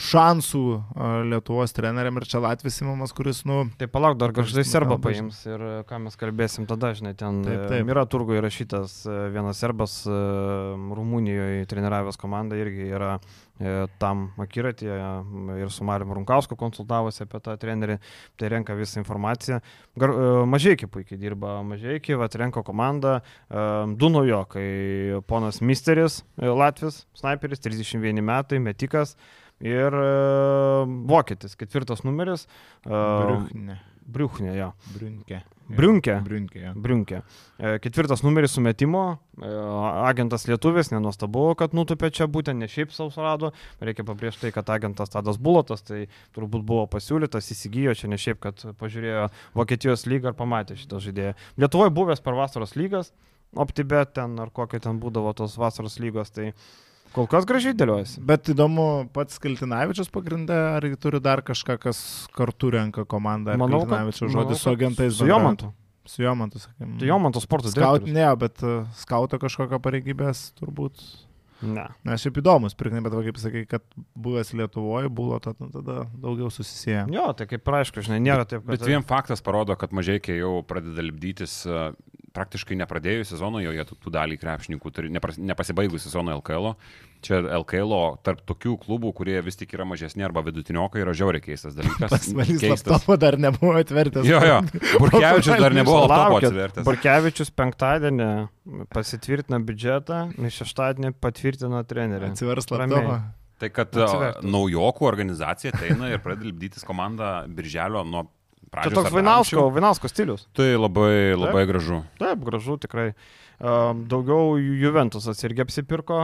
šansų 0.00 0.64
Lietuvos 1.30 1.74
treneriam 1.76 2.20
ir 2.20 2.26
čia 2.28 2.42
Latvijas 2.44 2.80
įmamas, 2.82 3.14
kuris, 3.16 3.42
nu, 3.48 3.64
Tai 3.80 3.88
palauk, 3.90 4.18
dar 4.20 4.34
Kuris 4.34 4.54
serbą 4.68 4.98
paims 5.02 5.40
ir 5.48 5.62
e, 5.62 5.72
ką 5.88 6.00
mes 6.06 6.18
kalbėsim 6.20 6.68
tada, 6.70 6.92
žinai, 6.96 7.14
ten 7.18 7.42
Taip, 7.46 7.64
taip, 7.64 7.72
taip. 7.72 7.92
yra 7.94 8.04
turgų 8.10 8.38
įrašytas 8.40 9.00
e, 9.08 9.16
vienas 9.34 9.60
serbas 9.62 9.96
e, 10.06 10.18
Rumunijoje 10.98 11.66
treniravęs 11.70 12.20
komandą 12.20 12.58
irgi 12.60 12.90
yra 12.92 13.16
e, 13.16 13.86
tam 14.02 14.26
akiratyje 14.42 14.98
ir 15.62 15.72
su 15.72 15.86
Mariu 15.86 16.14
Runkausku 16.18 16.58
konsultavosi 16.58 17.24
apie 17.24 17.40
tą 17.44 17.56
trenerį, 17.60 17.98
tai 18.38 18.50
renka 18.52 18.76
visą 18.78 19.00
informaciją. 19.02 19.60
Gar, 20.00 20.14
Mažiekiai 20.50 20.90
puikiai 20.90 21.20
dirba, 21.20 21.58
Mažiekiai, 21.66 22.18
va, 22.20 22.28
renka 22.34 22.62
komandą, 22.66 23.18
e, 23.20 23.64
du 23.96 24.10
naujokai, 24.12 25.22
ponas 25.26 25.60
Misteris, 25.60 26.22
e, 26.38 26.50
Latvis, 26.50 27.04
sniperis, 27.18 27.62
31 27.64 28.22
metai, 28.22 28.60
metikas. 28.62 29.16
Ir 29.62 29.94
e, 29.94 30.06
vokietis, 31.08 31.54
ketvirtas 31.56 32.02
numeris. 32.04 32.48
e, 32.84 32.90
Briuchne. 32.90 33.80
Briuchnė, 34.04 34.50
jo. 34.58 34.66
Briunkė. 34.92 35.38
Briunkė. 35.64 36.14
Briunkė. 36.26 36.58
jo. 36.60 36.72
Briunkė. 36.76 37.20
E, 37.56 37.70
Ketvirtas 37.80 38.20
numeris 38.20 38.52
sumetimo, 38.52 39.04
agentas 40.04 40.44
lietuvis, 40.44 40.90
nenuostabu, 40.92 41.46
kad 41.56 41.72
nutupė 41.76 42.10
čia 42.12 42.26
būtent 42.28 42.60
ne 42.60 42.68
šiaip 42.68 42.92
savo 42.92 43.08
surado, 43.14 43.54
reikia 43.80 44.04
pabrėžti 44.04 44.44
tai, 44.44 44.52
kad 44.58 44.68
agentas 44.74 45.14
Tadas 45.14 45.40
Bulotas, 45.40 45.86
tai 45.86 46.02
turbūt 46.36 46.66
buvo 46.68 46.84
pasiūlytas, 46.92 47.48
įsigijo 47.54 47.96
čia 47.96 48.12
ne 48.12 48.20
šiaip, 48.20 48.42
kad 48.44 48.66
pažiūrėjo 48.82 49.30
Vokietijos 49.56 50.04
lygą 50.10 50.34
ir 50.34 50.38
pamatė 50.42 50.76
šitą 50.82 51.00
žaidėją. 51.06 51.36
Lietuvoje 51.64 51.94
buvęs 51.96 52.24
per 52.26 52.36
vasaros 52.36 52.76
lygas, 52.76 53.14
OptiBet 53.56 54.12
ten 54.18 54.36
ar 54.42 54.52
kokie 54.52 54.82
ten 54.84 55.00
būdavo 55.00 55.32
tos 55.38 55.56
vasaros 55.56 55.96
lygos, 56.02 56.34
tai 56.34 56.52
kol 57.14 57.28
kas 57.30 57.46
gražiai 57.48 57.76
dėliojasi. 57.78 58.22
Bet 58.26 58.50
įdomu, 58.52 59.06
pats 59.14 59.38
Kiltinavičius 59.42 60.10
pagrindė, 60.14 60.56
ar 60.78 60.86
jį 60.88 60.98
turi 61.00 61.22
dar 61.24 61.44
kažką, 61.46 61.78
kas 61.82 62.00
kartu 62.34 62.72
renka 62.74 63.06
komandą? 63.08 63.56
Manau, 63.60 63.84
manau, 63.88 64.12
žodis 64.12 64.64
su 64.64 64.72
agentais. 64.72 65.16
Su? 65.20 65.28
Jomantu. 65.30 65.72
Su 66.04 66.20
Jomantu, 66.20 66.60
sakėm. 66.60 66.98
Tai 67.00 67.06
Jomanto 67.08 67.40
sporto 67.40 67.70
Skaut, 67.72 68.04
ne, 68.12 68.26
bet 68.36 68.60
uh, 68.64 68.82
skauto 69.00 69.38
kažkokio 69.40 69.80
pareigybės 69.80 70.50
turbūt. 70.58 71.00
Ne. 71.64 71.86
Na, 72.04 72.16
šiaip 72.20 72.42
įdomus, 72.42 72.74
pirknai, 72.76 73.00
bet 73.04 73.14
va, 73.14 73.22
kaip 73.24 73.38
sakai, 73.40 73.62
kad 73.68 73.84
buvęs 74.20 74.50
Lietuvoje 74.58 75.08
buvo, 75.08 75.38
tada, 75.40 75.68
tada 75.72 76.02
daugiau 76.20 76.50
susisieja. 76.52 77.06
Jo, 77.12 77.30
tai 77.38 77.46
kaip 77.48 77.70
aišku, 77.78 78.04
žinai, 78.04 78.18
nėra 78.20 78.44
taip, 78.48 78.66
kad... 78.66 78.74
Bet 78.74 78.84
vien 78.84 79.06
faktas 79.06 79.40
parodo, 79.44 79.76
kad 79.80 79.94
mažai 79.96 80.18
kai 80.20 80.36
jau 80.42 80.58
pradeda 80.68 81.06
lipdytis 81.06 81.62
e, 81.64 81.86
praktiškai 82.36 82.76
nepradėjus 82.82 83.32
sezono, 83.32 83.62
jau 83.64 83.72
jie 83.72 83.86
tų, 83.88 83.96
tų 84.02 84.12
dalį 84.18 84.38
krepšininkų 84.42 84.92
turi, 84.92 85.12
nepras, 85.14 85.40
nepasibaigus 85.40 86.04
sezono 86.04 86.36
LKL. 86.42 86.74
-o. 86.74 86.76
Čia 87.24 87.38
LKL 87.56 87.94
tarp 88.26 88.42
tokių 88.44 88.74
klubų, 88.82 89.14
kurie 89.16 89.38
vis 89.44 89.56
tik 89.56 89.70
yra 89.76 89.86
mažesni 89.88 90.24
arba 90.26 90.42
vidutiniokai, 90.44 91.00
yra 91.00 91.14
žiauriai 91.16 91.40
keistas 91.44 91.76
dalykas. 91.78 92.10
Pas 92.14 92.26
manys 92.36 92.60
Keistas. 92.60 92.84
laptopo 92.90 93.16
dar 93.20 93.38
nebuvo 93.40 93.72
atvertęs. 93.80 94.28
Jo, 94.28 94.42
jo. 94.44 94.58
Burkevičius 95.02 95.62
dar 95.62 95.76
nebuvo 95.76 96.02
laptopo 96.04 96.36
Laukit, 96.36 96.50
atsivertęs. 96.50 96.86
Barkevičius 96.88 97.52
penktadienį 97.56 98.28
pasitvirtina 98.92 99.62
biudžetą, 99.64 100.20
ir 100.36 100.54
šeštadienį 100.58 101.14
patvirtina 101.24 101.80
trenerį. 101.88 102.34
Atsivers 102.34 102.68
laptopą. 102.68 103.18
Tai 103.62 103.70
kad 103.70 103.92
Atsivertus. 103.94 104.44
a, 104.44 104.50
naujokų 104.50 105.06
organizacija 105.08 105.72
ateina 105.72 106.10
ir 106.12 106.20
pradeda 106.20 106.50
lipdytis 106.50 106.84
komandą 106.84 107.28
birželio 107.54 108.02
nuo 108.04 108.26
pradžios. 108.74 108.96
toks 108.98 109.08
ar 109.08 109.14
dar 109.14 109.16
Vainausko. 109.20 109.64
Vainausko 109.76 110.10
stilius. 110.10 110.46
Tai 110.56 110.66
labai, 110.76 111.32
labai 111.38 111.64
gražu. 111.70 112.02
Taip, 112.20 112.42
gražu 112.44 112.76
tikrai. 112.82 113.12
Daugiau 113.60 114.56
Ju- 114.58 114.76
Juventusas 114.82 115.38
irgi 115.46 115.62
apsipirko, 115.64 116.18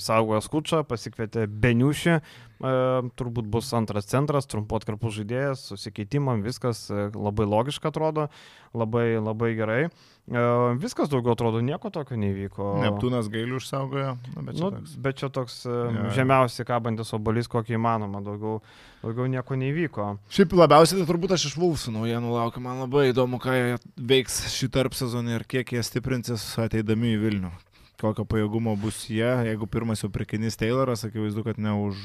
saugojo 0.00 0.40
skučą, 0.44 0.84
pasikvietė 0.88 1.46
Beniušį, 1.48 2.18
turbūt 2.60 3.48
bus 3.50 3.72
antras 3.74 4.06
centras, 4.06 4.46
trumpo 4.46 4.78
atkarpų 4.78 5.10
žaidėjas, 5.18 5.64
susikeitimam, 5.72 6.42
viskas 6.46 6.86
e, 6.92 7.08
labai 7.14 7.46
logiška 7.50 7.90
atrodo, 7.90 8.28
labai, 8.74 9.16
labai 9.18 9.50
gerai. 9.58 9.80
Um, 10.24 10.78
viskas 10.80 11.10
daugiau 11.12 11.34
atrodo, 11.34 11.60
nieko 11.60 11.90
tokio 11.92 12.16
nevyko. 12.16 12.70
Neptūnas 12.80 13.26
gailių 13.28 13.58
išsaugojo. 13.60 14.14
Na, 14.36 14.44
bet 14.46 14.56
čia 14.56 14.62
Nu, 14.64 14.70
toks. 14.78 14.94
bet 15.04 15.18
čia 15.20 15.28
toks 15.28 15.58
um, 15.68 15.98
jo. 15.98 16.12
žemiausiai 16.16 16.64
kabantis 16.70 17.12
obalys, 17.12 17.50
kokį 17.52 17.76
įmanoma, 17.76 18.22
daugiau, 18.24 18.62
daugiau 19.02 19.28
nieko 19.28 19.58
nevyko. 19.60 20.06
Šiaip 20.32 20.56
labiausiai 20.56 21.02
tai 21.02 21.08
turbūt 21.10 21.36
aš 21.36 21.50
iš 21.50 21.58
Vulfsų 21.60 21.92
naujienų 21.98 22.32
laukiu. 22.38 22.64
Man 22.64 22.80
labai 22.86 23.10
įdomu, 23.10 23.36
ką 23.42 23.52
jie 23.58 23.76
veiks 24.00 24.40
šį 24.56 24.70
tarp 24.78 24.96
sezoną 24.96 25.36
ir 25.36 25.44
kiek 25.44 25.74
jie 25.76 25.84
stiprinsis 25.84 26.46
ateidami 26.64 27.12
į 27.18 27.20
Vilnių. 27.26 27.52
Kokio 28.04 28.26
pajėgumo 28.28 28.74
bus 28.80 28.98
jie, 29.08 29.30
jeigu 29.48 29.68
pirmas 29.70 30.02
jau 30.04 30.10
prikinys 30.12 30.58
Tayloras, 30.60 31.06
akivaizdu, 31.06 31.44
kad 31.46 31.60
ne 31.62 31.72
už 31.86 32.02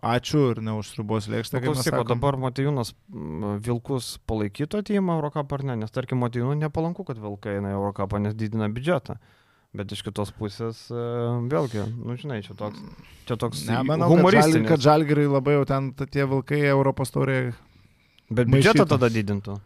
ačiū 0.00 0.44
ir 0.54 0.62
ne 0.64 0.78
už 0.78 0.94
srubos 0.94 1.28
lėkštę. 1.28 1.60
mes 1.60 1.68
Klausyk, 1.68 1.98
o 2.00 2.06
dabar 2.08 2.38
Matijūnas 2.40 2.94
Vilkus 3.66 4.14
palaikytų 4.30 4.80
atėjimą 4.80 5.18
Eurocapą 5.18 5.60
ar 5.60 5.66
ne? 5.68 5.76
Nes 5.84 5.92
tarkim, 5.92 6.22
Matijūnų 6.24 6.56
nepalanku, 6.64 7.04
kad 7.08 7.20
Vilkai 7.20 7.58
eina 7.58 7.74
į 7.74 7.78
Eurocapą, 7.80 8.22
nes 8.24 8.36
didina 8.38 8.70
biudžetą. 8.72 9.18
Bet 9.72 9.92
iš 9.94 10.02
kitos 10.04 10.28
pusės, 10.36 10.82
e, 10.92 11.02
vėlgi, 11.48 11.86
nu 11.96 12.16
žinai, 12.20 12.42
čia 12.44 12.52
toks, 12.56 12.80
čia 13.24 13.38
toks 13.40 13.62
Ne, 13.70 13.78
manau, 13.88 14.10
humoristinis. 14.12 14.68
kad 14.68 14.84
žalgerai 14.84 15.24
labai 15.24 15.54
jau 15.56 15.62
ten 15.70 15.92
tie 15.96 16.26
vilkai 16.28 16.60
Europos 16.68 17.12
taurėje. 17.14 17.54
Bet 18.28 18.52
biudžetą 18.52 18.84
tada 18.88 19.08
didintų. 19.12 19.56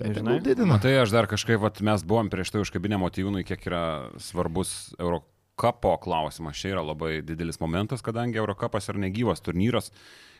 Tai 0.00 0.14
Žinai? 0.16 0.38
didina. 0.40 0.78
Tai 0.80 0.92
aš 1.02 1.12
dar 1.12 1.28
kažkaip, 1.28 1.60
vat, 1.60 1.80
mes 1.84 2.04
buvom 2.08 2.30
prieš 2.32 2.54
tai 2.54 2.62
užkabinę 2.64 2.96
motyvūnui, 3.02 3.44
kiek 3.44 3.66
yra 3.68 3.82
svarbus 4.22 4.94
Eurocapo 4.96 5.92
klausimas. 6.00 6.56
Čia 6.56 6.74
yra 6.78 6.84
labai 6.86 7.18
didelis 7.26 7.60
momentas, 7.60 8.00
kadangi 8.04 8.40
Eurocapas 8.40 8.88
yra 8.88 9.02
negyvas 9.04 9.44
turnyras 9.44 9.92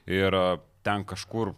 ir 0.08 0.32
a, 0.32 0.46
ten 0.86 1.04
kažkur, 1.04 1.52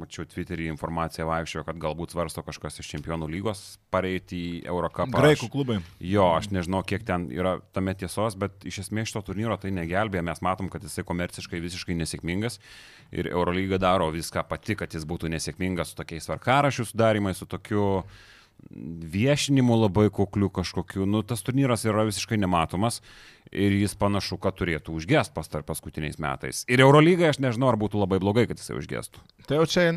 mačiau 0.00 0.26
Twitterį 0.28 0.68
informaciją 0.72 1.26
vaikščiojo, 1.28 1.64
kad 1.66 1.80
galbūt 1.82 2.14
svarsto 2.14 2.44
kažkas 2.46 2.80
iš 2.82 2.90
čempionų 2.92 3.28
lygos 3.32 3.62
pareiti 3.92 4.38
į 4.38 4.52
Eurocapą. 4.70 5.18
Graikų 5.18 5.50
klubai. 5.52 5.78
Jo, 6.00 6.30
aš 6.36 6.50
nežinau, 6.54 6.84
kiek 6.86 7.04
ten 7.08 7.28
yra 7.34 7.58
tame 7.76 7.94
tiesos, 7.98 8.38
bet 8.38 8.64
iš 8.68 8.82
esmės 8.86 9.10
šito 9.10 9.24
turnyro 9.28 9.58
tai 9.60 9.72
negelbėja. 9.76 10.24
Mes 10.30 10.42
matom, 10.44 10.70
kad 10.72 10.84
jisai 10.86 11.06
komerciškai 11.08 11.60
visiškai 11.64 11.98
nesėkmingas 11.98 12.60
ir 13.14 13.30
Eurolyga 13.32 13.80
daro 13.82 14.10
viską 14.14 14.46
pati, 14.48 14.78
kad 14.78 14.94
jis 14.94 15.06
būtų 15.08 15.30
nesėkmingas 15.34 15.92
su 15.92 16.00
tokiais 16.00 16.28
varkarašių 16.30 16.88
sudarimais, 16.90 17.40
su 17.40 17.48
tokiu 17.50 17.84
viešinimu 19.12 19.76
labai 19.84 20.08
kukliu 20.14 20.50
kažkokiu. 20.52 21.06
Nu, 21.08 21.22
tas 21.26 21.42
turnyras 21.46 21.86
yra 21.88 22.04
visiškai 22.08 22.38
nematomas 22.40 23.00
ir 23.52 23.72
jis 23.78 23.94
panašu, 23.98 24.36
kad 24.42 24.58
turėtų 24.58 24.98
užgest 24.98 25.32
pastar 25.36 25.64
paskutiniais 25.66 26.20
metais. 26.20 26.64
Ir 26.68 26.82
Eurolygai 26.84 27.30
aš 27.32 27.40
nežinau, 27.44 27.70
ar 27.72 27.80
būtų 27.80 28.02
labai 28.02 28.20
blogai, 28.22 28.48
kad 28.50 28.60
jisai 28.60 28.76
užgestų. 28.80 29.24
Tai 29.48 29.62
jau 29.62 29.68
čia 29.70 29.88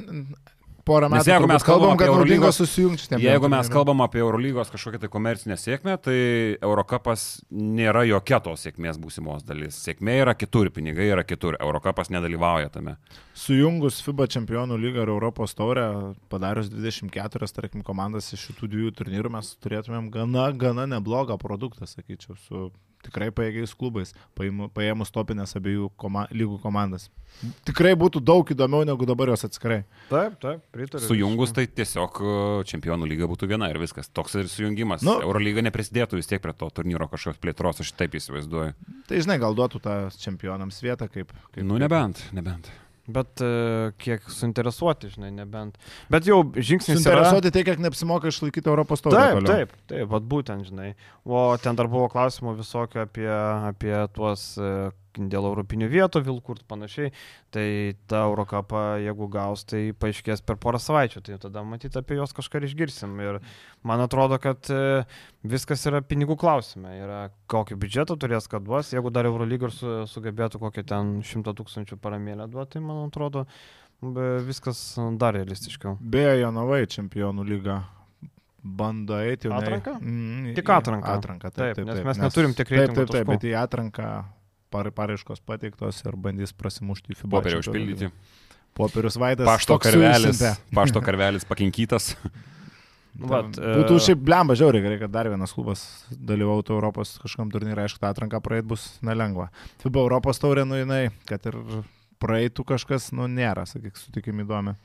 porą 0.85 1.09
Nes 1.09 1.21
metų 1.21 1.31
jeigu 1.31 1.47
mes 1.49 1.65
kalbam, 1.65 1.97
kad 1.99 2.09
Eurolygos- 2.11 2.59
susijungti. 2.61 3.07
Jeigu 3.21 3.47
dviem 3.47 3.55
mes 3.55 3.69
kalbam 3.71 4.01
apie 4.05 4.21
Eurolygos 4.21 4.71
kažkokią 4.73 4.99
tai 5.01 5.09
komercinę 5.09 5.57
sėkmę, 5.59 5.97
tai 6.01 6.17
Eurocapas 6.61 7.41
nėra 7.51 8.03
jokia 8.07 8.41
tos 8.43 8.65
sėkmės 8.65 8.99
būsimos 9.01 9.45
dalis. 9.47 9.79
Sėkmė 9.85 10.19
yra 10.21 10.35
kitur, 10.35 10.69
pinigai 10.69 11.09
yra 11.11 11.23
kitur, 11.23 11.57
Eurocapas 11.59 12.09
nedalyvauja 12.09 12.69
tame. 12.71 12.97
Sujungus 13.33 14.01
FIBA 14.05 14.27
čempionų 14.27 14.77
lygą 14.77 15.05
ir 15.05 15.13
Europos 15.13 15.55
taurę, 15.57 16.15
padarius 16.29 16.69
24, 16.69 17.47
tarkim, 17.53 17.83
komandas 17.83 18.33
iš 18.33 18.51
šitų 18.51 18.71
dviejų 18.71 18.95
turnyrų, 19.01 19.31
mes 19.37 19.55
turėtumėm 19.63 20.11
gana, 20.11 20.51
gana 20.51 20.87
neblogą 20.87 21.37
produktą, 21.41 21.87
sakyčiau, 21.89 22.37
su 22.47 22.71
tikrai 23.05 23.29
pajėgiais 23.31 23.73
klubais, 23.77 24.13
paėmus 24.37 25.11
topinės 25.13 25.55
abiejų 25.59 25.91
koma, 25.99 26.27
lygų 26.31 26.59
komandas. 26.63 27.09
Tikrai 27.63 27.93
būtų 27.95 28.19
daug 28.27 28.49
įdomiau 28.51 28.83
negu 28.85 29.05
dabar 29.07 29.29
jos 29.31 29.45
atskirai. 29.47 29.85
Taip, 30.09 30.33
taip, 30.43 30.65
pritariu. 30.75 31.05
Sujungus 31.07 31.53
tai 31.55 31.63
tiesiog 31.71 32.19
e, 32.19 32.33
čempionų 32.67 33.07
lyga 33.07 33.29
būtų 33.31 33.47
viena 33.47 33.69
ir 33.71 33.79
viskas. 33.79 34.09
Toks 34.11 34.35
ir 34.41 34.49
sujungimas. 34.51 35.01
Nu- 35.07 35.11
Nu, 35.11 35.19
Eurolyga 35.27 35.59
neprisidėtų 35.65 36.15
vis 36.19 36.27
tiek 36.29 36.39
prie 36.43 36.53
to 36.55 36.69
turnyro 36.71 37.07
kažkokios 37.11 37.39
plėtros, 37.43 37.81
aš 37.83 37.89
taip 37.99 38.13
įsivaizduoju. 38.15 38.71
Tai 39.09 39.17
žinai, 39.19 39.35
gal 39.43 39.55
duotų 39.57 39.81
tą 39.83 39.95
čempionams 40.15 40.77
vietą 40.83 41.09
kaip... 41.11 41.33
kaip 41.51 41.63
Nu, 41.67 41.75
nebent, 41.81 42.21
nebent. 42.31 42.69
Bet 43.13 43.43
e, 43.43 43.51
kiek 44.01 44.27
suinteresuoti, 44.31 45.11
žinai, 45.15 45.31
nebent. 45.35 45.77
Bet 46.11 46.27
jau 46.29 46.41
žingsnis 46.55 47.01
yra... 47.01 47.21
Suinteresuoti 47.21 47.53
tai, 47.55 47.65
kiek 47.67 47.83
neapsimoka 47.83 48.31
išlaikyti 48.31 48.71
Europos 48.71 49.03
taurę. 49.03 49.19
Taip, 49.19 49.37
toliau. 49.39 49.51
taip, 49.51 49.75
taip, 49.91 50.07
vat 50.13 50.27
būtent, 50.33 50.67
žinai. 50.69 50.93
O 51.25 51.43
ten 51.61 51.79
dar 51.79 51.91
buvo 51.91 52.07
klausimų 52.11 52.55
visokio 52.59 53.05
apie, 53.05 53.29
apie 53.71 53.95
tuos 54.15 54.53
e, 54.57 54.91
dėl 55.17 55.43
europinių 55.49 55.87
vietų, 55.91 56.21
vilkų 56.23 56.55
ir 56.55 56.61
panašiai. 56.71 57.11
Tai 57.51 57.65
ta 58.07 58.21
Eurocapa, 58.29 58.83
jeigu 59.03 59.27
gaus, 59.33 59.65
tai 59.67 59.91
paaiškės 59.99 60.43
per 60.47 60.55
porą 60.61 60.79
savaičių. 60.79 61.21
Tai 61.27 61.37
tada 61.47 61.63
matyti 61.67 61.99
apie 61.99 62.15
juos 62.19 62.31
kažką 62.37 62.61
ir 62.61 62.67
išgirsim. 62.69 63.17
Ir 63.19 63.39
man 63.83 64.03
atrodo, 64.05 64.39
kad 64.39 64.69
e, 64.71 65.03
viskas 65.43 65.83
yra 65.89 65.99
pinigų 66.01 66.37
klausime. 66.39 66.93
Yra 67.01 67.21
kokį 67.51 67.75
biudžetą 67.81 68.17
turės, 68.21 68.47
kad 68.51 68.63
duos. 68.67 68.93
Jeigu 68.95 69.11
dar 69.11 69.27
Eurolyga 69.27 69.69
su, 69.75 70.01
sugebėtų 70.11 70.61
kokį 70.63 70.85
ten 70.87 71.15
šimtą 71.27 71.55
tūkstančių 71.59 71.99
paramėlę 71.99 72.47
duoti, 72.51 72.77
tai 72.77 72.83
man 72.85 73.07
atrodo, 73.09 73.45
viskas 74.47 74.95
dar 75.19 75.35
realistiškiau. 75.37 75.97
Beje, 76.01 76.39
Jonavai 76.41 76.85
čempionų 76.89 77.43
lyga 77.45 77.81
bando 78.63 79.17
eiti 79.17 79.47
jau. 79.49 79.53
ne- 79.53 79.61
Atranką? 79.65 79.93
Mm, 80.01 80.53
Tik 80.55 80.69
atranką. 80.69 81.13
Atranką, 81.17 81.49
Taip, 81.51 81.75
taip, 81.75 81.75
taip, 81.75 81.85
nes 81.87 82.03
mes 82.05 82.17
neturim 82.21 82.53
tiek 82.53 82.69
reitingų 82.69 82.95
Taip, 82.95 83.07
taip, 83.09 83.25
taip, 83.25 83.27
bet 83.33 83.45
į 83.49 83.53
atranką 83.57 84.09
paraiškos 84.71 85.43
pateiktos 85.47 85.99
ir 86.05 86.15
bandys 86.19 86.55
prasimušti 86.57 87.13
į 87.15 87.19
FIBA. 87.23 87.33
Popierį 87.37 87.59
čempionų 87.59 87.83
užpildyti. 87.83 88.39
Popierius 88.77 89.17
Vaidas. 89.19 89.47
Pašto 89.47 89.77
karvelis, 89.83 90.37
susiuntė. 90.39 90.75
pašto 90.75 91.03
karvelis 91.07 91.47
pakinkytas. 91.47 92.13
Vat, 93.19 93.57
e, 93.59 93.73
Būtų 93.81 93.97
šiaip 94.05 94.21
blemba 94.23 94.55
žiauriai 94.55 94.85
gerai, 94.85 94.99
kad 95.01 95.11
dar 95.11 95.27
vienas 95.27 95.51
klubas 95.51 95.83
dalyvautų 96.15 96.77
Europos 96.77 97.17
kažkam 97.19 97.51
turnyrą, 97.51 97.83
aišku, 97.83 97.99
tą 97.99 98.13
atranką 98.13 98.39
praeit 98.43 98.67
bus 98.67 98.87
nelengva. 99.03 99.49
FIBA 99.83 100.05
Europos 100.05 100.39
taurė, 100.39 100.63
nu 100.67 100.79
jinai, 100.79 101.09
kad 101.27 101.43
ir 101.51 101.59
praeitų 102.23 102.63
kažkas, 102.71 103.09
nu 103.17 103.27
nėra, 103.27 103.65
sakyk, 103.67 103.99
sutikim 103.99 104.39
įdomi. 104.45 104.77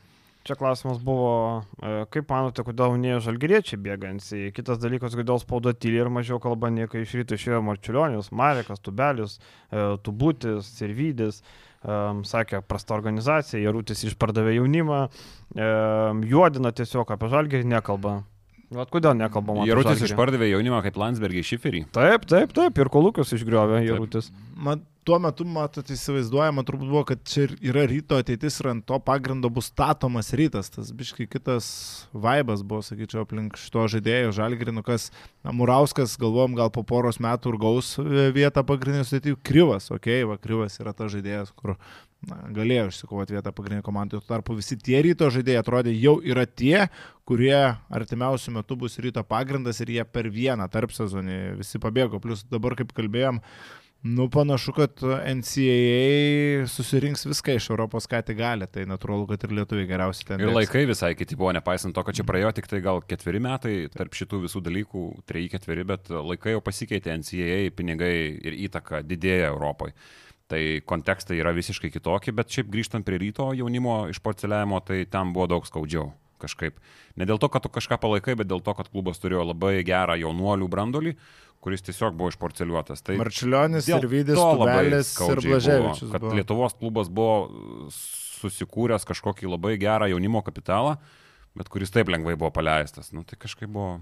Čia 0.47 0.55
klausimas 0.55 1.01
buvo, 1.03 1.65
e, 1.83 2.05
kaip 2.15 2.29
manote, 2.31 2.63
kodėl 2.63 2.95
ne 3.03 3.17
žalgeriečiai 3.23 3.81
bėgantys. 3.83 4.29
Kitas 4.55 4.79
dalykas, 4.79 5.17
kodėl 5.19 5.41
spauda 5.43 5.73
tyliai 5.75 6.05
ir 6.05 6.11
mažiau 6.15 6.39
kalba, 6.43 6.71
nei 6.71 6.87
kai 6.91 7.03
iš 7.03 7.17
ryto 7.19 7.35
išėjo 7.35 7.65
Marčiulionis, 7.67 8.31
Marekas, 8.31 8.79
Tubelius, 8.79 9.41
e, 9.71 9.89
Tubutis, 10.07 10.71
Sirvidis. 10.79 11.43
Um, 11.87 12.25
sakė, 12.27 12.65
prasta 12.67 12.97
organizacija, 12.97 13.61
Jarutis 13.63 14.01
išpardavė 14.09 14.57
jaunimą, 14.57 14.97
juodina 16.27 16.73
tiesiog 16.75 17.13
apie 17.15 17.29
žalgerį, 17.31 17.69
nekalba. 17.71 18.17
Vat 18.75 18.91
kodėl 18.91 19.15
nekalbama? 19.15 19.69
Jarutis 19.69 20.03
išpardavė 20.09 20.49
jaunimą 20.51 20.81
kaip 20.83 20.99
Landsbergį 20.99 21.45
šiferį. 21.47 21.85
Taip, 21.95 22.27
taip, 22.27 22.57
taip, 22.57 22.81
ir 22.83 22.91
kolūkius 22.91 23.37
išgriovė 23.37 23.85
Jarutis. 23.87 24.33
Man 24.59 24.83
tuo 25.07 25.19
metu, 25.23 25.45
matot, 25.47 25.87
įsivaizduojama 25.93 26.65
turbūt 26.67 26.91
buvo, 26.91 27.03
kad 27.07 27.21
čia 27.31 27.45
yra 27.65 27.85
ryto 27.87 28.19
ateitis 28.19 28.59
ir 28.59 28.71
ant 28.73 28.85
to 28.89 28.99
pagrindo 29.07 29.51
bus 29.53 29.69
statomas 29.71 30.33
rytas. 30.37 30.71
Tas 30.75 30.91
biškai 30.97 31.29
kitas 31.31 31.69
vaibas 32.11 32.65
buvo, 32.67 32.83
sakyčiau, 32.87 33.23
aplink 33.23 33.59
šito 33.61 33.87
žaidėjo 33.95 34.35
žalgrinu, 34.37 34.83
kas 34.87 35.13
na, 35.47 35.55
Murauskas, 35.55 36.17
galvom, 36.21 36.57
gal 36.59 36.73
po 36.75 36.83
poros 36.87 37.21
metų 37.23 37.55
ir 37.55 37.61
gaus 37.63 37.93
e, 38.03 38.27
vietą 38.35 38.67
pagrindinės 38.67 39.13
sudėtijų. 39.13 39.39
Kryvas, 39.47 39.89
okei, 39.95 40.25
okay, 40.25 40.29
va, 40.33 40.41
Kryvas 40.43 40.81
yra 40.83 40.97
tas 40.97 41.15
žaidėjas, 41.15 41.55
kur 41.55 41.77
na, 42.27 42.43
galėjo 42.59 42.91
išsikovoti 42.91 43.39
vietą 43.39 43.55
pagrindinė 43.55 43.87
komandai. 43.87 44.19
Tuo 44.19 44.35
tarpu 44.35 44.59
visi 44.59 44.79
tie 44.83 44.99
ryto 45.07 45.31
žaidėjai 45.31 45.63
atrodė 45.63 45.95
jau 45.95 46.19
yra 46.27 46.49
tie, 46.51 46.89
kurie 47.27 47.55
artimiausių 47.95 48.59
metų 48.59 48.83
bus 48.83 48.99
ryto 49.03 49.23
pagrindas 49.27 49.79
ir 49.85 49.97
jie 50.01 50.05
per 50.11 50.33
vieną 50.35 50.67
tarp 50.73 50.95
sezonį 50.95 51.41
visi 51.63 51.79
pabėgo. 51.83 52.19
Plus 52.23 52.43
dabar, 52.51 52.75
kaip 52.79 52.91
kalbėjom, 52.97 53.43
Nu, 54.03 54.29
panašu, 54.31 54.73
kad 54.77 55.01
NCAA 55.03 56.67
susirinks 56.71 57.25
viską 57.27 57.57
iš 57.57 57.71
Europos, 57.73 58.07
ką 58.07 58.21
tik 58.27 58.37
gali, 58.39 58.69
tai 58.71 58.85
natūralu, 58.87 59.25
kad 59.31 59.47
ir 59.47 59.55
lietuviai 59.57 59.89
geriausiai 59.89 60.29
ten. 60.29 60.43
Ir 60.43 60.47
dirbs. 60.51 60.59
laikai 60.61 60.85
visai 60.87 61.11
kiti 61.19 61.39
buvo, 61.39 61.51
nepaisant 61.57 61.97
to, 61.97 62.05
kad 62.07 62.15
čia 62.15 62.27
praėjo 62.29 62.53
tik 62.55 62.69
tai 62.71 62.83
gal 62.85 63.01
ketveri 63.03 63.41
metai 63.43 63.75
tarp 63.91 64.15
šitų 64.15 64.45
visų 64.45 64.63
dalykų, 64.69 65.07
treji 65.27 65.51
ketveri, 65.57 65.87
bet 65.89 66.13
laikai 66.13 66.55
jau 66.55 66.63
pasikeitė, 66.63 67.17
NCAA 67.23 67.73
pinigai 67.75 68.13
ir 68.37 68.61
įtaka 68.69 69.03
didėja 69.03 69.51
Europoje. 69.55 69.97
Tai 70.47 70.61
kontekstai 70.87 71.41
yra 71.41 71.51
visiškai 71.57 71.91
kitokie, 71.91 72.37
bet 72.37 72.53
šiaip 72.55 72.71
grįžtant 72.71 73.07
prie 73.07 73.19
ryto 73.19 73.49
jaunimo 73.59 74.05
iš 74.13 74.23
porceliavimo, 74.23 74.79
tai 74.87 75.03
tam 75.11 75.35
buvo 75.35 75.49
daug 75.57 75.67
skaudžiau 75.67 76.13
kažkaip. 76.39 76.79
Ne 77.17 77.27
dėl 77.29 77.41
to, 77.41 77.49
kad 77.51 77.65
tu 77.65 77.73
kažką 77.73 77.99
palaikai, 78.01 78.37
bet 78.39 78.49
dėl 78.51 78.63
to, 78.65 78.75
kad 78.77 78.91
klubas 78.93 79.21
turėjo 79.23 79.49
labai 79.51 79.81
gerą 79.87 80.19
jaunuolių 80.21 80.69
brandolį, 80.71 81.17
kuris 81.67 81.83
tiesiog 81.83 82.15
buvo 82.15 82.31
išporceliuotas. 82.31 83.03
Tai 83.03 83.17
Marčiulionis 83.19 83.89
ir 83.91 84.05
Vydis, 84.07 84.39
Tubelis 84.39 85.09
ir 85.19 85.41
Blaževičius. 85.43 86.05
Buvo, 86.05 86.13
kad 86.13 86.23
buvo. 86.23 86.35
Lietuvos 86.39 86.77
klubas 86.79 87.11
buvo 87.11 87.39
susikūręs 87.91 89.07
kažkokį 89.09 89.51
labai 89.51 89.73
gerą 89.83 90.07
jaunimo 90.13 90.45
kapitalą, 90.47 90.95
bet 91.59 91.73
kuris 91.73 91.91
taip 91.91 92.13
lengvai 92.13 92.37
buvo 92.39 92.53
paleistas. 92.55 93.11
Nu, 93.11 93.27
tai 93.27 93.41
kažkaip 93.43 93.73
buvo. 93.75 93.97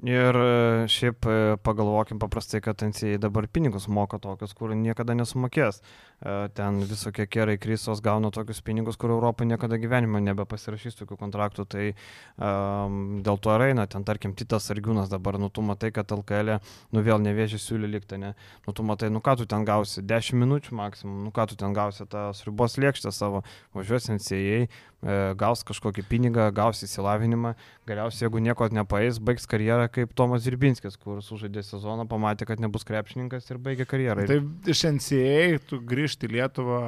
Ir 0.00 0.32
e, 0.32 0.88
šiaip 0.88 1.26
e, 1.28 1.32
pagalvokim 1.60 2.16
paprastai, 2.20 2.62
kad 2.64 2.80
NCA 2.80 3.18
dabar 3.20 3.44
pinigus 3.52 3.84
moka 3.84 4.16
tokius, 4.16 4.54
kur 4.56 4.72
niekada 4.72 5.12
nesumokės. 5.12 5.82
E, 6.24 6.48
Ten 6.56 6.78
visokie 6.88 7.26
kerai 7.28 7.58
krisos 7.60 8.00
gauna 8.00 8.30
tokius 8.32 8.62
pinigus, 8.64 8.96
kur 8.96 9.12
Europą 9.12 9.44
niekada 9.44 9.76
gyvenime 9.76 10.22
nebepasirašys 10.24 10.96
tokių 11.02 11.18
kontraktų. 11.20 11.66
Tai 11.68 11.84
um, 11.92 13.20
dėl 13.26 13.42
to 13.44 13.52
ir 13.58 13.66
eina, 13.66 13.84
ten 13.92 14.06
tarkim, 14.08 14.32
Titas 14.32 14.70
Argiūnas 14.72 15.12
dabar, 15.12 15.36
nu 15.40 15.50
tu 15.52 15.60
matai, 15.60 15.92
kad 15.92 16.08
LKL, 16.16 16.56
nu 16.96 17.04
vėl 17.04 17.20
nevėžė 17.20 17.60
siūlį 17.60 17.92
likti, 17.98 18.16
ne? 18.24 18.32
Nu 18.64 18.72
tu 18.76 18.86
matai, 18.86 19.12
nu 19.12 19.20
ką 19.20 19.36
tu 19.42 19.48
ten 19.50 19.68
gausi, 19.68 20.00
10 20.00 20.40
minučių 20.40 20.80
maksimum, 20.80 21.26
nu 21.28 21.34
ką 21.34 21.50
tu 21.52 21.60
ten 21.60 21.76
gausi, 21.76 22.08
tą 22.08 22.30
sribos 22.36 22.80
lėkštę 22.80 23.12
savo, 23.12 23.44
važiuosi 23.76 24.16
NCA, 24.16 24.64
e, 24.64 24.68
gaus 25.00 25.62
kažkokį 25.64 26.04
pinigą, 26.04 26.46
gaus 26.52 26.82
įsilavinimą, 26.84 27.54
galiausiai 27.88 28.26
jeigu 28.26 28.42
nieko 28.44 28.66
nepaeis, 28.68 29.16
baigs 29.16 29.48
karjerą 29.48 29.86
kaip 29.92 30.12
Tomas 30.16 30.44
Zirbinskis, 30.44 30.98
kur 31.00 31.22
sužaidė 31.24 31.62
sezoną, 31.64 32.04
pamatė, 32.10 32.44
kad 32.50 32.60
nebus 32.60 32.84
krepšininkas 32.88 33.48
ir 33.48 33.60
baigė 33.64 33.86
karjerą. 33.88 34.26
Tai 34.28 34.38
iš 34.68 34.84
NCA 34.98 35.62
tu 35.70 35.80
grįžti 35.80 36.28
į 36.28 36.34
Lietuvą, 36.36 36.82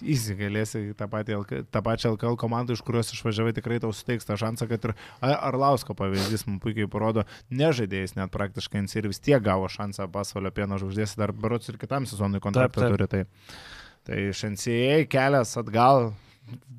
įsigalėsi 0.00 0.86
tą, 0.96 1.10
patį, 1.12 1.38
tą 1.68 1.84
pačią 1.84 2.14
LKL 2.14 2.40
komandą, 2.40 2.78
iš 2.78 2.84
kurios 2.86 3.12
išvažiavai, 3.12 3.52
tikrai 3.60 3.80
tau 3.84 3.92
suteiks 3.92 4.24
tą 4.28 4.40
šansą, 4.40 4.68
kad 4.72 4.88
ir 4.88 4.96
Arlausko 5.20 5.96
pavyzdys 6.00 6.48
mums 6.48 6.64
puikiai 6.64 6.88
parodo, 6.88 7.28
nežaidėjais 7.52 8.16
net 8.16 8.32
praktiškai 8.32 8.86
NCA 8.86 9.02
ir 9.02 9.12
vis 9.12 9.20
tiek 9.20 9.44
gavo 9.44 9.68
šansą 9.68 10.08
pasvalio 10.12 10.54
pieno 10.54 10.80
žvaigždės, 10.80 11.18
dar 11.20 11.36
berots 11.36 11.68
ir 11.68 11.76
kitam 11.80 12.08
sezonui 12.08 12.40
kontraktą 12.40 12.88
turi. 12.88 13.10
Tai, 13.10 13.24
tai 14.08 14.28
iš 14.32 14.46
NCA 14.54 15.02
kelias 15.12 15.58
atgal 15.60 16.14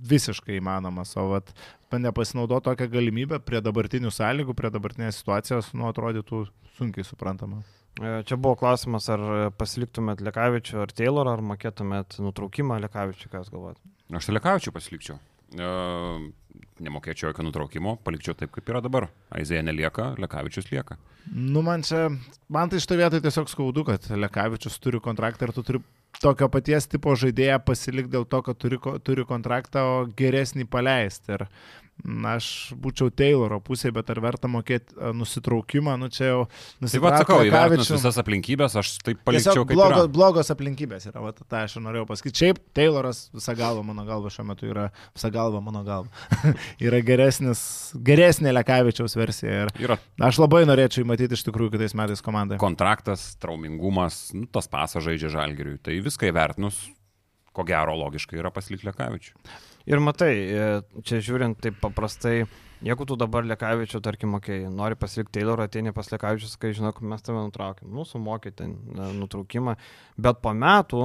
visiškai 0.10 0.60
įmanomas, 0.60 1.16
o 1.18 1.30
vat 1.34 1.54
nepasinaudoto 1.96 2.74
tokią 2.74 2.90
galimybę 2.92 3.40
prie 3.40 3.62
dabartinių 3.64 4.12
sąlygų, 4.12 4.56
prie 4.58 4.72
dabartinės 4.74 5.22
situacijos, 5.22 5.72
nu, 5.78 5.88
atrodytų 5.88 6.42
sunkiai 6.76 7.06
suprantama. 7.08 7.62
E, 8.02 8.18
Čia 8.28 8.36
buvo 8.36 8.58
klausimas, 8.60 9.08
ar 9.14 9.54
pasiliktumėt 9.56 10.24
Lekavičių 10.26 10.82
ar 10.84 10.92
Taylorą, 10.92 11.38
ar 11.38 11.46
mokėtumėt 11.54 12.20
nutraukimą 12.24 12.82
Lekavičių, 12.88 13.32
ką 13.32 13.44
jūs 13.44 13.54
galvojate? 13.54 13.94
Aš 14.12 14.28
Telekaučių 14.30 14.76
pasilikčiau. 14.76 15.20
E, 15.56 15.70
nemokėčiau 16.84 17.30
jokio 17.30 17.46
nutraukimo, 17.48 17.96
palikčiau 18.04 18.36
taip, 18.38 18.52
kaip 18.56 18.70
yra 18.72 18.82
dabar. 18.84 19.08
Aizėja 19.36 19.64
nelieka, 19.64 20.12
Lekavičius 20.20 20.68
lieka. 20.74 20.98
Nu, 21.32 21.64
man 21.66 21.86
čia, 21.88 22.10
man 22.52 22.72
tai 22.72 22.82
šitoje 22.84 23.02
vietoje 23.02 23.24
tiesiog 23.26 23.52
skaudu, 23.52 23.86
kad 23.88 24.10
Lekavičius 24.12 24.76
turi 24.84 25.00
kontraktą 25.04 25.48
ir 25.48 25.56
tu 25.56 25.64
turi 25.66 25.82
tokio 26.24 26.50
paties 26.52 26.88
tipo 26.92 27.16
žaidėją 27.20 27.60
pasilikti 27.66 28.14
dėl 28.16 28.28
to, 28.30 28.42
kad 28.46 28.60
turi, 28.62 28.80
turi 29.06 29.26
kontraktą, 29.28 29.84
o 29.86 29.98
geresnį 30.18 30.68
paleisti. 30.72 31.36
Ir 31.38 31.48
na, 32.04 32.36
aš 32.36 32.74
būčiau 32.82 33.12
Tayloro 33.14 33.62
pusėje, 33.64 33.94
bet 33.96 34.10
ar 34.12 34.20
verta 34.24 34.50
mokėti 34.52 34.98
a, 34.98 35.12
nusitraukimą, 35.16 35.96
nu 36.02 36.10
čia 36.14 36.28
jau 36.28 36.42
Tai 36.84 37.02
va, 37.04 37.14
sakau, 37.22 37.40
įvertinus 37.48 37.92
visas 37.94 38.20
aplinkybės, 38.22 38.76
aš 38.82 38.92
taip 39.06 39.22
palikčiau 39.26 39.64
kaip 39.64 39.78
blogo, 39.78 40.02
yra. 40.04 40.12
blogos 40.12 40.52
aplinkybės 40.54 41.08
yra, 41.10 41.24
va, 41.24 41.32
tą 41.36 41.64
aš 41.64 41.78
norėjau 41.84 42.08
pasakyti. 42.10 42.42
Šiaip 42.44 42.60
Tayloras 42.76 43.26
visą 43.36 43.56
galvą, 43.58 43.86
mano 43.88 44.06
galva 44.08 44.32
šiuo 44.34 44.48
metu 44.52 44.70
yra, 44.70 44.90
visą 45.16 45.32
galvą, 45.34 45.62
mano 45.66 45.86
galva, 45.88 46.12
yra 46.86 47.00
geresnis, 47.06 47.64
geresnė 48.06 48.54
Lekavičiaus 48.56 49.18
versija. 49.18 49.66
Ir 49.66 49.88
Yra 49.88 50.00
aš 50.26 50.40
labai 50.42 50.64
norėčiau 50.68 51.08
matyti 51.08 51.38
iš 51.38 51.46
tikrųjų 51.48 51.76
kitais 51.76 51.96
metais 51.98 52.24
komandoje. 52.26 52.60
kontraktas, 52.62 53.34
traumingumas, 53.42 54.30
nu, 54.36 54.48
tas 54.52 54.70
pasas 54.72 55.04
žaidžia 55.06 55.32
žalgeriui. 55.34 55.80
Tai 55.84 55.96
viską 56.06 56.30
įvertinus, 56.32 56.80
ko 57.56 57.66
gero 57.68 57.96
logiškai 58.04 58.40
yra 58.42 58.52
pasilikti 58.54 58.90
Lekavičių. 58.90 59.36
Ir 59.86 60.02
matai, 60.02 60.32
e, 60.34 60.70
čia 61.06 61.20
žiūrint 61.22 61.60
taip 61.62 61.76
paprastai, 61.82 62.48
jeigu 62.86 63.06
tu 63.06 63.18
dabar 63.22 63.46
Lekavičių, 63.46 64.02
tarkim, 64.06 64.32
mokėjai, 64.34 64.72
nori 64.74 64.98
pasilikti 64.98 65.38
Taylorą, 65.38 65.68
ateini 65.70 65.94
pas 65.94 66.10
Lekavičius, 66.10 66.56
kai 66.62 66.74
žinok, 66.74 67.04
mes 67.06 67.22
tave 67.26 67.44
nutraukėm, 67.46 67.92
nu, 67.94 68.06
sumokėte 68.10 68.66
nutraukimą, 69.20 69.78
bet 70.18 70.42
po 70.42 70.56
metų 70.58 71.04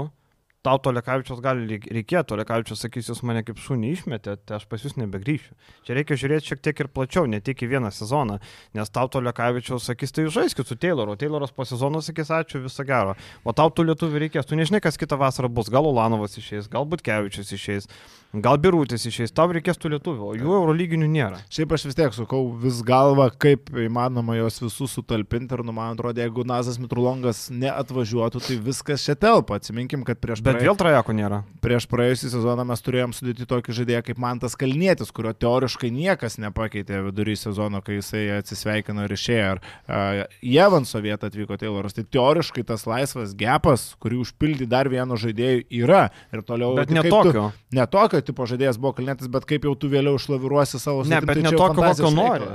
tau 0.62 0.78
to 0.78 0.92
Lekavičius 0.92 1.40
gali 1.40 1.64
reik- 1.70 1.88
reikėti, 1.88 2.34
o 2.34 2.38
Lekavičius 2.40 2.82
sakys, 2.84 3.08
jūs 3.08 3.22
mane 3.24 3.40
kaip 3.46 3.56
šunį 3.56 3.92
išmetėte, 3.96 4.42
tai 4.44 4.58
aš 4.58 4.66
pas 4.68 4.82
jūs 4.84 4.98
nebegrįšiu. 5.00 5.54
Čia 5.88 5.96
reikia 5.96 6.18
žiūrėti 6.20 6.50
šiek 6.52 6.60
tiek 6.60 6.82
ir 6.84 6.88
plačiau, 6.92 7.24
ne 7.30 7.40
tik 7.40 7.62
į 7.64 7.70
vieną 7.72 7.88
sezoną, 7.94 8.36
nes 8.76 8.92
tau 8.92 9.08
to 9.08 9.22
Lekavičius 9.24 9.88
sakys, 9.88 10.12
tai 10.12 10.26
žaiskit 10.28 10.68
su 10.68 10.76
Tayloru, 10.76 11.16
Tayloras 11.16 11.54
po 11.56 11.64
sezono 11.64 12.02
sakys, 12.04 12.28
ačiū, 12.28 12.60
viso 12.66 12.84
gero. 12.84 13.16
O 13.44 13.54
tau 13.56 13.72
tų 13.72 13.88
lietuvių 13.88 14.24
reikės, 14.26 14.48
tu 14.48 14.58
nežinai, 14.58 14.82
kas 14.84 15.00
kitą 15.00 15.16
vasarą 15.20 15.48
bus, 15.48 15.72
gal 15.72 15.88
Ulanovas 15.88 16.36
išeis, 16.36 16.68
galbūt 16.68 17.00
Kevičius 17.08 17.54
išeis, 17.56 17.88
gal 18.36 18.60
Birūtis 18.60 19.08
išeis, 19.08 19.32
tau 19.32 19.48
reikės 19.48 19.80
tų 19.80 19.94
lietuvių, 19.96 20.28
o 20.28 20.36
jų 20.36 20.52
eurolyginių 20.60 21.08
nėra. 21.08 21.40
Šiaip 21.48 21.72
aš 21.72 21.88
vis 21.88 21.96
tiek 21.98 22.12
sukau 22.14 22.44
vis 22.60 22.82
galvą, 22.86 23.30
kaip 23.40 23.72
įmanoma 23.72 24.36
juos 24.36 24.60
visus 24.60 24.92
sutalpinti 24.92 25.56
ir, 25.56 25.64
nu, 25.64 25.72
man 25.72 25.96
atrodo, 25.96 26.20
jeigu 26.20 26.44
Nazas 26.46 26.76
Mitrulongas 26.82 27.48
neatvažiuotų, 27.50 28.44
tai 28.44 28.60
viskas 28.60 29.08
čia 29.08 29.16
telpa. 29.18 29.56
Atsiminkim, 29.60 30.04
kad 30.06 30.20
prieš, 30.22 30.42
Bet 30.49 30.49
praė- 30.54 30.66
vėl 30.66 30.76
trajako 30.76 31.12
nėra. 31.14 31.38
prieš 31.60 31.86
praėjusią 31.90 32.30
sezoną 32.32 32.64
mes 32.66 32.80
turėjom 32.82 33.12
sudėti 33.12 33.46
tokį 33.46 33.72
žaidėją 33.78 34.02
kaip 34.06 34.18
Mantas 34.18 34.56
Kalnietis, 34.56 35.10
kurio 35.12 35.32
teoriškai 35.34 35.90
niekas 35.92 36.38
nepakeitė 36.38 37.02
vidury 37.06 37.36
sezono, 37.36 37.80
kai 37.82 37.98
jisai 38.00 38.38
atsisveikino 38.38 39.04
ir 39.04 39.10
išėjo. 39.16 39.50
Ar 39.50 39.60
uh, 39.60 40.26
Jevanso 40.42 41.00
vietą 41.04 41.28
atvyko 41.30 41.56
Tayloras. 41.60 41.94
Tai 41.94 42.04
teoriškai 42.04 42.64
tas 42.66 42.86
laisvas 42.86 43.34
gepas, 43.34 43.94
kurį 44.00 44.20
užpildyti 44.24 44.68
dar 44.68 44.88
vieno 44.88 45.16
žaidėjų 45.20 45.66
yra. 45.82 46.10
Ir 46.32 46.42
toliau. 46.42 46.74
Bet 46.76 46.88
tai 46.88 46.94
ne 46.94 47.02
kaip 47.02 47.10
tu- 47.10 47.22
tokio. 47.32 47.52
Ne 47.72 47.86
tokio 47.86 48.20
tipo 48.24 48.46
žaidėjas 48.46 48.78
buvo 48.80 48.94
Kalnietis, 48.98 49.28
bet 49.28 49.44
kaip 49.46 49.62
jau 49.64 49.74
tu 49.78 49.88
vėliau 49.88 50.16
išlaviruosi 50.18 50.80
savo 50.80 51.04
Ne, 51.04 51.20
sudėtim, 51.20 51.26
bet 51.26 51.36
tai 51.36 51.42
ne 51.42 51.56
fantazijos 51.58 52.10
kokio 52.10 52.16
nori. 52.16 52.46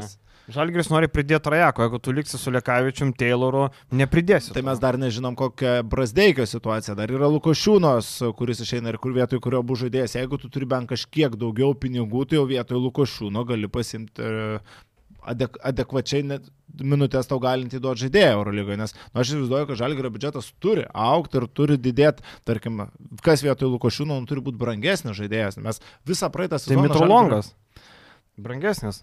Žalgris 0.51 0.91
nori 0.93 1.07
pridėti 1.09 1.47
trajako, 1.47 1.87
jeigu 1.87 1.99
tu 2.05 2.13
liksi 2.13 2.37
su 2.37 2.51
Lekavičium, 2.53 3.15
Tayloru, 3.17 3.63
nepridėsi. 3.97 4.53
Tai 4.53 4.61
mes 4.67 4.81
dar 4.81 4.99
nežinom, 5.01 5.33
kokia 5.37 5.79
Brasdeikio 5.89 6.45
situacija. 6.49 6.93
Dar 6.97 7.09
yra 7.09 7.29
Lukošiūnos, 7.33 8.11
kuris 8.37 8.61
išeina 8.61 8.93
ir 8.93 8.99
kur 9.01 9.15
vietoj 9.15 9.41
kurio 9.41 9.63
bus 9.65 9.81
žaidėjas. 9.81 10.17
Jeigu 10.19 10.37
tu 10.41 10.51
turi 10.53 10.69
bent 10.69 10.91
kažkiek 10.91 11.33
daugiau 11.41 11.73
pinigų, 11.73 12.27
tai 12.29 12.37
jau 12.37 12.45
vietoj 12.49 12.77
Lukošiūno 12.83 13.41
gali 13.49 13.71
pasimti 13.73 14.21
e, 14.21 14.59
adek 15.33 15.57
adekvačiai 15.65 16.37
minutės 16.75 17.29
tau 17.29 17.39
galinti 17.41 17.81
duoti 17.81 18.05
žaidėją 18.05 18.37
Eurolygoje. 18.37 18.77
Nes 18.83 18.93
nu, 18.93 19.23
aš 19.23 19.33
įsivaizduoju, 19.33 19.69
kad 19.71 19.81
Žalgirio 19.81 20.13
biudžetas 20.13 20.51
turi 20.61 20.85
aukti 20.91 21.41
ir 21.41 21.49
turi 21.57 21.79
didėti. 21.81 22.25
Tarkim, 22.45 22.85
kas 23.25 23.41
vietoj 23.45 23.73
Lukošiūno 23.73 24.21
nu, 24.21 24.29
turi 24.29 24.45
būti 24.45 24.61
brangesnis 24.61 25.17
žaidėjas. 25.17 25.57
Mes 25.65 25.81
visą 26.05 26.29
praeitą 26.29 26.59
Tai 26.59 26.67
sezoną... 26.67 26.85
Mitrolongas. 26.85 27.53
Brangesnis. 28.37 29.01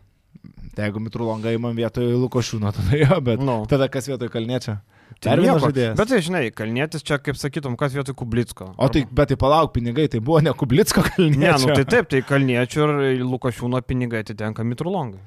Tai 0.73 0.87
jeigu 0.89 1.01
Mitrolongą 1.05 1.51
įmam 1.53 1.77
vietoj 1.77 2.07
Lukošiūno, 2.17 2.71
tada 2.73 2.97
jo, 2.97 3.19
bet 3.21 3.41
Nu. 3.45 3.59
tada 3.69 3.89
kas 3.93 4.07
vietoj 4.09 4.31
Kalniečio? 4.33 4.79
Tai 5.21 5.35
Dar 5.35 5.41
vienas 5.43 5.59
nieko. 5.61 5.69
žaidėjas. 5.69 5.97
Bet 5.99 6.09
tai 6.09 6.21
žinai, 6.25 6.41
Kalnietis 6.57 7.03
čia, 7.05 7.19
kaip 7.21 7.37
sakytum, 7.37 7.75
kas 7.77 7.93
vietoj 7.93 8.15
Kublicko. 8.17 8.71
O 8.81 8.89
tai, 8.89 9.03
bet 9.05 9.29
tai 9.29 9.37
palauk, 9.37 9.75
pinigai, 9.75 10.07
tai 10.09 10.21
buvo 10.25 10.41
ne 10.41 10.55
Kublicko 10.57 11.03
Ne, 11.05 11.11
kalniečio. 11.11 11.69
nu 11.69 11.77
tai 11.77 11.85
taip, 11.85 12.09
tai 12.09 12.23
Kalniečių 12.25 12.81
ir 13.19 13.21
Lukošiūno 13.29 13.83
pinigai 13.85 14.23
atitenka 14.25 14.65
Mitrolongai. 14.65 15.21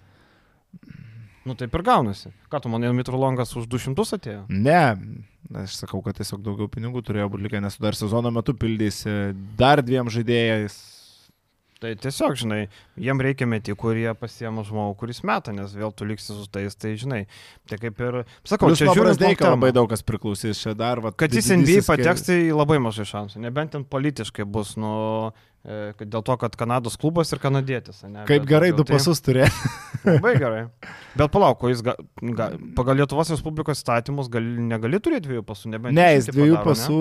Nu 1.45 1.53
taip 1.53 1.75
ir 1.77 1.83
gaunasi. 1.85 2.31
Ką 2.49 2.63
tu 2.63 2.69
manai, 2.73 2.89
Mitrolongas 2.97 3.53
už 3.55 3.67
200 3.69 4.17
atėjo? 4.17 4.41
Ne, 4.49 4.97
aš 5.61 5.75
sakau, 5.77 6.01
kad 6.01 6.17
tiesiog 6.17 6.41
daugiau 6.41 6.65
pinigų 6.67 7.03
turėjo 7.05 7.29
būti 7.29 7.45
likę, 7.45 7.61
nes 7.61 7.77
dar 7.77 7.93
sezono 7.93 8.31
metu 8.33 8.55
pildysi 8.57 9.35
dar 9.55 9.83
dviem 9.85 10.09
žaidėjais. 10.09 10.73
Tai 11.83 11.89
tiesiog, 11.99 12.37
žinai, 12.39 12.59
jiem 13.03 13.19
reikia 13.19 13.45
metikų, 13.51 13.75
kurie 13.81 14.07
pasiema 14.15 14.63
žmogų, 14.63 14.93
kuris 15.01 15.19
meta, 15.27 15.51
nes 15.51 15.73
vėl 15.75 15.91
tu 15.91 16.07
liksi 16.07 16.31
su 16.31 16.45
tais, 16.47 16.77
tai 16.79 16.93
žinai. 16.99 17.25
Tai 17.67 17.79
kaip 17.81 17.99
ir, 17.99 18.17
sakau, 18.47 18.69
Plius 18.69 18.79
čia 18.79 18.93
žiūrint 18.95 19.25
long 19.25 19.43
labai 19.43 19.73
daug 19.75 19.89
kas 19.91 20.05
priklausys 20.07 20.61
čia 20.63 20.71
dar. 20.77 21.03
Va, 21.03 21.11
Kad 21.11 21.35
jis 21.35 21.51
NBA 21.51 21.83
pateks, 21.83 22.23
tai 22.29 22.37
labai 22.55 22.79
mažai 22.79 23.03
šansų. 23.09 23.43
Nebent 23.43 23.75
ten 23.75 23.83
politiškai 23.91 24.47
bus, 24.47 24.77
nu, 24.79 24.93
dėl 25.65 26.21
to, 26.25 26.35
kad 26.37 26.53
Kanados 26.59 26.93
klubas 27.01 27.31
ir 27.33 27.39
kanadietis. 27.41 28.03
Ne, 28.05 28.21
Kaip 28.29 28.43
Bet 28.43 28.49
gerai 28.51 28.71
du 28.77 28.85
pasus 28.85 29.21
turėjo. 29.25 29.49
Tai, 30.05 30.17
labai 30.19 30.35
gerai. 30.37 30.59
Bet 31.17 31.31
palauk, 31.33 31.63
jis 31.71 31.81
ga, 31.81 31.95
ga, 32.37 32.49
pagal 32.77 32.99
Lietuvos 32.99 33.31
Respublikos 33.33 33.79
įstatymus 33.81 34.27
gali, 34.29 34.51
negali 34.69 34.99
turėti 35.01 35.25
dviejų 35.29 35.45
pasų, 35.47 35.71
nebent 35.73 35.97
Ne, 35.97 36.09
jis 36.19 36.27
dviejų 36.29 36.59
padaro, 36.59 36.61
ne? 36.61 36.69
pasų, 36.69 36.99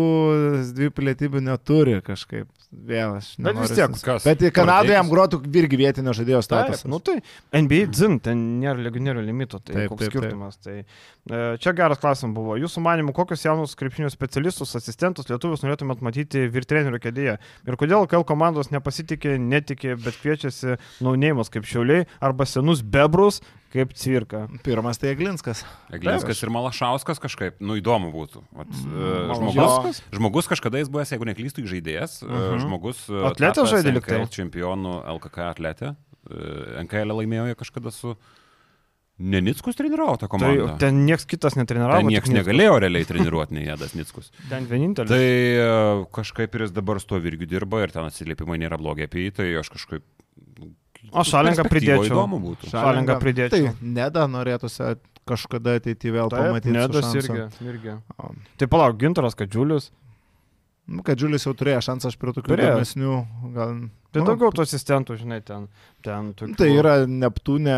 jis 0.63 0.71
dviejų 0.79 0.95
pilietybių 0.97 1.43
neturi 1.51 1.99
kažkaip. 2.07 2.49
Vėl 2.75 3.13
aš. 3.21 3.29
Bet 3.39 3.59
vis 3.61 3.75
tiek, 3.77 3.93
kas? 4.03 4.25
Bet 4.27 4.41
į 4.43 4.49
Kanadą 4.57 4.89
Tvarkietis? 4.89 4.97
jam 4.97 5.11
grotų 5.13 5.39
irgi 5.61 5.79
vietinio 5.79 6.15
žaidėjo 6.17 6.41
Taip, 6.41 6.47
statusas. 6.49 6.89
nu 6.91 6.99
tai 7.07 7.19
NBA 7.55 7.85
dzin, 7.93 8.17
ten 8.25 8.41
nėra 8.65 8.81
legionierių 8.83 9.23
limito, 9.23 9.61
tai 9.61 9.77
Taip, 9.77 9.83
taip, 9.85 9.93
koks 9.93 10.01
taip, 10.01 10.11
taip. 10.11 10.25
skirtumas. 10.25 10.57
Tai, 10.65 10.75
e, 10.83 11.43
čia 11.63 11.75
geras 11.79 12.01
klausimas 12.03 12.35
buvo. 12.35 12.57
Jūsų 12.59 12.83
manimu, 12.83 13.15
kokius 13.15 13.45
jaunus 13.47 13.77
krepšinio 13.79 14.11
specialistus, 14.11 14.75
asistentus 14.81 15.29
lietuvius 15.31 15.63
norėtumėt 15.63 16.03
matyti 16.03 16.49
vyr 16.51 16.67
trenerių 16.67 16.99
kėdėje? 17.05 17.37
Ir 17.71 17.79
kodėl 17.79 18.09
KL 18.11 18.27
komandos 18.55 18.71
nepasitikė, 18.71 19.35
netikė, 19.41 19.97
bet 19.99 20.17
kviečiasi 20.23 20.77
naunėjimus 21.03 21.51
kaip 21.53 21.67
šiauliai 21.67 22.05
arba 22.23 22.47
senus 22.47 22.83
bebrus 22.83 23.41
kaip 23.75 23.91
cvirka? 23.99 24.45
Pirmas 24.63 25.01
tai 25.03 25.11
Eglinskas. 25.15 25.65
Eglinskas 25.93 26.43
ir 26.45 26.53
Malašauskas 26.55 27.19
kažkaip, 27.23 27.59
nu 27.61 27.75
įdomu 27.81 28.13
būtų. 28.15 28.45
Vat, 28.55 28.71
mm, 28.71 29.35
žmogus, 29.35 29.57
Malašauskas? 29.59 30.03
žmogus 30.15 30.47
kažkada 30.53 30.79
jis 30.79 30.89
buvęs, 30.95 31.11
jeigu 31.17 31.27
neklystų, 31.33 31.67
žaidėjas, 31.67 32.21
uh 32.23 32.31
Mhm. 32.31 32.63
žmogus 32.63 33.03
e, 33.11 33.19
Atletė 33.27 33.67
žaidė 33.67 33.93
lyg 33.99 34.05
NKL 34.07 34.27
tai. 34.29 34.35
čempionų 34.39 34.95
LKK 35.19 35.39
atletė. 35.51 35.97
E, 36.31 36.85
NKL 36.87 37.11
laimėjo 37.19 37.55
kažkada 37.59 37.91
su 37.93 38.15
Nenickus 39.19 39.77
treniravo 39.79 40.17
tą 40.19 40.27
Tai 40.27 40.33
komandą. 40.33 40.73
ten 40.83 41.05
niekas 41.07 41.23
kitas 41.31 41.55
netreniravo. 41.55 42.01
Ten 42.03 42.11
niekas 42.11 42.33
negalėjo 42.35 42.79
realiai 42.83 43.07
treniruoti, 43.07 43.55
nei 43.55 43.69
Jadas 43.69 43.95
Nickus. 43.95 44.33
Ten 44.51 44.67
vienintelis. 44.67 45.13
Tai 45.13 45.23
e, 45.23 45.69
kažkaip 46.17 46.57
ir 46.59 46.67
jis 46.67 46.75
dabar 46.75 46.99
su 46.99 47.13
tuo 47.13 47.21
virgiu 47.23 47.47
dirba 47.47 47.85
ir 47.85 47.95
ten 47.95 48.09
atsiliepimai 48.09 48.59
nėra 48.59 48.81
blogi 48.81 49.07
apie 49.07 49.29
jį, 49.29 49.35
tai 49.39 49.49
aš 49.63 49.71
kažkaip... 49.77 50.03
O 51.15 51.23
Šalinką 51.23 51.69
pridėčiau. 51.71 52.09
Įdomu 52.09 52.41
būtų. 52.43 52.73
Šalingą 52.73 53.21
pridėčiau. 53.23 53.71
Tai 53.77 53.91
neda 54.01 54.25
norėtųsi 54.27 54.97
kažkada 55.29 55.77
ateityje 55.79 56.15
vėl 56.17 56.31
Taip, 56.33 56.49
pamatyti. 56.49 56.73
su 56.73 56.79
Nedas 56.81 57.13
irgi. 57.21 57.45
irgi. 57.71 57.95
Tai 58.59 58.69
palauk, 58.73 58.97
Gintaras 58.99 59.37
Kadžiulis. 59.39 59.93
Nu, 60.91 61.05
kad 61.07 61.21
Džiulis 61.21 61.47
jau 61.47 61.55
turėjo 61.57 61.81
šansą, 61.87 62.11
aš 62.11 62.19
prie 62.21 62.35
tokių 62.37 62.57
įdomesnių. 62.59 63.13
Gal... 63.55 63.77
Tai 64.15 64.23
nu, 64.23 64.29
daugiau 64.31 64.53
tų 64.55 64.63
asistentų, 64.63 65.17
žinai, 65.19 65.41
ten. 65.43 65.65
ten 66.07 66.29
tokių... 66.39 66.55
Tai 66.61 66.69
yra 66.71 66.93
Neptūne 67.11 67.75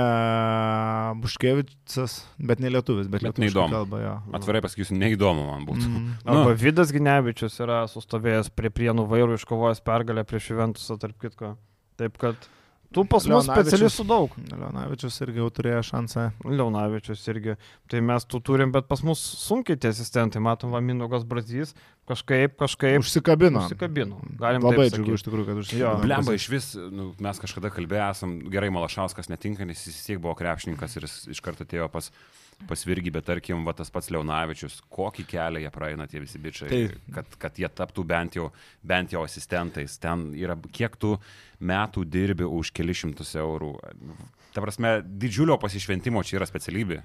Buškevičius, 1.22 2.16
bet 2.50 2.60
ne 2.60 2.72
lietuvis, 2.74 3.08
bet, 3.08 3.24
Bet 3.24 3.40
neįdomu. 3.40 3.72
kalba 3.72 4.00
jo. 4.02 4.12
Atvirai 4.36 4.60
pasakysiu, 4.64 4.98
neįdomu 5.00 5.46
man 5.48 5.64
būtų. 5.68 5.86
Mm. 5.88 6.10
Arba 6.26 6.50
Nu. 6.52 6.58
Vidas 6.60 6.92
Ginevičius 6.92 7.56
yra 7.64 7.78
sustovėjęs 7.88 8.52
prie 8.52 8.68
prienų 8.68 9.06
vairų, 9.08 9.40
iškovojęs 9.40 9.80
pergalę 9.86 10.26
prieš 10.28 10.50
Juventusą, 10.52 10.98
tarp 11.00 11.16
kitko. 11.24 11.54
Taip 11.96 12.20
kad 12.20 12.48
tų 12.96 13.04
pas 13.12 13.26
mus 13.30 13.46
specialistų 13.46 14.06
daug. 14.08 14.36
Leonavičius 14.50 15.20
irgi 15.26 15.42
jau 15.42 15.50
turėjo 15.54 15.82
šansą. 15.90 16.24
Leonavičius 16.48 17.22
irgi. 17.32 17.56
Tai 17.92 18.00
mes 18.08 18.26
tų 18.26 18.40
turim, 18.48 18.72
bet 18.74 18.88
pas 18.90 19.04
mus 19.06 19.20
sunkiai 19.44 19.78
tie 19.78 19.92
asistentai. 19.92 20.42
Matom, 20.42 20.72
va, 20.74 20.80
Minugas 20.84 21.26
Brazys 21.28 21.74
kažkaip, 22.06 22.56
kažkaip 22.60 23.02
Užsikabino. 23.02 23.64
užsikabino. 23.66 24.20
Galim 24.38 24.62
Labai 24.64 24.88
džiugu 24.94 25.16
iš 25.18 25.24
tikrųjų, 25.26 25.46
kad 25.48 25.56
Jo. 25.56 25.62
užsikabino. 25.64 26.04
Blemba 26.06 26.34
iš 26.38 26.48
vis, 26.52 26.68
nu, 26.78 27.08
mes 27.22 27.40
kažkada 27.42 27.70
kalbėjome, 27.74 28.10
esam 28.14 28.36
gerai 28.52 28.70
Malašauskas 28.74 29.28
netinka, 29.32 29.66
nes 29.66 29.82
jis 29.86 29.94
vis 29.96 30.06
tiek 30.06 30.20
buvo 30.22 30.36
krepšininkas 30.38 30.96
ir 30.96 31.08
jis 31.08 31.16
iš 31.34 31.42
karto 31.42 31.66
atėjo 31.66 31.88
pas, 31.90 32.12
pas 32.64 32.84
Virgį, 32.88 33.12
bet 33.18 33.26
tarkim, 33.28 33.64
va, 33.66 33.74
tas 33.76 33.90
pats 33.92 34.08
Leonavičius, 34.14 34.78
kokį 34.92 35.26
kelią 35.28 35.62
jie 35.64 35.72
praeina 35.74 36.06
tie 36.08 36.22
visi 36.22 36.40
bičiai, 36.42 36.70
Taip. 36.70 36.94
kad, 37.14 37.36
kad 37.42 37.60
jie 37.60 37.68
taptų 37.68 38.04
bent 38.08 38.38
jau, 38.38 38.48
bent 38.86 39.12
jau 39.12 39.24
asistentais. 39.26 39.98
Ten 40.02 40.30
yra, 40.38 40.56
kiek 40.72 40.96
tu 41.00 41.16
metų 41.60 42.06
dirbi 42.08 42.48
už 42.48 42.72
kelišimtus 42.76 43.34
eurų. 43.42 43.74
Ta 44.56 44.64
prasme, 44.64 44.98
didžiulio 45.04 45.58
pasišventimo 45.60 46.24
čia 46.24 46.40
yra 46.40 46.48
specialybė. 46.48 47.02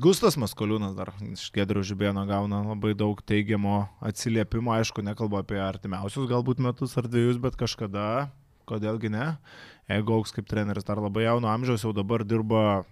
Gustas 0.00 0.38
Maskoliūnas 0.40 0.94
dar 0.96 1.10
iš 1.26 1.50
Gedrio 1.52 1.82
Žibėno 1.84 2.22
gauna 2.28 2.62
labai 2.64 2.94
daug 2.96 3.18
teigiamo 3.20 3.82
atsiliepimo, 4.08 4.72
aišku, 4.72 5.04
nekalbu 5.04 5.42
apie 5.42 5.58
artimiausius 5.60 6.30
galbūt 6.30 6.62
metus 6.64 6.96
ar 6.96 7.10
dviejus, 7.10 7.36
bet 7.42 7.58
kažkada, 7.60 8.30
kodėlgi 8.70 9.10
ne, 9.12 9.34
jeigu 9.90 10.16
auks 10.16 10.32
kaip 10.32 10.48
treneris 10.48 10.86
dar 10.86 11.02
labai 11.02 11.26
jauno 11.26 11.50
amžiaus, 11.52 11.84
jau 11.84 11.92
dabar 11.92 12.24
dirba 12.24 12.86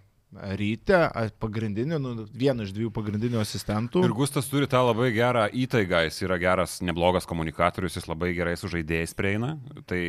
ryte, 0.59 0.99
pagrindiniu, 1.41 1.99
nu, 2.03 2.27
vienu 2.35 2.65
iš 2.67 2.73
dviejų 2.75 2.91
pagrindinių 2.97 3.41
asistentų. 3.43 4.03
Ir 4.07 4.15
Gustas 4.17 4.49
turi 4.51 4.67
tą 4.71 4.81
labai 4.87 5.11
gerą 5.15 5.47
įtaigą, 5.53 6.05
jis 6.09 6.23
yra 6.27 6.39
geras, 6.43 6.81
neblogas 6.83 7.27
komunikatorius, 7.31 7.97
jis 8.01 8.09
labai 8.11 8.33
gerai 8.37 8.57
su 8.59 8.69
žaidėjais 8.73 9.15
prieina. 9.19 9.55
Tai 9.87 10.01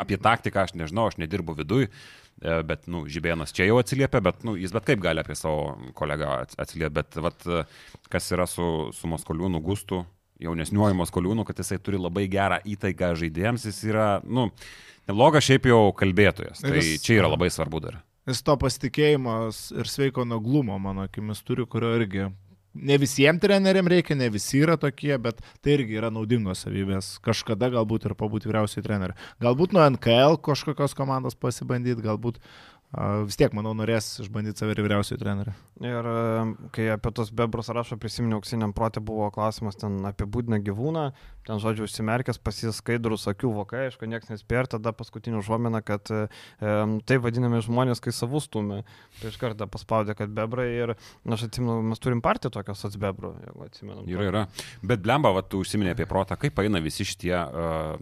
apie 0.00 0.16
taktiką 0.18 0.64
aš 0.64 0.74
nežinau, 0.78 1.08
aš 1.10 1.18
nedirbu 1.22 1.54
viduj, 1.58 1.86
e, 1.86 2.56
bet, 2.66 2.88
nu, 2.90 3.04
Žibėnas 3.10 3.52
čia 3.54 3.68
jau 3.68 3.76
atsiliepia, 3.82 4.20
bet, 4.24 4.42
nu, 4.46 4.56
jis 4.58 4.72
bet 4.74 4.88
kaip 4.88 5.02
gali 5.04 5.22
apie 5.22 5.36
savo 5.38 5.76
kolegą 5.94 6.32
ats- 6.42 6.58
atsiliepti, 6.58 6.94
bet, 6.98 7.20
vat, 7.22 7.46
e, 7.46 7.62
kas 8.10 8.30
yra 8.34 8.46
su, 8.50 8.90
su 8.96 9.10
Maskoliūnu 9.12 9.60
Gustu, 9.62 10.02
jaunesniuoju 10.42 10.96
Maskoliūnu, 10.98 11.44
kad 11.46 11.60
jisai 11.62 11.78
turi 11.78 12.00
labai 12.00 12.26
gerą 12.32 12.58
įtaigą 12.66 13.12
žaidėjams, 13.20 13.68
jis 13.70 13.78
yra, 13.92 14.08
nu, 14.26 14.48
neblogas 15.08 15.46
šiaip 15.46 15.68
jau 15.70 15.92
kalbėtojas. 15.94 16.64
Tai 16.64 16.74
jis- 16.80 17.04
čia 17.04 17.20
yra 17.22 17.30
labai 17.36 17.52
svarbu 17.54 17.80
dar. 17.86 18.00
Jis 18.28 18.40
to 18.44 18.56
pasitikėjimo 18.56 19.34
ir 19.80 19.90
sveiko 19.90 20.24
naglumo, 20.24 20.78
mano 20.80 21.04
akimis, 21.04 21.42
turi, 21.44 21.66
kurio 21.68 21.92
irgi 21.98 22.30
ne 22.74 22.96
visiems 22.98 23.40
treneriam 23.40 23.86
reikia, 23.86 24.16
ne 24.18 24.28
visi 24.32 24.60
yra 24.64 24.76
tokie, 24.80 25.14
bet 25.22 25.40
tai 25.62 25.76
irgi 25.78 25.98
yra 26.00 26.10
naudingos 26.12 26.64
savybės. 26.64 27.14
Kažkada 27.24 27.70
galbūt 27.74 28.08
ir 28.08 28.16
pabūti 28.18 28.50
vyriausiai 28.50 28.84
treneriu. 28.84 29.16
Galbūt 29.42 29.74
nuo 29.76 29.84
NKL 29.94 30.38
kažkokios 30.44 30.96
komandos 30.98 31.38
pasibandyti, 31.38 32.02
galbūt 32.04 32.40
vis 33.26 33.38
tiek, 33.38 33.54
manau, 33.56 33.72
norės 33.76 34.06
išbandyti 34.22 34.60
save 34.60 34.74
ir 34.74 34.82
vyriausiai 34.84 35.18
treneriu. 35.20 35.54
Ir 35.82 36.06
e, 36.06 36.18
kai 36.74 36.86
apie 36.94 37.10
tos 37.16 37.32
bebrus 37.34 37.70
rašo, 37.74 37.98
prisiminiau, 38.00 38.38
auksiniam 38.38 38.74
protė 38.76 39.02
buvo 39.04 39.26
klausimas 39.34 39.78
ten 39.80 39.96
apie 40.06 40.26
būdiną 40.30 40.60
gyvūną, 40.62 41.04
ten 41.48 41.60
žodžiu 41.62 41.88
užsimerkęs, 41.88 42.38
pasiskaidrus 42.44 43.26
akių 43.32 43.50
vokai, 43.58 43.88
aišku, 43.88 44.06
niekas 44.08 44.30
nespėja, 44.30 44.64
ir 44.64 44.70
tada 44.76 44.94
paskutinį 44.96 45.40
užuominą, 45.40 45.80
kad 45.86 46.12
e, 46.14 46.20
em, 46.62 46.96
tai 47.04 47.18
vadinami 47.22 47.60
žmonės, 47.64 48.02
kai 48.04 48.14
savus 48.14 48.46
stumia. 48.48 48.84
Tai 49.18 49.32
iš 49.32 49.40
karto 49.42 49.66
paspaudė, 49.70 50.14
kad 50.18 50.32
bebrai 50.34 50.68
ir, 50.72 50.94
na, 51.24 51.34
aš 51.36 51.48
atsimenu, 51.48 51.80
mes 51.90 52.02
turim 52.02 52.22
partiją 52.24 52.54
tokios 52.54 52.86
atsbebrų, 52.88 53.34
jeigu 53.48 53.66
atsimenam. 53.66 54.06
Yra, 54.14 54.28
yra. 54.30 54.44
Bet 54.86 55.02
blemba, 55.04 55.34
va, 55.34 55.42
tu 55.42 55.64
užsiminė 55.64 55.96
apie 55.96 56.06
protą, 56.10 56.38
kaip 56.40 56.62
eina 56.62 56.80
visi 56.84 57.06
šitie 57.08 57.34
uh, 57.34 57.98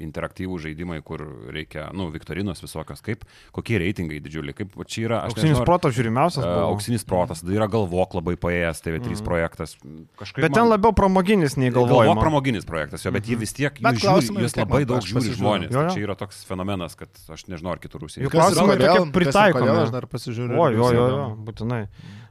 interaktyvų 0.00 0.60
žaidimai, 0.68 1.00
kur 1.06 1.26
reikia, 1.50 1.88
nu, 1.96 2.08
viktorinos 2.14 2.62
visokios, 2.62 3.02
kaip, 3.04 3.26
kokie 3.56 3.80
reitingai 3.82 4.19
didžiuliai, 4.22 4.54
kaip 4.54 4.74
čia 4.86 5.06
yra, 5.08 5.18
Auksinis 5.26 5.44
nežinau, 5.50 5.60
ar- 5.62 5.66
protas 5.70 5.94
žiūrimiausias. 5.96 6.44
buvo. 6.44 6.66
auksinis 6.74 7.04
protas, 7.08 7.40
tada 7.42 7.52
yra 7.56 7.66
galvok 7.72 8.14
labai 8.20 8.36
paėjęs, 8.36 8.82
TV3 8.84 9.00
Mhm. 9.00 9.20
mm. 9.20 9.24
projektas. 9.24 9.76
Kažkaip 10.20 10.42
Bet 10.46 10.52
ten 10.54 10.68
labiau 10.68 10.92
pramoginis 10.92 11.56
nei 11.56 11.70
Galvok 11.70 11.88
galvojama. 11.90 12.20
pramoginis 12.20 12.64
projektas, 12.64 13.04
jo, 13.04 13.10
bet 13.12 13.24
jie 13.26 13.36
vis 13.36 13.52
tiek, 13.52 13.72
jūs, 13.74 14.00
žiūri, 14.00 14.44
jūs 14.44 14.56
labai 14.56 14.84
man- 14.84 14.86
daug 14.92 15.00
žiūri 15.02 15.34
žmonės. 15.36 15.70
Jo, 15.72 15.80
jo. 15.80 15.88
Tai 15.88 15.96
čia 15.96 16.06
yra 16.06 16.14
toks 16.16 16.44
fenomenas, 16.44 16.94
kad 16.96 17.08
aš 17.28 17.44
nežinau, 17.48 17.72
ar 17.72 17.78
kitur 17.78 18.00
Rusija. 18.00 18.22
Juk 18.22 18.32
klausimai 18.32 18.76
tokie 18.78 19.12
pritaikomi. 19.12 19.68
Aš 19.82 19.90
dar 19.90 20.06
pasižiūriu. 20.06 20.56
O, 20.58 20.68
jo, 20.70 20.92
jo, 20.92 21.06
jo, 21.08 21.36
būtinai. 21.44 21.86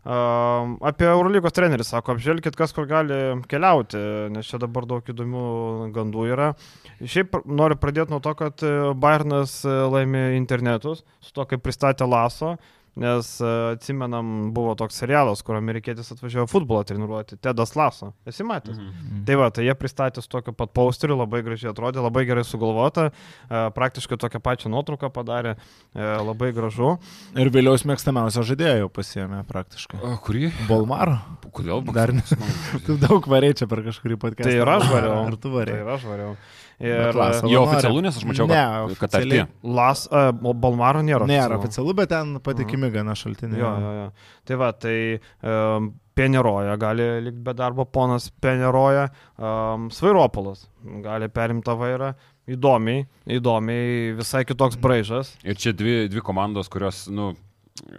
Um, 0.09 0.77
apie 0.81 1.05
Eurolygos 1.05 1.51
trenerį 1.53 1.83
sako, 1.83 2.13
apžvelkit, 2.15 2.55
kas 2.55 2.71
kur 2.73 2.85
gali 2.87 3.13
keliauti, 3.51 3.99
nes 4.31 4.47
čia 4.47 4.57
dabar 4.57 4.85
daug 4.87 5.03
įdomių 5.03 5.91
gandų 5.93 6.23
yra. 6.31 6.55
Šiaip 7.03 7.35
noriu 7.45 7.75
pradėti 7.75 8.09
nuo 8.09 8.19
to, 8.23 8.33
kad 8.33 8.55
Bayernas 8.95 9.65
e, 9.65 9.67
laimė 9.91 10.37
internetus, 10.37 11.03
su 11.21 11.31
to, 11.35 11.45
kaip 11.45 11.61
pristatė 11.61 11.78
Laso, 12.09 12.57
nes 12.99 13.27
e, 13.39 13.49
atsimenam, 13.77 14.49
buvo 14.51 14.73
toks 14.75 14.97
serialas, 14.99 15.39
kur 15.45 15.55
amerikietis 15.55 16.09
atvažiavo 16.11 16.47
futbolą 16.51 16.81
treniruoti, 16.89 17.37
Tedas 17.39 17.75
Laso. 17.79 18.09
Esi 18.27 18.43
matęs? 18.43 18.75
Mhm. 18.81 19.21
Tai 19.27 19.37
va, 19.39 19.47
tai 19.55 19.63
jie 19.69 19.75
pristatė 19.77 20.23
su 20.23 20.27
tokiu 20.27 20.51
pat 20.57 20.73
posteriu, 20.75 21.15
labai 21.19 21.39
gražiai 21.45 21.71
atrodė, 21.71 22.01
labai 22.03 22.25
gerai 22.27 22.43
sugalvota, 22.43 23.07
e, 23.47 23.61
praktiškai 23.77 24.19
tokią 24.19 24.41
pačią 24.43 24.73
nuotrauką 24.73 25.11
padarė, 25.15 25.55
e, 25.95 26.09
labai 26.27 26.51
gražu. 26.57 26.97
Ir 27.39 27.53
vėliau 27.55 27.77
mėgstamiausią 27.93 28.43
žaidėją 28.51 28.81
jau 28.83 28.89
pasiemė 28.99 29.45
praktiškai. 29.47 30.01
O, 30.03 30.17
kurį? 30.25 30.49
Bolmaro. 30.67 31.19
Kodėl? 31.55 31.85
Dar 31.95 32.11
ne. 32.13 32.25
Tu 32.85 32.97
daug 32.99 33.23
variai 33.31 33.55
čia 33.55 33.69
per 33.69 33.85
kažkurį 33.85 34.19
podcastą. 34.19 34.49
Tai 34.49 34.59
ir 34.59 34.73
aš 34.75 34.89
variau. 34.91 35.21
Ar 35.29 35.37
tu 35.39 35.47
Tai 35.47 35.55
variai? 35.61 35.85
ir 35.85 35.93
aš 35.95 36.03
variau. 36.09 36.35
Ir 36.79 37.11
Jo 37.11 37.11
nori. 37.43 37.59
oficialu, 37.59 38.01
nes 38.05 38.17
aš 38.17 38.23
mačiau, 38.29 38.47
Ne, 38.47 38.59
kad, 38.95 39.09
kad 39.11 39.15
arti. 39.19 39.41
Las, 39.63 40.05
uh, 40.07 40.29
Balmaro 40.53 41.01
nėra. 41.03 41.25
Nėra 41.27 41.57
oficialu. 41.57 41.91
oficialu, 41.91 41.95
bet 41.99 42.09
ten 42.13 42.37
patikimi 42.39 42.89
gana 42.93 43.15
šaltiniai. 43.19 43.59
Jo, 43.59 43.71
jo, 43.83 43.91
jo. 43.97 44.05
Tai 44.47 44.55
va, 44.61 44.69
tai 44.71 44.95
um, 45.43 45.89
Peneroja 46.15 46.77
gali 46.79 47.03
likti 47.27 47.43
be 47.43 47.53
darbo, 47.53 47.83
ponas 47.85 48.29
Peneroja, 48.43 49.09
um, 49.37 49.89
Svairopolas 49.91 50.65
gali 51.03 51.27
perimti 51.27 51.67
tą 51.67 51.75
vairą. 51.79 52.13
Įdomiai, 52.49 53.03
įdomiai, 53.29 54.15
visai 54.17 54.41
kitoks 54.47 54.79
braižas. 54.81 55.35
Ir 55.45 55.59
čia 55.59 55.69
dvi, 55.77 56.07
dvi 56.09 56.23
komandos, 56.25 56.65
kurios, 56.73 57.03
nu, 57.13 57.35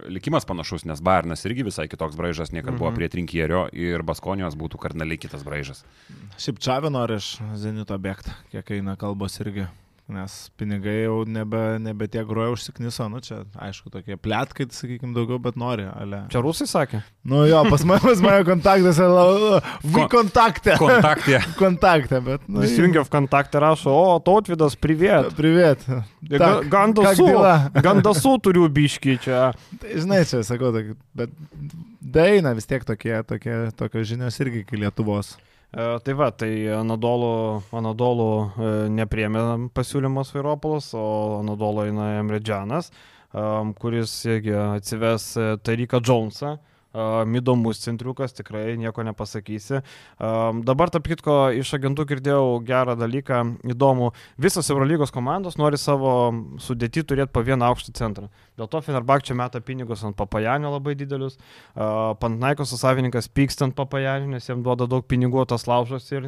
likimas 0.09 0.45
panašus, 0.45 0.85
nes 0.85 1.01
Barnas 1.01 1.45
irgi 1.45 1.63
visai 1.63 1.87
kitoks 1.87 2.15
braižas, 2.15 2.51
niekad 2.51 2.77
buvo 2.77 2.91
Mhm. 2.91 2.95
prie 2.95 3.09
trinkierio 3.09 3.69
ir 3.73 4.03
Baskonijos 4.03 4.55
būtų 4.55 4.77
kardinaliai 4.79 5.17
kitas 5.19 5.43
braižas. 5.43 5.83
Šiaip 6.37 6.59
Čavė 6.59 6.91
nori 6.91 7.15
iš 7.15 7.37
Zenito 7.55 7.97
bėgti, 7.97 8.31
kiek 8.51 8.71
eina 8.71 8.95
kalbos 8.97 9.39
irgi. 9.39 9.67
Nes 10.13 10.35
pinigai 10.59 11.03
jau 11.05 11.21
nebe, 11.29 11.59
nebe 11.81 12.07
tie 12.11 12.23
groja 12.27 12.51
užsikniso, 12.53 13.07
nu 13.11 13.21
čia, 13.23 13.41
aišku, 13.67 13.91
tokie 13.93 14.17
plėtkai, 14.19 14.67
sakykime, 14.75 15.13
daugiau, 15.15 15.39
bet 15.41 15.57
nori, 15.59 15.87
ale. 15.89 16.23
Čia 16.33 16.41
rusai 16.43 16.67
sakė? 16.69 17.01
Nu 17.27 17.43
jo, 17.49 17.61
pas 17.71 17.85
mane, 17.87 18.03
pas 18.03 18.23
mane 18.23 18.45
kontaktas, 18.47 19.01
vi 19.83 20.05
kontaktė. 20.11 20.75
Kontaktė. 20.81 21.41
kontaktė, 21.61 22.21
bet. 22.25 22.47
Nu, 22.51 22.63
Įsijungia 22.67 23.05
v 23.07 23.13
kontaktą 23.13 23.61
rašo, 23.63 23.93
o 23.93 24.17
tautvidas. 24.23 24.77
Priviet. 24.79 25.31
Ga- 26.31 26.53
Gandasų, 26.71 27.29
gandasų 27.87 28.35
turiu 28.45 28.67
biški 28.71 29.17
čia. 29.23 29.51
Tai, 29.81 29.93
žinai, 29.95 30.23
čia 30.29 30.43
sakau, 30.47 30.73
bet 31.17 31.33
daina 32.01 32.53
vis 32.57 32.67
tiek 32.69 32.83
tokie, 32.87 33.15
tokie, 33.27 33.55
tokios 33.77 34.09
žinios 34.11 34.39
irgi 34.43 34.65
iki 34.65 34.79
Lietuvos. 34.81 35.35
E, 35.71 35.83
Tai 36.03 36.13
va, 36.19 36.27
tai 36.35 36.51
Anadolų, 36.75 37.35
Anadolų 37.79 38.27
e, 38.67 38.71
nepriemė 38.91 39.43
pasiūlymas 39.75 40.33
Vairopolas, 40.35 40.89
o 40.99 41.03
Anadolų 41.39 41.85
eina 41.87 42.09
Emredžianas, 42.19 42.91
em, 43.31 43.71
kuris 43.79 44.17
irgi 44.27 44.51
atsives 44.59 45.29
e, 45.39 45.53
Tariką 45.63 46.01
Džonsą. 46.03 46.57
Įdomus 46.91 47.79
centriukas, 47.79 48.33
tikrai 48.35 48.75
nieko 48.79 49.03
nepasakysi. 49.07 49.79
Dabar, 50.19 50.91
tarp 50.91 51.07
kitko, 51.07 51.35
iš 51.55 51.73
agentų 51.77 52.05
girdėjau 52.09 52.59
gerą 52.67 52.97
dalyką, 52.99 53.41
įdomu, 53.71 54.11
visos 54.41 54.67
Eurolygos 54.73 55.13
komandos 55.15 55.55
nori 55.61 55.79
savo 55.79 56.13
sudėti 56.59 57.05
turėti 57.07 57.31
po 57.31 57.45
vieną 57.47 57.71
aukštą 57.71 57.95
centrą. 57.95 58.27
Dėl 58.59 58.67
to 58.67 58.83
Fenerbak 58.83 59.23
čia 59.23 59.37
meta 59.39 59.63
pinigus 59.63 60.03
ant 60.03 60.19
papajanio 60.19 60.73
labai 60.75 60.97
didelius, 60.99 61.39
Pantnaikos 61.75 62.75
savininkas 62.75 63.31
pyksta 63.31 63.69
ant 63.69 63.77
papajanio, 63.77 64.27
nes 64.35 64.49
jam 64.49 64.63
duoda 64.65 64.89
daug 64.91 65.07
pinigų, 65.07 65.47
tas 65.47 65.67
laužas 65.71 66.11
ir 66.11 66.27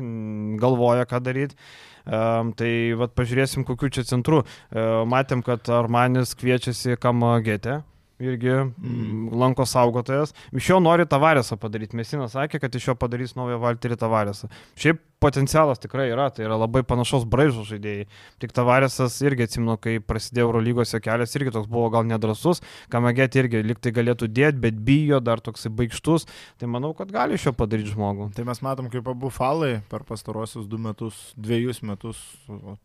galvoja, 0.62 1.04
ką 1.10 1.20
daryti. 1.24 1.60
Um, 2.04 2.50
tai 2.52 2.92
vad 3.00 3.14
pažiūrėsim, 3.16 3.64
kokiu 3.64 3.88
čia 3.94 4.04
centru. 4.04 4.42
Uh, 4.44 5.04
matėm, 5.08 5.40
kad 5.46 5.70
Armanis 5.72 6.34
kviečiasi 6.36 6.98
Kamagete, 7.00 7.80
irgi 8.22 8.52
mm. 8.54 9.32
lanko 9.40 9.66
saugotojas. 9.70 10.36
Iš 10.54 10.70
jo 10.74 10.80
nori 10.84 11.08
Tavarėsą 11.10 11.58
padaryti. 11.62 11.98
Mesina 12.00 12.28
sakė, 12.32 12.62
kad 12.64 12.76
iš 12.76 12.92
jo 12.92 12.98
padarys 13.00 13.36
naują 13.40 13.60
Valterį 13.64 13.98
Tavarėsą. 14.02 14.52
Šiaip 14.80 15.02
potencialas 15.24 15.80
tikrai 15.80 16.10
yra, 16.12 16.28
tai 16.36 16.44
yra 16.46 16.58
labai 16.60 16.84
panašaus 16.88 17.24
braižo 17.30 17.64
žaidėjai. 17.70 18.08
Tik 18.44 18.54
Tavarėsas 18.56 19.16
irgi 19.24 19.48
atsimenu, 19.48 19.78
kai 19.82 19.96
prasidėjo 20.04 20.50
Eurolygos 20.50 20.92
jo 20.94 21.00
kelias, 21.04 21.34
irgi 21.40 21.54
toks 21.56 21.70
buvo 21.72 21.88
gal 21.94 22.08
nedrasus, 22.10 22.60
Kamagėti 22.94 23.40
irgi 23.42 23.64
liktai 23.64 23.94
galėtų 23.96 24.28
dėti, 24.30 24.60
bet 24.64 24.80
bijo, 24.86 25.22
dar 25.24 25.42
toksai 25.44 25.72
baigštus. 25.74 26.28
Tai 26.60 26.70
manau, 26.76 26.92
kad 26.98 27.12
gali 27.14 27.38
iš 27.40 27.48
jo 27.48 27.56
padaryti 27.58 27.94
žmogų. 27.96 28.30
Tai 28.36 28.46
mes 28.50 28.62
matom, 28.66 28.90
kaip 28.92 29.08
abu 29.10 29.32
falai 29.34 29.78
per 29.90 30.06
pastarosius 30.08 30.68
du 30.70 30.80
metus, 30.82 31.32
dviejus 31.40 31.82
metus 31.88 32.20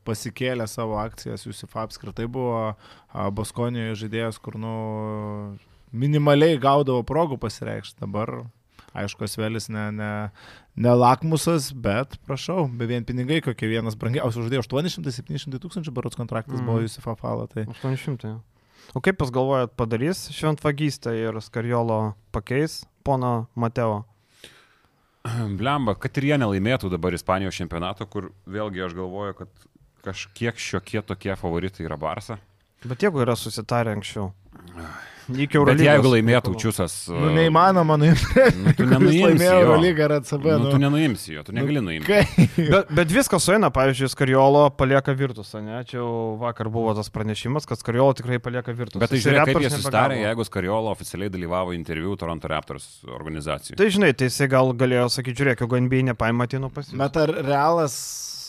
pasikėlė 0.09 0.69
savo 0.71 0.99
akcijas. 1.03 1.47
Jusifa 1.49 1.85
apskritai 1.87 2.29
buvo 2.31 2.77
Baskonijoje 3.35 4.05
žaidėjas, 4.05 4.39
kur 4.43 4.59
nu, 4.61 4.75
minimaliai 5.93 6.59
gaudavo 6.61 7.03
progų 7.07 7.39
pasireikšti. 7.41 8.01
Dabar, 8.05 8.43
aišku, 8.97 9.29
Svelis 9.29 9.69
ne, 9.73 9.89
ne, 9.93 10.11
ne 10.77 10.93
lakmusas, 10.97 11.71
bet 11.73 12.17
prašau, 12.27 12.67
be 12.69 12.89
vien 12.91 13.07
pinigai, 13.09 13.41
kokie 13.45 13.71
vienas 13.71 13.99
brangiausias 13.99 14.47
žaidėjas, 14.47 14.71
800-700 14.71 15.61
tūkstančių 15.63 15.95
barots 15.95 16.19
kontraktas 16.19 16.61
mm. 16.61 16.69
buvo 16.69 16.85
Jusifa 16.85 17.17
falo. 17.19 17.49
Tai 17.51 17.67
800. 17.75 18.33
jo. 18.33 18.39
O 18.97 19.03
kaip 19.05 19.21
jūs 19.21 19.33
galvojat, 19.35 19.75
padarys 19.77 20.29
šventvagystę 20.33 21.13
ir 21.13 21.37
Skarjolo 21.45 22.15
pakeis 22.33 22.83
pono 23.05 23.49
Mateo? 23.59 24.07
Blemba, 25.61 25.93
kad 26.01 26.17
ir 26.21 26.31
jie 26.31 26.39
nelaimėtų 26.41 26.89
dabar 26.93 27.17
Ispanijos 27.17 27.59
čempionato, 27.59 28.07
kur 28.09 28.31
vėlgi 28.49 28.87
aš 28.87 28.97
galvoju, 28.97 29.37
kad 29.43 29.69
kažkiek 30.07 30.57
šiokie 30.57 31.03
tokie 31.05 31.35
favoritai 31.37 31.85
yra 31.85 31.99
Barsa. 32.01 32.39
Bet 32.87 33.03
jeigu 33.03 33.21
yra 33.25 33.35
susitarę 33.37 33.93
anksčiau. 33.97 34.31
Iki 35.29 35.45
Bet 35.45 35.57
Eurolygos. 35.61 35.85
jeigu 35.85 36.11
laimėtų 36.15 36.53
Čiusas... 36.63 36.93
nu, 37.13 37.29
neįmanoma 37.37 37.99
nuimti. 38.01 38.25
Nu, 38.57 38.73
tu 38.79 38.87
nenuimsi 38.89 39.19
laimėjo 39.27 39.51
jo. 39.53 39.59
Eurolygą 39.67 40.07
ir 40.07 40.15
ACB. 40.17 40.47
Nu, 40.63 40.71
tu 40.73 40.79
nenuimsi 40.81 41.35
jo, 41.35 41.43
tu 41.45 41.53
negali 41.53 41.83
nuimti. 41.85 42.07
Kai? 42.09 42.47
Bet, 42.73 42.93
bet 42.97 43.13
viskas 43.13 43.45
sueina, 43.45 43.69
pavyzdžiui, 43.75 44.09
Skarjolo 44.15 44.63
palieka 44.79 45.13
virtusą, 45.19 45.61
ne? 45.65 45.83
Čia 45.89 45.99
jau 46.01 46.09
vakar 46.41 46.71
buvo 46.73 46.95
tas 46.97 47.13
pranešimas, 47.13 47.69
kad 47.69 47.81
Skarjolo 47.83 48.17
tikrai 48.17 48.41
palieka 48.41 48.73
virtusą. 48.73 49.03
Bet 49.05 49.13
tai 49.13 49.21
žiūrėk, 49.21 49.51
kaip 49.53 49.61
jie 49.67 49.73
nepagavo. 49.77 50.17
jeigu 50.23 50.49
Skariolo 50.49 50.95
oficialiai 50.97 51.35
dalyvavo 51.37 51.77
interviu 51.77 52.17
Toronto 52.17 52.49
Raptors 52.49 52.89
organizacijai. 53.05 53.77
Tai 53.83 53.91
žinai, 53.93 54.15
tai 54.17 54.31
jisai 54.33 54.49
gal 54.49 54.73
galėjo 54.81 55.11
sakyti, 55.19 55.43
žiūrėk, 55.43 55.61
jeigu 55.67 55.83
NBA 55.85 56.03
nepaimatino 56.15 56.73
pas 56.73 56.89
jį. 56.89 56.97
Bet 57.05 57.21
ar 57.21 57.35
realas 57.45 57.99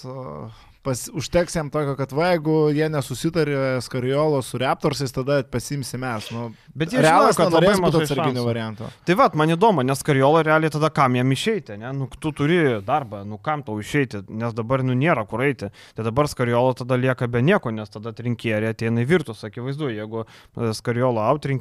o, 0.08 0.48
pas, 0.82 1.10
užteks 1.14 1.56
jam 1.56 1.70
tokio, 1.70 1.96
kad 2.00 2.14
va, 2.16 2.30
jeigu 2.34 2.56
jie 2.76 2.88
nesusitarė 2.92 3.80
Skariolo 3.84 4.40
su 4.46 4.60
Raptorsais, 4.62 5.12
tada 5.14 5.42
pasimsi 5.44 6.00
mes. 6.00 6.30
Nu, 6.32 6.46
Bet 6.74 6.94
jie 6.96 7.02
realas 7.04 7.36
žino, 7.36 7.50
kad 7.50 7.58
labai 7.58 7.74
mažai 7.84 8.06
atsarginio 8.06 8.40
šansų. 8.40 8.46
varianto. 8.48 8.92
Tai 9.08 9.18
vad, 9.20 9.36
man 9.40 9.52
įdomu, 9.56 9.84
nes 9.88 10.00
Skarjola 10.00 10.44
realiai 10.48 10.72
tada 10.74 10.92
kam 10.94 11.18
jam 11.20 11.36
išeiti, 11.36 11.76
ne? 11.82 11.92
Nu, 11.98 12.08
tu 12.20 12.32
turi 12.36 12.60
darbą, 12.86 13.26
nu 13.28 13.42
kam 13.44 13.66
tau 13.68 13.76
išeiti, 13.82 14.24
nes 14.30 14.56
dabar 14.56 14.86
nu 14.88 14.96
nėra 14.98 15.26
kur 15.28 15.44
eiti. 15.44 15.72
Tai 15.98 16.08
dabar 16.08 16.32
Skarjola 16.32 16.78
tada 16.80 17.00
lieka 17.00 17.28
be 17.28 17.44
nieko, 17.44 17.74
nes 17.76 17.92
tada 17.92 18.16
trinkierė 18.16 18.72
ateina 18.72 19.04
į 19.04 19.10
virtus, 19.10 19.44
akivaizdu, 19.48 19.92
jeigu 19.98 20.24
e, 20.24 20.72
Skarjola 20.80 21.28
out, 21.30 21.46
in, 21.50 21.60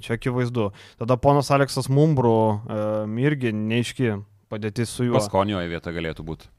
čia 0.00 0.14
akivaizdu. 0.14 0.70
Tada 1.00 1.16
ponas 1.16 1.50
Aleksas 1.50 1.90
Mumbrų 1.90 2.38
um, 2.38 3.18
irgi 3.18 3.52
neiški 3.56 4.14
padėtis 4.50 4.94
su 4.94 5.10
juo. 5.10 5.18
Paskonijoje 5.18 5.70
vieta 5.70 5.92
galėtų 5.94 6.26
būti. 6.26 6.50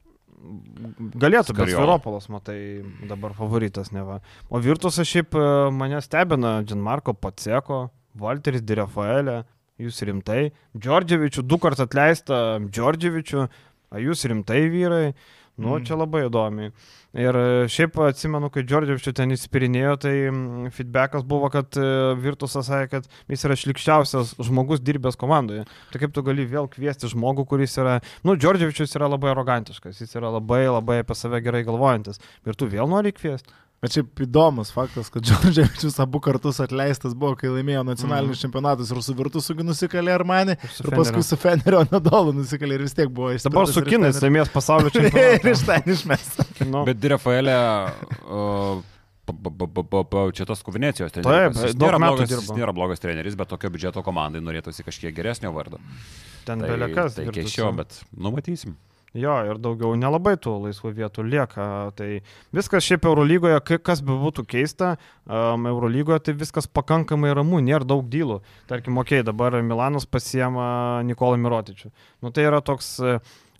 Galėtų, 0.42 1.54
Skarjola. 1.54 1.82
Viropolas, 1.84 2.28
matai, 2.32 2.58
dabar 3.08 3.34
favoritas 3.38 3.92
neva. 3.94 4.20
O 4.50 4.58
virtusas 4.62 5.06
šiaip 5.08 5.36
e, 5.38 5.44
mane 5.74 6.00
stebina 6.02 6.56
Džanmarko 6.66 7.14
Paceko, 7.14 7.84
Walteris 8.18 8.64
Direfaelė, 8.66 9.42
jūs 9.82 10.02
rimtai. 10.08 10.50
Džordževičių, 10.78 11.44
du 11.46 11.58
kartus 11.62 11.84
atleista 11.86 12.58
Džordževičių, 12.66 13.46
a 13.92 14.02
jūs 14.02 14.26
rimtai 14.32 14.64
vyrai. 14.72 15.06
Nu, 15.60 15.76
Mm. 15.78 15.84
čia 15.84 15.96
labai 16.00 16.22
įdomi. 16.30 16.70
Ir 17.12 17.36
e, 17.36 17.64
šiaip 17.68 17.98
atsimenu, 18.06 18.48
kai 18.52 18.62
Džordževičių 18.64 19.12
ten 19.16 19.34
įspirinėjo, 19.34 19.96
tai 20.00 20.12
feedbackas 20.72 21.26
buvo, 21.28 21.50
kad 21.52 21.76
e, 21.76 21.84
Virtusas 22.22 22.70
sakė, 22.70 22.88
kad 22.94 23.34
jis 23.34 23.44
yra 23.48 23.56
šlikščiausias 23.60 24.32
žmogus 24.48 24.80
dirbęs 24.80 25.20
komandoje. 25.20 25.66
Tai 25.92 26.00
kaip 26.00 26.14
tu 26.16 26.24
gali 26.24 26.48
vėl 26.48 26.70
kviesti 26.72 27.10
žmogų, 27.12 27.44
kuris 27.50 27.76
yra, 27.82 27.98
nu, 28.24 28.38
Džordževičius 28.40 28.96
yra 28.96 29.10
labai 29.12 29.34
arogantiškas, 29.34 30.00
jis 30.00 30.16
yra 30.16 30.32
labai 30.38 30.64
labai 30.70 31.02
apie 31.02 31.18
save 31.18 31.42
gerai 31.44 31.66
galvojantis. 31.68 32.22
Ir 32.48 32.56
tu 32.56 32.70
vėl 32.72 32.88
nori 32.88 33.12
kviesti. 33.12 33.52
Bet 33.82 33.96
šiaip 33.96 34.20
įdomus 34.22 34.68
faktas, 34.70 35.08
kad 35.10 35.24
Džordževičius 35.26 35.96
abu 36.04 36.20
kartus 36.22 36.60
atleistas 36.62 37.16
buvo, 37.18 37.34
kai 37.40 37.48
laimėjo 37.50 37.80
nacionalinius 37.88 38.36
mm. 38.38 38.42
čempionatus 38.44 38.92
ir 38.94 39.00
su 39.02 39.14
Virtusugi 39.18 39.66
nusikalė 39.66 40.12
Armani. 40.14 40.54
Ir 40.54 40.86
Ir 40.86 40.94
paskui 40.94 41.24
su 41.26 41.38
Fenerio 41.42 41.80
Nadolu 41.90 42.30
nusikalė 42.36 42.78
ir 42.78 42.84
vis 42.86 42.94
tiek 42.94 43.10
buvo 43.10 43.32
iš 43.34 43.48
Dabar 43.48 43.66
su 43.66 43.82
kinais 43.82 44.20
laimės 44.22 44.52
pasaulio 44.54 44.92
Ir 44.94 45.08
čempionatą. 45.08 45.50
iš 45.56 45.64
ten 45.66 45.90
išmes. 45.96 46.30
Nu, 46.62 46.84
Bet 46.86 47.02
Direfaelė, 47.02 47.58
uh, 48.22 48.86
čia 50.38 50.46
tas 50.46 50.62
Kuvinecijos 50.62 51.10
Taip, 51.18 51.26
treneris. 51.26 51.74
Daug 51.74 51.90
nėra, 51.90 52.02
blogas, 52.06 52.54
nėra 52.54 52.78
blogas 52.78 53.02
treneris, 53.02 53.34
bet 53.42 53.50
tokio 53.50 53.72
biudžeto 53.74 54.06
komandai 54.06 54.46
norėtųsi 54.46 54.86
kažkiek 54.86 55.18
geresnio 55.18 55.50
vardo. 55.58 55.82
ten 56.46 56.62
Tai, 56.62 56.70
belekas. 56.70 57.18
tai 57.18 57.26
keiščiau, 57.34 57.74
bet 57.82 57.98
numatysim. 58.14 58.78
Jo, 59.12 59.34
ir 59.44 59.58
daugiau 59.60 59.92
nelabai 60.00 60.38
tų 60.40 60.54
laisvų 60.62 60.94
vietų 60.96 61.24
lieka. 61.28 61.64
Tai 61.98 62.06
viskas 62.56 62.86
šiaip 62.86 63.04
Eurolygoje, 63.10 63.58
kas 63.84 64.00
be 64.00 64.14
būtų 64.16 64.46
keista, 64.48 64.94
um, 65.26 65.66
Eurolygoje 65.68 66.22
tai 66.24 66.34
viskas 66.40 66.64
pakankamai 66.64 67.34
ramu, 67.36 67.60
nėra 67.60 67.84
daug 67.84 68.06
dylų. 68.08 68.38
Tarkim, 68.70 68.96
okei, 69.02 69.20
okay, 69.20 69.26
dabar 69.28 69.58
Milanas 69.60 70.08
pasiema 70.08 71.02
Nikolą 71.04 71.36
Mirotičių. 71.44 71.92
Nu 72.24 72.32
tai 72.32 72.46
yra 72.48 72.62
toks, 72.64 72.94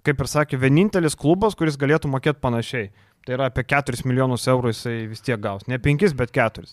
kaip 0.08 0.24
ir 0.24 0.32
sakė, 0.32 0.60
vienintelis 0.62 1.18
klubas, 1.20 1.58
kuris 1.58 1.76
galėtų 1.76 2.08
mokėti 2.14 2.40
panašiai. 2.40 2.88
Tai 3.26 3.36
yra 3.36 3.52
apie 3.52 3.66
4 3.68 4.08
milijonus 4.08 4.48
eurų 4.48 4.72
jisai 4.72 4.96
vis 5.12 5.20
tiek 5.20 5.36
gaus. 5.42 5.68
Ne 5.68 5.76
5, 5.78 6.16
bet 6.16 6.32
4. 6.32 6.72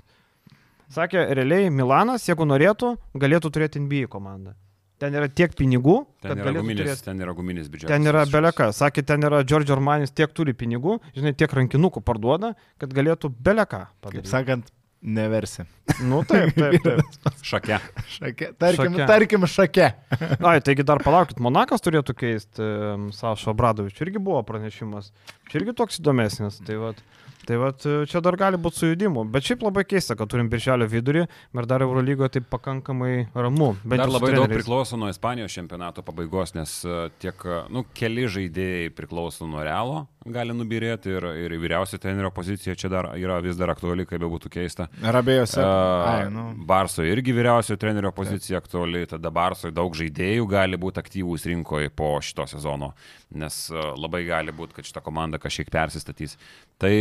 Sakė, 0.90 1.28
realiai 1.36 1.68
Milanas, 1.70 2.24
jeigu 2.32 2.48
norėtų, 2.48 2.96
galėtų 3.20 3.52
turėti 3.54 3.84
NBA 3.84 4.08
komandą. 4.10 4.56
Ten 5.00 5.16
yra 5.16 5.30
tiek 5.32 5.54
pinigų, 5.56 5.94
Ten 6.20 6.34
kad 6.34 6.38
yra, 6.42 6.46
galėtų 6.50 6.64
guminis, 6.66 6.82
turėti. 6.84 7.06
ten 7.06 7.22
yra 7.24 7.34
guminis 7.38 7.70
biudžetas. 7.72 7.92
Ten 7.94 8.10
yra 8.12 8.26
beleka. 8.28 8.66
Sakė, 8.76 9.04
ten 9.08 9.24
yra 9.24 9.44
Giorgio 9.48 9.78
Armanis 9.78 10.12
tiek 10.12 10.34
turi 10.36 10.52
pinigų, 10.60 10.98
žinai, 11.16 11.32
tiek 11.40 11.54
rankinukų 11.56 12.04
parduoda, 12.04 12.52
kad 12.82 12.92
galėtų 12.98 13.32
beleka 13.40 13.86
Kaip 13.88 14.02
padaryti. 14.10 14.32
sakant, 14.34 14.68
neversi. 15.02 15.64
Nu 16.04 16.20
taip, 16.28 16.52
taip, 16.60 16.84
taip. 16.84 17.32
Šake. 17.48 17.78
Šake. 18.18 18.50
Tarkim, 18.60 18.98
Šake. 18.98 19.08
tarkim 19.08 19.48
šake. 19.48 19.88
Ai, 20.52 20.58
taigi 20.68 20.84
dar 20.84 21.00
palaukit, 21.06 21.40
Monakas 21.40 21.80
turėtų 21.86 22.18
keisti 22.20 22.60
um, 22.68 23.08
Sašo 23.16 23.56
Bradovičių, 23.56 24.04
irgi 24.10 24.20
buvo 24.20 24.44
pranešimas. 24.44 25.14
Čia 25.48 25.62
irgi 25.62 25.78
toks 25.80 26.02
įdomesnis. 26.04 26.60
Tai 26.68 26.76
vat, 26.84 27.00
tai 27.46 27.58
vat, 27.62 27.86
e, 27.86 28.04
čia 28.10 28.22
dar 28.24 28.38
gali 28.40 28.60
būti 28.62 28.84
sujudimu. 28.84 29.26
Bet 29.34 29.48
šiaip 29.48 29.64
labai 29.66 29.86
keista, 29.88 30.18
kad 30.20 30.30
turim 30.32 30.50
birželio 30.52 30.88
vidurį 30.90 31.26
ir 31.26 31.70
dar 31.70 31.84
Eurolygoje 31.86 32.38
taip 32.38 32.50
pakankamai 32.52 33.30
ramu. 33.34 33.74
Dar 33.84 34.06
labai 34.06 34.34
daug 34.34 34.46
treneriais. 34.46 34.62
priklauso 34.62 35.00
nuo 35.00 35.10
Ispanijos 35.12 35.56
čempionato 35.56 36.04
pabaigos, 36.06 36.56
nes 36.58 36.80
e, 36.86 37.02
tiek, 37.22 37.46
e, 37.46 37.62
nu, 37.74 37.86
keli 37.96 38.28
žaidėjai 38.30 38.94
priklauso 38.98 39.48
nuo 39.50 39.64
Realo, 39.66 40.06
gali 40.28 40.54
nubirėti 40.56 41.14
ir, 41.16 41.26
ir 41.46 41.56
vyriausio 41.62 42.00
trenerio 42.02 42.32
pozicija 42.36 42.76
čia 42.78 42.90
dar 42.92 43.12
yra 43.18 43.40
vis 43.44 43.58
dar 43.60 43.72
aktuali, 43.74 44.06
kaip 44.08 44.22
be 44.22 44.30
būtų 44.30 44.52
keista. 44.52 44.90
Ir 45.02 45.16
abiejose. 45.16 45.62
Uh, 45.64 46.26
nu. 46.34 46.46
Barso 46.70 47.06
irgi 47.08 47.34
vyriausio 47.36 47.78
trenerio 47.80 48.12
pozicija 48.16 48.60
aktuali, 48.60 49.06
tada 49.10 49.32
Barso 49.34 49.72
daug 49.72 49.96
žaidėjų 49.98 50.48
gali 50.50 50.80
būti 50.82 51.02
aktyvūs 51.02 51.48
rinkoje 51.50 51.94
po 51.96 52.12
šito 52.24 52.46
sezono, 52.52 52.94
nes 53.30 53.58
uh, 53.74 53.92
labai 54.00 54.24
gali 54.28 54.54
būti, 54.56 54.78
kad 54.78 54.88
šita 54.90 55.04
komanda 55.06 55.40
kažkiek 55.42 55.70
persistatys. 55.74 56.38
Tai, 56.82 56.94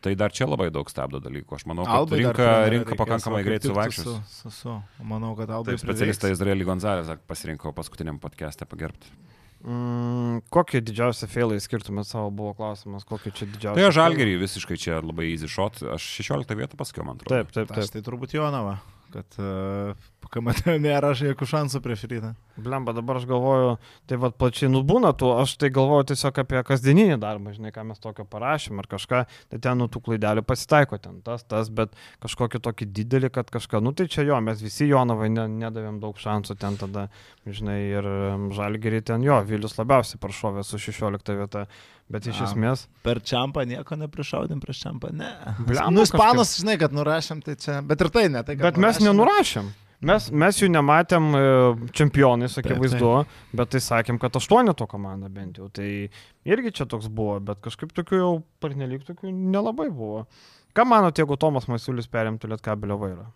tai 0.00 0.14
dar 0.18 0.32
čia 0.32 0.48
labai 0.48 0.70
daug 0.72 0.88
stabdo 0.92 1.20
dalykų. 1.22 1.58
Aš 1.58 1.66
manau, 1.68 1.84
kad 1.88 2.04
Albai 2.04 2.22
rinka, 2.22 2.50
rinka 2.72 3.00
pakankamai 3.00 3.42
greit 3.46 3.66
suvaikščios. 3.68 4.06
Su, 4.06 4.48
su, 4.48 4.54
su. 4.56 4.76
Manau, 5.04 5.34
kad 5.38 5.50
Albai. 5.52 5.74
Taip, 5.74 5.84
specialistą 5.84 6.30
Izraelį 6.32 6.68
Gonzalezą 6.68 7.18
pasirinkau 7.28 7.74
paskutiniam 7.76 8.22
podcast'e 8.22 8.68
pagerbti. 8.70 9.12
Mm, 9.60 10.40
kokį 10.48 10.80
didžiausią 10.88 11.26
failą 11.28 11.58
įskirtumėt 11.60 12.08
savo, 12.08 12.30
buvo 12.32 12.54
klausimas, 12.56 13.04
kokį 13.04 13.32
čia 13.36 13.48
didžiausią. 13.50 13.76
Tai 13.76 13.90
žalgerį 13.92 14.38
visiškai 14.40 14.78
čia 14.80 15.02
labai 15.04 15.26
easy 15.34 15.50
shot, 15.52 15.82
aš 15.84 16.06
16 16.22 16.56
vietą 16.56 16.78
pasakiau, 16.80 17.04
man 17.04 17.20
atrodo. 17.20 17.34
Taip, 17.34 17.52
taip, 17.52 17.74
Aš 17.76 17.90
taip. 17.90 17.98
tai 17.98 18.02
turbūt 18.06 18.32
Jonava, 18.38 18.78
kad 19.12 19.40
uh, 19.42 20.08
KMT 20.30 20.76
nėra 20.84 21.10
jokių 21.16 21.48
šansų 21.48 21.80
prieš 21.82 22.06
rytą. 22.10 22.32
Blemba, 22.60 22.92
dabar 22.94 23.18
aš 23.18 23.24
galvoju, 23.30 23.70
tai 24.10 24.18
vad 24.20 24.36
plačiai 24.38 24.68
nubūna 24.70 25.12
tu, 25.18 25.30
aš 25.32 25.56
tai 25.60 25.70
galvoju 25.74 26.10
tiesiog 26.10 26.40
apie 26.42 26.60
kasdieninį 26.66 27.16
darbą, 27.22 27.54
žinai, 27.56 27.72
ką 27.74 27.86
mes 27.88 28.02
tokio 28.02 28.26
parašym 28.28 28.82
ar 28.82 28.88
kažką, 28.90 29.22
tai 29.50 29.60
ten 29.64 29.80
nu 29.80 29.88
tų 29.90 30.02
klaidelių 30.06 30.44
pasitaiko, 30.46 31.00
ten 31.02 31.20
tas, 31.26 31.46
tas, 31.48 31.70
bet 31.72 31.96
kažkokį 32.22 32.60
tokį 32.66 32.90
didelį, 33.00 33.32
kad 33.34 33.50
kažką, 33.50 33.80
nu 33.82 33.94
tai 33.96 34.06
čia 34.12 34.26
jo, 34.28 34.38
mes 34.44 34.60
visi 34.62 34.90
Jonavai 34.90 35.30
ne, 35.32 35.46
nedavėm 35.64 36.02
daug 36.02 36.20
šansų 36.20 36.58
ten 36.60 36.76
tada, 36.80 37.08
žinai, 37.48 37.80
ir 37.96 38.10
žalgerį 38.54 39.02
ten 39.10 39.24
jo, 39.26 39.40
Vilius 39.48 39.78
labiausiai 39.80 40.20
prašovė 40.22 40.66
su 40.66 40.78
16 40.78 41.34
vieta, 41.40 41.66
bet 42.10 42.26
iš 42.26 42.40
A. 42.42 42.48
esmės, 42.50 42.86
Per 43.06 43.20
čiampą 43.22 43.62
nieko 43.70 43.96
neprišaudėm 44.00 44.60
prieš 44.62 44.82
čiampą, 44.84 45.12
ne. 45.14 45.30
Blemba, 45.60 45.90
nu, 45.94 46.02
ispanus, 46.06 46.56
žinai, 46.60 46.76
kad 46.80 46.92
nurašėm, 46.96 47.40
tai 47.46 47.54
čia. 47.60 47.80
Bet 47.86 48.00
ir 48.04 48.10
tai 48.12 48.26
ne. 48.28 48.42
Tai, 48.42 48.56
kad 48.58 48.66
bet 48.70 48.76
mes 48.82 48.98
nurašėm- 48.98 49.08
nenurašėm. 49.14 49.70
Mes, 50.00 50.30
mes 50.32 50.56
jų 50.56 50.70
nematėm 50.72 51.26
e, 51.36 51.40
čempionais, 51.92 52.54
akivaizdu, 52.56 53.10
bet 53.52 53.68
tai 53.74 53.80
sakėm, 53.84 54.16
kad 54.22 54.32
aštuoneto 54.38 54.86
komanda 54.88 55.28
bent 55.28 55.58
jau. 55.60 55.66
Tai 55.68 55.88
irgi 56.48 56.72
čia 56.78 56.86
toks 56.88 57.10
buvo, 57.12 57.34
bet 57.44 57.60
kažkaip 57.60 57.92
tokių 57.92 58.16
jau 58.22 58.30
pernelyg 58.64 59.04
tokių 59.04 59.28
nelabai 59.28 59.90
buvo. 59.92 60.22
Ką 60.72 60.86
manote, 60.88 61.20
jeigu 61.20 61.36
Tomas 61.36 61.68
Masiulis 61.68 62.08
perimtų 62.08 62.48
Lietkabelio 62.48 62.96
vairą? 62.96 63.26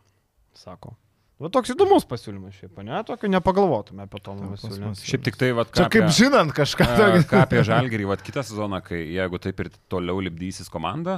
Sako. 0.57 0.95
Va 1.43 1.51
toks 1.51 1.73
įdomus 1.75 2.05
pasiūlymas 2.07 2.55
šiaip, 2.61 2.77
ne? 2.87 3.01
Tokio 3.07 3.27
nepagalvotume 3.33 4.05
apie 4.07 4.21
Masiulį. 4.53 4.77
Masiulis. 4.85 5.07
Šiaip 5.09 5.25
tik 5.27 5.39
tai, 5.41 5.49
va, 5.57 5.65
Čia 5.67 5.89
kaip 5.91 6.07
žinant 6.15 6.55
kažką. 6.55 6.87
A, 6.87 6.99
tokio. 7.01 7.23
ką 7.33 7.41
apie 7.43 7.63
žalgerį, 7.67 8.07
va, 8.07 8.17
kitą 8.23 8.45
sezoną, 8.47 8.79
kai 8.87 9.01
jeigu 9.17 9.41
taip 9.43 9.65
ir 9.65 9.73
toliau 9.91 10.23
lipdysis 10.23 10.71
komanda, 10.71 11.17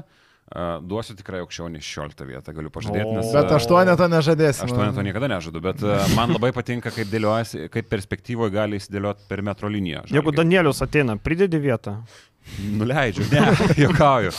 a, 0.49 0.79
duosiu 0.81 1.19
tikrai 1.19 1.43
aukščiau 1.45 1.69
nei 1.69 1.85
16 1.85 2.25
vietą, 2.31 2.55
galiu 2.57 2.73
pažadėti, 2.73 3.13
nes... 3.13 3.29
Bet 3.37 3.53
a, 3.53 3.59
aštuoneto 3.61 4.09
nežadėsim. 4.15 4.71
Aštuoneto 4.71 5.05
niekada 5.05 5.29
nežadu, 5.35 5.61
bet 5.69 5.85
a, 5.85 5.99
man 6.17 6.33
labai 6.33 6.55
patinka, 6.57 6.95
kaip 6.97 7.13
kaip 7.77 7.93
perspektyvoje 7.93 8.57
gali 8.57 8.81
įsidėlioti 8.81 9.29
per 9.29 9.45
metro 9.45 9.69
liniją. 9.69 10.07
Jeigu 10.09 10.33
Žalgiris. 10.33 10.41
Danielius 10.41 10.81
ateina, 10.87 11.19
pridedi 11.21 11.61
vietą. 11.61 11.99
Nuleidžiu, 12.79 13.27
ne, 13.33 13.43
juokauju. 13.85 14.33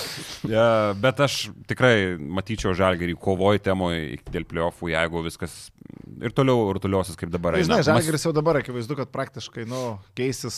Ja, 0.50 0.68
bet 0.98 1.20
aš 1.24 1.48
tikrai 1.70 2.16
matyčiau 2.18 2.74
žalgerį 2.78 3.18
kovoj 3.22 3.62
temoje 3.66 4.20
dėl 4.32 4.48
pliofų, 4.50 4.92
jeigu 4.94 5.24
viskas 5.26 5.68
ir 6.24 6.34
toliau 6.36 6.72
rutuliosis 6.76 7.18
kaip 7.20 7.32
dabar. 7.34 7.56
Tai, 7.56 7.64
eina. 7.64 7.80
žinai, 7.80 7.86
Žalgiris 7.92 8.28
jau 8.28 8.34
dabar 8.36 8.62
akivaizdu, 8.62 8.98
kad 9.00 9.12
praktiškai, 9.14 9.68
nu, 9.70 9.84
keisis, 10.18 10.58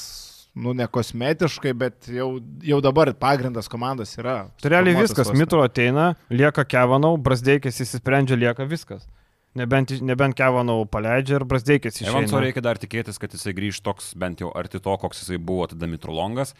nu, 0.57 0.73
ne 0.77 0.87
kosmetiškai, 0.89 1.73
bet 1.77 2.09
jau, 2.13 2.31
jau 2.65 2.81
dabar 2.85 3.11
pagrindas 3.19 3.69
komandos 3.71 4.15
yra. 4.19 4.41
Tai 4.61 4.73
realiai 4.75 5.01
viskas. 5.01 5.33
Mitro 5.37 5.63
ateina, 5.65 6.13
lieka 6.33 6.65
Kevanau, 6.67 7.15
Brasdeikis 7.21 7.81
įsisprendžia, 7.85 8.39
lieka 8.39 8.67
viskas. 8.69 9.07
Nebent, 9.57 9.95
nebent 10.05 10.37
Kevanau 10.37 10.83
paleidžia 10.85 11.39
ir 11.39 11.43
Brasdeikis 11.49 12.03
Evanso 12.03 12.35
išeina. 12.35 12.43
reikia 12.45 12.61
dar 12.61 12.77
tikėtis, 12.77 13.17
kad 13.17 13.33
jisai 13.33 13.55
grįž 13.57 13.79
toks 13.81 14.11
bent 14.19 14.43
jau 14.43 14.51
arti 14.53 14.77
to, 14.77 14.93
koks 15.01 15.23
jisai 15.23 15.39
buvo 15.41 15.65
tada 15.71 15.89
Mitrolongas. 15.89 16.53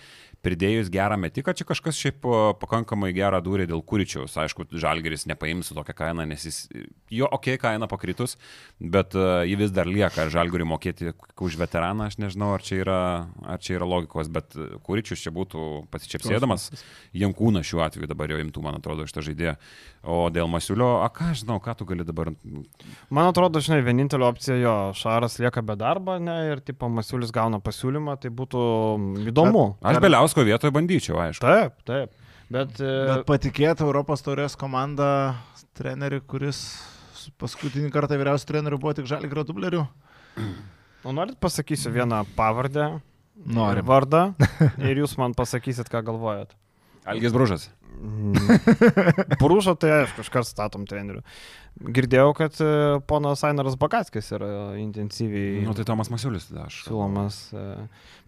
Pridėjus 0.46 0.88
gerą 0.94 1.18
metiką, 1.20 1.52
čia 1.58 1.66
kažkas 1.68 1.98
šiaip 2.00 2.24
pakankamai 2.62 3.12
gerą 3.16 3.42
dūrė 3.44 3.66
dėl 3.68 3.82
Kuričiaus. 3.84 4.38
Aišku, 4.40 4.70
Žalgeris 4.72 5.26
nepaims 5.28 5.68
su 5.68 5.76
tokią 5.76 5.96
kainą, 5.98 6.24
nes 6.30 6.46
jis, 6.48 6.60
jo, 7.12 7.28
okay, 7.28 7.60
kaina 7.60 7.90
pakritus, 7.92 8.38
bet 8.80 9.18
uh, 9.20 9.44
ji 9.44 9.58
vis 9.60 9.74
dar 9.76 9.90
lieka. 9.90 10.24
Ar 10.24 10.32
Žalgeriui 10.32 10.70
mokėti 10.70 11.12
už 11.40 11.60
veteraną, 11.60 12.08
aš 12.08 12.20
nežinau, 12.24 12.54
ar 12.56 12.64
čia 12.64 12.80
yra, 12.86 13.02
ar 13.44 13.60
čia 13.64 13.76
yra 13.78 13.88
logikos, 13.90 14.32
bet 14.32 14.56
e, 14.56 14.70
Kuričius 14.84 15.22
čia 15.24 15.32
būtų 15.36 15.66
pasičiapsėdamas. 15.92 16.70
Jankūnas 17.16 17.68
šiuo 17.68 17.84
atveju 17.86 18.10
dabar 18.10 18.32
jau 18.32 18.40
imtų, 18.42 18.64
man 18.64 18.80
atrodo, 18.80 19.08
šitą 19.10 19.24
žaidėją. 19.28 19.56
O 20.08 20.22
dėl 20.32 20.48
Masiulio, 20.52 21.00
a 21.04 21.10
ką 21.12 21.32
aš 21.34 21.44
žinau, 21.44 21.60
ką 21.64 21.76
tu 21.80 21.88
gali 21.90 22.08
dabar 22.08 22.32
Man 23.10 23.30
atrodo, 23.30 23.62
žinai, 23.64 23.80
vienintelė 23.86 24.28
opcija 24.28 24.56
jo, 24.60 24.76
Šaras 24.98 25.40
lieka 25.42 25.64
be 25.66 25.76
darbo, 25.80 26.18
ne, 26.22 26.36
ir 26.54 26.64
tipo 26.66 26.90
Masiulis 26.92 27.34
gauna 27.36 27.60
pasiūlymą, 27.64 28.16
tai 28.22 28.32
būtų 28.34 28.62
įdomu. 29.32 29.66
Aš 29.82 30.00
Beliausko 30.30 30.46
vietoje 30.46 30.72
bandyčiau, 30.72 31.18
aišku. 31.18 31.42
Taip, 31.42 31.74
taip. 31.86 32.12
Bet, 32.50 32.78
e, 32.82 32.90
Bet 33.10 33.26
patikėti 33.26 33.82
Europos 33.82 34.22
taurės 34.22 34.54
komandą 34.58 35.34
treneriui, 35.78 36.22
kuris 36.22 36.60
paskutinį 37.42 37.90
kartą 37.94 38.18
vyriausių 38.20 38.46
trenerių 38.50 38.78
buvo 38.82 38.94
tik 38.94 39.10
Žalgirio 39.10 39.44
dublerių. 39.46 39.82
o 41.04 41.12
norit 41.14 41.38
pasakysiu 41.42 41.90
vieną 41.92 42.26
pavardę, 42.36 43.02
Norim. 43.46 43.86
vardą 43.86 44.36
ir 44.90 45.02
jūs 45.02 45.18
man 45.18 45.34
pasakysit, 45.34 45.90
ką 45.90 46.04
galvojat. 46.06 46.54
Algis 47.06 47.34
Bružas. 47.34 47.70
Prūšo 49.42 49.76
tai 49.80 49.92
aišku, 50.02 50.24
iškart 50.26 50.48
statom 50.48 50.86
trenerių. 50.90 51.22
Girdėjau, 51.96 52.32
kad 52.38 52.58
e, 52.64 52.70
ponas 53.08 53.44
Ainaras 53.48 53.78
Bakatskis 53.80 54.32
yra 54.36 54.50
intensyviai 54.80 55.62
Nu, 55.64 55.76
tai 55.78 55.86
Tomas 55.88 56.10
Masiulis 56.12 56.50
tada 56.50 56.66
aš. 56.68 56.82
siūlomas. 56.88 57.38
e. 57.56 57.66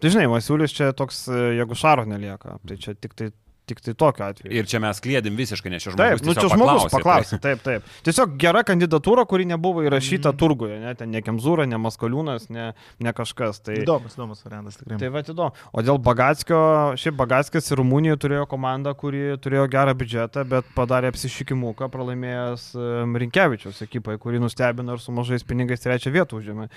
Tai 0.00 0.12
žinai, 0.14 0.28
Masiulis 0.32 0.74
čia 0.76 0.92
toks, 0.96 1.24
e, 1.32 1.40
jeigu 1.58 1.76
Šaro 1.78 2.06
nelieka, 2.08 2.58
tai 2.68 2.78
čia 2.80 2.94
tik 2.96 3.16
tai, 3.18 3.30
tik 3.66 3.80
tai 3.80 3.94
tokiu 3.94 4.24
atveju. 4.26 4.50
Ir 4.52 4.66
čia 4.66 4.80
mes 4.82 4.98
klėdim 5.00 5.36
visiškai, 5.38 5.70
nes 5.70 5.82
čia 5.84 5.92
Taip, 5.94 6.18
žmogus. 6.18 6.26
nu 6.26 6.32
čia 6.34 6.40
tiesiog 6.42 6.56
žmogus 6.58 6.82
paklausė, 6.90 6.96
paklausė, 6.98 7.38
taip, 7.40 7.62
taip. 7.62 7.82
Tiesiog 8.04 8.36
gera 8.42 8.62
kandidatūra, 8.66 9.24
kuri 9.26 9.44
nebuvo 9.46 9.84
įrašyta 9.86 10.32
Mhm. 10.32 10.36
turguje, 10.38 10.80
ne, 10.80 10.94
ten 10.94 11.10
ne 11.10 11.20
Kemzūra, 11.22 11.66
ne 11.68 11.76
Maskaliūnas, 11.78 12.50
ne, 12.50 12.72
ne 13.00 13.12
kažkas. 13.12 13.62
Tai, 13.62 13.74
Įdomus, 13.84 14.16
įdomus 14.18 14.42
variantas 14.44 14.76
tikrai. 14.76 14.98
Tai 14.98 15.08
va, 15.14 15.22
įdomu. 15.22 15.52
O 15.72 15.82
dėl 15.82 15.98
Bagatskio, 16.02 16.58
šiaip 16.98 17.14
Bagatskis 17.16 17.70
ir 17.70 17.78
Rumunijoje 17.78 18.18
turėjo 18.18 18.48
komandą, 18.50 18.96
kuri 18.98 19.36
turėjo 19.38 19.68
gerą 19.70 19.94
biudžetą, 19.94 20.42
bet 20.48 20.64
padarė 20.74 21.12
apsišykimuką, 21.12 21.88
pralaimėjęs 21.88 22.74
em, 22.74 23.14
Rinkevičiaus 23.16 23.80
ekipai, 23.86 24.18
kuri 24.18 24.40
nustebino 24.42 24.92
ir 24.94 24.98
su 24.98 25.12
mažais 25.12 25.44
pinigais 25.46 25.80
trečią 25.80 26.10
vietą 26.10 26.40
užėmė. 26.40 26.68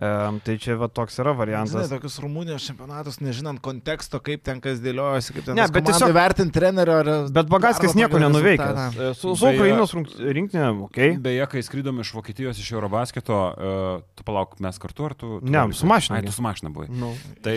Um, 0.00 0.40
tai 0.40 0.56
čia 0.56 0.76
va, 0.80 0.88
toks 0.88 1.18
yra 1.20 1.34
Žinai, 1.34 1.36
variantas. 1.36 1.88
tokius 1.92 2.18
Rumunijos 2.22 2.64
čempionatus, 2.64 3.18
nežinant 3.20 3.60
konteksto, 3.60 4.16
kaip 4.22 4.42
ten 4.42 4.58
kas 4.60 4.80
dėliojasi, 4.80 5.34
kaip 5.36 5.44
ten 5.44 5.54
Ne, 5.56 5.66
bet 5.68 5.84
tiesiog- 5.84 6.14
vertinti 6.14 6.39
trenerio 6.48 6.96
ar... 7.02 7.10
Bet 7.34 7.50
Bagatskis 7.52 7.92
nieko. 7.98 8.16
E, 8.16 9.10
Su, 9.14 9.34
su 9.36 9.44
Beje- 9.44 9.58
Ukrainos 9.60 9.92
rinktinė, 9.94 10.66
okei. 10.86 11.12
Okay. 11.12 11.20
Beje, 11.20 11.46
kai 11.52 11.62
skrydom 11.66 12.00
iš 12.00 12.14
Vokietijos, 12.16 12.58
iš 12.62 12.72
Eurobasketo, 12.72 13.38
uh, 13.52 14.02
tu 14.16 14.24
palauk, 14.26 14.56
mes 14.64 14.80
kartu 14.80 15.10
ar 15.10 15.14
tu? 15.14 15.36
tu 15.44 15.52
Ne, 15.52 15.66
su 15.76 15.88
mašina 15.90 16.18
Ai, 16.18 16.26
tu 16.26 16.32
su 16.32 16.44
mašina 16.44 16.72
buvai. 16.72 16.88
Nu. 16.88 17.12
Tai 17.44 17.56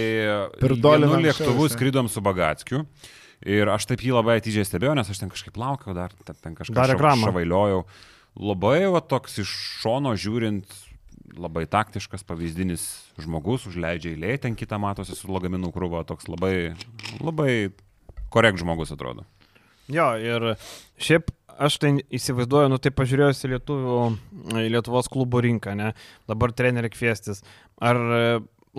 Per 0.59 0.75
lėktuvu 0.75 1.67
anksčiau, 1.67 1.73
skrydom 1.77 2.11
su 2.11 2.23
Bagatskiu. 2.25 2.83
Ir 3.43 3.67
aš 3.67 3.87
taip 3.89 4.03
jį 4.03 4.13
labai 4.15 4.37
atidžiai 4.39 4.67
stebėjau, 4.67 4.95
nes 4.95 5.09
aš 5.11 5.19
ten 5.19 5.31
kažkaip 5.31 5.57
laukiau, 5.59 5.95
dar 5.95 6.13
ten, 6.23 6.55
kažką 6.55 6.75
gramą. 6.99 7.27
šavailiojau. 7.27 7.83
Labai 8.39 8.77
va, 8.89 9.01
toks 9.03 9.41
iš 9.43 9.51
šono 9.83 10.15
žiūrint, 10.17 10.71
labai 11.37 11.65
taktiškas, 11.69 12.23
pavyzdinis 12.27 12.85
žmogus, 13.21 13.67
užleidžia 13.69 14.13
eilė, 14.13 14.37
ten 14.41 14.55
kitą 14.57 14.79
matosi 14.81 15.15
su 15.17 15.29
lagaminų 15.31 15.73
krūva, 15.75 16.05
toks 16.07 16.29
labai, 16.31 16.73
labai 17.21 17.73
korekt 18.33 18.61
žmogus 18.61 18.93
atrodo. 18.95 19.27
Jo, 19.91 20.13
ir 20.19 20.53
šiaip 21.01 21.31
aš 21.61 21.77
tai 21.81 21.91
įsivaizduoju, 22.13 22.71
nu 22.71 22.79
tai 22.81 22.93
pažiūrėjus 22.95 23.43
į, 23.45 23.51
Lietuvių, 23.53 23.99
į 24.63 24.69
Lietuvos 24.73 25.09
klubų 25.11 25.43
rinką, 25.45 25.75
ne, 25.77 25.91
dabar 26.29 26.53
trenerių 26.55 26.89
kviestis. 26.93 27.43
Ar 27.83 27.99
e, 27.99 28.21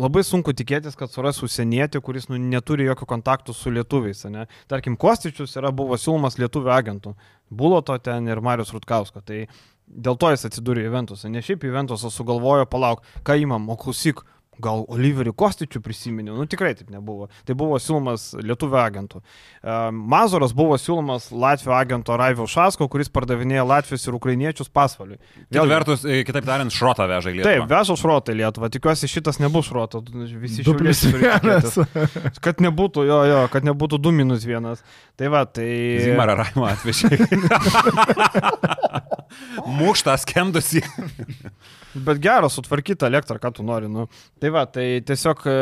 labai 0.00 0.24
sunku 0.26 0.54
tikėtis, 0.56 0.96
kad 0.98 1.12
suras 1.12 1.38
užsienietį, 1.44 2.02
kuris 2.04 2.26
nu, 2.30 2.40
neturi 2.40 2.88
jokių 2.88 3.08
kontaktų 3.14 3.54
su 3.54 3.72
lietuviais, 3.74 4.24
ne? 4.32 4.48
Tarkim, 4.70 4.98
Kostičius 5.00 5.54
yra 5.60 5.70
buvo 5.76 5.98
siūlomas 6.00 6.40
lietuvių 6.40 6.74
agentų. 6.74 7.14
Buvo 7.54 7.78
to 7.86 7.98
ten 8.02 8.26
ir 8.30 8.42
Marius 8.42 8.74
Rutkausko. 8.74 9.22
Tai 9.22 9.44
Dėl 9.84 10.16
to 10.16 10.30
jis 10.32 10.46
atsidūrė 10.48 10.86
Juventusą. 10.86 11.28
Ne 11.28 11.42
šiaip 11.44 11.66
Juventusas 11.66 12.14
sugalvojo, 12.16 12.64
palauk, 12.72 13.02
ką 13.26 13.36
įmam, 13.42 13.66
o 13.68 13.76
klausyk, 13.76 14.22
gal 14.62 14.84
Oliverį 14.92 15.34
Kostičių 15.36 15.82
prisiminiau, 15.84 16.36
nu 16.38 16.46
tikrai 16.50 16.74
taip 16.78 16.90
nebuvo. 16.94 17.28
Tai 17.46 17.56
buvo 17.58 17.78
siūlomas 17.82 18.30
lietuvių 18.38 18.78
agentų. 18.80 19.20
E, 19.20 19.78
Mazoras 20.14 20.54
buvo 20.56 20.78
siūlomas 20.80 21.30
Latvijos 21.32 21.74
agento 21.74 22.16
Raivio 22.18 22.46
Šasko, 22.50 22.88
kuris 22.92 23.10
pardavinėja 23.12 23.66
Latvijos 23.66 24.06
ir 24.06 24.18
ukrainiečius 24.18 24.70
pasvaliui. 24.74 25.18
Kita 25.48 25.66
vertus, 25.70 26.04
e, 26.06 26.22
kitaip 26.26 26.46
tariant, 26.48 26.74
šrotą 26.74 27.08
veža 27.10 27.32
į 27.32 27.38
Lietuvą. 27.40 27.50
Taip, 27.50 27.68
veža 27.72 27.98
šrotą 27.98 28.34
į 28.34 28.40
Lietuvą. 28.42 28.70
Tikiuosi, 28.74 29.10
šitas 29.10 29.40
nebus. 29.42 29.72
Visi 29.74 30.62
šiauliečiai 30.64 31.12
turi 31.14 31.24
vienas. 31.24 31.74
tikėtis. 31.74 32.40
Kad 32.44 32.62
nebūtų, 32.64 33.06
jo, 33.08 33.18
jo, 33.28 33.40
kad 33.52 33.66
nebūtų 33.66 34.00
2 34.02 34.14
minus 34.14 34.46
1. 34.48 34.84
Tai 35.18 35.32
va, 35.32 35.44
tai... 35.46 35.68
Zimarą 36.04 36.38
Raimą 36.42 36.70
atvežė. 36.74 37.10
Mūštą 39.78 40.16
skendusi. 40.24 40.82
Bet 41.94 42.18
geras, 42.18 42.56
sutvarkyta 42.58 43.06
elektra, 43.06 43.36
ką 43.38 43.52
tu 43.54 43.62
nori. 43.62 43.86
Nu. 43.86 44.08
Tai 44.42 44.50
va, 44.50 44.64
tai 44.66 44.98
tiesiog 45.06 45.44
e, 45.46 45.52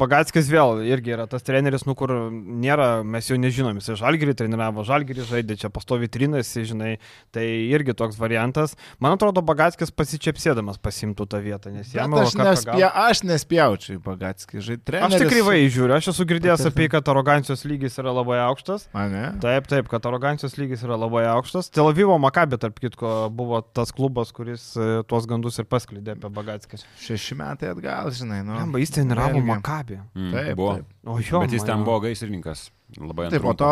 Bagatskis 0.00 0.46
vėl 0.48 0.80
irgi 0.88 1.12
yra 1.12 1.26
tas 1.28 1.44
treneris, 1.44 1.84
nu 1.84 1.92
kur 1.98 2.08
nėra, 2.32 3.02
mes 3.04 3.28
jo 3.28 3.36
nežinom, 3.36 3.76
jis 3.76 3.98
žalgirį 4.00 4.32
treniravo, 4.38 4.80
žalgirį 4.88 5.26
žaidė, 5.28 5.58
čia 5.60 5.68
pastovi 5.72 6.08
trinasi, 6.12 6.64
žinai, 6.70 6.94
tai 7.36 7.44
irgi 7.68 7.92
toks 7.98 8.16
variantas. 8.20 8.72
Man 9.02 9.18
atrodo, 9.18 9.44
Bagatskis 9.44 9.92
pasičiapsėdamas 9.92 10.80
pasimtų 10.80 11.28
tą 11.34 11.42
vietą, 11.44 11.74
nes 11.76 11.92
jam 11.92 12.16
aš, 12.16 12.32
nespė, 12.40 12.88
aš 12.88 13.22
nespjaučiau 13.28 13.98
į 13.98 14.02
Bagatskį. 14.08 14.64
Žai, 14.64 14.78
Aš 14.80 14.88
treneris- 14.88 15.20
tik 15.26 15.32
kryvai 15.34 15.58
žiūriu, 15.68 15.98
aš 15.98 16.10
esu 16.14 16.26
girdėjęs 16.32 16.64
apie, 16.70 16.86
tai, 16.86 16.88
kad 16.96 17.12
arogancijos 17.12 17.66
lygis 17.68 18.00
yra 18.00 18.16
labai 18.16 18.40
aukštas. 18.48 18.88
Ane? 18.96 19.26
Taip, 19.44 19.68
taip, 19.68 19.92
kad 19.92 20.08
arogancijos 20.08 20.56
lygis 20.56 20.80
yra 20.88 20.96
labai 21.04 21.26
aukštas. 21.36 21.68
Tel 21.76 21.92
Avivo 21.92 22.16
Makabė, 22.24 22.56
tarp 22.64 22.80
kitko, 22.82 23.12
buvo 23.32 23.60
tas 23.62 23.92
klubas, 23.94 24.32
kuris 24.34 24.64
e, 24.76 24.88
tuos 25.08 25.24
gandus 25.30 25.56
ir 25.62 25.66
pasklydė 25.70 26.16
apie 26.16 26.30
Bagatskį. 26.36 26.80
Šeši 27.06 27.38
metai 27.38 27.70
atgal, 27.72 28.10
žinai. 28.18 28.42
Nu, 28.46 28.58
Jamba, 28.58 28.82
jis 28.82 28.92
treniravo. 28.98 29.40
Makabė. 29.48 30.00
Mm, 30.18 30.30
Taip, 30.34 30.52
buvo. 30.58 30.74
taip. 30.80 30.92
O 31.06 31.16
jo, 31.22 31.40
Bet 31.46 31.54
jis 31.56 31.64
ten 31.66 31.78
man- 31.80 31.86
buvo 31.88 32.00
gaisrininkas. 32.04 32.66
Labai 33.00 33.30
Taip, 33.32 33.40
po 33.46 33.54
to. 33.56 33.68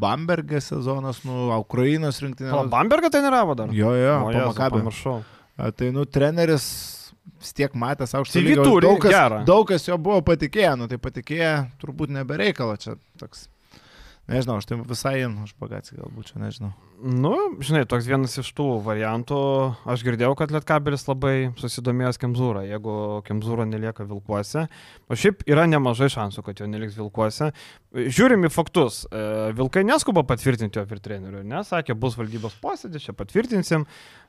Bambergė 0.00 0.62
sezonas, 0.64 1.18
nu, 1.28 1.50
Ukrainos 1.60 2.22
rinktinė. 2.24 2.54
O, 2.56 2.62
Bambergą 2.72 3.10
treniravo 3.12 3.54
dar? 3.58 3.74
Jo, 3.76 3.90
jo, 3.98 4.14
o, 4.22 4.30
po 4.32 4.46
Makabio. 4.54 4.80
pamiršau. 4.80 5.18
Tai, 5.76 5.90
nu, 5.92 6.04
treneris 6.08 6.64
vis 7.40 7.52
tiek 7.56 7.74
matęs 7.76 8.14
aukštą 8.16 8.40
lygį. 8.40 8.62
turi 8.64 8.86
Daug 8.86 9.00
kas, 9.02 9.12
gerą. 9.12 9.42
daug 9.48 9.66
kas 9.68 9.84
jo 9.88 9.96
buvo 10.00 10.22
patikėję, 10.24 10.72
nu, 10.80 10.86
tai 10.88 10.96
patikėję 11.00 11.52
turbūt 11.82 12.12
nebereikalo 12.16 12.76
čia 12.80 12.94
toks. 13.20 13.48
Nežinau, 14.26 14.56
aš 14.58 14.66
tai 14.66 14.76
visai, 14.82 15.14
aš 15.22 15.52
pagatsiu 15.60 16.00
galbūt 16.00 16.32
čia, 16.32 16.40
nežinau. 16.42 16.72
Nu, 16.96 17.34
žinai, 17.60 17.82
toks 17.88 18.06
vienas 18.08 18.38
iš 18.40 18.48
tų 18.56 18.64
variantų. 18.84 19.38
Aš 19.90 20.00
girdėjau, 20.06 20.32
kad 20.38 20.52
Lietkabelis 20.54 21.04
labai 21.04 21.50
susidomėjęs 21.60 22.18
Kemzūrą, 22.22 22.62
jeigu 22.64 22.94
Kemzūra 23.26 23.66
nelieka 23.68 24.06
Vilkuose. 24.08 24.64
O 25.12 25.18
šiaip 25.18 25.44
yra 25.50 25.66
nemažai 25.68 26.08
šansų, 26.14 26.44
kad 26.46 26.62
jo 26.62 26.68
neliks 26.70 26.96
Vilkuose. 26.96 27.50
Žiūrim 27.92 28.48
į 28.48 28.52
faktus. 28.52 29.02
E, 29.10 29.24
Vilkai 29.56 29.84
neskuba 29.88 30.24
patvirtinti 30.28 30.80
jo 30.80 30.86
ir 30.88 31.02
trenerių, 31.04 31.42
nes 31.44 31.68
sakė, 31.72 31.96
bus 32.00 32.16
valdybos 32.16 32.56
posėdis, 32.62 33.04
čia 33.08 33.16
patvirtinsim. 33.16 33.84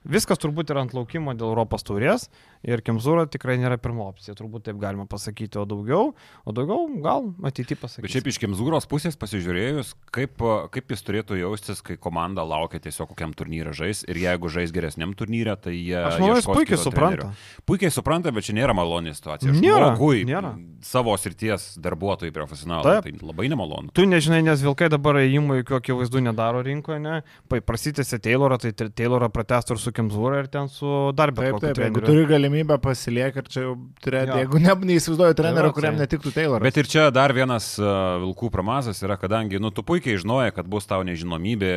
Viskas 0.07 0.39
turbūt 0.39 0.71
yra 0.71 0.83
ant 0.85 0.95
laukimo 0.95 1.33
dėl 1.35 1.53
Europos 1.53 1.87
taurės 1.87 2.27
ir 2.67 2.83
Kemzūra 2.83 3.27
tikrai 3.31 3.57
nėra 3.59 3.79
pirmo 3.79 4.09
opcija, 4.11 4.35
turbūt 4.37 4.67
taip 4.67 4.79
galima 4.79 5.07
pasakyti, 5.09 5.59
o 5.59 5.65
daugiau, 5.67 6.13
o 6.47 6.55
daugiau 6.55 6.87
gal 7.03 7.31
ateityje 7.47 7.79
pasakyti. 7.79 8.05
Bet 8.07 8.15
šiaip 8.15 8.31
iš 8.31 8.39
Kemzūros 8.43 8.87
pusės 8.91 9.19
pasižiūrėjus, 9.19 9.95
kaip, 10.15 10.39
kaip 10.71 10.95
jis 10.95 11.03
turėtų 11.07 11.41
jaustis, 11.41 11.83
kai 11.83 11.99
komanda 11.99 12.45
laukia 12.47 12.56
tiesiog 12.87 13.11
kokiam 13.13 13.33
turnyrą 13.37 13.73
žais 13.77 14.01
ir 14.09 14.17
jeigu 14.17 14.49
žais 14.49 14.73
geresniam 14.75 15.13
turnyrė, 15.17 15.53
tai 15.61 15.75
jie... 15.77 15.95
Aš 16.01 16.17
manau, 16.21 16.35
jis 16.39 16.47
puikiai 16.49 16.79
supranta. 16.81 17.27
trenerio. 17.27 17.61
Puikiai 17.69 17.93
supranta, 17.93 18.33
bet 18.33 18.47
čia 18.47 18.55
nėra 18.57 18.73
maloni 18.77 19.13
situacija. 19.15 19.53
Nėra, 19.53 19.91
Žmogui, 19.93 20.23
nėra. 20.27 20.55
Savo 20.87 21.13
srities 21.17 21.75
darbuotojai 21.81 22.33
profesionalai. 22.35 22.97
Taip. 23.01 23.07
Tai 23.19 23.29
labai 23.31 23.47
nemalonu. 23.53 23.93
Tu 23.97 24.05
nežinai, 24.09 24.41
nes 24.45 24.61
Vilkai 24.65 24.89
dabar 24.93 25.19
įimų 25.21 25.61
jokių 25.61 25.77
akivaizdų 25.79 26.23
nedaro 26.27 26.63
rinkoje, 26.65 26.99
ne? 27.03 27.21
Prasitėsi 27.67 28.19
Taylorą, 28.23 28.57
tai 28.61 28.73
Taylorą 28.73 29.29
pratestų 29.33 29.77
ir 29.77 29.81
su 29.83 29.93
Kemzūra 29.95 30.41
ir 30.43 30.49
ten 30.53 30.69
su 30.71 30.89
dar 31.17 31.31
bet 31.35 31.47
Taip, 31.57 31.61
taip, 31.63 31.79
jeigu 31.85 32.01
turi 32.05 32.25
galimybę 32.29 32.77
pasiliekti 32.83 33.43
ir 33.43 33.49
čia 33.53 33.61
jau 33.67 33.73
turėti, 34.03 34.33
Jo. 34.33 34.39
jeigu 34.43 34.59
ne, 34.63 34.75
neįsivaizduoju 34.91 35.37
trenerio, 35.39 35.71
kuriam 35.75 35.95
tai- 35.97 36.05
netiktų 36.05 36.33
Tayloras. 36.35 36.63
Bet 36.67 36.77
ir 36.81 36.89
čia 36.91 37.07
dar 37.15 37.33
vienas 37.35 37.69
uh, 37.81 38.17
vilkų 38.23 38.49
pramazas 38.53 39.01
yra, 39.05 39.17
kadangi, 39.19 39.59
nu, 39.63 39.71
tu 39.73 39.83
puikiai 39.87 40.19
žinojai, 40.21 40.51
kad 40.55 40.67
bus 40.69 40.85
tau 40.89 41.03
nežinomybė, 41.07 41.73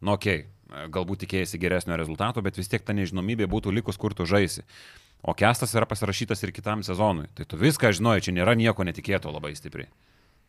nu, 0.00 0.16
okei, 0.16 0.44
okay, 0.44 0.88
galbūt 0.94 1.24
tikėjai 1.24 1.60
geresnio 1.62 1.98
rezultato, 2.00 2.42
bet 2.42 2.58
vis 2.58 2.70
tiek 2.70 2.82
ta 2.82 2.96
nežinomybė 2.96 3.48
būtų 3.50 3.74
likus, 3.74 3.98
kur 4.00 4.14
tu 4.14 4.26
žaisi. 4.26 4.64
O 5.24 5.32
kestas 5.32 5.72
yra 5.72 5.86
pasirašytas 5.88 6.42
ir 6.44 6.52
kitam 6.52 6.82
sezonui. 6.84 7.30
Tai 7.34 7.46
tu 7.48 7.56
viską 7.56 7.94
žinojai, 7.96 8.24
čia 8.26 8.34
nėra 8.36 8.56
nieko 8.58 8.84
netikėto 8.84 9.32
labai 9.32 9.54
stipriai. 9.56 9.88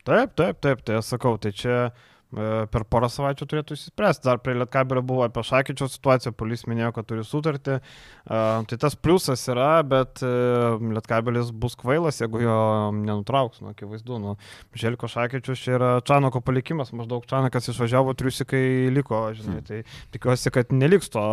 Taip, 0.05 0.35
taip, 0.37 0.59
taip, 0.61 0.81
tai 0.85 0.99
aš 0.99 1.15
sakau, 1.15 1.37
tai 1.41 1.53
čia 1.55 1.77
e, 1.87 1.91
per 2.33 2.83
porą 2.89 3.07
savaičių 3.11 3.47
turėtų 3.47 3.75
įsispręsti. 3.77 4.25
Dar 4.27 4.39
prie 4.43 4.55
Lietkabelio 4.57 5.03
buvo 5.05 5.23
apie 5.25 5.43
Šakyčio 5.45 5.87
situaciją, 5.91 6.33
polis 6.35 6.65
minėjo, 6.67 6.91
kad 6.95 7.07
turi 7.09 7.23
sutartį. 7.25 7.77
Uh, 8.25 8.65
tai 8.69 8.79
tas 8.81 8.97
pliusas 8.97 9.43
yra, 9.51 9.79
bet 9.87 10.23
uh, 10.25 10.81
Lietkabelis 10.81 11.51
bus 11.53 11.77
kvailas, 11.79 12.19
jeigu 12.23 12.41
jo 12.43 12.57
nenutrauks, 12.97 13.61
nu, 13.63 13.71
akivaizdu. 13.75 14.19
Nu, 14.23 14.35
Želko 14.75 15.09
Šakyčius 15.11 15.61
čia 15.61 15.77
yra 15.77 15.91
Čanoko 16.05 16.41
palikimas, 16.45 16.91
maždaug 16.97 17.27
Čanakas 17.29 17.69
išvažiavo, 17.71 18.15
triusikai 18.17 18.91
liko, 18.95 19.21
žinai, 19.37 19.61
tai 19.67 19.83
tikiuosi, 20.15 20.51
kad 20.55 20.73
neliks 20.75 21.13
to 21.13 21.25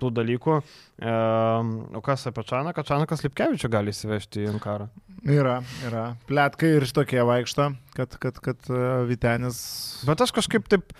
tų 0.00 0.12
dalykų. 0.18 0.60
Uh, 0.96 1.96
o 1.96 2.02
kas 2.04 2.26
apie 2.28 2.44
Čanaką? 2.46 2.84
Čanakas 2.86 3.24
Lipkevičių 3.26 3.70
gali 3.72 3.94
įsivežti 3.94 4.44
į 4.44 4.52
Ankarą. 4.54 4.88
Yra, 5.26 5.58
yra. 5.86 6.06
Pletkai 6.28 6.76
ir 6.76 6.86
šitokie 6.86 7.22
vaikšto, 7.26 7.70
kad, 7.96 8.14
kad, 8.22 8.36
kad 8.44 8.68
e, 8.70 8.82
Vitenis. 9.08 9.58
Bet 10.06 10.20
aš 10.22 10.30
kažkaip 10.36 10.68
taip, 10.70 10.92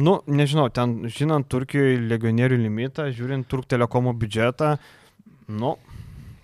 nu, 0.00 0.16
nežinau, 0.26 0.66
ten, 0.74 1.04
žinant 1.12 1.46
Turkijoje 1.50 2.00
legionierių 2.10 2.58
limitą, 2.64 3.06
žiūrint 3.14 3.46
Turk 3.50 3.68
telekomo 3.70 4.14
biudžetą, 4.18 4.72
nu, 5.54 5.76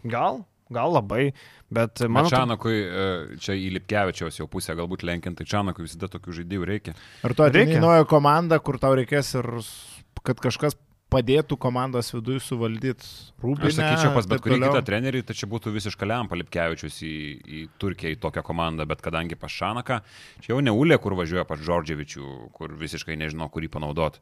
gal, 0.07 0.45
gal 0.71 0.95
labai, 0.95 1.33
bet 1.75 2.05
man 2.07 2.31
Čanakui, 2.31 2.79
e, 2.79 3.11
čia 3.43 3.59
į 3.59 3.73
Lipkevičiaus 3.81 4.39
jau 4.39 4.47
pusę 4.51 4.77
galbūt 4.79 5.03
lenkiant, 5.09 5.41
tai 5.41 5.49
Čanakui 5.51 5.89
visada 5.89 6.11
tokių 6.13 6.41
žaidėjų 6.43 6.71
reikia. 6.71 6.95
Ar 7.27 7.35
tu 7.35 7.51
Reikia. 7.51 7.81
į 7.81 7.83
naują 7.83 8.07
komandą, 8.11 8.61
kur 8.63 8.79
tau 8.83 8.95
reikės 8.99 9.35
ir 9.41 9.51
kad 10.27 10.39
kažkas 10.43 10.79
padėtų 11.17 11.57
komandos 11.61 12.13
viduje 12.15 12.43
suvaldyti 12.45 13.09
rūpinę. 13.43 13.71
Aš 13.71 13.79
sakyčiau, 13.81 14.13
pas 14.15 14.29
bet 14.31 14.43
kurį 14.45 14.61
kitą 14.63 14.83
trenerį, 14.87 15.23
tai 15.27 15.37
čia 15.39 15.49
būtų 15.51 15.73
visiškai 15.75 16.09
lempa 16.09 16.39
Lipkevičius 16.39 16.99
į, 17.07 17.15
į 17.47 17.63
Turkiją, 17.83 18.15
į 18.15 18.21
tokią 18.23 18.45
komandą, 18.47 18.87
bet 18.89 19.05
kadangi 19.05 19.39
pas 19.41 19.53
Šanaką, 19.53 20.01
čia 20.45 20.53
jau 20.53 20.61
ne 20.65 20.75
Ulė, 20.75 21.01
kur 21.03 21.17
važiuoja 21.19 21.47
pas 21.49 21.63
Džordževičių, 21.63 22.33
kur 22.57 22.77
visiškai 22.81 23.17
nežino, 23.21 23.49
kurį 23.53 23.73
panaudoti. 23.79 24.21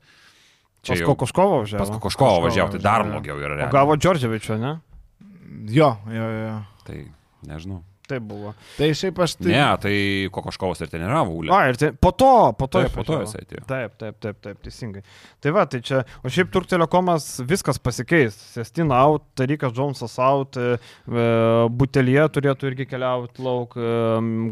pas 0.86 1.00
Kokoškovo 1.00 1.62
važiavo. 1.64 1.84
Pas 1.84 1.94
Kokoškovo 1.98 2.44
važiavo, 2.48 2.74
tai 2.76 2.84
dar 2.84 3.06
blogiau 3.08 3.40
yra. 3.40 3.70
Gavo 3.72 3.96
Džordževičio, 3.96 4.60
ne? 4.60 4.76
Jo, 5.72 5.94
jo, 6.12 6.30
jo. 6.44 6.60
Tai 6.84 7.00
nežinau. 7.48 7.82
Tai 8.04 8.18
buvo. 8.20 8.50
Tai 8.76 8.90
šiaip 8.92 9.16
aš 9.24 9.32
tai... 9.38 9.46
Ne, 9.48 9.62
tai 9.80 9.92
Kokoškovas 10.34 10.82
ir 10.84 10.90
treniravo 10.92 11.38
Ulę. 11.40 11.48
A, 11.56 11.70
ir 11.70 11.78
tai, 11.80 11.88
po 11.96 12.10
to, 12.12 12.28
po 12.58 12.66
to. 12.68 12.82
Taip, 12.84 12.92
po 12.92 13.04
to 13.08 13.16
jis 13.22 13.32
atėjo. 13.38 13.62
Taip, 13.70 13.94
taip, 13.96 14.18
taip, 14.20 14.40
taip, 14.44 14.58
teisingai. 14.66 15.00
Tai 15.40 15.52
va, 15.56 15.64
tai 15.72 15.80
čia, 15.80 16.02
o 16.20 16.28
šiaip 16.28 16.50
Turk 16.52 16.68
telekomas 16.68 17.30
viskas 17.48 17.80
pasikeis. 17.80 18.36
Sestina 18.52 18.98
out, 19.06 19.24
Tarikas 19.40 19.72
Džonsas 19.72 20.18
out, 20.20 20.58
e, 20.60 20.76
e, 21.08 21.24
Butelėje 21.80 22.26
turėtų 22.36 22.68
irgi 22.74 22.86
keliauti 22.92 23.40
lauk, 23.46 23.72
e, 23.80 23.88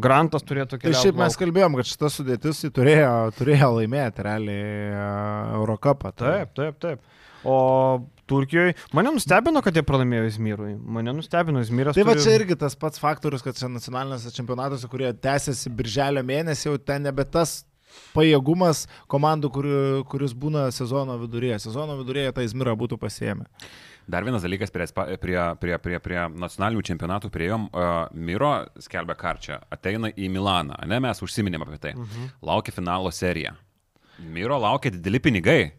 Grantas 0.01 0.41
turėtų 0.49 0.79
Tai 0.79 0.81
keliauti. 0.87 1.03
šiaip 1.05 1.21
mes 1.21 1.37
kalbėjom, 1.43 1.77
kad 1.77 1.91
šita 1.93 2.09
sudėtis 2.17 2.63
turėjo, 2.73 3.13
turėjo 3.37 3.69
laimėti 3.77 4.25
realiai 4.25 4.89
e, 4.97 5.05
Eurocapą. 5.59 6.09
tai- 6.17 6.33
Taip, 6.41 6.57
taip, 6.57 6.81
taip. 6.81 7.05
O 7.45 8.01
Turkijoje, 8.25 8.73
mane 8.95 9.11
nustebino, 9.11 9.61
kad 9.61 9.75
jie 9.75 9.83
pralaimėjo 9.83 10.29
Izmyrui. 10.29 10.73
Mane 10.79 11.11
nustebino 11.13 11.59
Izmyras. 11.63 11.95
Tai 11.97 12.05
va 12.07 12.13
turi- 12.15 12.23
čia 12.23 12.37
irgi 12.39 12.55
tas 12.59 12.75
pats 12.79 12.99
faktorius, 12.99 13.43
kad 13.43 13.55
čia 13.59 13.67
nacionalinėse 13.67 14.31
čempionatuose, 14.35 14.87
kurie 14.87 15.11
tęsiasi 15.13 15.69
birželio 15.69 16.23
mėnesį, 16.23 16.69
jau 16.71 16.77
ten 16.79 17.03
nebe 17.03 17.25
tas 17.25 17.65
pajėgumas 18.15 18.85
komandų, 19.11 19.49
kur, 19.53 19.67
kuris 20.09 20.33
būna 20.33 20.67
sezono 20.73 21.17
viduryje. 21.21 21.59
Sezono 21.67 21.97
viduryje 21.99 22.31
tą 22.33 22.45
Izmirą 22.45 22.73
būtų 22.79 22.97
pasiemę. 23.01 23.45
Dar 24.07 24.25
vienas 24.27 24.43
dalykas 24.43 24.71
prie, 24.73 24.87
prie, 25.21 25.37
prie, 25.61 25.77
prie, 25.79 25.99
prie 26.03 26.17
nacionalinių 26.27 26.81
čempionatų 26.89 27.29
prieėjom. 27.31 27.69
Uh, 27.71 28.07
Miro 28.13 28.49
skelbia 28.83 29.15
karčią, 29.15 29.61
ateina 29.71 30.09
į 30.11 30.27
Milaną, 30.33 30.75
ne 30.87 30.99
mes 30.99 31.21
užsiminėm 31.23 31.63
apie 31.63 31.79
tai. 31.79 31.93
Uh 31.95 32.03
-huh. 32.03 32.33
Laukia 32.41 32.73
finalo 32.75 33.11
serija. 33.11 33.55
Miro 34.19 34.59
laukia 34.59 34.91
dideli 34.91 35.19
pinigai. 35.19 35.71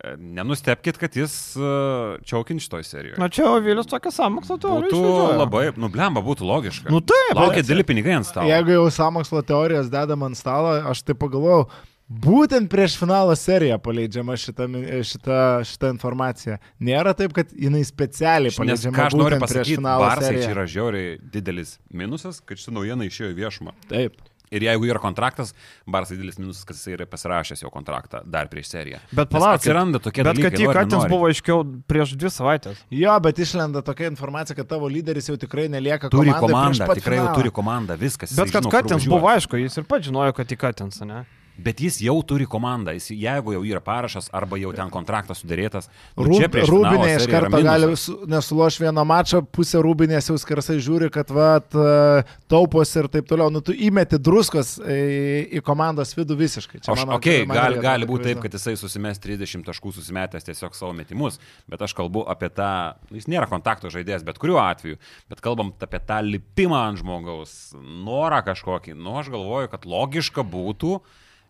E, 0.00 0.14
Nenustepkit, 0.16 0.96
kad 0.96 1.16
jis 1.16 1.34
uh, 1.60 2.16
čiaukins 2.24 2.64
šitoj 2.64 2.84
serijoje. 2.88 3.18
Na 3.20 3.28
čia 3.28 3.50
Ovilius 3.52 3.86
tokia 3.90 4.12
sąmokslo 4.14 4.56
teorija. 4.62 4.88
Būtų 4.88 5.36
labai, 5.36 5.66
nu 5.76 5.90
blemba, 5.92 6.22
būtų 6.24 6.46
logiška. 6.48 6.88
Nu 6.92 7.02
taip, 7.04 7.36
Laukia 7.36 7.60
dideli 7.60 7.84
pinigai 7.84 8.16
ant 8.16 8.28
stalo. 8.28 8.48
Jeigu 8.48 8.78
jau 8.78 8.86
samokslo 8.94 9.42
teorijas 9.44 9.92
dedam 9.92 10.24
ant 10.24 10.40
stalo, 10.40 10.78
aš 10.88 11.04
tai 11.04 11.16
pagalvojau, 11.20 11.68
Būtent 12.10 12.66
prieš 12.66 12.96
finalo 12.98 13.30
seriją 13.38 13.76
paleidžiama 13.78 14.34
šita, 14.34 14.66
mi- 14.66 14.82
šita, 15.06 15.36
šita 15.62 15.92
informacija. 15.94 16.56
Nėra 16.82 17.12
taip, 17.14 17.30
kad 17.36 17.52
jinai 17.54 17.84
specialiai 17.86 18.50
Nes 18.50 18.58
paleidžiama 18.58 18.96
ką 18.96 19.04
aš 19.06 19.14
noriu 19.14 19.36
būtent 19.38 19.44
prieš 19.44 19.60
pasakyti, 19.60 19.76
finalo 19.78 20.02
Barsai 20.08 20.24
čia 20.24 20.32
seriją. 20.32 20.48
yra 20.56 20.64
žiauriai 20.66 21.12
didelis 21.36 21.76
minusas, 21.94 22.40
kad 22.42 22.58
šitą 22.58 22.74
naujieną 22.74 23.06
išėjo 23.06 23.30
viešumą. 23.38 23.76
Taip. 23.86 24.18
Ir 24.50 24.64
jeigu 24.66 24.88
yra 24.90 24.98
kontraktas, 24.98 25.52
Barsai 25.86 26.16
didelis 26.18 26.38
minusas, 26.40 26.64
kad 26.66 26.74
jis 26.74 26.88
yra 26.96 27.06
pasirašęs 27.06 27.60
jau 27.62 27.70
kontraktą 27.70 28.22
dar 28.26 28.48
prieš 28.50 28.72
seriją. 28.72 28.98
Bet 29.14 29.30
palauk, 29.30 29.60
atsiranda 29.60 30.00
tokie 30.02 30.24
Bet 30.24 30.32
dalykai. 30.34 30.50
kad 30.50 30.58
nori, 30.58 30.66
įkatins 30.74 30.96
nenori. 30.96 31.10
buvo 31.14 31.28
aiškiau 31.30 31.62
prieš 31.86 32.16
dvi 32.18 32.32
savaitės. 32.34 32.80
Jo, 32.90 33.14
bet 33.22 33.38
išlenda 33.38 33.82
tokia 33.86 34.10
informacija, 34.10 34.56
kad 34.58 34.66
tavo 34.66 34.88
lyderis 34.90 35.30
jau 35.30 35.36
tikrai 35.38 35.68
nelieka 35.70 36.10
Turi 36.10 36.34
komandai 36.34 36.50
prieš 36.50 36.82
komandą, 36.82 36.94
tikrai 36.98 37.20
jau 37.22 37.28
turi 37.38 37.50
komandą, 37.60 37.96
viskas. 38.00 38.34
Bet 38.34 38.50
kad 38.50 38.66
Katins 38.70 39.06
buvo 39.06 39.30
aišku, 39.30 39.54
jis 39.62 39.78
ir 39.78 39.86
pats 39.86 40.10
žinojo, 40.10 40.34
kad 40.34 40.50
įkatins, 40.58 40.98
ne? 41.06 41.22
Bet 41.60 41.80
jis 41.82 41.98
jau 42.04 42.16
turi 42.26 42.46
komandą, 42.48 42.94
jis, 42.96 43.10
jeigu 43.12 43.54
jau 43.56 43.62
yra 43.66 43.80
parašas 43.84 44.30
arba 44.36 44.58
jau 44.60 44.72
ten 44.76 44.90
kontraktas 44.92 45.42
sudėrėtas. 45.42 45.88
nu, 46.16 46.26
Rūb, 46.28 46.56
rūbinė 46.70 47.08
iš 47.16 47.26
karto 47.30 47.60
gali 47.64 47.90
nesuloš 48.30 48.78
vieną 48.82 49.04
mačą, 49.08 49.42
pusė 49.44 49.82
rūbinės 49.84 50.30
jau 50.30 50.36
skersai 50.40 50.78
žiūri, 50.82 51.10
kad 51.12 51.30
vat, 51.34 51.68
e, 51.74 52.24
taupos 52.50 52.94
ir 52.96 53.08
taip 53.12 53.28
toliau. 53.30 53.50
Nu, 53.52 53.62
tu 53.64 53.74
įmeti 53.76 54.18
druskos 54.20 54.76
į, 54.80 55.60
į 55.60 55.64
komandos 55.66 56.14
vidų 56.16 56.38
visiškai. 56.40 56.80
Čia 56.84 56.94
Aš, 56.94 57.04
mano- 57.04 57.18
okay, 57.18 57.44
mano 57.46 57.60
gali, 57.60 57.80
gali 57.84 58.10
būti 58.10 58.30
taip, 58.30 58.42
kad 58.44 58.56
jisai 58.56 58.76
susimes 58.80 59.20
30 59.22 59.66
taškų 59.68 59.94
susimetęs 59.98 60.46
tiesiog 60.48 60.76
savo 60.78 60.92
metimus, 60.96 61.38
bet 61.70 61.82
aš 61.82 61.94
kalbu 61.98 62.24
apie 62.30 62.48
tą, 62.54 62.70
nu, 63.10 63.20
jis 63.20 63.28
nėra 63.30 63.48
kontakto 63.50 63.90
žaidėjas, 63.92 64.24
bet 64.26 64.40
kuriuo 64.40 64.60
atveju, 64.62 65.00
bet 65.30 65.42
kalbam 65.44 65.74
apie 65.80 66.00
tą 66.06 66.20
lipimą 66.24 66.84
ant 66.88 67.00
žmogaus, 67.02 67.56
norą 67.76 68.40
kažkokį. 68.46 68.96
Nu, 68.96 69.18
aš 69.20 69.32
galvoju, 69.34 69.70
kad 69.72 69.86
logiška 69.88 70.44
būtų, 70.46 71.00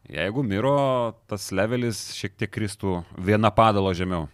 jeigu 0.09 0.43
Miro 0.47 0.77
tas 1.31 1.51
levelis 1.53 2.11
šiek 2.17 2.37
tiek 2.39 2.53
kristų 2.53 3.03
viena 3.19 3.51
padalo 3.55 3.93
žemiau. 3.97 4.29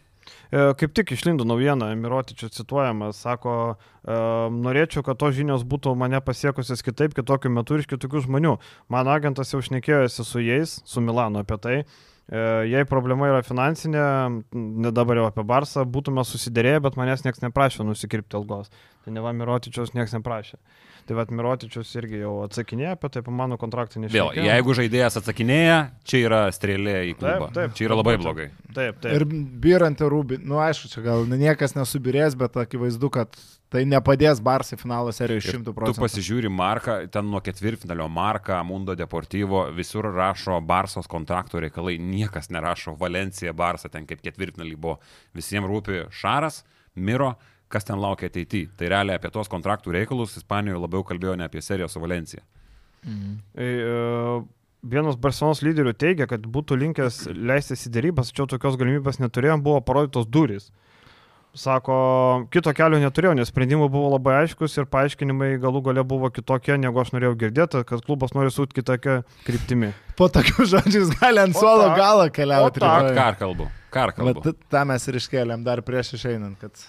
E, 0.50 0.72
Kaip 0.78 0.94
tik 0.94 1.12
išlindo 1.16 1.46
naujiena, 1.46 1.90
Mirotičių 1.98 2.48
cituojamas, 2.54 3.20
sako, 3.24 3.76
e, 4.06 4.16
norėčiau, 4.54 5.02
kad 5.06 5.18
tos 5.18 5.34
žinios 5.38 5.66
būtų 5.66 5.94
mane 5.98 6.20
pasiekusios 6.22 6.84
kitaip, 6.86 7.14
kitokiu 7.16 7.50
metu 7.50 7.76
ir 7.76 7.84
iš 7.84 7.90
kitokių 7.90 8.26
žmonių. 8.28 8.56
Mano 8.92 9.14
agentas 9.14 9.52
jau 9.54 9.62
šnekėjosi 9.62 10.26
su 10.26 10.42
jais, 10.44 10.80
su 10.86 11.02
Milanu 11.02 11.42
apie 11.42 11.58
tai. 11.62 11.78
E, 12.26 12.38
Jei 12.70 12.86
problema 12.86 13.30
yra 13.30 13.42
finansinė, 13.46 14.06
ne 14.54 14.94
dabar 14.94 15.20
jau 15.20 15.28
apie 15.30 15.46
Barsą, 15.46 15.86
būtume 15.86 16.24
susidėrėję, 16.26 16.82
bet 16.86 16.98
manęs 16.98 17.26
niekas 17.26 17.42
neprašė 17.42 17.86
nusikirpti 17.86 18.38
algos. 18.38 18.70
Tai 19.04 19.14
ne 19.14 19.22
va 19.22 19.34
Mirotičiaus 19.34 19.94
niekas 19.94 20.14
neprašė. 20.18 20.58
Tai 21.06 21.14
va 21.14 21.24
Mirotičius 21.30 21.92
irgi 22.00 22.18
jau 22.18 22.32
atsakinėjo 22.42 22.96
apie 22.96 23.08
tai, 23.14 23.20
mano 23.30 23.54
kontraktą 23.60 24.00
Vėl, 24.00 24.08
nežinau. 24.08 24.46
jeigu 24.48 24.74
žaidėjas 24.74 25.18
atsakinėja, 25.20 25.76
čia 26.02 26.22
yra 26.24 26.40
strėlė 26.50 26.96
į 27.12 27.14
klubą. 27.20 27.46
Taip, 27.52 27.54
taip. 27.60 27.76
čia 27.78 27.86
yra 27.86 27.98
labai 28.00 28.16
blogai. 28.18 28.48
Taip, 28.74 28.98
taip. 29.04 29.12
Ir 29.14 29.24
byrantį 29.62 30.08
rūbį, 30.10 30.40
nu 30.42 30.58
aišku, 30.64 30.90
čia 30.90 31.04
gal 31.06 31.22
niekas 31.30 31.76
nesubirės, 31.78 32.34
bet 32.38 32.58
akivaizdu, 32.58 33.12
kad 33.14 33.38
tai 33.70 33.84
nepadės 33.86 34.42
Barsai 34.42 34.78
finalo 34.80 35.14
serijoje 35.14 35.46
Ir 35.46 35.58
100 35.60 35.70
Tu 35.70 35.74
procentų. 35.78 36.02
pasižiūri 36.02 36.50
Marką, 36.50 36.98
ten 37.14 37.30
nuo 37.30 37.40
ketvirtfinalio 37.44 38.08
Marką, 38.10 38.58
Mundo 38.66 38.98
Deportivo, 38.98 39.66
visur 39.74 40.10
rašo 40.10 40.58
Barsos 40.66 41.06
kontrakto 41.06 41.62
reikalai, 41.62 42.00
niekas 42.02 42.50
nerašo 42.50 42.96
Valencija, 42.98 43.54
Barsa, 43.54 43.88
ten 43.92 44.06
kaip 44.10 44.22
ketvirtfinalį 44.26 44.74
buvo. 44.76 44.98
Visiems 45.38 45.70
rūpi 45.70 46.08
Šaras, 46.10 46.64
Miro, 46.96 47.34
kas 47.76 47.86
ten 47.86 48.00
laukia 48.02 48.32
ateityje. 48.32 48.72
Tai 48.80 48.90
realiai 48.96 49.20
apie 49.20 49.30
tos 49.34 49.52
kontraktų 49.52 49.94
reikalus 50.00 50.36
Ispanijoje 50.40 50.82
labiau 50.82 51.04
kalbėjo 51.06 51.36
ne 51.36 51.46
apie 51.46 51.62
seriją 51.64 51.92
su 51.92 52.02
Valencija. 52.02 52.44
E, 53.06 53.70
Vienas 54.86 55.16
Barcelonos 55.18 55.62
lyderių 55.66 55.94
teigia, 55.98 56.26
kad 56.30 56.44
būtų 56.52 56.76
linkęs 56.78 57.24
leistis 57.34 57.86
į 57.88 57.94
dėrybas, 57.96 58.30
tačiau 58.30 58.46
tokios 58.50 58.76
galimybės 58.78 59.18
neturėjom, 59.18 59.64
buvo 59.64 59.80
parodytos 59.82 60.28
durys. 60.30 60.68
Sako, 61.56 61.96
kito 62.52 62.70
kelio 62.76 62.98
neturėjau, 63.00 63.32
nes 63.38 63.48
sprendimai 63.48 63.88
buvo 63.88 64.10
labai 64.12 64.42
aiškus 64.42 64.76
ir 64.76 64.88
paaiškinimai 64.92 65.54
galų 65.62 65.80
gale 65.88 66.04
buvo 66.06 66.28
kitokie, 66.30 66.74
negu 66.78 67.00
aš 67.00 67.14
norėjau 67.14 67.38
girdėti, 67.40 67.80
kad 67.88 68.04
klubas 68.04 68.36
nori 68.36 68.52
sūt 68.52 68.76
kitokią 68.76 69.22
kryptimį. 69.46 69.90
Po 70.20 70.28
tokių 70.32 70.68
žodžių 70.74 71.00
jis 71.00 71.14
gali 71.16 71.42
ant 71.46 71.56
suolo 71.56 71.88
galą 71.96 72.28
keliauti. 72.28 72.84
Ką 72.84 73.30
kalbu? 73.40 73.70
Ką 73.88 74.10
kalbu? 74.18 74.44
Vat 74.44 74.60
tą 74.76 74.84
mes 74.92 75.08
ir 75.08 75.18
iškėlėm 75.22 75.64
dar 75.66 75.82
prieš 75.86 76.12
išeinant, 76.20 76.60
kad... 76.60 76.86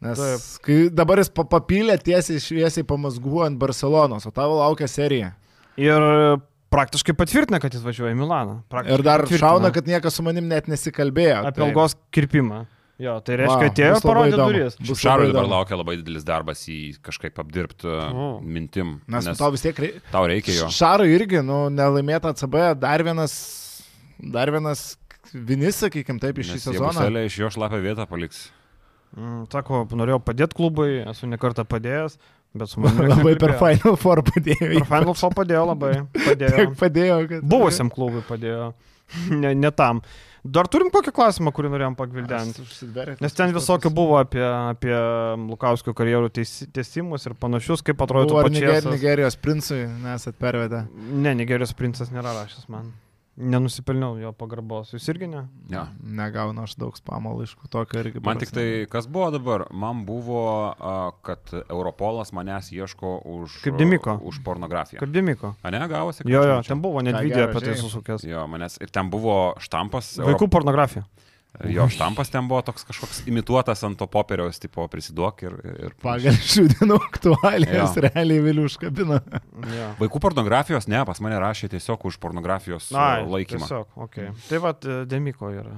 Nes 0.00 0.16
Taip. 0.18 0.44
kai 0.64 0.76
dabar 0.88 1.20
jis 1.20 1.28
pa- 1.28 1.44
papylė 1.44 1.98
tiesiai 2.00 2.40
šviesiai 2.40 2.86
pamazgu 2.88 3.42
ant 3.44 3.58
Barcelonos, 3.60 4.24
o 4.26 4.30
tavo 4.32 4.56
laukia 4.62 4.88
serija. 4.88 5.34
Ir 5.76 6.00
praktiškai 6.72 7.12
patvirtina, 7.18 7.60
kad 7.60 7.74
jis 7.74 7.82
važiuoja 7.84 8.14
į 8.14 8.18
Milaną. 8.20 8.62
Praktiškai 8.72 8.98
Ir 8.98 9.02
dar 9.04 9.20
patvirtina. 9.26 9.40
šauna, 9.44 9.72
kad 9.74 9.86
niekas 9.90 10.16
su 10.16 10.22
manim 10.22 10.48
net 10.48 10.66
nesikalbėjo. 10.72 11.42
Apie 11.50 11.64
algos 11.66 11.96
kirpimą. 12.12 12.66
Jo, 13.00 13.14
tai 13.24 13.36
reiškia, 13.40 13.64
Va, 13.64 13.68
atėjo 13.72 14.00
parodė 14.04 14.36
duris. 14.36 14.74
Bus 14.84 15.00
Šarui 15.00 15.30
labai 15.30 15.32
dabar 15.32 15.48
laukia 15.48 15.76
labai 15.80 15.94
didelis 15.96 16.24
darbas 16.24 16.64
į 16.68 16.98
kažkaip 17.00 17.38
apdirbti 17.40 17.88
O. 17.88 18.26
mintim. 18.44 19.00
Nes, 19.08 19.24
Nes 19.24 19.38
tau 19.40 19.48
vis 19.50 19.62
tiek 19.64 19.74
reikia. 19.76 20.00
tau 20.12 20.26
reikia 20.28 20.52
jo. 20.58 20.68
Šarui 20.68 21.08
irgi, 21.16 21.40
nu, 21.42 21.70
nelaimėta 21.72 22.34
CB, 22.36 22.74
dar 22.78 23.00
vienas, 23.02 23.82
dar 24.20 24.48
vienas 24.52 24.96
vinis, 25.32 25.80
sakykime, 25.80 26.20
taip, 26.20 26.38
iš 26.44 26.52
šį 26.52 26.60
sezoną. 26.74 26.92
Buselė 26.92 27.24
iš 27.24 27.38
jo 27.40 27.48
šlapę 27.48 27.80
vietą 27.80 28.06
paliks. 28.06 28.50
Mm, 29.16 29.46
Sako, 29.50 29.84
norėjau 29.98 30.20
padėti 30.22 30.56
klubui, 30.58 31.00
esu 31.10 31.26
nekartą 31.30 31.64
padėjęs, 31.68 32.16
bet 32.54 32.70
su 32.70 32.80
manimi. 32.84 33.10
Labai 33.10 33.34
per. 33.40 33.56
Final 33.58 33.98
Four 34.00 34.22
padėjo. 34.26 34.70
Per 34.76 34.88
Final 34.92 35.16
Four 35.18 35.36
padėjo 35.38 35.66
labai. 35.72 35.92
Padėjo. 36.14 36.70
Padėjo, 36.82 37.20
kad... 37.32 37.46
Buvusiam 37.50 37.90
klubui 37.92 38.22
padėjo. 38.28 38.72
Ne, 39.34 39.56
ne 39.58 39.72
tam. 39.74 40.04
Dar 40.40 40.68
turim 40.72 40.88
kokį 40.94 41.12
klausimą, 41.12 41.50
kurį 41.52 41.68
norėjom 41.74 41.96
pagvildenti. 41.98 42.62
Nes 43.20 43.34
ten 43.36 43.50
visokių 43.52 43.90
buvo 43.92 44.16
apie, 44.22 44.40
apie 44.40 44.94
Lukauskio 45.42 45.92
karjerų 45.98 46.30
tęsimus 46.32 47.26
ir 47.28 47.34
panašius, 47.36 47.82
kaip 47.84 48.00
atrodo 48.06 48.38
pačias. 48.38 48.86
Nigerijos 48.88 49.36
princui, 49.42 49.82
nesat 50.06 50.38
pervedę. 50.40 50.86
Ne, 50.96 51.34
Nigerijos 51.42 51.74
princas 51.76 52.14
nėra 52.14 52.32
rašęs 52.38 52.70
man. 52.72 52.88
Nenusipelniau 53.36 54.18
jo 54.20 54.32
pagarbos. 54.36 54.90
Jūs 54.92 55.06
irgi 55.12 55.28
ne? 55.30 55.44
Ja. 55.72 55.86
Negaunu 56.02 56.64
aš 56.66 56.74
daug 56.80 56.96
spamo 56.98 57.32
laiškų, 57.38 57.70
tokio 57.72 58.02
irgi. 58.02 58.20
Man 58.26 58.40
tik 58.42 58.50
tai, 58.52 58.66
kas 58.90 59.06
buvo 59.08 59.30
dabar, 59.32 59.64
man 59.72 60.02
buvo, 60.08 60.42
a, 60.74 60.96
kad 61.24 61.52
Europolas 61.62 62.34
manęs 62.36 62.68
ieško 62.74 63.14
už, 63.24 63.60
Kaip 63.64 63.78
Dimiko. 63.80 64.18
už 64.28 64.42
pornografiją. 64.44 65.00
Kaip 65.00 65.14
Dimiko. 65.14 65.54
A 65.62 65.72
ne, 65.72 65.80
gavosi? 65.88 66.24
kad 66.24 66.32
Jo, 66.32 66.42
jo, 66.44 66.58
ten 66.66 66.82
buvo 66.82 67.00
net 67.06 67.16
video 67.22 67.46
apie 67.48 67.64
tai 67.64 67.78
susukęs. 67.80 68.26
Jo, 68.28 68.44
manęs 68.50 68.76
ir 68.82 68.92
ten 68.92 69.08
buvo 69.10 69.54
štampas. 69.62 70.18
Vaikų 70.20 70.50
pornografija. 70.52 71.06
Jo 71.68 71.88
štampas 71.90 72.30
ten 72.30 72.46
buvo 72.48 72.62
toks 72.64 72.86
kažkoks 72.88 73.18
imituotas 73.28 73.82
ant 73.84 73.98
to 73.98 74.06
popieriaus, 74.08 74.60
tipo 74.62 74.84
prisiduok 74.88 75.42
ir... 75.44 75.56
ir 75.88 75.94
Pagal 76.00 76.36
šių 76.52 76.62
dienų 76.72 76.96
aktualijas 77.02 77.96
Jo. 77.98 78.04
realiai 78.06 78.44
vėliau 78.44 78.68
užkabino. 78.70 79.18
Jo. 79.74 79.88
Vaikų 79.98 80.22
pornografijos, 80.22 80.86
ne, 80.88 81.02
pas 81.08 81.20
mane 81.20 81.40
rašė 81.42 81.68
tiesiog 81.74 82.06
už 82.08 82.20
pornografijos 82.22 82.88
a, 82.94 83.08
Ai, 83.18 83.26
laikymą. 83.28 83.66
Tiesiog, 83.66 83.98
okay. 84.06 84.30
Tai 84.46 84.62
va, 84.62 84.72
Demiko 85.10 85.50
yra, 85.52 85.74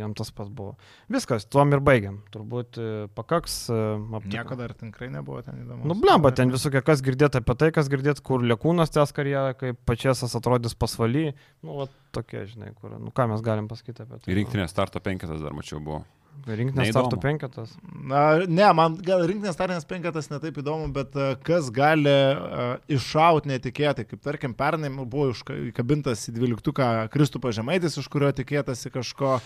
jam 0.00 0.12
tas 0.18 0.34
pats 0.34 0.50
buvo. 0.52 0.74
Viskas, 1.12 1.46
tuom 1.48 1.72
ir 1.78 1.84
baigiam. 1.86 2.18
Turbūt 2.34 2.82
e, 2.82 2.90
pakaks 3.16 3.56
e, 3.70 3.78
aptikti. 4.18 4.36
Nieko 4.36 4.58
dar 4.58 4.74
tikrai 4.76 5.08
nebuvo 5.14 5.40
ten 5.46 5.62
įdomu. 5.64 5.86
Nu, 5.86 5.96
blemba, 6.02 6.34
ten 6.36 6.52
visokie, 6.52 6.82
kas 6.84 7.00
girdėt 7.06 7.38
apie 7.40 7.56
tai, 7.62 7.70
kas 7.78 7.88
girdėt, 7.92 8.20
kur 8.26 8.42
lėkūnas 8.42 8.92
tęs 8.98 9.14
karjerą, 9.16 9.54
kaip 9.62 9.80
pačiasas 9.88 10.34
atrodys 10.36 10.76
pasvaly. 10.76 11.30
Nu, 11.62 11.78
va, 11.78 11.88
tokie, 12.14 12.46
žinai, 12.50 12.72
kur, 12.78 12.96
nu, 12.98 13.12
ką 13.14 13.28
mes 13.30 13.44
galim 13.44 13.68
pasakyti 13.70 14.04
apie 14.04 14.18
tai. 14.18 14.30
Ir 14.30 14.40
rinktinės 14.42 14.72
starto 14.74 15.02
penketas 15.04 15.42
dar 15.44 15.56
mačiau 15.56 15.82
buvo. 15.84 16.02
Rinktinės 16.46 16.92
startų 16.94 17.18
penketas. 17.20 17.72
Na, 17.84 18.22
ne, 18.48 18.64
man 18.76 18.94
gal 19.04 19.26
rinktinės 19.28 19.58
tarinės 19.58 19.84
penketas 19.88 20.30
netaip 20.30 20.56
įdomu, 20.62 20.86
bet 20.94 21.16
uh, 21.18 21.34
kas 21.44 21.68
gali 21.74 22.08
uh, 22.08 22.78
iššauti 22.88 23.50
netikėtai, 23.50 24.06
kaip 24.08 24.22
tarkim 24.24 24.54
pernai 24.56 24.88
buvo 25.02 25.28
įkabintas 25.68 26.24
į 26.30 26.36
dvyliktuką 26.38 26.88
Kristupas 27.12 27.58
Žemaitis, 27.58 27.98
iš 28.00 28.08
kurio 28.12 28.30
tikėtasi 28.36 28.92
kažko 28.94 29.36
uh, 29.36 29.44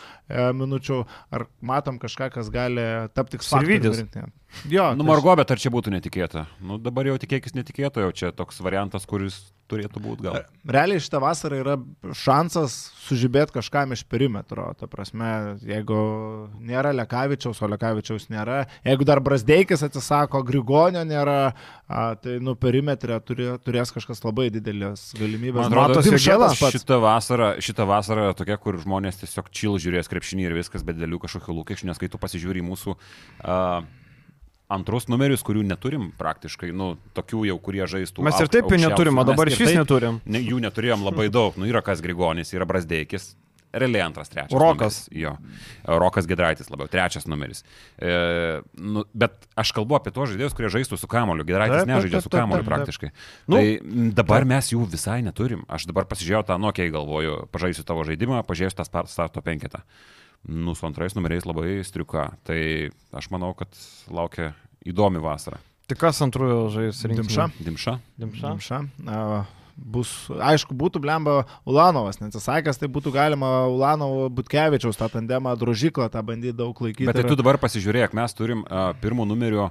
minučių, 0.54 1.00
ar 1.34 1.48
matom 1.64 1.98
kažką, 2.02 2.30
kas 2.36 2.52
gali 2.54 2.86
tapti 3.16 3.42
Sirvydis. 3.42 4.04
Jo, 4.70 4.92
Nu, 4.94 5.02
tai 5.04 5.10
Margo, 5.10 5.34
bet 5.36 5.50
ar 5.54 5.60
čia 5.60 5.72
būtų 5.74 5.92
netikėta? 5.94 6.46
Nu, 6.62 6.78
dabar 6.82 7.08
jau 7.08 7.18
tikėkis 7.20 7.56
netikėto, 7.56 8.04
jau 8.04 8.12
čia 8.16 8.32
toks 8.36 8.62
variantas, 8.64 9.06
kuris 9.08 9.42
turėtų 9.70 10.00
būti 10.04 10.26
gal. 10.26 10.42
Realiai 10.68 11.00
šitą 11.02 11.20
vasarą 11.22 11.58
yra 11.62 11.74
šansas 12.16 12.74
sužibėti 13.06 13.54
kažkam 13.56 13.94
iš 13.96 14.04
perimetro. 14.08 14.66
Ta 14.78 14.88
prasme, 14.90 15.56
jeigu 15.64 15.96
nėra 16.64 16.92
Lekavičiaus, 16.96 17.60
o 17.64 17.70
Lekavičiaus 17.72 18.28
nėra, 18.32 18.64
jeigu 18.84 19.08
dar 19.08 19.22
Brasdeikis 19.24 19.84
atsisako, 19.86 20.42
Grigonio 20.46 21.04
nėra, 21.08 21.38
a, 21.88 22.04
tai 22.20 22.38
nu 22.44 22.56
perimetre 22.60 23.18
turi, 23.24 23.48
turės 23.64 23.92
kažkas 23.94 24.20
labai 24.24 24.50
didelės 24.54 25.10
galimybės. 25.18 25.64
Man 25.64 25.78
atrodo, 25.80 26.04
pats. 26.60 26.78
Šitą 26.78 27.00
vasarą, 27.02 27.50
šitą 27.64 27.88
vasarą 27.88 28.28
yra 28.28 28.38
tokia, 28.38 28.60
kur 28.60 28.78
žmonės 28.84 29.22
tiesiog 29.24 29.52
čil 29.54 29.80
žiūrės 29.80 30.12
krepšinį 30.12 30.48
ir 30.48 30.58
viskas, 30.60 30.84
bet 30.86 31.00
dėlių 31.00 31.24
kažkokių 31.24 31.60
lūkesčių, 31.60 31.90
nes 31.90 32.00
kai 32.00 32.12
tu 32.12 32.20
pasižiūri 32.20 32.60
į 32.60 32.68
mūsų 32.68 32.96
uh, 32.96 33.84
antrus 34.72 35.08
numerius, 35.12 35.44
kurių 35.44 35.62
neturim 35.68 36.10
praktiškai, 36.18 36.72
nu, 36.72 36.94
tokių 37.16 37.44
jau, 37.50 37.58
kurie 37.62 37.84
žaistų. 37.90 38.24
Mes 38.26 38.40
ir 38.40 38.50
taip 38.52 38.70
jų 38.72 38.80
neturim, 38.86 39.18
o 39.20 39.24
dabar 39.28 39.50
iš 39.50 39.60
vis 39.60 39.74
neturim. 39.76 40.20
Ne, 40.24 40.40
jų 40.40 40.60
neturėjom 40.64 41.04
labai 41.04 41.28
daug. 41.32 41.56
Nu, 41.60 41.68
yra 41.68 41.82
kas 41.84 42.02
Grigonis, 42.04 42.54
yra 42.56 42.68
Brasdeikis. 42.68 43.34
Realiai 43.74 44.04
antras, 44.04 44.28
trečias. 44.30 44.54
Rokas. 44.54 45.08
Numeris. 45.10 45.18
Jo. 45.18 45.32
Rokas 45.98 46.28
Gedraitis 46.30 46.68
labiau, 46.70 46.86
trečias 46.86 47.24
numeris. 47.26 47.64
E, 47.98 48.60
nu, 48.78 49.02
bet 49.18 49.48
aš 49.58 49.72
kalbu 49.74 49.96
apie 49.98 50.12
tos 50.14 50.30
žaidėjus, 50.30 50.54
kurie 50.54 50.70
žaistų 50.70 50.98
su 51.00 51.08
kamoliu. 51.10 51.42
Gedraitis 51.48 51.80
Taip, 51.80 51.88
taip, 51.88 51.90
nežaidžia 51.90 52.20
taip, 52.20 52.26
su 52.28 52.30
taip, 52.30 52.38
kamoliu 52.44 52.62
taip, 52.62 52.68
taip. 52.68 52.76
praktiškai. 52.76 53.10
Nu, 53.50 53.58
tai 53.58 54.12
dabar 54.14 54.46
mes 54.46 54.70
jų 54.70 54.86
visai 54.94 55.18
neturim. 55.26 55.64
Aš 55.66 55.88
dabar 55.90 56.06
pasižiūrėjau 56.06 56.44
tą 56.52 56.58
nokiai, 56.62 56.92
galvoju, 56.94 57.48
pažaisiu 57.50 57.82
tavo 57.88 58.06
žaidimą, 58.06 58.44
pažiūrėsiu 58.46 58.78
tą 58.78 58.86
star- 58.86 59.10
starto 59.10 59.42
penketą. 59.42 59.82
Nu, 60.44 60.74
su 60.76 60.86
antrais 60.86 61.14
numeriais 61.16 61.46
labai 61.48 61.78
striuka. 61.86 62.28
Tai 62.44 62.58
aš 63.16 63.30
manau, 63.32 63.54
kad 63.56 63.72
laukia 64.12 64.52
įdomi 64.84 65.22
vasara. 65.24 65.60
Tik 65.88 66.00
kas 66.00 66.20
antrųjų 66.24 66.58
žais 66.72 67.02
rinkti? 67.04 67.24
Dimša. 67.24 67.46
Dimša. 67.64 67.94
Dimša. 68.20 68.50
Dimša. 68.54 68.80
A, 69.08 69.44
Bus, 69.74 70.10
aišku, 70.30 70.70
būtų 70.78 71.00
blemba 71.02 71.40
Ulanovas, 71.66 72.20
neatsisakęs, 72.20 72.78
tai 72.78 72.86
būtų 72.94 73.10
galima 73.16 73.64
Ulanovo 73.66 74.28
Butkevičiaus 74.30 75.00
tą 75.00 75.08
tandemą 75.10 75.56
drožiklą, 75.58 76.06
tą 76.14 76.22
bandyti 76.22 76.54
daug 76.54 76.78
laikyti. 76.78 77.08
Bet 77.08 77.18
tai 77.18 77.24
tu 77.26 77.34
dabar 77.34 77.58
pasižiūrėk, 77.58 78.14
mes 78.14 78.38
turim 78.38 78.62
uh, 78.62 78.92
pirmų 79.02 79.26
numerių 79.32 79.66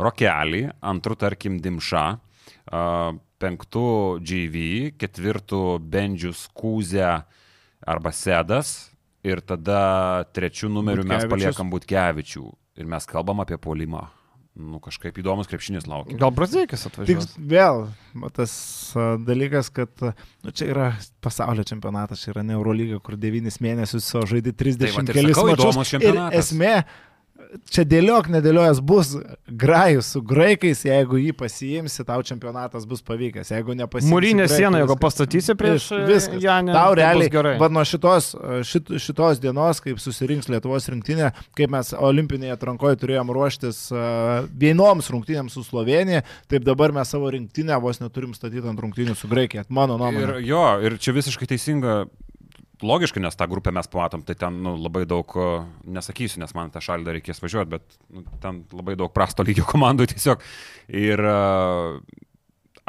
Rokelį, 0.00 0.62
antrų, 0.80 1.18
tarkim, 1.20 1.60
Dimša, 1.60 2.06
uh, 2.16 3.20
penktų 3.44 3.84
GV, 4.24 4.64
ketvirtų 4.96 5.62
Bendžius 5.92 6.46
Kūzę 6.56 7.12
arba 7.84 8.14
Sedas 8.16 8.93
ir 9.24 9.40
tada 9.44 10.24
trečių 10.36 10.68
numerių 10.72 11.06
mes 11.08 11.24
paliekam 11.30 11.70
Butkevičių 11.72 12.44
ir 12.80 12.90
mes 12.90 13.06
kalbam 13.08 13.40
apie 13.44 13.58
polimą. 13.60 14.06
Nu, 14.54 14.78
kažkaip 14.78 15.16
įdomus 15.18 15.48
krepšinis 15.50 15.88
laukia. 15.90 16.14
Gal 16.20 16.30
Tik 16.84 16.92
atvažiuos? 16.92 17.32
vėl 17.50 17.80
va, 18.22 18.28
tas 18.30 18.52
dalykas, 19.26 19.66
kad 19.74 19.90
nu, 19.98 20.52
čia 20.54 20.68
yra 20.70 20.84
pasaulio 21.24 21.64
čempionatas, 21.66 22.22
čia 22.22 22.30
yra 22.36 22.44
ne 22.46 22.54
Eurolyga, 22.54 23.00
kur 23.02 23.16
9 23.18 23.50
mėnesius 23.64 24.06
žaidži 24.14 24.52
30 24.54 24.84
Tai 24.84 24.92
vat 24.94 25.10
ir 25.10 25.18
kelis 25.18 25.34
sakau, 25.40 25.56
įdomus 25.56 25.90
Ir 25.90 25.96
čempionatas. 25.96 26.52
esmė, 26.52 26.74
čia 27.70 27.84
dėliok, 27.86 28.28
nedėliojas 28.34 28.80
bus 28.84 29.12
grajus 29.48 30.08
su 30.14 30.22
graikais, 30.24 30.82
jeigu 30.86 31.18
jį 31.20 31.32
pasiimsi, 31.38 32.04
tau 32.08 32.22
čempionatas 32.26 32.86
bus 32.88 33.02
pavykęs. 33.06 33.50
Jeigu 33.54 33.76
nepasiimsi. 33.78 34.12
Mūrinė 34.12 34.46
siena, 34.50 34.80
jeigu 34.82 34.96
pastatysi 35.00 35.54
prieš 35.58 35.88
Vis- 35.92 36.08
viskas. 36.28 36.40
Janę, 36.42 36.72
Tau 36.74 36.94
tai 36.94 36.94
bus 36.94 37.00
realiai, 37.02 37.30
gerai. 37.30 37.54
va 37.60 37.68
nuo 37.68 37.84
šitos, 37.86 38.32
šit, 38.66 38.90
šitos 38.98 39.40
dienos, 39.42 39.80
kaip 39.84 40.00
susirinks 40.02 40.48
Lietuvos 40.52 40.88
rinktinė, 40.92 41.32
kaip 41.56 41.70
mes 41.70 41.92
olimpinėje 41.94 42.56
atrankoje 42.56 42.96
turėjom 43.04 43.30
ruoštis 43.34 43.84
uh, 43.94 44.48
vienoms 44.50 45.08
rungtynėms 45.14 45.54
su 45.54 45.62
Slovenija, 45.64 46.24
taip 46.50 46.64
dabar 46.66 46.92
mes 46.92 47.08
savo 47.14 47.30
rinktinę 47.30 47.78
vos 47.80 48.00
neturim 48.02 48.34
statyti 48.34 48.66
ant 48.68 48.80
rungtynių 48.80 49.14
su 49.16 49.28
Graikija, 49.30 49.64
mano 49.68 49.94
Ir 49.94 50.00
nuomonė. 50.04 50.40
jo, 50.46 50.64
ir 50.82 50.98
čia 50.98 51.12
visiškai 51.16 51.46
teisinga. 51.54 52.04
Logiškai, 52.84 53.22
nes 53.24 53.36
tą 53.38 53.48
grupę 53.48 53.72
mes 53.72 53.88
pamatom, 53.88 54.22
tai 54.26 54.36
ten 54.38 54.60
nu, 54.64 54.74
labai 54.76 55.06
daug, 55.08 55.30
o, 55.40 55.48
nesakysiu, 55.88 56.42
nes 56.42 56.52
man 56.56 56.72
tą 56.74 56.82
šalį 56.84 57.06
dar 57.06 57.16
reikės 57.18 57.40
važiuoti, 57.40 57.72
bet 57.76 57.98
nu, 58.12 58.24
ten 58.42 58.62
labai 58.74 58.98
daug 59.00 59.12
prasto 59.14 59.44
lygio 59.46 59.66
komandų 59.68 60.10
tiesiog. 60.12 60.44
Ir 60.92 61.22
a, 61.24 61.38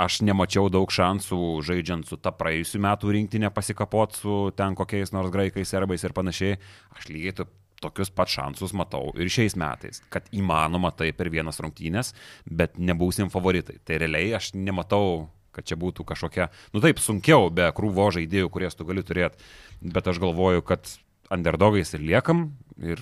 aš 0.05 0.19
nemačiau 0.27 0.67
daug 0.73 0.91
šansų 0.91 1.39
žaidžiant 1.65 2.07
su 2.09 2.19
ta 2.19 2.33
praėjusiu 2.35 2.81
metu 2.83 3.13
rinktinė 3.15 3.51
pasikapot 3.55 4.17
su 4.19 4.39
ten 4.57 4.75
kokiais 4.75 5.15
nors 5.15 5.31
graikais, 5.31 5.71
serbais 5.71 6.03
ir 6.03 6.15
panašiai. 6.15 6.59
Aš 6.97 7.07
lygiai 7.11 7.37
taip 7.39 7.53
tokius 7.83 8.11
pat 8.15 8.31
šansus 8.31 8.73
matau 8.77 9.11
ir 9.19 9.29
šiais 9.31 9.55
metais, 9.59 10.01
kad 10.11 10.27
įmanoma 10.35 10.91
tai 10.95 11.11
per 11.15 11.29
vienas 11.33 11.59
rungtynės, 11.63 12.13
bet 12.45 12.79
nebūsim 12.79 13.31
favoritai. 13.33 13.79
Tai 13.85 13.99
realiai 14.01 14.35
aš 14.37 14.53
nematau 14.57 15.27
kad 15.55 15.67
čia 15.67 15.79
būtų 15.79 16.05
kažkokia, 16.07 16.49
nu 16.75 16.83
taip, 16.83 17.01
sunkiau 17.03 17.49
be 17.53 17.69
krūvo 17.75 18.09
žaidėjų, 18.15 18.51
kurias 18.53 18.77
tu 18.77 18.87
gali 18.87 19.03
turėti, 19.05 19.39
bet 19.81 20.07
aš 20.11 20.21
galvoju, 20.23 20.65
kad 20.67 20.91
underdogais 21.33 21.95
ir 21.95 22.03
liekam 22.05 22.49
ir 22.83 23.01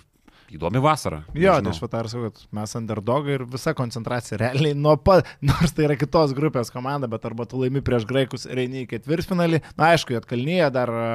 įdomi 0.52 0.82
vasara. 0.84 1.22
Jo, 1.38 1.56
tai 1.64 1.72
aš 1.72 1.80
patarsiu, 1.82 2.26
kad 2.28 2.42
mes 2.56 2.76
underdogai 2.78 3.38
ir 3.38 3.46
visa 3.50 3.74
koncentracija 3.78 4.40
realiai 4.42 4.76
nuo 4.78 4.96
pat, 5.00 5.30
nors 5.50 5.74
tai 5.76 5.88
yra 5.88 5.98
kitos 6.00 6.36
grupės 6.38 6.72
komanda, 6.74 7.10
bet 7.12 7.26
arba 7.30 7.48
tu 7.50 7.62
laimi 7.62 7.84
prieš 7.86 8.08
graikus 8.10 8.48
ir 8.50 8.64
eini 8.66 8.84
į 8.84 8.90
ketvirtfinalį. 8.94 9.62
Na, 9.80 9.94
aišku, 9.94 10.18
Atkalnyje 10.20 10.70
dar 10.76 10.92
a, 10.94 11.06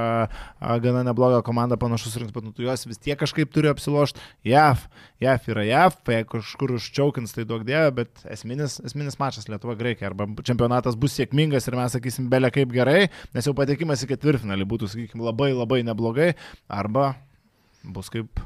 a, 0.59 0.79
gana 0.83 1.05
nebloga 1.07 1.41
komanda 1.47 1.79
panašus 1.81 2.17
rinks, 2.21 2.35
bet 2.35 2.47
nu, 2.47 2.55
tu 2.57 2.67
juos 2.67 2.87
vis 2.89 3.01
tiek 3.03 3.19
kažkaip 3.21 3.53
turi 3.55 3.71
apsilošti. 3.71 4.23
JAV, 4.49 4.89
JAV 5.23 5.53
yra 5.55 5.67
JAV, 5.69 6.01
jeigu 6.15 6.33
kažkur 6.35 6.75
užčiaukins, 6.79 7.37
tai 7.37 7.47
daug 7.49 7.65
dėja, 7.69 7.93
bet 7.95 8.25
esminis, 8.33 8.79
esminis 8.87 9.21
mačas 9.21 9.49
Lietuva-Graikija. 9.51 10.11
Arba 10.13 10.29
čempionatas 10.47 10.99
bus 10.99 11.17
sėkmingas 11.19 11.69
ir 11.69 11.79
mes 11.79 11.95
sakysim, 11.97 12.29
belė 12.33 12.53
kaip 12.55 12.75
gerai, 12.75 13.09
nes 13.37 13.49
jau 13.49 13.57
patekimas 13.57 14.05
į 14.05 14.13
ketvirtfinalį 14.13 14.69
būtų, 14.69 14.93
sakykim, 14.95 15.25
labai 15.25 15.53
labai 15.55 15.83
neblogai, 15.87 16.33
arba 16.69 17.13
bus 17.85 18.11
kaip, 18.13 18.41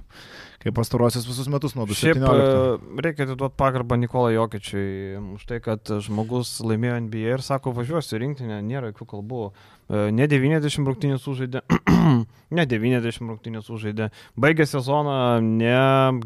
kaip 0.63 0.75
pastarosius 0.77 1.27
visus 1.27 1.49
metus 1.51 1.75
nuo 1.77 1.87
Šiaip 1.89 2.21
2017. 2.21 2.79
e, 2.99 3.03
reikia 3.07 3.27
atiduoti 3.27 3.59
pagarbą 3.59 3.99
Nikolai 4.01 4.35
Jokičiui 4.37 5.19
už 5.39 5.47
tai, 5.49 5.61
kad 5.65 5.95
žmogus 6.05 6.59
laimėjo 6.65 6.99
NBA 7.09 7.37
ir 7.39 7.45
sako, 7.45 7.75
važiuosiu 7.77 8.21
rinktinę, 8.23 8.61
nėra 8.67 8.93
jokių 8.93 9.09
kalbų. 9.17 9.45
E, 9.93 10.09
Ne 10.17 10.27
90 10.29 10.89
rungtynės 10.89 11.25
sužaidė, 11.27 11.61
ne 12.57 12.65
90 12.69 13.29
rungtynės 13.29 13.67
sužaidė. 13.69 14.09
Baigė 14.41 14.65
sezoną 14.69 15.17
ne 15.45 15.75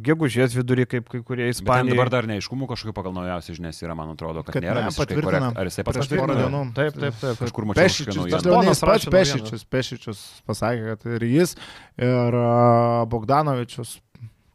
gegužės 0.07 0.55
vidurį, 0.55 0.87
kaip 0.93 1.09
kai 1.11 1.23
kurie 1.27 1.49
ispanai. 1.51 1.91
dabar 1.91 2.13
dar 2.13 2.29
neaiškumų 2.31 2.69
kažkokiu 2.71 2.95
pagal 2.97 3.17
naujausias 3.17 3.59
žinias 3.59 3.83
yra, 3.83 3.97
man 3.99 4.15
atrodo, 4.15 4.45
kad, 4.47 4.55
Kad 4.55 4.69
nėra 4.69 4.87
ne, 4.87 4.93
patvirtina. 4.95 5.51
Ar 5.51 5.71
jisai 5.71 5.87
pats 5.89 6.03
patvirtino? 6.05 6.39
dienų. 6.45 6.63
Taip, 6.79 7.01
taip, 7.01 7.19
taip. 7.23 7.43
Kažkur 7.43 7.69
mačiau 7.73 7.83
Pešičius, 7.83 8.23
jis 8.31 8.47
Ponas 8.47 8.85
pats 8.87 9.11
Pešičius, 9.17 9.67
Pešičius 9.75 10.23
pasakė, 10.47 10.95
kad 10.95 11.11
ir 11.19 11.27
jis, 11.27 11.57
ir 11.99 12.39
a, 12.39 13.05
Bogdanovičius. 13.11 13.99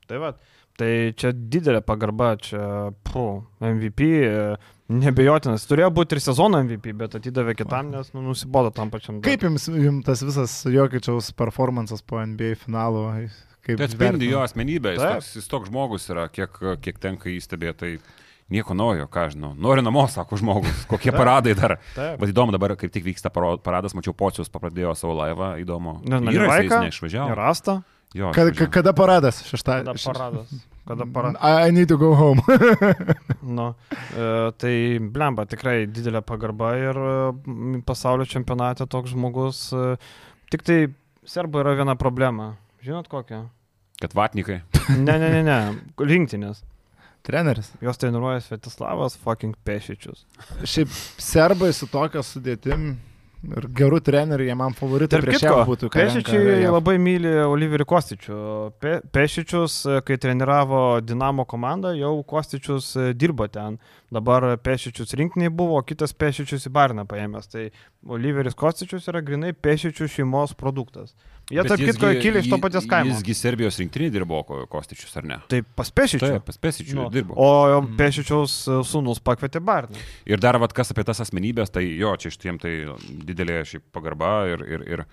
Tai 0.07 0.23
va, 0.23 0.33
tai 0.79 0.91
čia 1.19 1.33
didelė 1.35 1.83
pagarba, 1.83 2.33
čia, 2.39 2.93
pu, 3.11 3.25
MVP, 3.59 4.07
e, 4.23 4.37
nebejotinas. 4.99 5.63
Turėjo 5.69 5.91
būti 5.95 6.17
ir 6.17 6.21
sezono 6.23 6.59
MVP, 6.63 6.91
bet 6.97 7.15
atidavė 7.19 7.55
kitam, 7.59 7.91
nes 7.93 8.11
nu, 8.15 8.23
nusibodo 8.25 8.73
tam 8.75 8.91
pačiam. 8.93 9.21
Kaip 9.25 9.45
jums, 9.47 9.69
jums 9.71 10.05
tas 10.07 10.23
visas 10.25 10.57
Jokičiaus 10.67 11.31
performances 11.37 12.03
po 12.03 12.19
NBA 12.21 12.55
finalo? 12.59 13.07
Kaip 13.61 13.77
Tai 13.77 13.85
atspindi 13.85 14.25
vertinat? 14.25 14.31
jo 14.33 14.41
asmenybę, 14.41 14.95
jis 14.95 15.03
toks, 15.05 15.31
jis 15.37 15.47
toks 15.51 15.69
žmogus 15.69 16.09
yra, 16.09 16.25
kiek, 16.33 16.55
kiek 16.81 16.97
tenka 16.97 17.29
įstebėti, 17.29 17.77
tai 17.77 17.91
nieko 18.51 18.73
naujo, 18.75 19.05
ką 19.11 19.27
žinau. 19.35 19.53
Nori 19.55 19.83
namo, 19.85 20.07
sako 20.09 20.39
žmogus, 20.41 20.83
kokie 20.91 21.13
paradai 21.13 21.53
dar. 21.55 21.77
Bet 21.95 22.33
įdomu 22.33 22.51
dabar, 22.55 22.73
kaip 22.79 22.91
tik 22.91 23.05
vyksta 23.05 23.29
paradas, 23.31 23.93
mačiau 23.93 24.17
Pocius 24.17 24.49
pradėjo 24.51 24.95
savo 24.97 25.13
laivą, 25.21 25.53
įdomu. 25.61 25.99
Ne, 26.03 26.17
na, 26.17 26.33
Yra, 26.33 26.49
jis 26.57 26.71
Nalivaika, 26.73 26.81
neišvažiavo. 26.87 27.29
Jo, 28.13 28.31
Kad, 28.35 28.49
išvažiavo. 28.51 28.71
kada 28.75 28.91
paradas? 28.93 29.37
kada 29.39 29.49
Šeštadienį. 29.49 30.03
paradas. 30.05 30.49
Kada 30.87 31.05
paradas. 31.13 31.41
I, 31.67 31.71
need 31.71 31.87
to 31.87 31.97
go 31.97 32.13
home. 32.15 32.41
Nu, 33.41 33.71
e, 34.13 34.51
tai 34.61 34.73
blemba, 35.01 35.45
tikrai 35.49 35.85
didelė 35.89 36.21
pagarba 36.21 36.73
ir 36.77 36.97
e, 36.99 37.13
pasaulio 37.87 38.27
čempionate 38.29 38.85
toks 38.91 39.13
žmogus. 39.15 39.61
E, 39.73 39.95
tik 40.53 40.61
tai 40.67 40.77
serbai 41.25 41.63
yra 41.63 41.73
viena 41.79 41.95
problema. 41.97 42.51
Žinot 42.85 43.07
kokią? 43.11 43.45
Kad 44.01 44.13
vatnikai. 44.17 44.59
Ne, 45.07 45.15
ne, 45.21 45.29
ne, 45.31 45.41
ne. 45.47 45.57
Rinktinės. 45.97 46.63
Treneris. 47.23 47.69
Jos 47.85 47.99
treniruoja 48.01 48.41
Svetislavas 48.41 49.13
fucking 49.21 49.53
Pešičius. 49.63 50.23
Šiaip 50.65 50.89
serbai 51.21 51.69
su 51.77 51.85
tokia 51.87 52.23
sudėtim 52.25 52.95
ir 53.47 53.67
gerų 53.77 53.99
trenerių, 54.05 54.45
jie 54.49 54.55
man 54.57 54.75
favoritai 54.77 55.21
prieš 55.23 55.45
ją 55.45 55.53
būtų. 55.67 55.89
JAV. 56.61 56.75
labai 56.75 56.95
myli 57.01 57.31
Oliverį 57.45 57.87
Kostičių. 57.89 58.37
Pe, 58.81 58.99
Pešičius, 59.15 59.77
e, 59.85 59.97
kai 60.05 60.17
treniravo 60.21 61.01
Dinamo 61.05 61.45
komandą, 61.49 61.95
jau 61.97 62.13
Kostičius 62.27 62.91
e, 62.95 63.07
dirbo 63.17 63.47
ten. 63.51 63.79
Dabar 64.13 64.45
Pešičius 64.61 65.15
rinkiniai 65.17 65.53
buvo, 65.53 65.79
kitas 65.87 66.13
Pešičius 66.13 66.67
į 66.69 66.73
Barną 66.75 67.07
paėmęs. 67.09 67.49
Tai 67.51 67.67
Oliveris 68.11 68.57
Kostičius 68.57 69.09
yra 69.11 69.23
grinai 69.25 69.53
Pešičių 69.53 70.09
šeimos 70.17 70.53
produktas. 70.59 71.15
Jie 71.51 71.63
tarp 71.67 71.81
kitko 71.83 72.11
kilę 72.23 72.39
iš 72.41 72.49
to 72.51 72.57
paties 72.63 72.87
kaimo. 72.89 73.11
Jisgi 73.11 73.35
Serbijos 73.35 73.77
rinktinį 73.81 74.09
dirbo 74.15 74.39
Ko- 74.47 74.61
Kostičius, 74.71 75.11
ar 75.19 75.27
ne? 75.27 75.37
Tai 75.51 75.61
pas 75.75 75.91
Pešičių. 75.91 76.19
Taip, 76.23 76.45
pas 76.47 76.57
Pesičių 76.57 76.95
Nu, 76.95 77.09
dirbo. 77.13 77.35
O 77.37 77.81
Mm. 77.81 77.97
Pešičiaus 77.99 78.55
e, 78.71 78.79
sūnus 78.87 79.19
pakvietė 79.23 79.59
Barną. 79.63 79.97
Ir 80.25 80.37
dar 80.39 80.57
vad 80.59 80.73
kas 80.73 80.91
apie 80.91 81.03
tas 81.07 81.19
asmenybės, 81.19 81.71
tai 81.71 81.83
jo, 81.97 82.15
čia 82.17 82.29
šitiem 82.33 82.59
tai 82.61 82.73
didelė 83.27 83.61
šiaip 83.67 83.83
pagarba 83.91 84.47
ir, 84.51 84.63
ir, 84.65 84.81
ir 84.95 85.05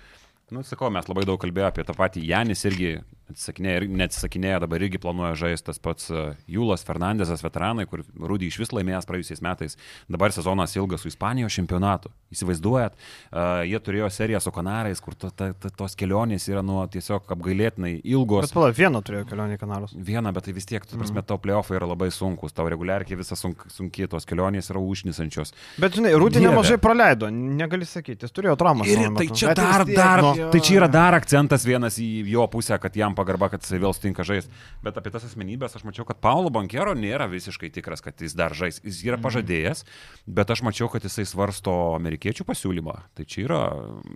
nu, 0.54 0.62
sakau, 0.62 0.90
mes 0.90 1.06
labai 1.10 1.24
daug 1.28 1.38
kalbėjome 1.42 1.68
apie 1.74 1.84
tą 1.84 1.94
patį 1.98 2.24
Janis 2.28 2.64
irgi 2.64 2.94
Atsisakinėja, 3.28 3.82
ir- 3.82 3.88
neatsisakinėja, 3.92 4.60
dabar 4.64 4.80
irgi 4.86 4.98
planuoja 5.02 5.34
žaisti 5.36 5.66
tas 5.68 5.78
pats 5.78 6.08
e, 6.10 6.22
Jūlas 6.48 6.84
Fernandezas, 6.86 7.42
veteranai, 7.44 7.84
kur 7.90 8.00
Rūdį 8.16 8.48
iš 8.48 8.56
vis 8.62 8.72
laimėjęs 8.72 9.04
praėjusiais 9.08 9.42
metais. 9.44 9.76
Dabar 10.08 10.32
sezonas 10.32 10.72
ilgas 10.78 11.02
su 11.04 11.08
Ispanijos 11.12 11.52
čempionatu. 11.52 12.08
Įsivaizduojat, 12.32 12.92
uh, 13.32 13.62
jie 13.64 13.78
turėjo 13.80 14.08
seriją 14.12 14.40
su 14.44 14.50
Kanarais, 14.52 15.00
kur 15.00 15.14
to, 15.16 15.30
ta, 15.32 15.50
ta, 15.56 15.70
tos 15.72 15.94
kelionės 15.96 16.44
yra 16.50 16.60
nuo 16.64 16.82
tiesiog 16.92 17.28
apgailėtinai 17.32 17.94
ilgos. 18.04 18.46
Bet 18.48 18.52
pala, 18.56 18.72
vieną 18.76 19.00
turėjo 19.04 19.24
kelionį 19.30 19.56
į 19.56 19.60
kanalus. 19.62 19.94
Viena, 19.96 20.32
bet 20.36 20.44
tai 20.48 20.52
vis 20.56 20.66
tiek, 20.68 20.84
tu 20.84 20.96
Mhm. 20.96 21.00
prasme, 21.04 21.22
tau 21.24 21.38
playoffai 21.40 21.78
yra 21.80 21.88
labai 21.88 22.10
sunkus, 22.12 22.52
tau 22.52 22.68
reguliarkiai 22.68 23.16
visas 23.16 23.40
sunk, 23.40 23.64
sunkiai, 23.72 24.08
tos 24.12 24.24
kelionės 24.28 24.68
yra 24.72 24.80
užnisančios. 24.80 25.52
Bet 25.80 25.96
žinai, 25.96 26.12
Rūdį 26.20 26.44
nemažai 26.44 26.76
praleido, 26.80 27.30
negali 27.32 27.84
sakyti, 27.88 28.24
jis 28.28 28.32
turėjo 28.36 28.56
traumą. 28.60 28.84
Ir 28.88 29.08
tai 29.16 29.26
čia 29.32 29.54
dar, 29.56 29.84
dar, 29.88 30.24
jo. 30.36 30.50
tai 30.52 30.60
čia 30.60 30.76
yra 30.82 30.88
dar 30.92 31.16
akcentas 31.16 31.64
vienas 31.64 31.96
į 31.98 32.26
jo 32.28 32.44
pusę, 32.48 32.76
kad 32.80 32.92
jam 32.96 33.14
pagarba, 33.18 33.50
kad 33.52 33.66
jisai 33.66 33.80
vėl 33.82 33.92
stinka 33.96 34.22
žaisti. 34.26 34.50
Bet 34.86 34.96
apie 35.00 35.10
tas 35.14 35.26
asmenybės 35.26 35.74
aš 35.78 35.84
mačiau, 35.88 36.06
kad 36.08 36.20
Paulo 36.24 36.48
Bankero 36.54 36.94
nėra 36.94 37.26
visiškai 37.28 37.72
tikras, 37.74 38.00
kad 38.04 38.14
jis 38.22 38.36
dar 38.38 38.54
žais. 38.54 38.78
Jis 38.80 39.02
Mhm. 39.02 39.08
yra 39.10 39.18
pažadėjęs, 39.26 39.84
bet 40.26 40.50
aš 40.54 40.62
mačiau, 40.62 40.88
kad 40.92 41.02
jisai 41.02 41.26
svarsto 41.26 41.74
amerikiečių 41.98 42.46
pasiūlymą. 42.48 42.96
Tai 43.18 43.24
čia 43.26 43.44
yra... 43.48 43.60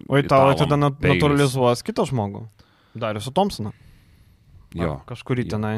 O 0.08 0.18
italam 0.22 0.54
tada 0.56 0.78
natūralizuos 0.78 1.82
kitą 1.82 2.06
žmogų. 2.08 2.46
Darius 2.94 3.28
Thompsoną. 3.32 3.72
Jo. 4.76 5.00
Ar 5.00 5.04
Kažkurį 5.08 5.44
Jo. 5.46 5.50
tenai. 5.58 5.74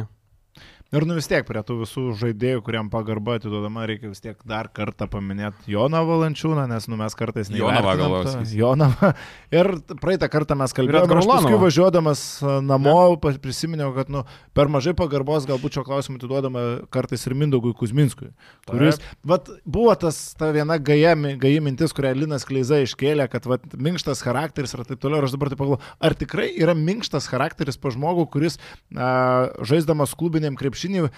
Ir 0.94 1.02
nu 1.08 1.16
vis 1.18 1.26
tiek 1.26 1.42
prie 1.48 1.58
tų 1.66 1.80
visų 1.80 2.02
žaidėjų, 2.20 2.60
kuriam 2.62 2.86
pagarba 2.92 3.34
atiduodama, 3.40 3.82
reikia 3.90 4.12
vis 4.12 4.20
tiek 4.22 4.38
dar 4.46 4.68
kartą 4.70 5.08
paminėti 5.10 5.72
Joną 5.72 6.04
Valančiūną, 6.06 6.68
nes 6.70 6.86
nu, 6.86 6.98
mes 7.00 7.16
kartais 7.18 7.50
galvojau, 7.98 8.26
to. 8.28 8.34
sakysi. 8.36 8.58
Jonavą. 8.60 9.10
Ir 9.58 9.70
praeitą 9.98 10.28
kartą 10.30 10.54
mes 10.60 10.74
kalbėjome, 10.76 11.08
Edgarą 11.08 11.22
aš 11.24 11.28
paskui 11.32 11.58
važiuodamas 11.64 12.22
a, 12.46 12.58
namo 12.62 12.94
pa- 13.18 13.34
prisiminiau, 13.42 13.90
kad 13.96 14.12
nu, 14.14 14.22
per 14.54 14.70
mažai 14.70 14.94
pagarbos 14.94 15.48
galbūt 15.50 15.80
šio 15.80 15.84
klausimu 15.88 16.20
atiduodama 16.20 16.62
kartais 16.94 17.26
ir 17.26 17.34
Mindaugui 17.42 17.74
Kuzminskui, 17.74 18.30
kuris, 18.70 19.00
vat, 19.26 19.50
buvo 19.66 19.96
tas 19.98 20.20
ta 20.38 20.52
viena 20.54 20.78
gaja, 20.78 21.16
gaji 21.18 21.58
mintis, 21.64 21.96
kurią 21.96 22.14
Linas 22.20 22.46
Kleiza 22.46 22.78
iškėlė, 22.84 23.26
kad 23.32 23.50
vat, 23.50 23.66
minkštas 23.74 24.22
charakteris 24.22 24.76
ir 24.78 24.84
taip 24.86 25.02
toliau. 25.02 25.18
Ir 25.24 25.26
aš 25.26 25.34
dabar 25.34 25.50
taip 25.50 25.58
pagalvoju, 25.64 25.82
ar 26.06 26.14
tikrai 26.22 26.52
yra 26.54 26.76
minkštas 26.78 27.26
charakteris 27.32 27.80
pa 27.82 27.90
žmogų, 27.94 28.28
kuris 28.30 28.60
a, 28.94 29.50
žaisdamas 29.66 30.14
klubiniam 30.18 30.54
krepšinį 30.84 31.08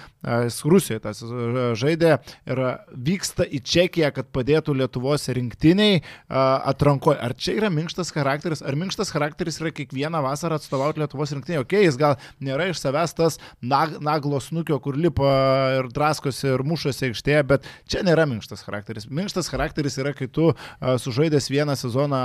jis 0.47 0.59
Rusijoje 0.66 1.01
tas 1.02 1.22
a, 1.22 1.74
žaidė 1.78 2.16
ir 2.47 2.60
vyksta 2.90 3.47
į 3.47 3.60
Čekiją, 3.66 4.10
kad 4.14 4.30
padėtų 4.34 4.74
Lietuvos 4.80 5.28
rinktiniai 5.28 6.01
a, 6.28 6.62
atrankoje. 6.72 7.18
Ar 7.20 7.34
čia 7.34 7.56
yra 7.59 7.70
minkštas 7.70 8.12
charakteris, 8.14 8.62
ar 8.62 8.76
minkštas 8.78 9.12
charakteris 9.14 9.60
yra 9.60 9.72
kiekvieną 9.74 10.22
vasarą 10.24 10.59
atstovauti 10.59 11.02
Lietuvos 11.02 11.32
rinktiniai? 11.34 11.62
Ok, 11.64 11.76
jis 11.84 11.98
gal 12.01 12.16
nėra 12.40 12.68
iš 12.70 12.80
savęs 12.82 13.14
tas 13.16 13.38
nag, 13.62 13.98
naglo 14.02 14.40
snukio, 14.43 14.78
kur 14.82 14.98
lipa 14.98 15.30
ir 15.78 15.90
draskosi 15.94 16.52
ir 16.55 16.64
mušosi 16.66 17.10
aikštėje, 17.10 17.43
bet 17.47 17.70
čia 17.90 18.02
nėra 18.06 18.26
minkštas 18.30 18.64
charakteris. 18.66 19.09
Minkštas 19.10 19.51
charakteris 19.52 19.98
yra, 20.02 20.14
kai 20.16 20.28
tu 20.30 20.51
sužaidęs 20.80 21.51
vieną 21.52 21.76
sezoną, 21.78 22.22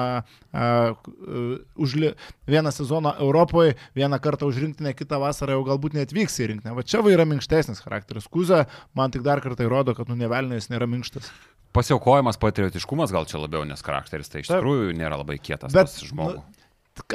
užli, 1.77 2.13
vieną 2.49 2.73
sezoną 2.73 3.15
Europoje, 3.22 3.76
vieną 3.95 4.19
kartą 4.23 4.49
už 4.49 4.61
rinktinę, 4.65 4.95
kitą 4.97 5.22
vasarą 5.22 5.59
jau 5.59 5.65
galbūt 5.72 5.95
net 5.97 6.13
vyks 6.15 6.39
į 6.41 6.51
rinktinę. 6.51 6.76
Va 6.77 6.84
čia 6.88 7.01
va 7.03 7.13
yra 7.22 7.30
minkštesnis 7.30 7.81
charakteris. 7.85 8.27
Kuza 8.31 8.65
man 8.98 9.14
tik 9.14 9.23
dar 9.26 9.41
kartą 9.43 9.68
įrodo, 9.68 9.95
kad 9.98 10.10
nu 10.11 10.18
nevelnės 10.19 10.72
nėra 10.73 10.89
minkštas. 10.89 11.30
Pasiaukojimas, 11.72 12.39
patriotiškumas 12.41 13.14
gal 13.15 13.27
čia 13.30 13.39
labiau, 13.39 13.64
nes 13.68 13.80
charakteris 13.85 14.31
tai 14.31 14.41
iš 14.41 14.49
Taip. 14.49 14.60
tikrųjų 14.60 14.98
nėra 14.99 15.22
labai 15.22 15.38
kietas 15.39 15.72
Bet, 15.72 15.93
tas 15.93 16.10
žmogų. 16.10 16.41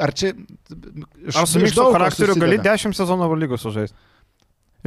Ar 0.01 0.13
čia... 0.17 0.31
Iš, 0.33 1.37
Ar 1.37 1.45
su 1.45 1.61
minkštu 1.61 1.85
charakteriu 1.93 2.37
gali 2.39 2.57
susideda. 2.57 2.77
10 2.81 2.97
sezono 2.97 3.27
lygos 3.37 3.61
sužaisti? 3.61 3.97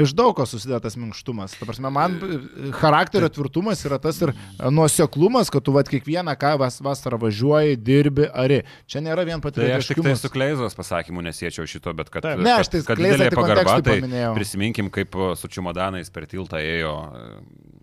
Iš 0.01 0.15
daug 0.17 0.35
ko 0.37 0.47
susideda 0.49 0.81
tas 0.85 0.97
minkštumas. 1.01 1.55
Ta 1.59 1.69
prasme, 1.69 1.91
man 1.95 2.17
e, 2.17 2.39
charakterio 2.77 3.29
tvirtumas 3.33 3.83
yra 3.89 4.01
tas 4.03 4.21
ir 4.25 4.33
e, 4.33 4.37
nuoseklumas, 4.73 5.51
kad 5.53 5.65
tu 5.67 5.75
vat 5.77 5.91
kiekvieną 5.91 6.35
ką 6.41 6.55
vas, 6.61 6.81
vasarą 6.85 7.21
važiuoji, 7.23 7.79
dirbi, 7.81 8.29
ari. 8.31 8.63
Čia 8.91 9.05
nėra 9.05 9.27
vien 9.29 9.43
Tai 9.43 9.71
aš 9.77 9.91
tik 9.91 10.03
tai 10.05 10.15
su 10.19 10.31
Kleizos 10.33 10.77
pasakymu 10.79 11.25
nesiečiau 11.27 11.67
šito, 11.69 11.93
bet 11.97 12.13
kad, 12.13 12.25
Taip. 12.27 12.43
Ne, 12.45 12.57
aš 12.63 12.73
tai 12.73 12.83
kad, 12.87 13.01
didelė 13.01 13.31
tik 13.33 13.41
pagarba, 13.41 13.79
tai 13.85 13.99
prisiminkim, 14.37 14.91
kaip 14.95 15.17
su 15.41 15.51
Čiumodanais 15.51 16.13
per 16.15 16.29
tiltą 16.31 16.61
ėjo, 16.63 16.95
uh, 17.11 17.81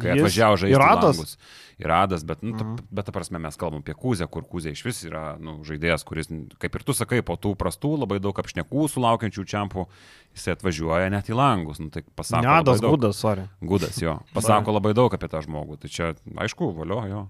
kai 0.00 0.14
atvažiavo 0.16 0.60
žaisti. 0.62 0.76
Iradas? 0.76 1.18
langus. 1.18 1.38
Iradas, 1.78 2.24
bet, 2.26 2.42
nu, 2.42 2.56
ta, 2.58 2.64
Mhm. 2.64 2.76
bet 2.90 3.06
ta 3.06 3.12
prasme 3.12 3.38
mes 3.38 3.54
kalbam 3.56 3.80
apie 3.84 3.94
Kuzę, 3.94 4.26
kur 4.26 4.42
Kuzė 4.42 4.72
iš 4.74 4.82
vis 4.84 5.04
yra 5.06 5.36
nu, 5.38 5.60
žaidėjas, 5.62 6.02
kuris, 6.04 6.26
kaip 6.58 6.74
ir 6.74 6.82
tu 6.82 6.92
sakai, 6.92 7.22
po 7.22 7.36
tų 7.36 7.54
prastų 7.56 7.92
labai 8.00 8.18
daug 8.18 8.34
apšnekų 8.34 8.88
sulaukiančių 8.90 9.44
čiampų, 9.46 9.86
jisai 10.34 10.56
atvažiuoja 10.56 11.08
net 11.10 11.30
į 11.30 11.36
langus. 11.38 11.78
Nu, 11.78 11.88
tai 11.90 12.02
pasako 12.16 12.42
labai 12.42 12.58
Nedas 12.64 12.80
daug. 12.82 12.98
būdas, 12.98 13.14
sorry. 13.22 13.48
Gudas, 13.62 13.96
jo. 14.02 14.18
Pasako 14.34 14.74
labai 14.74 14.92
daug 14.94 15.12
apie 15.14 15.28
tą 15.28 15.38
žmogų. 15.46 15.78
Tai 15.78 15.88
čia, 15.88 16.14
aišku, 16.36 16.74
valio, 16.74 17.06
jo. 17.08 17.28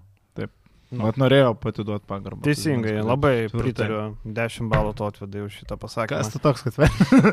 Vat 0.91 1.17
norėjau 1.21 1.51
patiduoti 1.53 2.01
pagarbą. 2.09 2.41
Teisingai, 2.41 2.95
Tai- 2.97 3.05
labai 3.05 3.45
tvirtai. 3.45 3.61
pritariu. 3.61 4.17
10 4.25 4.69
balų 4.71 4.95
tu 4.97 5.03
atvedai 5.05 5.43
už 5.45 5.59
šitą 5.61 5.77
pasakymą. 5.77 6.17
Kas 6.17 6.31
tu 6.33 6.39
toks, 6.41 6.63
kad 6.65 6.73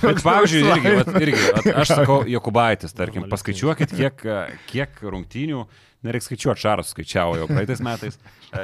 Bet 0.00 0.22
pavyzdžiui, 0.24 0.62
irgi, 0.64 0.92
vat, 0.96 1.10
irgi 1.20 1.42
vat, 1.52 1.66
aš 1.82 1.88
sakau, 2.00 2.22
Jokubaitis, 2.24 2.94
tarkim, 2.96 3.26
paskaičiuokit, 3.28 3.92
kiek, 3.92 4.24
kiek 4.70 4.96
rungtynių, 5.12 5.66
nereikia 6.06 6.28
skaičiuoti, 6.28 6.62
Šaras 6.64 6.92
skaičiavo 6.94 7.38
jau 7.40 7.48
praeitais 7.50 7.82
metais, 7.84 8.18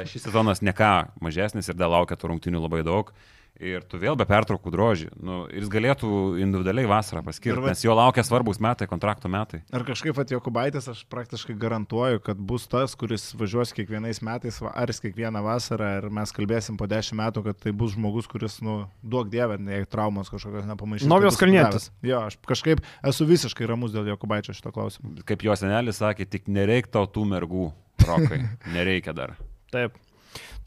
šis 0.09 0.27
sezonas 0.27 0.63
ne 0.65 0.73
ką 0.75 0.93
mažesnis 1.23 1.69
ir 1.69 1.77
dar 1.79 1.91
laukia 1.93 2.17
tų 2.19 2.33
rungtynių 2.33 2.63
labai 2.63 2.83
daug. 2.87 3.11
Ir 3.59 3.81
tu 3.89 3.97
vėl 3.97 4.13
be 4.19 4.25
pertraukų 4.29 4.69
droži. 4.69 5.07
Nu, 5.17 5.47
ir 5.49 5.63
jis 5.63 5.69
galėtų 5.73 6.07
individualiai 6.43 6.85
vasarą 6.85 7.23
Ir 7.23 7.25
paskirti, 7.25 7.57
vat- 7.63 7.71
nes 7.73 7.81
jo 7.81 7.95
laukia 7.97 8.21
svarbus 8.21 8.59
metai, 8.61 8.85
kontrakto 8.87 9.25
metai. 9.33 9.63
Ar 9.73 9.81
kažkaip 9.87 10.17
at 10.21 10.29
Jokubaitis 10.29 10.85
aš 10.91 11.01
praktiškai 11.09 11.55
garantuoju, 11.57 12.19
kad 12.21 12.37
bus 12.37 12.67
tas, 12.69 12.93
kuris 12.93 13.33
važiuos 13.33 13.73
kiekvienais 13.73 14.21
metais, 14.21 14.59
va- 14.61 14.73
ar 14.77 14.87
jis 14.93 15.01
kiekvieną 15.01 15.41
vasarą, 15.41 15.89
ir 16.03 16.09
mes 16.13 16.31
kalbėsim 16.31 16.77
po 16.77 16.85
dešimt 16.85 17.17
metų, 17.17 17.43
kad 17.49 17.57
tai 17.65 17.71
bus 17.73 17.95
žmogus, 17.97 18.27
kuris, 18.29 18.59
nu, 18.61 18.87
duok 19.01 19.29
dievę, 19.33 19.57
jei 19.65 19.85
traumos 19.89 20.29
kažkokios 20.29 20.69
nepamaišys. 20.69 21.09
Novijos 21.09 21.37
tai 21.41 21.49
atidavęs. 21.49 21.89
Jo, 22.05 22.21
aš 22.29 22.37
kažkaip 22.45 22.85
esu 23.03 23.25
visiškai 23.25 23.65
ramus 23.73 23.91
dėl 23.91 24.05
Jokubaičio 24.13 24.53
šito 24.53 24.71
klausimo. 24.71 25.15
Kaip 25.25 25.41
jo 25.41 25.55
senelis 25.57 25.97
sakė, 25.97 26.29
tik 26.29 26.45
nereikia 26.47 26.91
tau 26.91 27.07
tų 27.09 27.25
mergų, 27.25 27.71
rokai. 28.05 28.43
Nereikia 28.77 29.13
dar. 29.17 29.33
Taip. 29.73 29.97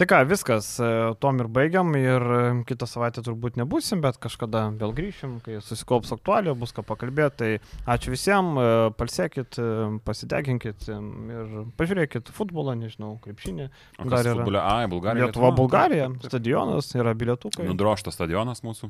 Tai 0.01 0.07
ką, 0.09 0.19
viskas, 0.25 0.69
e, 0.81 0.87
tom 1.21 1.43
ir 1.43 1.49
baigiam 1.53 1.91
ir 1.99 2.25
e, 2.25 2.39
kitą 2.65 2.87
savaitę 2.89 3.21
turbūt 3.21 3.59
nebusim, 3.61 4.01
bet 4.01 4.17
kažkada 4.23 4.63
vėl 4.81 4.95
grįšim, 4.97 5.35
kai 5.45 5.59
susikaups 5.61 6.15
aktualių, 6.17 6.55
bus 6.57 6.73
ką 6.73 6.87
pakalbėti. 6.89 7.37
Tai 7.37 7.93
ačiū 7.97 8.15
visiems, 8.15 8.57
palsėkit, 8.97 9.59
e, 9.61 9.67
pasideginkit 10.09 10.89
e, 10.89 10.97
ir 11.37 11.53
pažiūrėkit 11.77 12.33
futbolą, 12.33 12.79
nežinau, 12.81 13.19
krepšinį. 13.27 13.69
Dar 14.01 14.25
yra 14.25 14.39
futbole? 14.41 14.65
Ai, 14.65 14.89
Bulgarija. 14.89 15.29
Lietuva, 15.29 15.53
Bulgarija, 15.61 16.09
stadionas, 16.25 16.89
yra 16.97 17.13
bilietukai. 17.13 17.69
Nudroštas 17.69 18.17
stadionas 18.17 18.65
mūsų. 18.65 18.89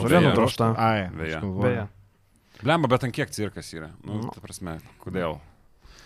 Beje, 0.00 0.24
nudrošta. 0.24 0.72
Ai, 0.80 1.10
Beje. 1.12 1.84
Blemba, 2.64 2.88
bet 2.88 3.04
ant 3.04 3.12
kiek 3.12 3.28
cirkas 3.34 3.68
yra? 3.76 3.92
Nu, 4.00 4.22
Nu. 4.24 4.32
ta 4.32 4.40
prasme, 4.40 4.78
kodėl? 5.04 5.36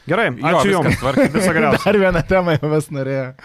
Gerai, 0.09 0.31
Jo, 0.33 0.49
ačiū 0.49 0.71
viskas 0.71 0.75
Jums. 0.75 1.03
tvarkė. 1.03 1.27
Viso 1.35 1.53
geriausio. 1.57 1.85
Dar 1.85 1.99
vieną 2.03 2.23
temą 2.27 2.55
jau 2.57 2.71
vis 2.73 2.89
norėjau. 2.91 3.29